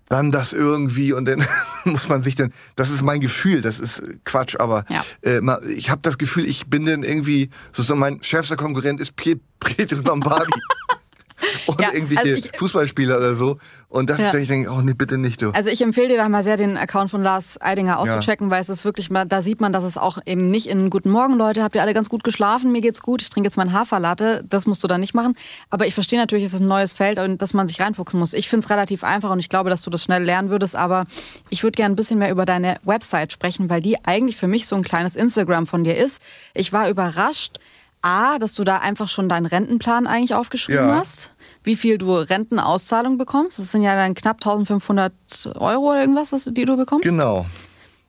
dann 0.08 0.32
das 0.32 0.54
irgendwie 0.54 1.12
und 1.12 1.26
dann 1.26 1.44
muss 1.84 2.08
man 2.08 2.22
sich 2.22 2.34
dann, 2.34 2.52
das 2.76 2.88
ist 2.90 3.02
mein 3.02 3.20
Gefühl, 3.20 3.60
das 3.60 3.78
ist 3.78 4.02
Quatsch, 4.24 4.56
aber 4.58 4.84
Ja. 4.88 5.04
äh, 5.20 5.40
ich 5.70 5.90
habe 5.90 6.00
das 6.02 6.16
Gefühl, 6.16 6.46
ich 6.46 6.66
bin 6.68 6.86
dann 6.86 7.02
irgendwie, 7.02 7.50
so, 7.72 7.82
so 7.82 7.94
mein 7.94 8.22
schärfster 8.22 8.56
Konkurrent 8.56 9.02
ist 9.02 9.16
Piet- 9.16 9.40
Pietro 9.60 10.00
Lombardi. 10.00 10.50
Und 11.66 11.80
Ja, 11.80 11.92
irgendwelche 11.92 12.34
also 12.34 12.48
ich- 12.48 12.58
Fußballspieler 12.58 13.18
oder 13.18 13.34
so. 13.34 13.58
Und 13.90 14.10
das 14.10 14.18
Ja. 14.20 14.28
ist 14.28 14.34
ich 14.34 14.48
denke, 14.48 14.70
oh 14.70 14.82
nee, 14.82 14.92
bitte 14.92 15.16
nicht, 15.16 15.40
du. 15.40 15.50
Also 15.52 15.70
ich 15.70 15.80
empfehle 15.80 16.08
dir 16.08 16.18
da 16.18 16.28
mal 16.28 16.42
sehr, 16.44 16.58
den 16.58 16.76
Account 16.76 17.10
von 17.10 17.22
Lars 17.22 17.58
Eidinger 17.58 17.98
auszuchecken, 17.98 18.50
weil 18.50 18.60
es 18.60 18.68
ist 18.68 18.84
wirklich 18.84 19.08
mal, 19.08 19.24
da 19.24 19.40
sieht 19.40 19.62
man, 19.62 19.72
dass 19.72 19.82
es 19.82 19.96
auch 19.96 20.18
eben 20.26 20.50
nicht 20.50 20.66
in 20.68 20.90
Guten 20.90 21.08
Morgen, 21.10 21.32
Leute, 21.34 21.62
habt 21.62 21.74
ihr 21.74 21.80
alle 21.80 21.94
ganz 21.94 22.10
gut 22.10 22.22
geschlafen, 22.22 22.70
mir 22.70 22.82
geht's 22.82 23.00
gut, 23.00 23.22
ich 23.22 23.30
trinke 23.30 23.46
jetzt 23.46 23.56
meinen 23.56 23.72
Haferlatte, 23.72 24.44
das 24.46 24.66
musst 24.66 24.84
du 24.84 24.88
da 24.88 24.98
nicht 24.98 25.14
machen. 25.14 25.34
Aber 25.70 25.86
ich 25.86 25.94
verstehe 25.94 26.18
natürlich, 26.18 26.44
es 26.44 26.52
ist 26.52 26.60
ein 26.60 26.66
neues 26.66 26.92
Feld 26.92 27.18
und 27.18 27.40
dass 27.40 27.54
man 27.54 27.66
sich 27.66 27.80
reinfuchsen 27.80 28.20
muss. 28.20 28.34
Ich 28.34 28.50
finde 28.50 28.64
es 28.64 28.70
relativ 28.70 29.04
einfach 29.04 29.30
und 29.30 29.38
ich 29.38 29.48
glaube, 29.48 29.70
dass 29.70 29.80
du 29.80 29.88
das 29.88 30.02
schnell 30.02 30.22
lernen 30.22 30.50
würdest, 30.50 30.76
aber 30.76 31.06
ich 31.48 31.62
würde 31.62 31.76
gerne 31.76 31.94
ein 31.94 31.96
bisschen 31.96 32.18
mehr 32.18 32.30
über 32.30 32.44
deine 32.44 32.76
Website 32.84 33.32
sprechen, 33.32 33.70
weil 33.70 33.80
die 33.80 34.04
eigentlich 34.04 34.36
für 34.36 34.48
mich 34.48 34.66
so 34.66 34.76
ein 34.76 34.82
kleines 34.82 35.16
Instagram 35.16 35.66
von 35.66 35.82
dir 35.84 35.96
ist. 35.96 36.20
Ich 36.52 36.74
war 36.74 36.90
überrascht, 36.90 37.58
A, 38.02 38.38
dass 38.38 38.54
du 38.54 38.64
da 38.64 38.76
einfach 38.76 39.08
schon 39.08 39.28
deinen 39.30 39.46
Rentenplan 39.46 40.06
eigentlich 40.06 40.34
aufgeschrieben 40.34 40.88
Ja. 40.88 40.94
hast 40.96 41.30
wie 41.68 41.76
viel 41.76 41.98
du 41.98 42.14
Rentenauszahlung 42.14 43.18
bekommst. 43.18 43.58
Das 43.58 43.70
sind 43.70 43.82
ja 43.82 43.94
dann 43.94 44.14
knapp 44.14 44.36
1500 44.38 45.12
Euro 45.56 45.90
oder 45.90 46.00
irgendwas, 46.00 46.30
die 46.52 46.64
du 46.64 46.76
bekommst. 46.78 47.04
genau. 47.06 47.44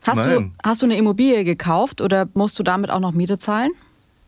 Hast 0.07 0.23
du, 0.25 0.51
hast 0.63 0.81
du 0.81 0.85
eine 0.85 0.95
Immobilie 0.97 1.43
gekauft 1.43 1.99
oder 1.99 2.29
musst 2.33 2.57
du 2.57 2.63
damit 2.63 2.89
auch 2.89 3.01
noch 3.01 3.11
Miete 3.11 3.37
zahlen? 3.37 3.71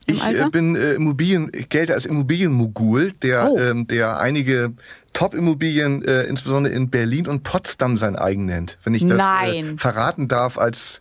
Ich 0.05 0.21
Alter? 0.21 0.47
äh, 0.47 0.49
bin 0.49 0.75
äh, 0.75 0.93
Immobilien, 0.95 1.49
ich 1.53 1.69
gelte 1.69 1.93
als 1.93 2.05
Immobilienmogul, 2.05 3.13
der, 3.21 3.49
Oh. 3.49 3.57
ähm, 3.57 3.87
der 3.87 4.19
einige 4.19 4.73
Top-Immobilien, 5.13 6.03
äh, 6.03 6.23
insbesondere 6.23 6.73
in 6.73 6.89
Berlin 6.89 7.25
und 7.27 7.43
Potsdam 7.43 7.97
sein 7.97 8.17
eigen 8.17 8.45
nennt. 8.45 8.77
Wenn 8.83 8.95
ich 8.95 9.05
das. 9.07 9.21
Äh, 9.45 9.63
verraten 9.77 10.27
darf 10.27 10.57
als 10.57 10.99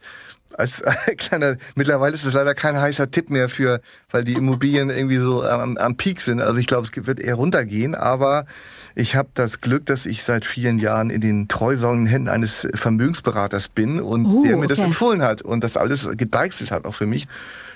als 0.56 0.82
kleiner, 1.16 1.56
mittlerweile 1.74 2.14
ist 2.14 2.24
es 2.24 2.34
leider 2.34 2.54
kein 2.54 2.76
heißer 2.76 3.10
Tipp 3.10 3.30
mehr 3.30 3.48
für, 3.48 3.80
weil 4.10 4.24
die 4.24 4.34
Immobilien 4.34 4.90
irgendwie 4.90 5.18
so 5.18 5.44
am, 5.44 5.76
am 5.76 5.96
Peak 5.96 6.20
sind. 6.20 6.40
Also 6.40 6.58
ich 6.58 6.66
glaube, 6.66 6.88
es 6.88 7.06
wird 7.06 7.20
eher 7.20 7.34
runtergehen, 7.34 7.94
aber 7.94 8.46
ich 8.94 9.14
habe 9.14 9.28
das 9.34 9.60
Glück, 9.60 9.86
dass 9.86 10.06
ich 10.06 10.22
seit 10.22 10.44
vielen 10.44 10.78
Jahren 10.78 11.10
in 11.10 11.20
den 11.20 11.48
treusorgenden 11.48 12.06
Händen 12.06 12.28
eines 12.28 12.68
Vermögensberaters 12.74 13.68
bin 13.68 14.00
und 14.00 14.26
Uh, 14.26 14.44
der 14.44 14.56
mir 14.56 14.66
das 14.66 14.78
okay. 14.78 14.88
empfohlen 14.88 15.22
hat 15.22 15.42
und 15.42 15.64
das 15.64 15.76
alles 15.76 16.08
gedeichselt 16.16 16.70
hat 16.70 16.84
auch 16.84 16.94
für 16.94 17.06
mich. 17.06 17.26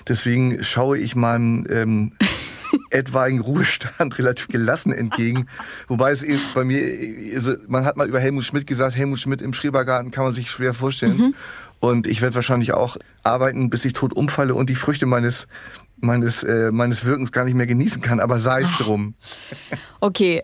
Deswegen 0.07 0.63
schaue 0.63 0.97
ich 0.97 1.15
meinem 1.15 1.65
ähm, 1.69 2.11
etwaigen 2.89 3.39
Ruhestand 3.39 4.17
relativ 4.19 4.47
gelassen 4.47 4.91
entgegen. 4.91 5.47
Wobei 5.87 6.11
es 6.11 6.23
eben 6.23 6.41
bei 6.53 6.63
mir, 6.63 6.81
also 7.35 7.55
man 7.67 7.85
hat 7.85 7.97
mal 7.97 8.07
über 8.07 8.19
Helmut 8.19 8.43
Schmidt 8.43 8.67
gesagt, 8.67 8.95
Helmut 8.95 9.19
Schmidt 9.19 9.41
im 9.41 9.53
Schrebergarten 9.53 10.11
kann 10.11 10.25
man 10.25 10.33
sich 10.33 10.49
schwer 10.49 10.73
vorstellen. 10.73 11.17
Mhm. 11.17 11.35
Und 11.79 12.07
ich 12.07 12.21
werde 12.21 12.35
wahrscheinlich 12.35 12.73
auch 12.73 12.97
arbeiten, 13.23 13.69
bis 13.69 13.85
ich 13.85 13.93
tot 13.93 14.13
umfalle 14.13 14.55
und 14.55 14.69
die 14.69 14.75
Früchte 14.75 15.05
meines 15.05 15.47
meines 15.97 16.43
äh, 16.43 16.71
meines 16.71 17.05
Wirkens 17.05 17.31
gar 17.31 17.45
nicht 17.45 17.53
mehr 17.53 17.67
genießen 17.67 18.01
kann. 18.01 18.19
Aber 18.19 18.39
sei 18.39 18.61
es 18.61 18.77
drum. 18.77 19.15
Okay. 19.99 20.43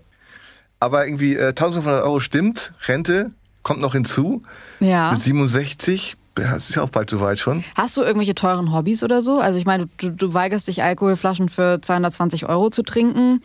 Aber 0.80 1.06
irgendwie 1.06 1.36
äh, 1.36 1.50
1500 1.50 2.04
Euro 2.04 2.20
stimmt, 2.20 2.74
Rente 2.88 3.32
kommt 3.62 3.82
noch 3.82 3.94
hinzu. 3.94 4.44
Ja. 4.80 5.12
Mit 5.12 5.22
67 5.22 6.18
das 6.36 6.70
ist 6.70 6.76
ja 6.76 6.82
auch 6.82 6.90
bald 6.90 7.10
soweit 7.10 7.40
schon. 7.40 7.64
Hast 7.76 7.98
du 7.98 8.02
irgendwelche 8.02 8.36
teuren 8.36 8.74
Hobbys 8.74 9.04
oder 9.04 9.22
so? 9.22 9.40
Also 9.40 9.60
ich 9.60 9.66
meine, 9.66 9.90
du, 9.98 10.12
du 10.12 10.34
weigerst 10.34 10.68
dich, 10.68 10.82
Alkoholflaschen 10.82 11.50
für 11.50 11.80
220 11.82 12.48
Euro 12.48 12.70
zu 12.70 12.84
trinken. 12.84 13.42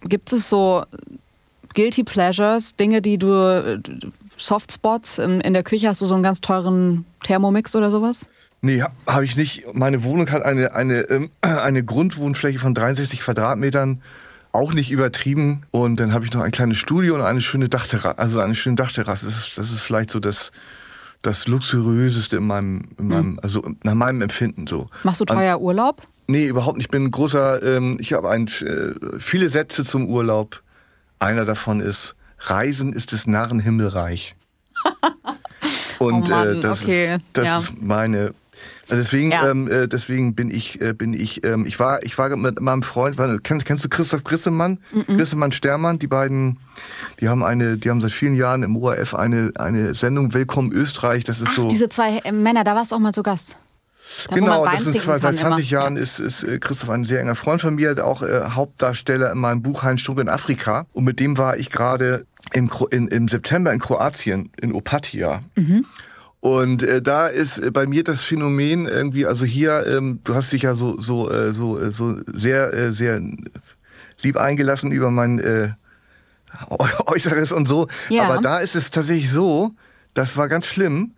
Gibt 0.00 0.32
es 0.32 0.48
so 0.48 0.84
Guilty 1.74 2.04
Pleasures, 2.04 2.76
Dinge, 2.76 3.02
die 3.02 3.18
du, 3.18 3.80
Softspots 4.36 5.18
in, 5.18 5.40
in 5.40 5.54
der 5.54 5.62
Küche, 5.62 5.88
hast 5.88 6.00
du 6.00 6.06
so 6.06 6.14
einen 6.14 6.22
ganz 6.22 6.40
teuren 6.40 7.04
Thermomix 7.22 7.74
oder 7.76 7.90
sowas? 7.90 8.28
Nee, 8.62 8.82
habe 9.06 9.24
ich 9.24 9.36
nicht. 9.36 9.74
Meine 9.74 10.04
Wohnung 10.04 10.30
hat 10.30 10.42
eine, 10.42 10.72
eine, 10.72 11.00
ähm, 11.10 11.30
eine 11.42 11.84
Grundwohnfläche 11.84 12.58
von 12.58 12.74
63 12.74 13.20
Quadratmetern 13.20 14.00
auch 14.52 14.72
nicht 14.72 14.90
übertrieben. 14.90 15.64
Und 15.70 16.00
dann 16.00 16.12
habe 16.12 16.24
ich 16.24 16.32
noch 16.32 16.40
ein 16.40 16.52
kleines 16.52 16.78
Studio 16.78 17.16
und 17.16 17.20
eine 17.20 17.40
schöne 17.40 17.68
Dachterrasse. 17.68 18.18
Also 18.18 18.40
eine 18.40 18.54
schöne 18.54 18.76
Dachterrasse. 18.76 19.26
Das 19.26 19.38
ist, 19.38 19.58
das 19.58 19.70
ist 19.70 19.80
vielleicht 19.80 20.10
so 20.10 20.20
das, 20.20 20.52
das 21.22 21.46
luxuriöseste 21.48 22.36
in 22.36 22.46
meinem, 22.46 22.82
in 22.98 23.08
meinem 23.08 23.30
hm. 23.32 23.40
also 23.42 23.68
nach 23.82 23.94
meinem 23.94 24.22
Empfinden 24.22 24.66
so. 24.66 24.88
Machst 25.02 25.20
du 25.20 25.24
teuer 25.24 25.60
Urlaub? 25.60 26.02
Nee, 26.26 26.46
überhaupt 26.46 26.78
nicht. 26.78 26.86
Ich 26.86 26.90
bin 26.90 27.04
ein 27.04 27.10
großer, 27.10 27.62
ähm, 27.62 27.98
ich 28.00 28.12
habe 28.14 28.30
ein, 28.30 28.46
äh, 28.46 28.94
viele 29.18 29.50
Sätze 29.50 29.84
zum 29.84 30.06
Urlaub. 30.06 30.62
Einer 31.18 31.44
davon 31.44 31.80
ist, 31.80 32.14
Reisen 32.38 32.92
ist 32.92 33.12
des 33.12 33.26
Narren 33.26 33.60
Himmelreich. 33.60 34.36
Und 35.98 36.28
oh 36.28 36.32
Mann, 36.32 36.56
äh, 36.56 36.60
das, 36.60 36.82
okay. 36.82 37.14
ist, 37.14 37.22
das 37.32 37.46
ja. 37.46 37.58
ist 37.58 37.82
meine 37.82 38.34
Deswegen, 38.90 39.30
ja. 39.30 39.48
ähm, 39.48 39.68
äh, 39.68 39.88
deswegen 39.88 40.34
bin 40.34 40.50
ich, 40.50 40.80
äh, 40.80 40.92
bin 40.92 41.14
ich, 41.14 41.44
ähm, 41.44 41.64
ich 41.66 41.80
war, 41.80 42.02
ich 42.02 42.16
war 42.18 42.34
mit 42.36 42.60
meinem 42.60 42.82
Freund, 42.82 43.16
war, 43.16 43.38
kennst, 43.38 43.64
kennst 43.64 43.84
du 43.84 43.88
Christoph 43.88 44.24
Grissemann? 44.24 44.78
Mm 44.92 45.00
-mm. 45.00 45.16
Grissemann 45.16 45.52
Stermann, 45.52 45.98
die 45.98 46.06
beiden, 46.06 46.58
die 47.20 47.28
haben 47.28 47.42
eine, 47.42 47.78
die 47.78 47.88
haben 47.88 48.00
seit 48.00 48.12
vielen 48.12 48.34
Jahren 48.34 48.62
im 48.62 48.76
ORF 48.76 49.14
eine, 49.14 49.52
eine 49.56 49.94
Sendung 49.94 50.34
Willkommen 50.34 50.72
Österreich, 50.72 51.24
das 51.24 51.40
ist 51.40 51.48
Ach, 51.50 51.56
so. 51.56 51.68
diese 51.68 51.88
zwei 51.88 52.18
äh, 52.18 52.32
Männer, 52.32 52.64
da 52.64 52.74
warst 52.74 52.92
du 52.92 52.96
auch 52.96 53.00
mal 53.00 53.14
zu 53.14 53.22
Gast. 53.22 53.56
Da, 54.28 54.36
genau, 54.36 54.64
das 54.64 54.84
sind 54.84 54.96
zwei, 54.96 55.18
seit 55.18 55.36
20 55.36 55.72
immer. 55.72 55.80
Jahren 55.80 55.96
ist, 55.96 56.18
ist 56.18 56.44
äh, 56.44 56.58
Christoph 56.58 56.90
ein 56.90 57.04
sehr 57.04 57.20
enger 57.20 57.34
Freund 57.34 57.60
von 57.60 57.74
mir, 57.74 58.04
auch 58.04 58.22
äh, 58.22 58.50
Hauptdarsteller 58.50 59.32
in 59.32 59.38
meinem 59.38 59.62
Buch 59.62 59.82
Heinz 59.82 60.02
Strunk 60.02 60.20
in 60.20 60.28
Afrika. 60.28 60.86
Und 60.92 61.04
mit 61.04 61.20
dem 61.20 61.38
war 61.38 61.56
ich 61.56 61.70
gerade 61.70 62.26
im, 62.52 62.70
in, 62.90 63.08
im 63.08 63.28
September 63.28 63.72
in 63.72 63.80
Kroatien, 63.80 64.50
in 64.60 64.72
Opatia. 64.72 65.42
Mhm. 65.56 65.84
Und 66.40 66.82
äh, 66.82 67.00
da 67.00 67.26
ist 67.26 67.58
äh, 67.58 67.70
bei 67.70 67.86
mir 67.86 68.04
das 68.04 68.20
Phänomen 68.20 68.86
irgendwie, 68.86 69.24
also 69.24 69.46
hier, 69.46 69.86
ähm, 69.86 70.20
du 70.24 70.34
hast 70.34 70.52
dich 70.52 70.62
ja 70.62 70.74
so 70.74 71.00
so 71.00 71.30
äh, 71.30 71.54
so 71.54 71.80
äh, 71.80 71.90
so 71.90 72.18
sehr 72.26 72.74
äh, 72.74 72.92
sehr 72.92 73.18
lieb 74.20 74.36
eingelassen 74.36 74.92
über 74.92 75.10
mein 75.10 75.38
äh, 75.38 75.70
Äußeres 77.06 77.50
und 77.52 77.66
so. 77.66 77.88
Ja. 78.10 78.24
Aber 78.24 78.42
da 78.42 78.58
ist 78.58 78.76
es 78.76 78.90
tatsächlich 78.90 79.30
so, 79.30 79.72
das 80.12 80.36
war 80.36 80.48
ganz 80.48 80.66
schlimm. 80.66 81.14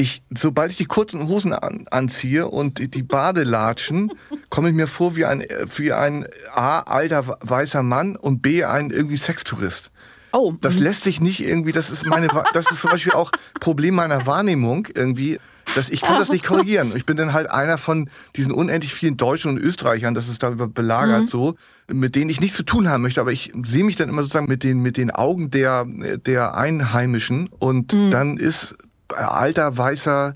Ich, 0.00 0.22
sobald 0.30 0.70
ich 0.70 0.76
die 0.76 0.84
kurzen 0.84 1.26
Hosen 1.26 1.52
an, 1.52 1.86
anziehe 1.90 2.46
und 2.46 2.94
die 2.94 3.02
Badelatschen, 3.02 4.12
komme 4.48 4.68
ich 4.68 4.74
mir 4.74 4.86
vor 4.86 5.16
wie 5.16 5.24
ein, 5.24 5.44
wie 5.76 5.92
ein 5.92 6.24
A, 6.54 6.80
alter 6.80 7.38
weißer 7.40 7.82
Mann 7.82 8.14
und 8.16 8.40
B, 8.40 8.64
ein 8.64 8.90
irgendwie 8.90 9.16
Sextourist. 9.16 9.90
Oh. 10.32 10.54
Das 10.60 10.76
mhm. 10.76 10.82
lässt 10.82 11.02
sich 11.02 11.20
nicht 11.20 11.40
irgendwie, 11.40 11.72
das 11.72 11.90
ist 11.90 12.06
meine, 12.06 12.28
das 12.52 12.70
ist 12.70 12.80
zum 12.80 12.90
Beispiel 12.90 13.12
auch 13.12 13.32
Problem 13.60 13.94
meiner 13.94 14.26
Wahrnehmung 14.26 14.86
irgendwie. 14.94 15.38
Dass 15.74 15.90
ich 15.90 16.00
kann 16.00 16.18
das 16.18 16.30
nicht 16.30 16.46
korrigieren. 16.46 16.94
Ich 16.96 17.04
bin 17.04 17.18
dann 17.18 17.34
halt 17.34 17.50
einer 17.50 17.76
von 17.76 18.08
diesen 18.36 18.52
unendlich 18.52 18.94
vielen 18.94 19.18
Deutschen 19.18 19.50
und 19.50 19.58
Österreichern, 19.58 20.14
das 20.14 20.26
ist 20.28 20.42
darüber 20.42 20.66
belagert 20.66 21.22
mhm. 21.22 21.26
so, 21.26 21.54
mit 21.88 22.14
denen 22.14 22.30
ich 22.30 22.40
nichts 22.40 22.56
zu 22.56 22.62
tun 22.62 22.88
haben 22.88 23.02
möchte. 23.02 23.20
Aber 23.20 23.32
ich 23.32 23.52
sehe 23.62 23.84
mich 23.84 23.96
dann 23.96 24.08
immer 24.08 24.22
sozusagen 24.22 24.46
mit 24.46 24.64
den, 24.64 24.80
mit 24.80 24.96
den 24.96 25.10
Augen 25.10 25.50
der, 25.50 25.84
der 25.84 26.56
Einheimischen 26.56 27.50
und 27.58 27.92
mhm. 27.92 28.10
dann 28.10 28.36
ist 28.38 28.76
alter 29.14 29.76
weißer 29.76 30.34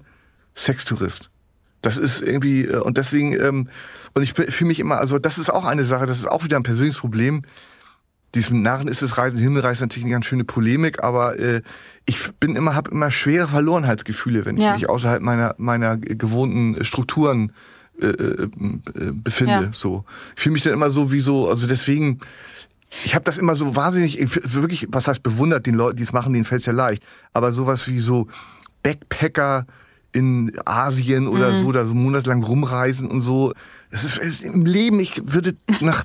Sextourist. 0.56 1.30
Das 1.82 1.98
ist 1.98 2.22
irgendwie, 2.22 2.64
äh, 2.64 2.78
und 2.78 2.96
deswegen, 2.98 3.32
ähm, 3.34 3.68
und 4.14 4.22
ich 4.22 4.34
fühle 4.34 4.68
mich 4.68 4.80
immer, 4.80 4.98
also 4.98 5.18
das 5.18 5.38
ist 5.38 5.50
auch 5.50 5.64
eine 5.64 5.84
Sache, 5.84 6.06
das 6.06 6.18
ist 6.18 6.28
auch 6.28 6.44
wieder 6.44 6.56
ein 6.56 6.62
persönliches 6.62 7.00
Problem 7.00 7.42
diesem 8.34 8.62
Narren 8.62 8.88
ist 8.88 9.02
es 9.02 9.18
Reisen 9.18 9.38
Himmelreich 9.38 9.80
natürlich 9.80 10.04
eine 10.04 10.12
ganz 10.12 10.26
schöne 10.26 10.44
Polemik, 10.44 11.02
aber 11.02 11.38
äh, 11.38 11.62
ich 12.06 12.32
bin 12.40 12.56
immer 12.56 12.74
habe 12.74 12.90
immer 12.90 13.10
schwere 13.10 13.48
Verlorenheitsgefühle, 13.48 14.44
wenn 14.44 14.56
ich 14.56 14.62
ja. 14.62 14.74
mich 14.74 14.88
außerhalb 14.88 15.22
meiner 15.22 15.54
meiner 15.58 15.96
gewohnten 15.96 16.84
Strukturen 16.84 17.52
äh, 18.00 18.06
äh, 18.06 18.48
befinde. 19.12 19.52
Ja. 19.52 19.70
So, 19.72 20.04
ich 20.34 20.42
fühle 20.42 20.54
mich 20.54 20.62
dann 20.62 20.72
immer 20.72 20.90
so 20.90 21.12
wie 21.12 21.20
so, 21.20 21.48
also 21.48 21.66
deswegen. 21.66 22.18
Ich 23.06 23.14
habe 23.14 23.24
das 23.24 23.38
immer 23.38 23.54
so 23.54 23.74
wahnsinnig, 23.74 24.18
wirklich, 24.52 24.86
was 24.90 25.08
heißt 25.08 25.22
bewundert 25.22 25.64
den 25.64 25.74
Leuten, 25.74 25.96
die 25.96 26.02
es 26.02 26.12
machen, 26.12 26.34
denen 26.34 26.44
fällt 26.44 26.60
es 26.60 26.66
ja 26.66 26.74
leicht. 26.74 27.02
Aber 27.32 27.50
sowas 27.50 27.88
wie 27.88 28.00
so 28.00 28.28
Backpacker 28.82 29.66
in 30.12 30.52
Asien 30.64 31.26
oder 31.26 31.50
mhm. 31.52 31.56
so, 31.56 31.72
da 31.72 31.86
so 31.86 31.94
monatelang 31.94 32.42
rumreisen 32.42 33.10
und 33.10 33.20
so. 33.20 33.52
Das 33.90 34.04
ist, 34.04 34.18
ist 34.18 34.42
im 34.42 34.64
Leben, 34.64 35.00
ich 35.00 35.20
würde 35.24 35.54
nach 35.80 36.04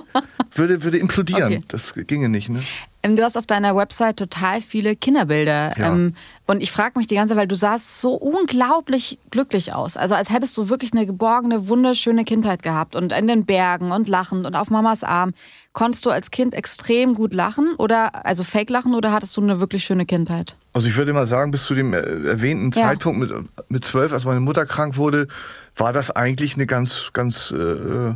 würde, 0.54 0.82
würde 0.82 0.98
implodieren. 0.98 1.52
Okay. 1.52 1.64
Das 1.68 1.94
ginge 2.06 2.28
nicht, 2.28 2.48
ne? 2.48 2.62
Ähm, 3.04 3.16
du 3.16 3.22
hast 3.22 3.36
auf 3.36 3.46
deiner 3.46 3.76
Website 3.76 4.16
total 4.16 4.60
viele 4.62 4.96
Kinderbilder. 4.96 5.78
Ja. 5.78 5.92
Ähm, 5.92 6.14
und 6.46 6.62
ich 6.62 6.72
frage 6.72 6.98
mich 6.98 7.06
die 7.06 7.14
ganze 7.14 7.34
Zeit, 7.34 7.38
weil 7.38 7.48
du 7.48 7.54
sahst 7.54 8.00
so 8.00 8.14
unglaublich 8.14 9.18
glücklich 9.30 9.74
aus. 9.74 9.96
Also 9.96 10.14
als 10.14 10.30
hättest 10.30 10.56
du 10.56 10.70
wirklich 10.70 10.92
eine 10.92 11.06
geborgene, 11.06 11.68
wunderschöne 11.68 12.24
Kindheit 12.24 12.62
gehabt. 12.62 12.96
Und 12.96 13.12
in 13.12 13.26
den 13.28 13.44
Bergen 13.44 13.92
und 13.92 14.08
lachend 14.08 14.46
und 14.46 14.56
auf 14.56 14.70
Mamas 14.70 15.04
Arm. 15.04 15.34
Konntest 15.74 16.06
du 16.06 16.10
als 16.10 16.30
Kind 16.30 16.54
extrem 16.54 17.14
gut 17.14 17.34
lachen 17.34 17.74
oder 17.78 18.24
also 18.24 18.44
fake 18.44 18.70
lachen 18.70 18.94
oder 18.94 19.12
hattest 19.12 19.36
du 19.36 19.42
eine 19.42 19.60
wirklich 19.60 19.84
schöne 19.84 20.06
Kindheit? 20.06 20.56
Also 20.72 20.88
ich 20.88 20.96
würde 20.96 21.12
mal 21.12 21.26
sagen, 21.26 21.50
bis 21.50 21.64
zu 21.64 21.74
dem 21.74 21.92
äh, 21.92 21.98
erwähnten 21.98 22.70
ja. 22.74 22.86
Zeitpunkt 22.86 23.20
mit, 23.20 23.32
mit 23.68 23.84
zwölf, 23.84 24.12
als 24.12 24.24
meine 24.24 24.40
Mutter 24.40 24.66
krank 24.66 24.96
wurde, 24.96 25.28
war 25.76 25.92
das 25.92 26.10
eigentlich 26.10 26.54
eine 26.54 26.66
ganz, 26.66 27.10
ganz 27.12 27.50
äh, 27.50 28.14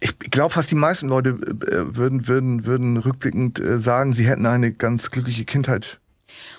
ich 0.00 0.18
glaube, 0.18 0.52
fast 0.52 0.70
die 0.70 0.76
meisten 0.76 1.08
Leute 1.08 1.30
äh, 1.30 1.96
würden, 1.96 2.26
würden, 2.26 2.64
würden 2.64 2.96
rückblickend 2.96 3.60
äh, 3.60 3.78
sagen, 3.78 4.12
sie 4.12 4.26
hätten 4.26 4.46
eine 4.46 4.72
ganz 4.72 5.10
glückliche 5.10 5.44
Kindheit 5.44 6.00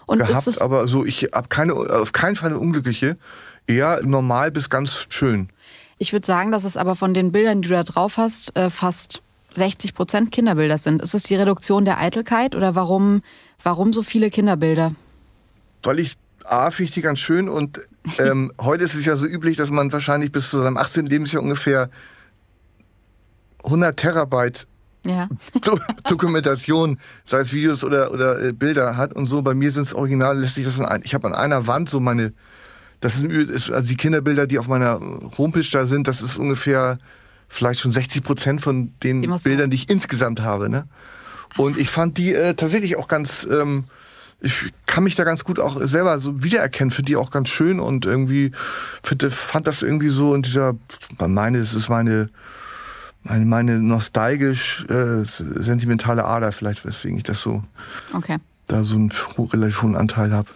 und 0.05 0.19
gehabt. 0.19 0.61
Aber 0.61 0.87
so, 0.87 1.05
ich 1.05 1.29
habe 1.33 1.47
keine, 1.49 1.73
auf 1.73 2.13
keinen 2.13 2.35
Fall 2.35 2.49
eine 2.49 2.59
unglückliche. 2.59 3.17
Eher 3.67 4.01
normal 4.03 4.51
bis 4.51 4.69
ganz 4.69 5.07
schön. 5.09 5.49
Ich 5.97 6.13
würde 6.13 6.25
sagen, 6.25 6.51
dass 6.51 6.63
es 6.63 6.77
aber 6.77 6.95
von 6.95 7.13
den 7.13 7.31
Bildern, 7.31 7.61
die 7.61 7.69
du 7.69 7.75
da 7.75 7.83
drauf 7.83 8.17
hast, 8.17 8.55
äh, 8.55 8.69
fast 8.69 9.21
60 9.53 9.93
Prozent 9.93 10.31
Kinderbilder 10.31 10.77
sind. 10.77 11.01
Ist 11.01 11.13
es 11.13 11.23
die 11.23 11.35
Reduktion 11.35 11.85
der 11.85 11.99
Eitelkeit 11.99 12.55
oder 12.55 12.75
warum, 12.75 13.21
warum 13.63 13.93
so 13.93 14.03
viele 14.03 14.29
Kinderbilder? 14.29 14.93
Weil 15.83 15.99
ich 15.99 16.17
A, 16.45 16.71
finde 16.71 16.89
ich 16.89 16.91
die 16.91 17.01
ganz 17.01 17.19
schön 17.19 17.49
und 17.49 17.79
ähm, 18.17 18.51
heute 18.61 18.83
ist 18.83 18.95
es 18.95 19.05
ja 19.05 19.15
so 19.15 19.25
üblich, 19.25 19.57
dass 19.57 19.71
man 19.71 19.91
wahrscheinlich 19.91 20.31
bis 20.31 20.49
zu 20.49 20.59
seinem 20.59 20.77
18. 20.77 21.05
Lebensjahr 21.05 21.43
ungefähr 21.43 21.89
100 23.63 23.97
Terabyte 23.97 24.67
ja. 25.05 25.27
Dokumentation, 26.07 26.99
sei 27.23 27.39
es 27.39 27.53
Videos 27.53 27.83
oder, 27.83 28.11
oder 28.11 28.41
äh, 28.41 28.53
Bilder 28.53 28.97
hat 28.97 29.13
und 29.13 29.25
so. 29.25 29.41
Bei 29.41 29.53
mir 29.53 29.71
sind 29.71 29.83
es 29.83 29.93
original, 29.93 30.37
lässt 30.39 30.55
sich 30.55 30.65
das 30.65 30.79
an, 30.79 31.01
ich 31.03 31.13
habe 31.13 31.27
an 31.27 31.33
einer 31.33 31.67
Wand 31.67 31.89
so 31.89 31.99
meine, 31.99 32.33
das 32.99 33.17
sind 33.17 33.51
also 33.51 33.87
die 33.87 33.97
Kinderbilder, 33.97 34.45
die 34.45 34.59
auf 34.59 34.67
meiner 34.67 34.99
Homepage 35.37 35.67
da 35.71 35.87
sind, 35.87 36.07
das 36.07 36.21
ist 36.21 36.37
ungefähr 36.37 36.99
vielleicht 37.47 37.79
schon 37.79 37.91
60 37.91 38.23
Prozent 38.23 38.61
von 38.61 38.93
den 39.03 39.21
Bildern, 39.43 39.69
die 39.69 39.75
ich 39.75 39.89
insgesamt 39.89 40.41
habe. 40.41 40.69
Ne? 40.69 40.85
Und 41.57 41.77
ich 41.77 41.89
fand 41.89 42.17
die 42.17 42.33
äh, 42.33 42.53
tatsächlich 42.53 42.95
auch 42.95 43.07
ganz, 43.07 43.47
ähm, 43.51 43.85
ich 44.39 44.71
kann 44.85 45.03
mich 45.03 45.15
da 45.15 45.23
ganz 45.23 45.43
gut 45.43 45.59
auch 45.59 45.81
selber 45.81 46.19
so 46.19 46.43
wiedererkennen, 46.43 46.91
finde 46.91 47.07
die 47.07 47.15
auch 47.15 47.31
ganz 47.31 47.49
schön 47.49 47.79
und 47.79 48.05
irgendwie 48.05 48.51
find, 49.03 49.23
fand 49.33 49.67
das 49.67 49.81
irgendwie 49.81 50.09
so 50.09 50.33
in 50.33 50.43
dieser, 50.43 50.75
meine, 51.19 51.57
es 51.57 51.73
ist 51.73 51.89
meine 51.89 52.29
meine, 53.23 53.45
meine 53.45 53.79
nostalgisch 53.79 54.85
äh, 54.89 55.23
sentimentale 55.23 56.25
Ader 56.25 56.51
vielleicht, 56.51 56.85
weswegen 56.85 57.17
ich 57.17 57.23
das 57.23 57.41
so 57.41 57.63
okay. 58.13 58.37
da 58.67 58.83
so 58.83 58.95
einen 58.95 59.11
relativ 59.37 59.81
hohen 59.81 59.95
Anteil 59.95 60.33
habe. 60.33 60.49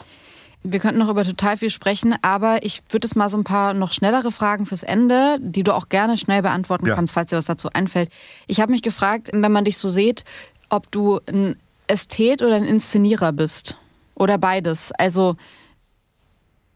Wir 0.68 0.80
könnten 0.80 0.98
noch 0.98 1.10
über 1.10 1.24
total 1.24 1.58
viel 1.58 1.70
sprechen, 1.70 2.16
aber 2.24 2.64
ich 2.64 2.82
würde 2.90 3.06
es 3.06 3.16
mal 3.16 3.30
so 3.30 3.38
ein 3.38 3.44
paar 3.44 3.76
noch 3.76 3.92
schnellere 3.92 4.32
Fragen 4.32 4.66
fürs 4.66 4.82
Ende, 4.82 5.38
die 5.40 5.64
du 5.64 5.76
auch 5.76 5.90
gerne 5.90 6.18
schnell 6.18 6.42
beantworten 6.42 6.88
ja. 6.88 6.96
kannst, 6.96 7.14
falls 7.14 7.30
dir 7.30 7.38
was 7.38 7.46
dazu 7.46 7.70
einfällt. 7.72 8.10
Ich 8.48 8.60
habe 8.60 8.72
mich 8.72 8.82
gefragt, 8.82 9.30
wenn 9.32 9.52
man 9.52 9.64
dich 9.64 9.78
so 9.78 9.90
sieht, 9.90 10.26
ob 10.70 10.90
du 10.90 11.20
ein 11.28 11.56
Ästhet 11.86 12.42
oder 12.42 12.56
ein 12.56 12.66
Inszenierer 12.66 13.32
bist. 13.32 13.78
Oder 14.16 14.40
beides. 14.40 14.92
Also 14.94 15.36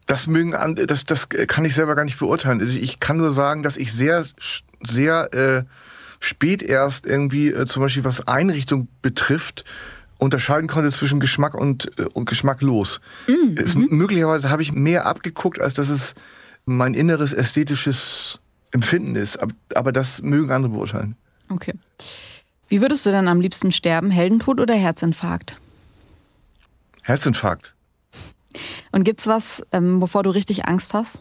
Das 0.10 0.26
mögen 0.26 0.56
das, 0.88 1.06
das 1.06 1.30
kann 1.30 1.65
ich 1.65 1.76
selber 1.76 1.94
gar 1.94 2.03
nicht 2.03 2.18
beurteilen. 2.18 2.60
Also 2.61 2.76
ich 2.76 2.99
kann 2.99 3.18
nur 3.18 3.31
sagen, 3.31 3.61
dass 3.61 3.77
ich 3.77 3.94
sehr, 3.94 4.26
sehr 4.81 5.31
äh, 5.36 5.64
spät 6.19 6.64
erst 6.64 7.06
irgendwie, 7.06 7.49
äh, 7.49 7.68
zum 7.68 7.84
Beispiel 7.84 8.03
was 8.03 8.27
Einrichtung 8.27 8.88
betrifft, 9.03 9.65
unterscheiden 10.18 10.68
konnte 10.68 10.90
zwischen 10.90 11.19
Geschmack 11.19 11.53
und, 11.53 11.91
äh, 11.99 12.06
und 12.06 12.26
geschmacklos. 12.26 13.02
Mm, 13.27 13.56
es, 13.56 13.76
mhm. 13.76 13.86
Möglicherweise 13.91 14.49
habe 14.49 14.64
ich 14.64 14.73
mehr 14.73 15.06
abgeguckt, 15.06 15.61
als 15.61 15.76
dass 15.76 15.90
es 15.90 16.15
mein 16.65 16.95
inneres 16.95 17.31
ästhetisches 17.31 18.40
Empfinden 18.72 19.15
ist. 19.15 19.40
Aber, 19.40 19.53
aber 19.76 19.91
das 19.91 20.23
mögen 20.23 20.49
andere 20.49 20.72
beurteilen. 20.72 21.18
Okay. 21.49 21.76
Wie 22.68 22.81
würdest 22.81 23.06
du 23.06 23.11
denn 23.11 23.27
am 23.27 23.41
liebsten 23.41 23.72
sterben? 23.72 24.10
Heldentod 24.10 24.60
oder 24.60 24.73
Herzinfarkt? 24.73 25.60
Herzinfarkt. 27.03 27.76
Und 28.91 29.03
gibt's 29.03 29.27
was, 29.27 29.63
ähm, 29.71 30.01
wovor 30.01 30.23
du 30.23 30.30
richtig 30.30 30.65
Angst 30.65 30.93
hast? 30.93 31.19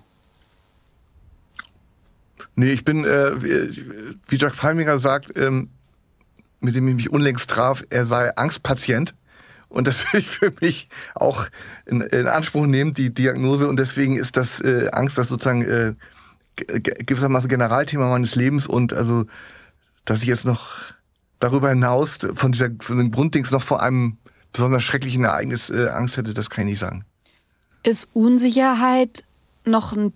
Nee, 2.56 2.72
ich 2.72 2.84
bin, 2.84 3.04
äh, 3.04 3.42
wie 3.42 4.36
Jack 4.36 4.56
Palminger 4.56 4.98
sagt, 4.98 5.36
ähm, 5.36 5.70
mit 6.60 6.74
dem 6.74 6.88
ich 6.88 6.94
mich 6.94 7.10
unlängst 7.10 7.48
traf, 7.50 7.84
er 7.90 8.06
sei 8.06 8.36
Angstpatient. 8.36 9.14
Und 9.68 9.86
das 9.86 10.04
will 10.12 10.20
ich 10.20 10.28
für 10.28 10.52
mich 10.60 10.88
auch 11.14 11.46
in, 11.86 12.00
in 12.00 12.26
Anspruch 12.26 12.66
nehmen, 12.66 12.94
die 12.94 13.12
Diagnose. 13.12 13.68
Und 13.68 13.78
deswegen 13.78 14.16
ist 14.16 14.36
das 14.36 14.60
äh, 14.60 14.88
Angst 14.92 15.18
das 15.18 15.28
sozusagen 15.28 15.62
äh, 15.62 15.94
gewissermaßen 16.56 17.48
Generalthema 17.48 18.08
meines 18.08 18.34
Lebens. 18.34 18.66
Und 18.66 18.92
also, 18.92 19.26
dass 20.04 20.22
ich 20.22 20.28
jetzt 20.28 20.44
noch 20.44 20.74
darüber 21.38 21.68
hinaus 21.68 22.18
von 22.34 22.52
dieser 22.52 22.70
von 22.80 22.98
dem 22.98 23.10
Grunddings 23.10 23.50
noch 23.50 23.62
vor 23.62 23.82
einem 23.82 24.18
besonders 24.52 24.82
schrecklichen 24.82 25.24
Ereignis 25.24 25.70
äh, 25.70 25.88
Angst 25.88 26.16
hätte, 26.16 26.34
das 26.34 26.50
kann 26.50 26.64
ich 26.64 26.72
nicht 26.72 26.80
sagen. 26.80 27.04
Ist 27.82 28.08
Unsicherheit 28.12 29.24
noch 29.64 29.92
ein 29.92 30.12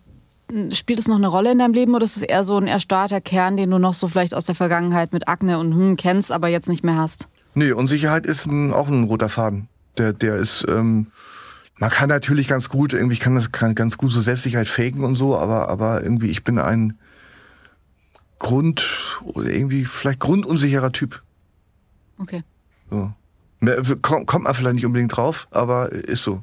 spielt 0.72 0.98
es 0.98 1.09
noch 1.09 1.16
eine 1.16 1.28
Rolle 1.28 1.52
in 1.52 1.59
deinem 1.59 1.72
Leben 1.72 1.94
oder 1.94 2.05
ist 2.05 2.16
es 2.16 2.22
eher 2.22 2.44
so 2.44 2.56
ein 2.56 2.66
erstarrter 2.66 3.20
Kern, 3.20 3.56
den 3.56 3.70
du 3.70 3.78
noch 3.78 3.94
so 3.94 4.09
vielleicht 4.09 4.34
aus 4.34 4.44
der 4.44 4.55
Vergangenheit 4.55 5.12
mit 5.12 5.28
Akne 5.28 5.59
und 5.59 5.74
hm 5.74 5.97
kennst, 5.97 6.30
aber 6.30 6.48
jetzt 6.48 6.68
nicht 6.68 6.84
mehr 6.84 6.97
hast? 6.97 7.28
Nee, 7.55 7.72
Unsicherheit 7.72 8.26
ist 8.26 8.47
ein, 8.47 8.72
auch 8.72 8.89
ein 8.89 9.05
roter 9.05 9.28
Faden. 9.28 9.68
Der, 9.98 10.12
der 10.12 10.36
ist, 10.36 10.64
ähm, 10.68 11.09
man 11.78 11.90
kann 11.90 12.09
natürlich 12.09 12.48
ganz 12.48 12.68
gut, 12.68 12.93
irgendwie, 12.93 13.16
kann 13.16 13.34
das 13.34 13.52
kann 13.52 13.74
ganz 13.74 13.97
gut 13.97 14.10
so 14.10 14.20
Selbstsicherheit 14.20 14.68
faken 14.68 15.05
und 15.05 15.14
so, 15.14 15.36
aber, 15.36 15.68
aber 15.68 16.02
irgendwie, 16.02 16.28
ich 16.28 16.44
bin 16.44 16.59
ein 16.59 16.98
Grund, 18.39 19.20
oder 19.22 19.51
irgendwie 19.51 19.84
vielleicht 19.84 20.20
grundunsicherer 20.20 20.93
Typ. 20.93 21.22
Okay. 22.18 22.43
So. 22.90 23.12
Kommt 24.02 24.44
man 24.44 24.55
vielleicht 24.55 24.74
nicht 24.74 24.86
unbedingt 24.86 25.16
drauf, 25.16 25.47
aber 25.51 25.93
ist 25.93 26.24
so. 26.24 26.43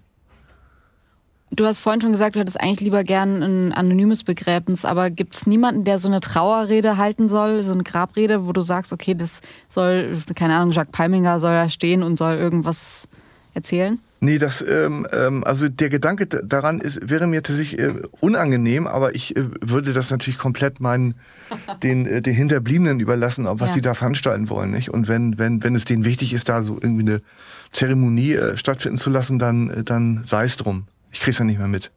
Du 1.52 1.66
hast 1.66 1.80
vorhin 1.80 2.00
schon 2.00 2.12
gesagt, 2.12 2.36
du 2.36 2.40
hättest 2.40 2.62
eigentlich 2.62 2.82
lieber 2.82 3.04
gern 3.04 3.42
ein 3.42 3.74
anonymes 3.74 4.24
Begräbnis, 4.24 4.86
aber 4.86 5.10
gibt 5.10 5.36
es 5.36 5.48
niemanden, 5.48 5.84
der 5.84 5.98
so 5.98 6.08
eine 6.08 6.20
Trauerrede 6.20 6.98
halten 6.98 7.28
soll, 7.28 7.64
so 7.64 7.74
eine 7.74 7.84
Grabrede, 7.84 8.46
wo 8.46 8.54
du 8.54 8.62
sagst, 8.62 8.94
okay, 8.94 9.16
das 9.16 9.42
soll, 9.68 10.18
keine 10.36 10.56
Ahnung, 10.56 10.72
Jacques 10.72 10.92
Palminger 10.92 11.40
soll 11.40 11.54
da 11.54 11.70
stehen 11.70 12.04
und 12.04 12.18
soll 12.18 12.36
irgendwas 12.36 13.08
erzählen? 13.56 14.00
Nee, 14.22 14.38
das, 14.38 14.62
ähm, 14.62 15.08
ähm, 15.14 15.46
also 15.46 15.70
der 15.70 15.88
Gedanke 15.88 16.28
daran 16.28 16.82
ist, 16.82 17.10
wäre 17.10 17.26
mir 17.26 17.42
tatsächlich 17.42 17.80
äh, 17.80 17.94
unangenehm, 18.20 18.86
aber 18.86 19.16
ich 19.16 19.36
äh, 19.36 19.46
würde 19.62 19.94
das 19.94 20.12
natürlich 20.12 20.38
komplett 20.38 20.82
meinen, 20.82 21.16
den, 21.84 22.06
äh, 22.06 22.22
den 22.22 22.34
Hinterbliebenen 22.36 23.00
überlassen, 23.00 23.48
ob 23.48 23.62
was 23.62 23.70
ja. 23.70 23.74
sie 23.76 23.82
da 23.82 23.94
veranstalten 23.94 24.50
wollen, 24.50 24.72
nicht? 24.72 24.90
Und 24.90 25.08
wenn, 25.08 25.40
wenn, 25.40 25.64
wenn 25.64 25.74
es 25.74 25.86
denen 25.86 26.04
wichtig 26.04 26.34
ist, 26.34 26.50
da 26.50 26.64
so 26.64 26.76
irgendwie 26.76 27.10
eine 27.10 27.22
Zeremonie 27.72 28.34
äh, 28.34 28.58
stattfinden 28.58 28.98
zu 28.98 29.10
lassen, 29.10 29.40
dann, 29.40 29.70
äh, 29.70 29.84
dann 29.84 30.22
sei 30.26 30.44
es 30.44 30.58
drum. 30.58 30.86
Ich 31.12 31.20
krieg's 31.20 31.40
ja 31.40 31.46
nicht 31.46 31.60
mehr 31.60 31.68
mit. 31.68 31.92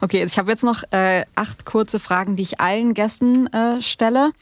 Okay, 0.00 0.22
ich 0.22 0.38
habe 0.38 0.50
jetzt 0.50 0.64
noch 0.64 0.82
äh, 0.90 1.24
acht 1.34 1.64
kurze 1.64 1.98
Fragen, 1.98 2.36
die 2.36 2.42
ich 2.42 2.60
allen 2.60 2.94
Gästen 2.94 3.46
äh, 3.48 3.82
stelle. 3.82 4.32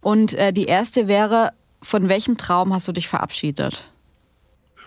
Und 0.00 0.34
äh, 0.34 0.52
die 0.52 0.64
erste 0.64 1.08
wäre, 1.08 1.52
von 1.82 2.08
welchem 2.08 2.36
Traum 2.36 2.72
hast 2.72 2.88
du 2.88 2.92
dich 2.92 3.08
verabschiedet? 3.08 3.90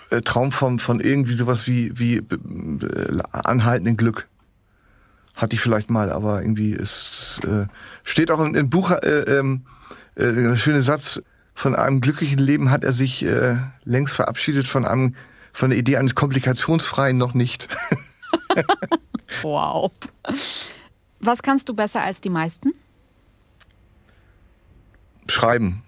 Äh, 0.10 0.22
Traum 0.22 0.52
von, 0.52 0.80
von 0.80 0.99
irgendwie 0.99 1.36
sowas 1.36 1.68
wie, 1.68 1.98
wie 1.98 2.18
äh, 2.18 3.22
anhaltenden 3.32 3.98
Glück. 3.98 4.28
Hatte 5.36 5.56
ich 5.56 5.61
vielleicht 5.61 5.90
mal, 5.90 6.11
aber 6.11 6.41
irgendwie 6.41 6.72
ist 6.72 7.41
äh, 7.45 7.65
steht 8.03 8.30
auch 8.30 8.40
im, 8.40 8.53
im 8.53 8.70
Buch 8.70 8.91
äh, 8.91 9.22
ähm, 9.22 9.65
äh, 10.15 10.32
der 10.32 10.56
schöne 10.56 10.84
Satz, 10.84 11.22
von 11.56 11.76
einem 11.76 12.02
glücklichen 12.02 12.40
Leben 12.40 12.72
hat 12.72 12.84
er 12.84 12.94
sich 12.94 13.24
längst 13.84 14.15
verabschiedet, 14.15 14.68
von 14.68 14.86
einem 14.86 15.14
von 15.52 15.70
der 15.70 15.78
Idee 15.78 15.98
eines 15.98 16.15
komplikationsfreien 16.15 17.15
noch 17.15 17.36
nicht. 17.36 17.68
wow. 19.41 19.91
Was 21.19 21.41
kannst 21.41 21.69
du 21.69 21.73
besser 21.73 22.01
als 22.01 22.22
die 22.22 22.30
meisten? 22.30 22.73
Schreiben. 25.27 25.84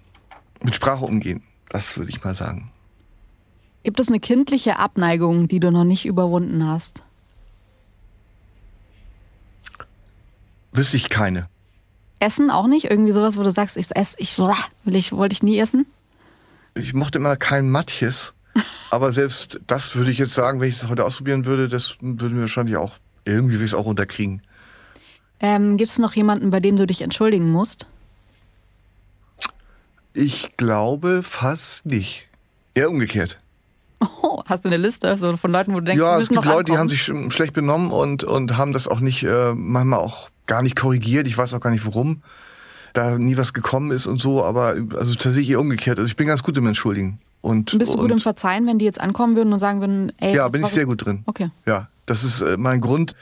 Mit 0.62 0.74
Sprache 0.74 1.04
umgehen. 1.04 1.42
Das 1.68 1.96
würde 1.98 2.10
ich 2.10 2.24
mal 2.24 2.34
sagen. 2.34 2.70
Gibt 3.82 4.00
es 4.00 4.08
eine 4.08 4.18
kindliche 4.18 4.78
Abneigung, 4.78 5.46
die 5.46 5.60
du 5.60 5.70
noch 5.70 5.84
nicht 5.84 6.06
überwunden 6.06 6.66
hast? 6.66 7.04
Wüsste 10.72 10.96
ich 10.96 11.08
keine. 11.08 11.48
Essen 12.18 12.50
auch 12.50 12.66
nicht? 12.66 12.90
Irgendwie 12.90 13.12
sowas, 13.12 13.36
wo 13.36 13.42
du 13.42 13.50
sagst, 13.50 13.76
ich 13.76 13.94
esse, 13.94 14.16
ich, 14.18 14.38
will 14.84 14.96
ich, 14.96 15.12
wollte 15.12 15.34
ich 15.34 15.42
nie 15.42 15.58
essen? 15.58 15.86
Ich 16.74 16.94
mochte 16.94 17.18
immer 17.18 17.36
kein 17.36 17.70
Matjes. 17.70 18.34
Aber 18.90 19.12
selbst 19.12 19.60
das 19.66 19.94
würde 19.96 20.10
ich 20.10 20.18
jetzt 20.18 20.34
sagen, 20.34 20.60
wenn 20.60 20.68
ich 20.68 20.76
es 20.76 20.88
heute 20.88 21.04
ausprobieren 21.04 21.46
würde, 21.46 21.68
das 21.68 21.96
würde 22.00 22.34
mir 22.34 22.42
wahrscheinlich 22.42 22.76
auch 22.76 22.96
irgendwie 23.24 23.62
es 23.62 23.74
auch 23.74 23.86
unterkriegen. 23.86 24.42
Ähm, 25.40 25.76
Gibt 25.76 25.90
es 25.90 25.98
noch 25.98 26.14
jemanden, 26.14 26.50
bei 26.50 26.60
dem 26.60 26.76
du 26.76 26.86
dich 26.86 27.02
entschuldigen 27.02 27.50
musst? 27.50 27.86
Ich 30.14 30.56
glaube 30.56 31.22
fast 31.22 31.84
nicht. 31.84 32.28
Eher 32.74 32.90
umgekehrt. 32.90 33.38
Oh, 34.00 34.42
hast 34.46 34.64
du 34.64 34.68
eine 34.68 34.76
Liste 34.76 35.16
so 35.18 35.36
von 35.36 35.50
Leuten, 35.50 35.72
wo 35.72 35.80
du 35.80 35.86
denkst, 35.86 36.00
ja, 36.00 36.16
du 36.16 36.22
es 36.22 36.28
gibt 36.28 36.44
Leute, 36.44 36.50
ankommen? 36.50 36.66
die 36.66 36.78
haben 36.78 36.88
sich 36.88 37.34
schlecht 37.34 37.54
benommen 37.54 37.90
und, 37.90 38.24
und 38.24 38.56
haben 38.56 38.72
das 38.72 38.88
auch 38.88 39.00
nicht, 39.00 39.24
äh, 39.24 39.54
manchmal 39.54 40.00
auch 40.00 40.30
gar 40.46 40.62
nicht 40.62 40.76
korrigiert. 40.76 41.26
Ich 41.26 41.36
weiß 41.36 41.54
auch 41.54 41.60
gar 41.60 41.70
nicht 41.70 41.86
warum 41.86 42.22
da 42.96 43.18
nie 43.18 43.36
was 43.36 43.52
gekommen 43.52 43.90
ist 43.90 44.06
und 44.06 44.18
so, 44.18 44.42
aber 44.42 44.76
also 44.96 45.14
tatsächlich 45.14 45.50
eher 45.50 45.60
umgekehrt. 45.60 45.98
Also 45.98 46.08
ich 46.08 46.16
bin 46.16 46.26
ganz 46.26 46.42
gut 46.42 46.56
im 46.56 46.66
Entschuldigen. 46.66 47.20
Und, 47.46 47.78
Bist 47.78 47.94
du 47.94 47.98
gut 47.98 48.10
im 48.10 48.18
Verzeihen, 48.18 48.66
wenn 48.66 48.80
die 48.80 48.84
jetzt 48.84 49.00
ankommen 49.00 49.36
würden 49.36 49.52
und 49.52 49.60
sagen 49.60 49.78
würden, 49.78 50.10
ey, 50.18 50.34
Ja, 50.34 50.48
bin 50.48 50.64
ich 50.64 50.68
sehr 50.70 50.84
gut 50.84 51.06
drin. 51.06 51.22
Okay. 51.26 51.50
Ja, 51.64 51.86
das 52.04 52.24
ist 52.24 52.40
äh, 52.40 52.56
mein 52.56 52.80
Grund. 52.80 53.14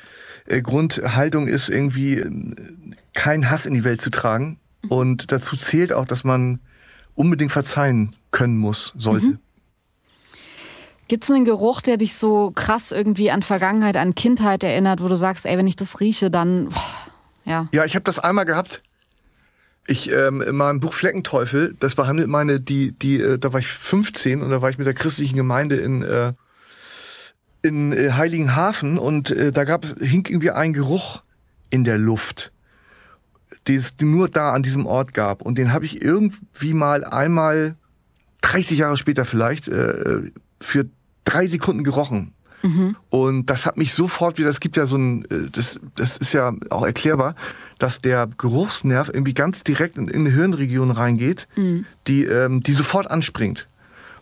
Äh, 0.47 0.63
Grundhaltung 0.63 1.47
ist 1.47 1.69
irgendwie 1.69 2.15
äh, 2.15 2.31
keinen 3.13 3.51
Hass 3.51 3.67
in 3.67 3.75
die 3.75 3.85
Welt 3.85 4.01
zu 4.01 4.09
tragen. 4.09 4.59
Mhm. 4.81 4.91
Und 4.91 5.33
dazu 5.33 5.59
zählt 5.59 5.93
auch, 5.93 6.07
dass 6.07 6.25
man 6.25 6.61
unbedingt 7.15 7.53
verzeihen 7.53 8.17
können 8.31 8.57
muss, 8.57 8.95
sollte. 8.97 9.27
Mhm. 9.27 9.39
Gibt 11.09 11.25
es 11.25 11.31
einen 11.31 11.45
Geruch, 11.45 11.83
der 11.83 11.99
dich 11.99 12.15
so 12.15 12.51
krass 12.55 12.93
irgendwie 12.93 13.31
an 13.31 13.43
Vergangenheit, 13.43 13.99
an 13.99 14.15
Kindheit 14.15 14.65
erinnert, 14.65 15.03
wo 15.03 15.09
du 15.09 15.17
sagst, 15.17 15.45
ey, 15.45 15.59
wenn 15.59 15.67
ich 15.67 15.77
das 15.77 16.01
rieche, 16.01 16.31
dann 16.31 16.71
boah, 16.71 16.81
ja. 17.45 17.69
Ja, 17.73 17.85
ich 17.85 17.95
habe 17.95 18.05
das 18.05 18.19
einmal 18.21 18.47
gehabt. 18.47 18.83
Ich 19.87 20.11
ähm, 20.11 20.41
in 20.41 20.57
meinem 20.57 20.81
Buch 20.81 20.95
Fleckenteufel, 20.95 21.77
das 21.79 21.95
behandelt 21.95 22.29
meine, 22.29 22.59
die, 22.61 22.93
die, 22.93 23.21
äh, 23.21 23.39
da 23.39 23.53
war 23.53 23.61
ich 23.61 23.69
15 23.69 24.43
und 24.43 24.51
da 24.51 24.63
war 24.63 24.71
ich 24.71 24.79
mit 24.79 24.87
der 24.87 24.95
christlichen 24.95 25.37
Gemeinde 25.37 25.77
in, 25.77 26.03
äh, 26.03 26.33
in 27.63 27.93
äh, 27.93 28.13
Heiligenhafen 28.13 28.99
und 28.99 29.31
äh, 29.31 29.53
da 29.53 29.65
gab 29.65 29.85
hing 30.01 30.27
irgendwie 30.27 30.51
ein 30.51 30.73
Geruch 30.73 31.23
in 31.71 31.85
der 31.85 31.99
Luft, 31.99 32.53
den 33.69 33.77
es 33.77 33.95
nur 34.01 34.29
da 34.29 34.53
an 34.53 34.63
diesem 34.63 34.87
Ort 34.87 35.13
gab. 35.13 35.43
Und 35.43 35.59
den 35.59 35.73
habe 35.73 35.85
ich 35.85 36.01
irgendwie 36.01 36.73
mal 36.73 37.05
einmal 37.05 37.77
30 38.43 38.79
Jahre 38.79 38.97
später 38.97 39.25
vielleicht 39.25 39.69
äh, 39.69 40.31
für 40.61 40.87
drei 41.25 41.47
Sekunden 41.47 41.85
gerochen. 41.85 42.34
Mhm. 42.65 42.97
Und 43.11 43.51
das 43.51 43.67
hat 43.67 43.77
mich 43.77 43.93
sofort 43.93 44.39
wieder, 44.39 44.49
es 44.49 44.59
gibt 44.59 44.79
ja 44.79 44.87
so 44.87 44.97
ein, 44.97 45.27
äh, 45.27 45.51
das, 45.53 45.79
das 45.97 46.17
ist 46.17 46.33
ja 46.33 46.55
auch 46.71 46.85
erklärbar, 46.85 47.35
dass 47.79 48.01
der 48.01 48.27
Geruchsnerv 48.39 49.11
irgendwie 49.13 49.35
ganz 49.35 49.63
direkt 49.65 49.99
in, 49.99 50.09
in 50.09 50.21
eine 50.21 50.31
Hirnregion 50.31 50.91
reingeht, 50.91 51.47
mhm. 51.57 51.85
die, 52.07 52.25
ähm, 52.25 52.63
die 52.63 52.73
sofort 52.73 53.11
anspringt. 53.11 53.69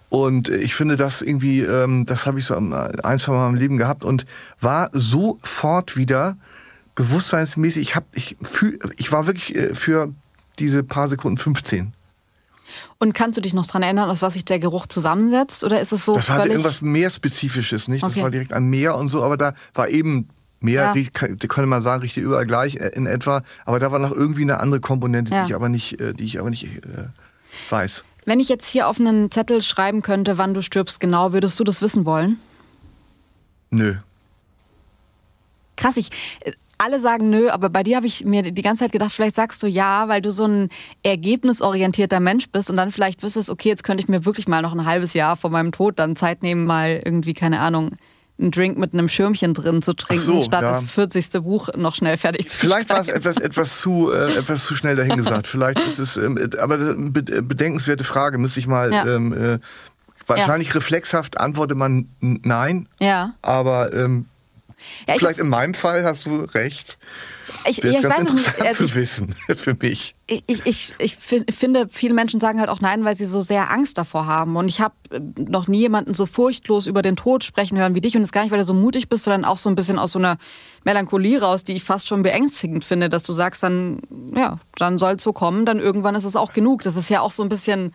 Und 0.08 0.48
ich 0.48 0.74
finde 0.74 0.96
das 0.96 1.22
irgendwie, 1.22 1.60
ähm, 1.60 2.04
das 2.04 2.26
habe 2.26 2.40
ich 2.40 2.44
so 2.44 2.56
ein, 2.56 3.18
zwei 3.18 3.32
Mal 3.32 3.48
im 3.48 3.54
Leben 3.54 3.78
gehabt 3.78 4.04
und 4.04 4.26
war 4.60 4.90
sofort 4.92 5.96
wieder 5.96 6.36
bewusstseinsmäßig. 6.96 7.80
Ich 7.80 7.96
hab, 7.96 8.04
ich 8.12 8.36
fühl, 8.42 8.78
ich 8.96 9.12
war 9.12 9.26
wirklich 9.26 9.54
äh, 9.54 9.74
für 9.74 10.12
diese 10.58 10.82
paar 10.82 11.08
Sekunden 11.08 11.38
15. 11.38 11.94
Und 13.02 13.14
kannst 13.14 13.36
du 13.36 13.40
dich 13.40 13.52
noch 13.52 13.66
daran 13.66 13.82
erinnern, 13.82 14.08
aus 14.08 14.22
was 14.22 14.34
sich 14.34 14.44
der 14.44 14.60
Geruch 14.60 14.86
zusammensetzt? 14.86 15.64
Oder 15.64 15.80
ist 15.80 15.90
es 15.90 16.04
so 16.04 16.14
Das 16.14 16.28
war 16.28 16.46
irgendwas 16.46 16.82
mehr 16.82 17.10
Spezifisches, 17.10 17.88
nicht? 17.88 18.04
Okay. 18.04 18.14
Das 18.14 18.22
war 18.22 18.30
direkt 18.30 18.52
ein 18.52 18.66
Meer 18.70 18.94
und 18.94 19.08
so, 19.08 19.24
aber 19.24 19.36
da 19.36 19.54
war 19.74 19.88
eben 19.88 20.28
Meer, 20.60 20.94
ja. 20.94 21.02
könnte 21.10 21.66
man 21.66 21.82
sagen, 21.82 22.02
riecht 22.02 22.16
überall 22.16 22.46
gleich 22.46 22.76
äh, 22.76 22.90
in 22.94 23.06
etwa. 23.06 23.42
Aber 23.64 23.80
da 23.80 23.90
war 23.90 23.98
noch 23.98 24.12
irgendwie 24.12 24.42
eine 24.42 24.60
andere 24.60 24.78
Komponente, 24.80 25.34
ja. 25.34 25.42
die 25.42 25.50
ich 25.50 25.54
aber 25.56 25.68
nicht, 25.68 26.00
äh, 26.00 26.12
die 26.12 26.22
ich 26.22 26.38
aber 26.38 26.50
nicht 26.50 26.62
äh, 26.62 27.08
weiß. 27.70 28.04
Wenn 28.24 28.38
ich 28.38 28.48
jetzt 28.48 28.68
hier 28.68 28.86
auf 28.86 29.00
einen 29.00 29.32
Zettel 29.32 29.62
schreiben 29.62 30.02
könnte, 30.02 30.38
wann 30.38 30.54
du 30.54 30.62
stirbst, 30.62 31.00
genau, 31.00 31.32
würdest 31.32 31.58
du 31.58 31.64
das 31.64 31.82
wissen 31.82 32.04
wollen? 32.04 32.38
Nö. 33.70 33.96
Krass, 35.74 35.96
ich 35.96 36.10
alle 36.82 37.00
sagen 37.00 37.30
nö, 37.30 37.48
aber 37.48 37.70
bei 37.70 37.82
dir 37.82 37.96
habe 37.96 38.06
ich 38.06 38.24
mir 38.24 38.42
die 38.42 38.62
ganze 38.62 38.80
Zeit 38.80 38.92
gedacht, 38.92 39.12
vielleicht 39.12 39.36
sagst 39.36 39.62
du 39.62 39.66
ja, 39.66 40.08
weil 40.08 40.20
du 40.20 40.30
so 40.30 40.46
ein 40.46 40.68
ergebnisorientierter 41.02 42.20
Mensch 42.20 42.48
bist 42.50 42.70
und 42.70 42.76
dann 42.76 42.90
vielleicht 42.90 43.22
wüsstest, 43.22 43.50
okay, 43.50 43.68
jetzt 43.68 43.84
könnte 43.84 44.02
ich 44.02 44.08
mir 44.08 44.24
wirklich 44.24 44.48
mal 44.48 44.62
noch 44.62 44.72
ein 44.72 44.84
halbes 44.84 45.14
Jahr 45.14 45.36
vor 45.36 45.50
meinem 45.50 45.72
Tod 45.72 45.98
dann 45.98 46.16
Zeit 46.16 46.42
nehmen, 46.42 46.66
mal 46.66 47.00
irgendwie, 47.04 47.34
keine 47.34 47.60
Ahnung, 47.60 47.92
einen 48.40 48.50
Drink 48.50 48.78
mit 48.78 48.92
einem 48.92 49.08
Schirmchen 49.08 49.54
drin 49.54 49.82
zu 49.82 49.92
trinken, 49.92 50.24
so, 50.24 50.42
statt 50.42 50.62
ja. 50.62 50.72
das 50.72 50.84
40. 50.84 51.30
Buch 51.42 51.68
noch 51.76 51.94
schnell 51.94 52.16
fertig 52.16 52.48
zu 52.48 52.58
Vielleicht 52.58 52.90
war 52.90 53.00
es 53.00 53.08
etwas, 53.08 53.36
etwas, 53.36 53.80
zu, 53.80 54.10
äh, 54.10 54.38
etwas 54.38 54.64
zu 54.64 54.74
schnell 54.74 54.96
dahingesagt. 54.96 55.46
Vielleicht 55.46 55.78
ist 55.80 55.98
es, 55.98 56.16
ähm, 56.16 56.50
aber 56.60 56.74
eine 56.74 57.10
bedenkenswerte 57.10 58.04
Frage, 58.04 58.38
müsste 58.38 58.58
ich 58.58 58.66
mal 58.66 58.92
ja. 58.92 59.06
ähm, 59.06 59.32
äh, 59.32 59.58
wahrscheinlich 60.26 60.68
ja. 60.68 60.74
reflexhaft 60.74 61.38
antwortet 61.38 61.76
man 61.76 62.08
nein. 62.20 62.88
Ja. 62.98 63.34
Aber 63.42 63.92
ähm, 63.92 64.26
ja, 65.06 65.14
vielleicht 65.16 65.38
in 65.38 65.48
meinem 65.48 65.74
Fall 65.74 66.04
hast 66.04 66.26
du 66.26 66.42
recht. 66.42 66.98
Ich, 67.66 67.80
das 67.80 67.96
ist 67.96 68.02
ganz 68.02 68.30
interessant 68.30 68.62
also 68.62 68.86
zu 68.86 68.94
wissen 68.94 69.34
für 69.56 69.74
mich. 69.80 70.14
Ich, 70.26 70.44
ich, 70.46 70.66
ich, 70.66 70.94
ich 70.98 71.16
finde, 71.16 71.88
viele 71.90 72.14
Menschen 72.14 72.40
sagen 72.40 72.60
halt 72.60 72.70
auch 72.70 72.80
nein, 72.80 73.04
weil 73.04 73.14
sie 73.14 73.26
so 73.26 73.40
sehr 73.40 73.70
Angst 73.70 73.98
davor 73.98 74.26
haben. 74.26 74.56
Und 74.56 74.68
ich 74.68 74.80
habe 74.80 74.94
äh, 75.10 75.20
noch 75.36 75.68
nie 75.68 75.80
jemanden 75.80 76.14
so 76.14 76.26
furchtlos 76.26 76.86
über 76.86 77.02
den 77.02 77.16
Tod 77.16 77.44
sprechen 77.44 77.78
hören 77.78 77.94
wie 77.94 78.00
dich. 78.00 78.16
Und 78.16 78.22
es 78.22 78.32
gar 78.32 78.42
nicht, 78.42 78.50
weil 78.50 78.58
du 78.58 78.64
so 78.64 78.74
mutig 78.74 79.08
bist, 79.08 79.24
sondern 79.24 79.44
auch 79.44 79.58
so 79.58 79.68
ein 79.68 79.74
bisschen 79.74 79.98
aus 79.98 80.12
so 80.12 80.18
einer 80.18 80.38
Melancholie 80.84 81.40
raus, 81.40 81.64
die 81.64 81.74
ich 81.74 81.84
fast 81.84 82.08
schon 82.08 82.22
beängstigend 82.22 82.84
finde, 82.84 83.08
dass 83.08 83.24
du 83.24 83.32
sagst, 83.32 83.62
dann, 83.62 84.00
ja, 84.34 84.58
dann 84.76 84.98
soll 84.98 85.14
es 85.14 85.22
so 85.22 85.32
kommen, 85.32 85.66
dann 85.66 85.78
irgendwann 85.78 86.14
ist 86.14 86.24
es 86.24 86.36
auch 86.36 86.52
genug. 86.52 86.82
Das 86.82 86.96
ist 86.96 87.10
ja 87.10 87.20
auch 87.20 87.30
so 87.30 87.42
ein 87.42 87.48
bisschen 87.48 87.92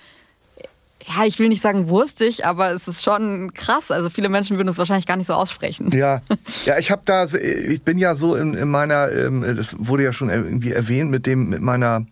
ja, 1.08 1.26
ich 1.26 1.40
will 1.40 1.48
nicht 1.48 1.62
sagen 1.62 1.88
wurstig, 1.88 2.46
aber 2.46 2.72
es 2.72 2.88
ist 2.88 3.04
schon 3.04 3.54
krass. 3.54 3.92
Also 3.92 4.10
viele 4.10 4.28
Menschen 4.28 4.58
würden 4.58 4.68
es 4.68 4.78
wahrscheinlich 4.78 5.06
gar 5.06 5.16
nicht 5.16 5.28
so 5.28 5.34
aussprechen. 5.34 5.90
Ja, 5.92 6.22
ja, 6.66 6.78
ich 6.78 6.92
habe 6.92 7.04
da, 7.06 7.26
ich 7.26 7.82
bin 7.82 7.98
ja 7.98 8.16
so 8.16 8.36
in, 8.36 8.54
in 8.54 8.68
meiner, 8.68 9.12
ähm, 9.12 9.56
das 9.56 9.76
wurde 9.80 10.04
ja 10.04 10.12
schon 10.12 10.30
irgendwie 10.30 10.72
erwähnt 10.72 11.10
mit 11.10 11.26
dem, 11.26 11.50
mit 11.50 11.62
meiner, 11.62 12.06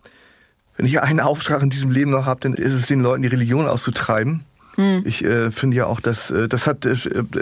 wenn 0.76 0.86
ich 0.86 1.00
einen 1.00 1.20
Auftrag 1.20 1.62
in 1.62 1.70
diesem 1.70 1.90
Leben 1.90 2.10
noch 2.10 2.24
habe, 2.24 2.40
dann 2.40 2.54
ist 2.54 2.72
es 2.72 2.86
den 2.86 3.00
Leuten 3.00 3.22
die 3.22 3.28
Religion 3.28 3.66
auszutreiben. 3.66 4.44
Hm. 4.76 5.02
Ich 5.04 5.24
äh, 5.24 5.50
finde 5.50 5.76
ja 5.76 5.86
auch, 5.86 6.00
dass 6.00 6.30
äh, 6.30 6.48
das 6.48 6.66
hat 6.66 6.86
äh, 6.86 6.94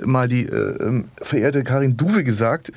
mal 0.04 0.28
die 0.28 0.46
äh, 0.46 0.82
ähm, 0.82 1.08
verehrte 1.22 1.62
Karin 1.62 1.96
Duwe 1.96 2.24
gesagt. 2.24 2.72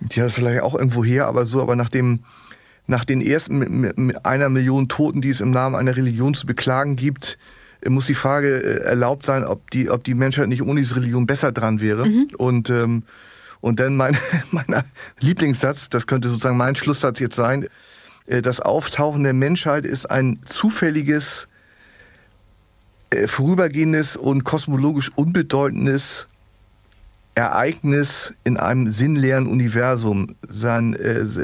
Die 0.00 0.20
hat 0.20 0.28
es 0.28 0.34
vielleicht 0.34 0.62
auch 0.62 0.74
irgendwo 0.74 1.04
her, 1.04 1.26
aber 1.26 1.46
so, 1.46 1.62
aber 1.62 1.74
nach 1.74 1.88
dem 1.88 2.20
nach 2.86 3.04
den 3.04 3.20
ersten 3.20 4.16
einer 4.22 4.48
Million 4.48 4.88
Toten, 4.88 5.20
die 5.20 5.28
es 5.28 5.42
im 5.42 5.50
Namen 5.50 5.74
einer 5.74 5.94
Religion 5.94 6.32
zu 6.32 6.46
beklagen 6.46 6.96
gibt, 6.96 7.38
muss 7.86 8.06
die 8.06 8.14
Frage 8.14 8.62
äh, 8.62 8.84
erlaubt 8.84 9.24
sein, 9.24 9.44
ob 9.44 9.70
die, 9.70 9.90
ob 9.90 10.04
die 10.04 10.14
Menschheit 10.14 10.48
nicht 10.48 10.62
ohne 10.62 10.80
diese 10.80 10.96
Religion 10.96 11.26
besser 11.26 11.52
dran 11.52 11.80
wäre. 11.80 12.06
Mhm. 12.06 12.30
Und, 12.36 12.70
ähm, 12.70 13.04
und 13.60 13.80
dann 13.80 13.96
mein, 13.96 14.16
mein 14.50 14.66
Lieblingssatz, 15.20 15.88
das 15.88 16.06
könnte 16.06 16.28
sozusagen 16.28 16.56
mein 16.56 16.76
Schlusssatz 16.76 17.20
jetzt 17.20 17.36
sein, 17.36 17.68
äh, 18.26 18.42
das 18.42 18.60
Auftauchen 18.60 19.22
der 19.22 19.32
Menschheit 19.32 19.84
ist 19.84 20.06
ein 20.06 20.40
zufälliges, 20.44 21.48
äh, 23.10 23.26
vorübergehendes 23.28 24.16
und 24.16 24.44
kosmologisch 24.44 25.10
unbedeutendes 25.14 26.26
Ereignis 27.34 28.34
in 28.42 28.56
einem 28.56 28.88
sinnleeren 28.88 29.46
Universum. 29.46 30.34
Sein, 30.48 30.96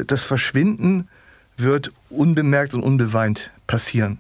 das 0.09 0.25
Verschwinden 0.25 1.09
wird 1.57 1.93
unbemerkt 2.11 2.75
und 2.75 2.83
unbeweint 2.83 3.53
passieren. 3.69 4.19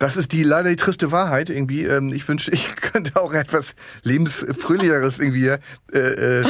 Das 0.00 0.16
ist 0.16 0.32
die 0.32 0.42
leider 0.42 0.70
die 0.70 0.76
triste 0.76 1.12
Wahrheit 1.12 1.50
irgendwie. 1.50 1.84
Ähm, 1.84 2.12
ich 2.12 2.26
wünschte, 2.26 2.50
ich 2.54 2.74
könnte 2.74 3.20
auch 3.20 3.32
etwas 3.32 3.76
lebensfröhlicheres 4.02 5.20
irgendwie 5.20 5.46
äh, 5.46 5.58
äh, 5.92 6.44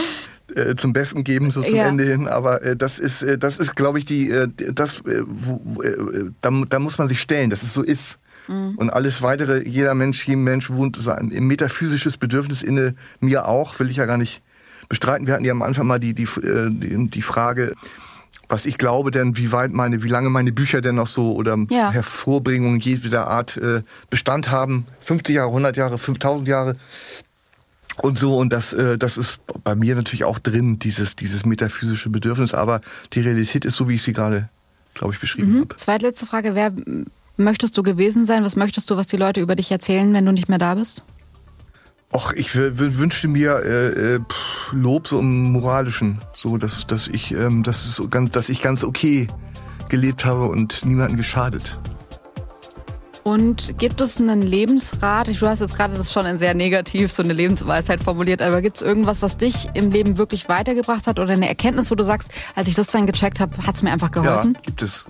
äh, 0.54 0.76
zum 0.76 0.92
Besten 0.92 1.24
geben, 1.24 1.50
so 1.50 1.62
zum 1.62 1.76
ja. 1.76 1.86
Ende 1.86 2.04
hin. 2.04 2.28
Aber 2.28 2.62
äh, 2.62 2.76
das 2.76 2.98
ist, 2.98 3.22
äh, 3.22 3.36
das 3.36 3.58
ist, 3.58 3.76
glaube 3.76 3.98
ich, 3.98 4.06
die, 4.06 4.30
äh, 4.30 4.48
das, 4.72 5.02
wo, 5.04 5.82
da, 6.40 6.50
da 6.68 6.78
muss 6.78 6.96
man 6.96 7.08
sich 7.08 7.20
stellen, 7.20 7.50
dass 7.50 7.62
es 7.62 7.74
so 7.74 7.82
ist. 7.82 8.18
Mhm. 8.46 8.76
Und 8.76 8.90
alles 8.90 9.20
weitere, 9.20 9.68
jeder 9.68 9.94
Mensch, 9.94 10.26
jedem 10.26 10.44
Mensch 10.44 10.70
wohnt 10.70 10.96
so 10.96 11.10
ein 11.10 11.28
metaphysisches 11.28 12.16
Bedürfnis 12.16 12.62
inne, 12.62 12.94
mir 13.18 13.46
auch, 13.46 13.78
will 13.80 13.90
ich 13.90 13.96
ja 13.96 14.06
gar 14.06 14.16
nicht 14.16 14.42
bestreiten. 14.88 15.26
Wir 15.26 15.34
hatten 15.34 15.44
ja 15.44 15.52
am 15.52 15.62
Anfang 15.62 15.88
mal 15.88 15.98
die, 15.98 16.14
die, 16.14 16.28
die, 16.42 17.10
die 17.10 17.22
Frage, 17.22 17.74
was 18.50 18.66
ich 18.66 18.78
glaube 18.78 19.10
denn, 19.10 19.36
wie 19.36 19.52
weit 19.52 19.72
meine, 19.72 20.02
wie 20.02 20.08
lange 20.08 20.28
meine 20.28 20.52
Bücher 20.52 20.80
denn 20.80 20.96
noch 20.96 21.06
so 21.06 21.34
oder 21.34 21.56
ja. 21.70 21.90
Hervorbringungen 21.92 22.80
jeder 22.80 23.28
Art 23.28 23.56
äh, 23.56 23.82
Bestand 24.10 24.50
haben. 24.50 24.86
50 25.00 25.36
Jahre, 25.36 25.48
100 25.48 25.76
Jahre, 25.76 25.98
5000 25.98 26.48
Jahre 26.48 26.76
und 28.02 28.18
so 28.18 28.36
und 28.36 28.52
das 28.52 28.72
äh, 28.72 28.98
das 28.98 29.16
ist 29.16 29.40
bei 29.62 29.74
mir 29.74 29.94
natürlich 29.94 30.24
auch 30.24 30.38
drin 30.38 30.78
dieses 30.78 31.16
dieses 31.16 31.44
metaphysische 31.44 32.10
Bedürfnis, 32.10 32.54
aber 32.54 32.80
die 33.12 33.20
Realität 33.20 33.64
ist 33.64 33.76
so 33.76 33.88
wie 33.88 33.96
ich 33.96 34.02
sie 34.02 34.12
gerade 34.12 34.48
glaube 34.94 35.14
ich 35.14 35.20
beschrieben 35.20 35.52
mhm. 35.52 35.60
habe. 35.60 35.76
Zweitletzte 35.76 36.26
Frage, 36.26 36.54
wer 36.54 36.72
möchtest 37.36 37.76
du 37.76 37.82
gewesen 37.82 38.24
sein? 38.24 38.44
Was 38.44 38.56
möchtest 38.56 38.90
du, 38.90 38.96
was 38.96 39.06
die 39.06 39.16
Leute 39.16 39.40
über 39.40 39.54
dich 39.54 39.70
erzählen, 39.70 40.12
wenn 40.12 40.26
du 40.26 40.32
nicht 40.32 40.48
mehr 40.48 40.58
da 40.58 40.74
bist? 40.74 41.04
Och, 42.12 42.32
ich 42.34 42.56
wünschte 42.56 43.28
mir 43.28 43.60
äh, 43.64 44.14
äh, 44.14 44.20
Lob 44.72 45.06
so 45.06 45.20
im 45.20 45.52
moralischen, 45.52 46.18
so 46.36 46.56
dass 46.56 46.86
dass 46.88 47.06
ich 47.06 47.30
ähm, 47.32 47.62
dass, 47.62 47.86
es 47.86 47.96
so 47.96 48.08
ganz, 48.08 48.32
dass 48.32 48.48
ich 48.48 48.60
ganz 48.62 48.82
okay 48.82 49.28
gelebt 49.88 50.24
habe 50.24 50.46
und 50.46 50.84
niemanden 50.84 51.16
geschadet. 51.16 51.78
Und 53.22 53.78
gibt 53.78 54.00
es 54.00 54.18
einen 54.18 54.42
Lebensrat? 54.42 55.28
Du 55.28 55.46
hast 55.46 55.60
jetzt 55.60 55.76
gerade 55.76 55.96
das 55.96 56.12
schon 56.12 56.26
in 56.26 56.38
sehr 56.38 56.54
negativ, 56.54 57.12
so 57.12 57.22
eine 57.22 57.32
Lebensweisheit 57.32 58.02
formuliert, 58.02 58.42
aber 58.42 58.60
gibt 58.62 58.76
es 58.76 58.82
irgendwas, 58.82 59.22
was 59.22 59.36
dich 59.36 59.68
im 59.74 59.90
Leben 59.90 60.16
wirklich 60.16 60.48
weitergebracht 60.48 61.06
hat 61.06 61.20
oder 61.20 61.32
eine 61.34 61.48
Erkenntnis, 61.48 61.90
wo 61.90 61.94
du 61.94 62.02
sagst, 62.02 62.32
als 62.56 62.66
ich 62.66 62.74
das 62.74 62.88
dann 62.88 63.06
gecheckt 63.06 63.38
habe, 63.38 63.56
hat 63.66 63.76
es 63.76 63.82
mir 63.82 63.92
einfach 63.92 64.10
geholfen? 64.10 64.54
Ja, 64.54 64.60
gibt 64.62 64.82
es. 64.82 65.06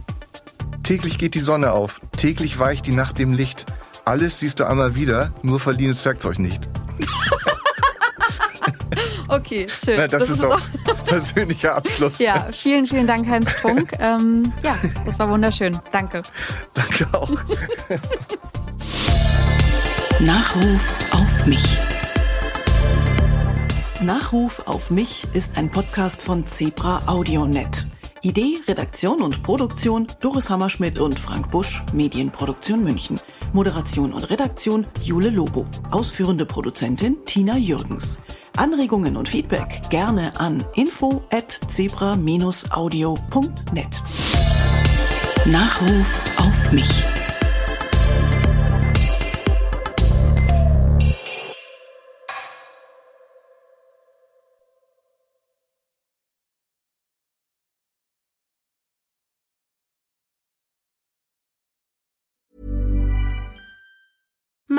Täglich 0.83 1.19
geht 1.19 1.35
die 1.35 1.41
Sonne 1.41 1.73
auf, 1.73 2.01
täglich 2.17 2.59
weicht 2.59 2.87
die 2.87 2.93
Nacht 2.93 3.19
dem 3.19 3.33
Licht. 3.33 3.65
Alles 4.05 4.41
siehst 4.41 4.61
du 4.61 4.65
einmal 4.65 4.97
wieder, 4.97 5.33
nur 5.43 5.61
verliehenes 5.61 6.05
Werkzeug 6.05 6.39
nicht. 6.41 6.69
okay, 9.29 9.67
schön. 9.69 9.97
Na, 9.97 10.09
das, 10.09 10.21
das, 10.21 10.31
ist, 10.31 10.39
ist 10.39 10.45
doch 10.45 10.61
persönlicher 11.07 11.77
Abschluss. 11.77 12.19
Ja, 12.19 12.49
vielen, 12.53 12.87
vielen 12.87 13.07
Dank, 13.07 13.29
Heinz 13.29 13.51
Strunk. 13.51 13.93
ähm, 13.99 14.53
ja, 14.63 14.77
das 15.07 15.19
war 15.19 15.31
wunderschön. 15.31 15.79
Danke. 15.91 16.23
Danke 16.75 17.07
auch. 17.13 17.31
Nachruf 20.21 21.13
auf 21.13 21.47
mich. 21.47 21.65
Nachruf 24.03 24.63
auf 24.67 24.91
mich 24.91 25.27
ist 25.35 25.59
ein 25.59 25.71
Podcast 25.71 26.23
von 26.23 26.47
Zebra 26.47 27.03
AudioNet. 27.07 27.87
Idee, 28.23 28.59
Redaktion 28.69 29.23
und 29.23 29.43
Produktion 29.43 30.07
Doris 30.21 30.51
Hammerschmidt 30.51 30.99
und 30.99 31.19
Frank 31.19 31.51
Busch, 31.51 31.83
Medienproduktion 31.93 32.85
München. 32.85 33.19
Moderation 33.53 34.13
und 34.13 34.29
Redaktion 34.29 34.87
Jule 35.03 35.31
Lobo. 35.31 35.67
Ausführende 35.91 36.45
Produzentin 36.45 37.17
Tina 37.25 37.57
Jürgens. 37.57 38.21
Anregungen 38.57 39.17
und 39.17 39.29
Feedback 39.29 39.83
gerne 39.89 40.39
an 40.39 40.63
info 40.75 41.23
at 41.31 41.59
zebra-audio.net. 41.69 44.03
Nachruf 45.47 46.39
auf 46.39 46.73
mich. 46.73 47.20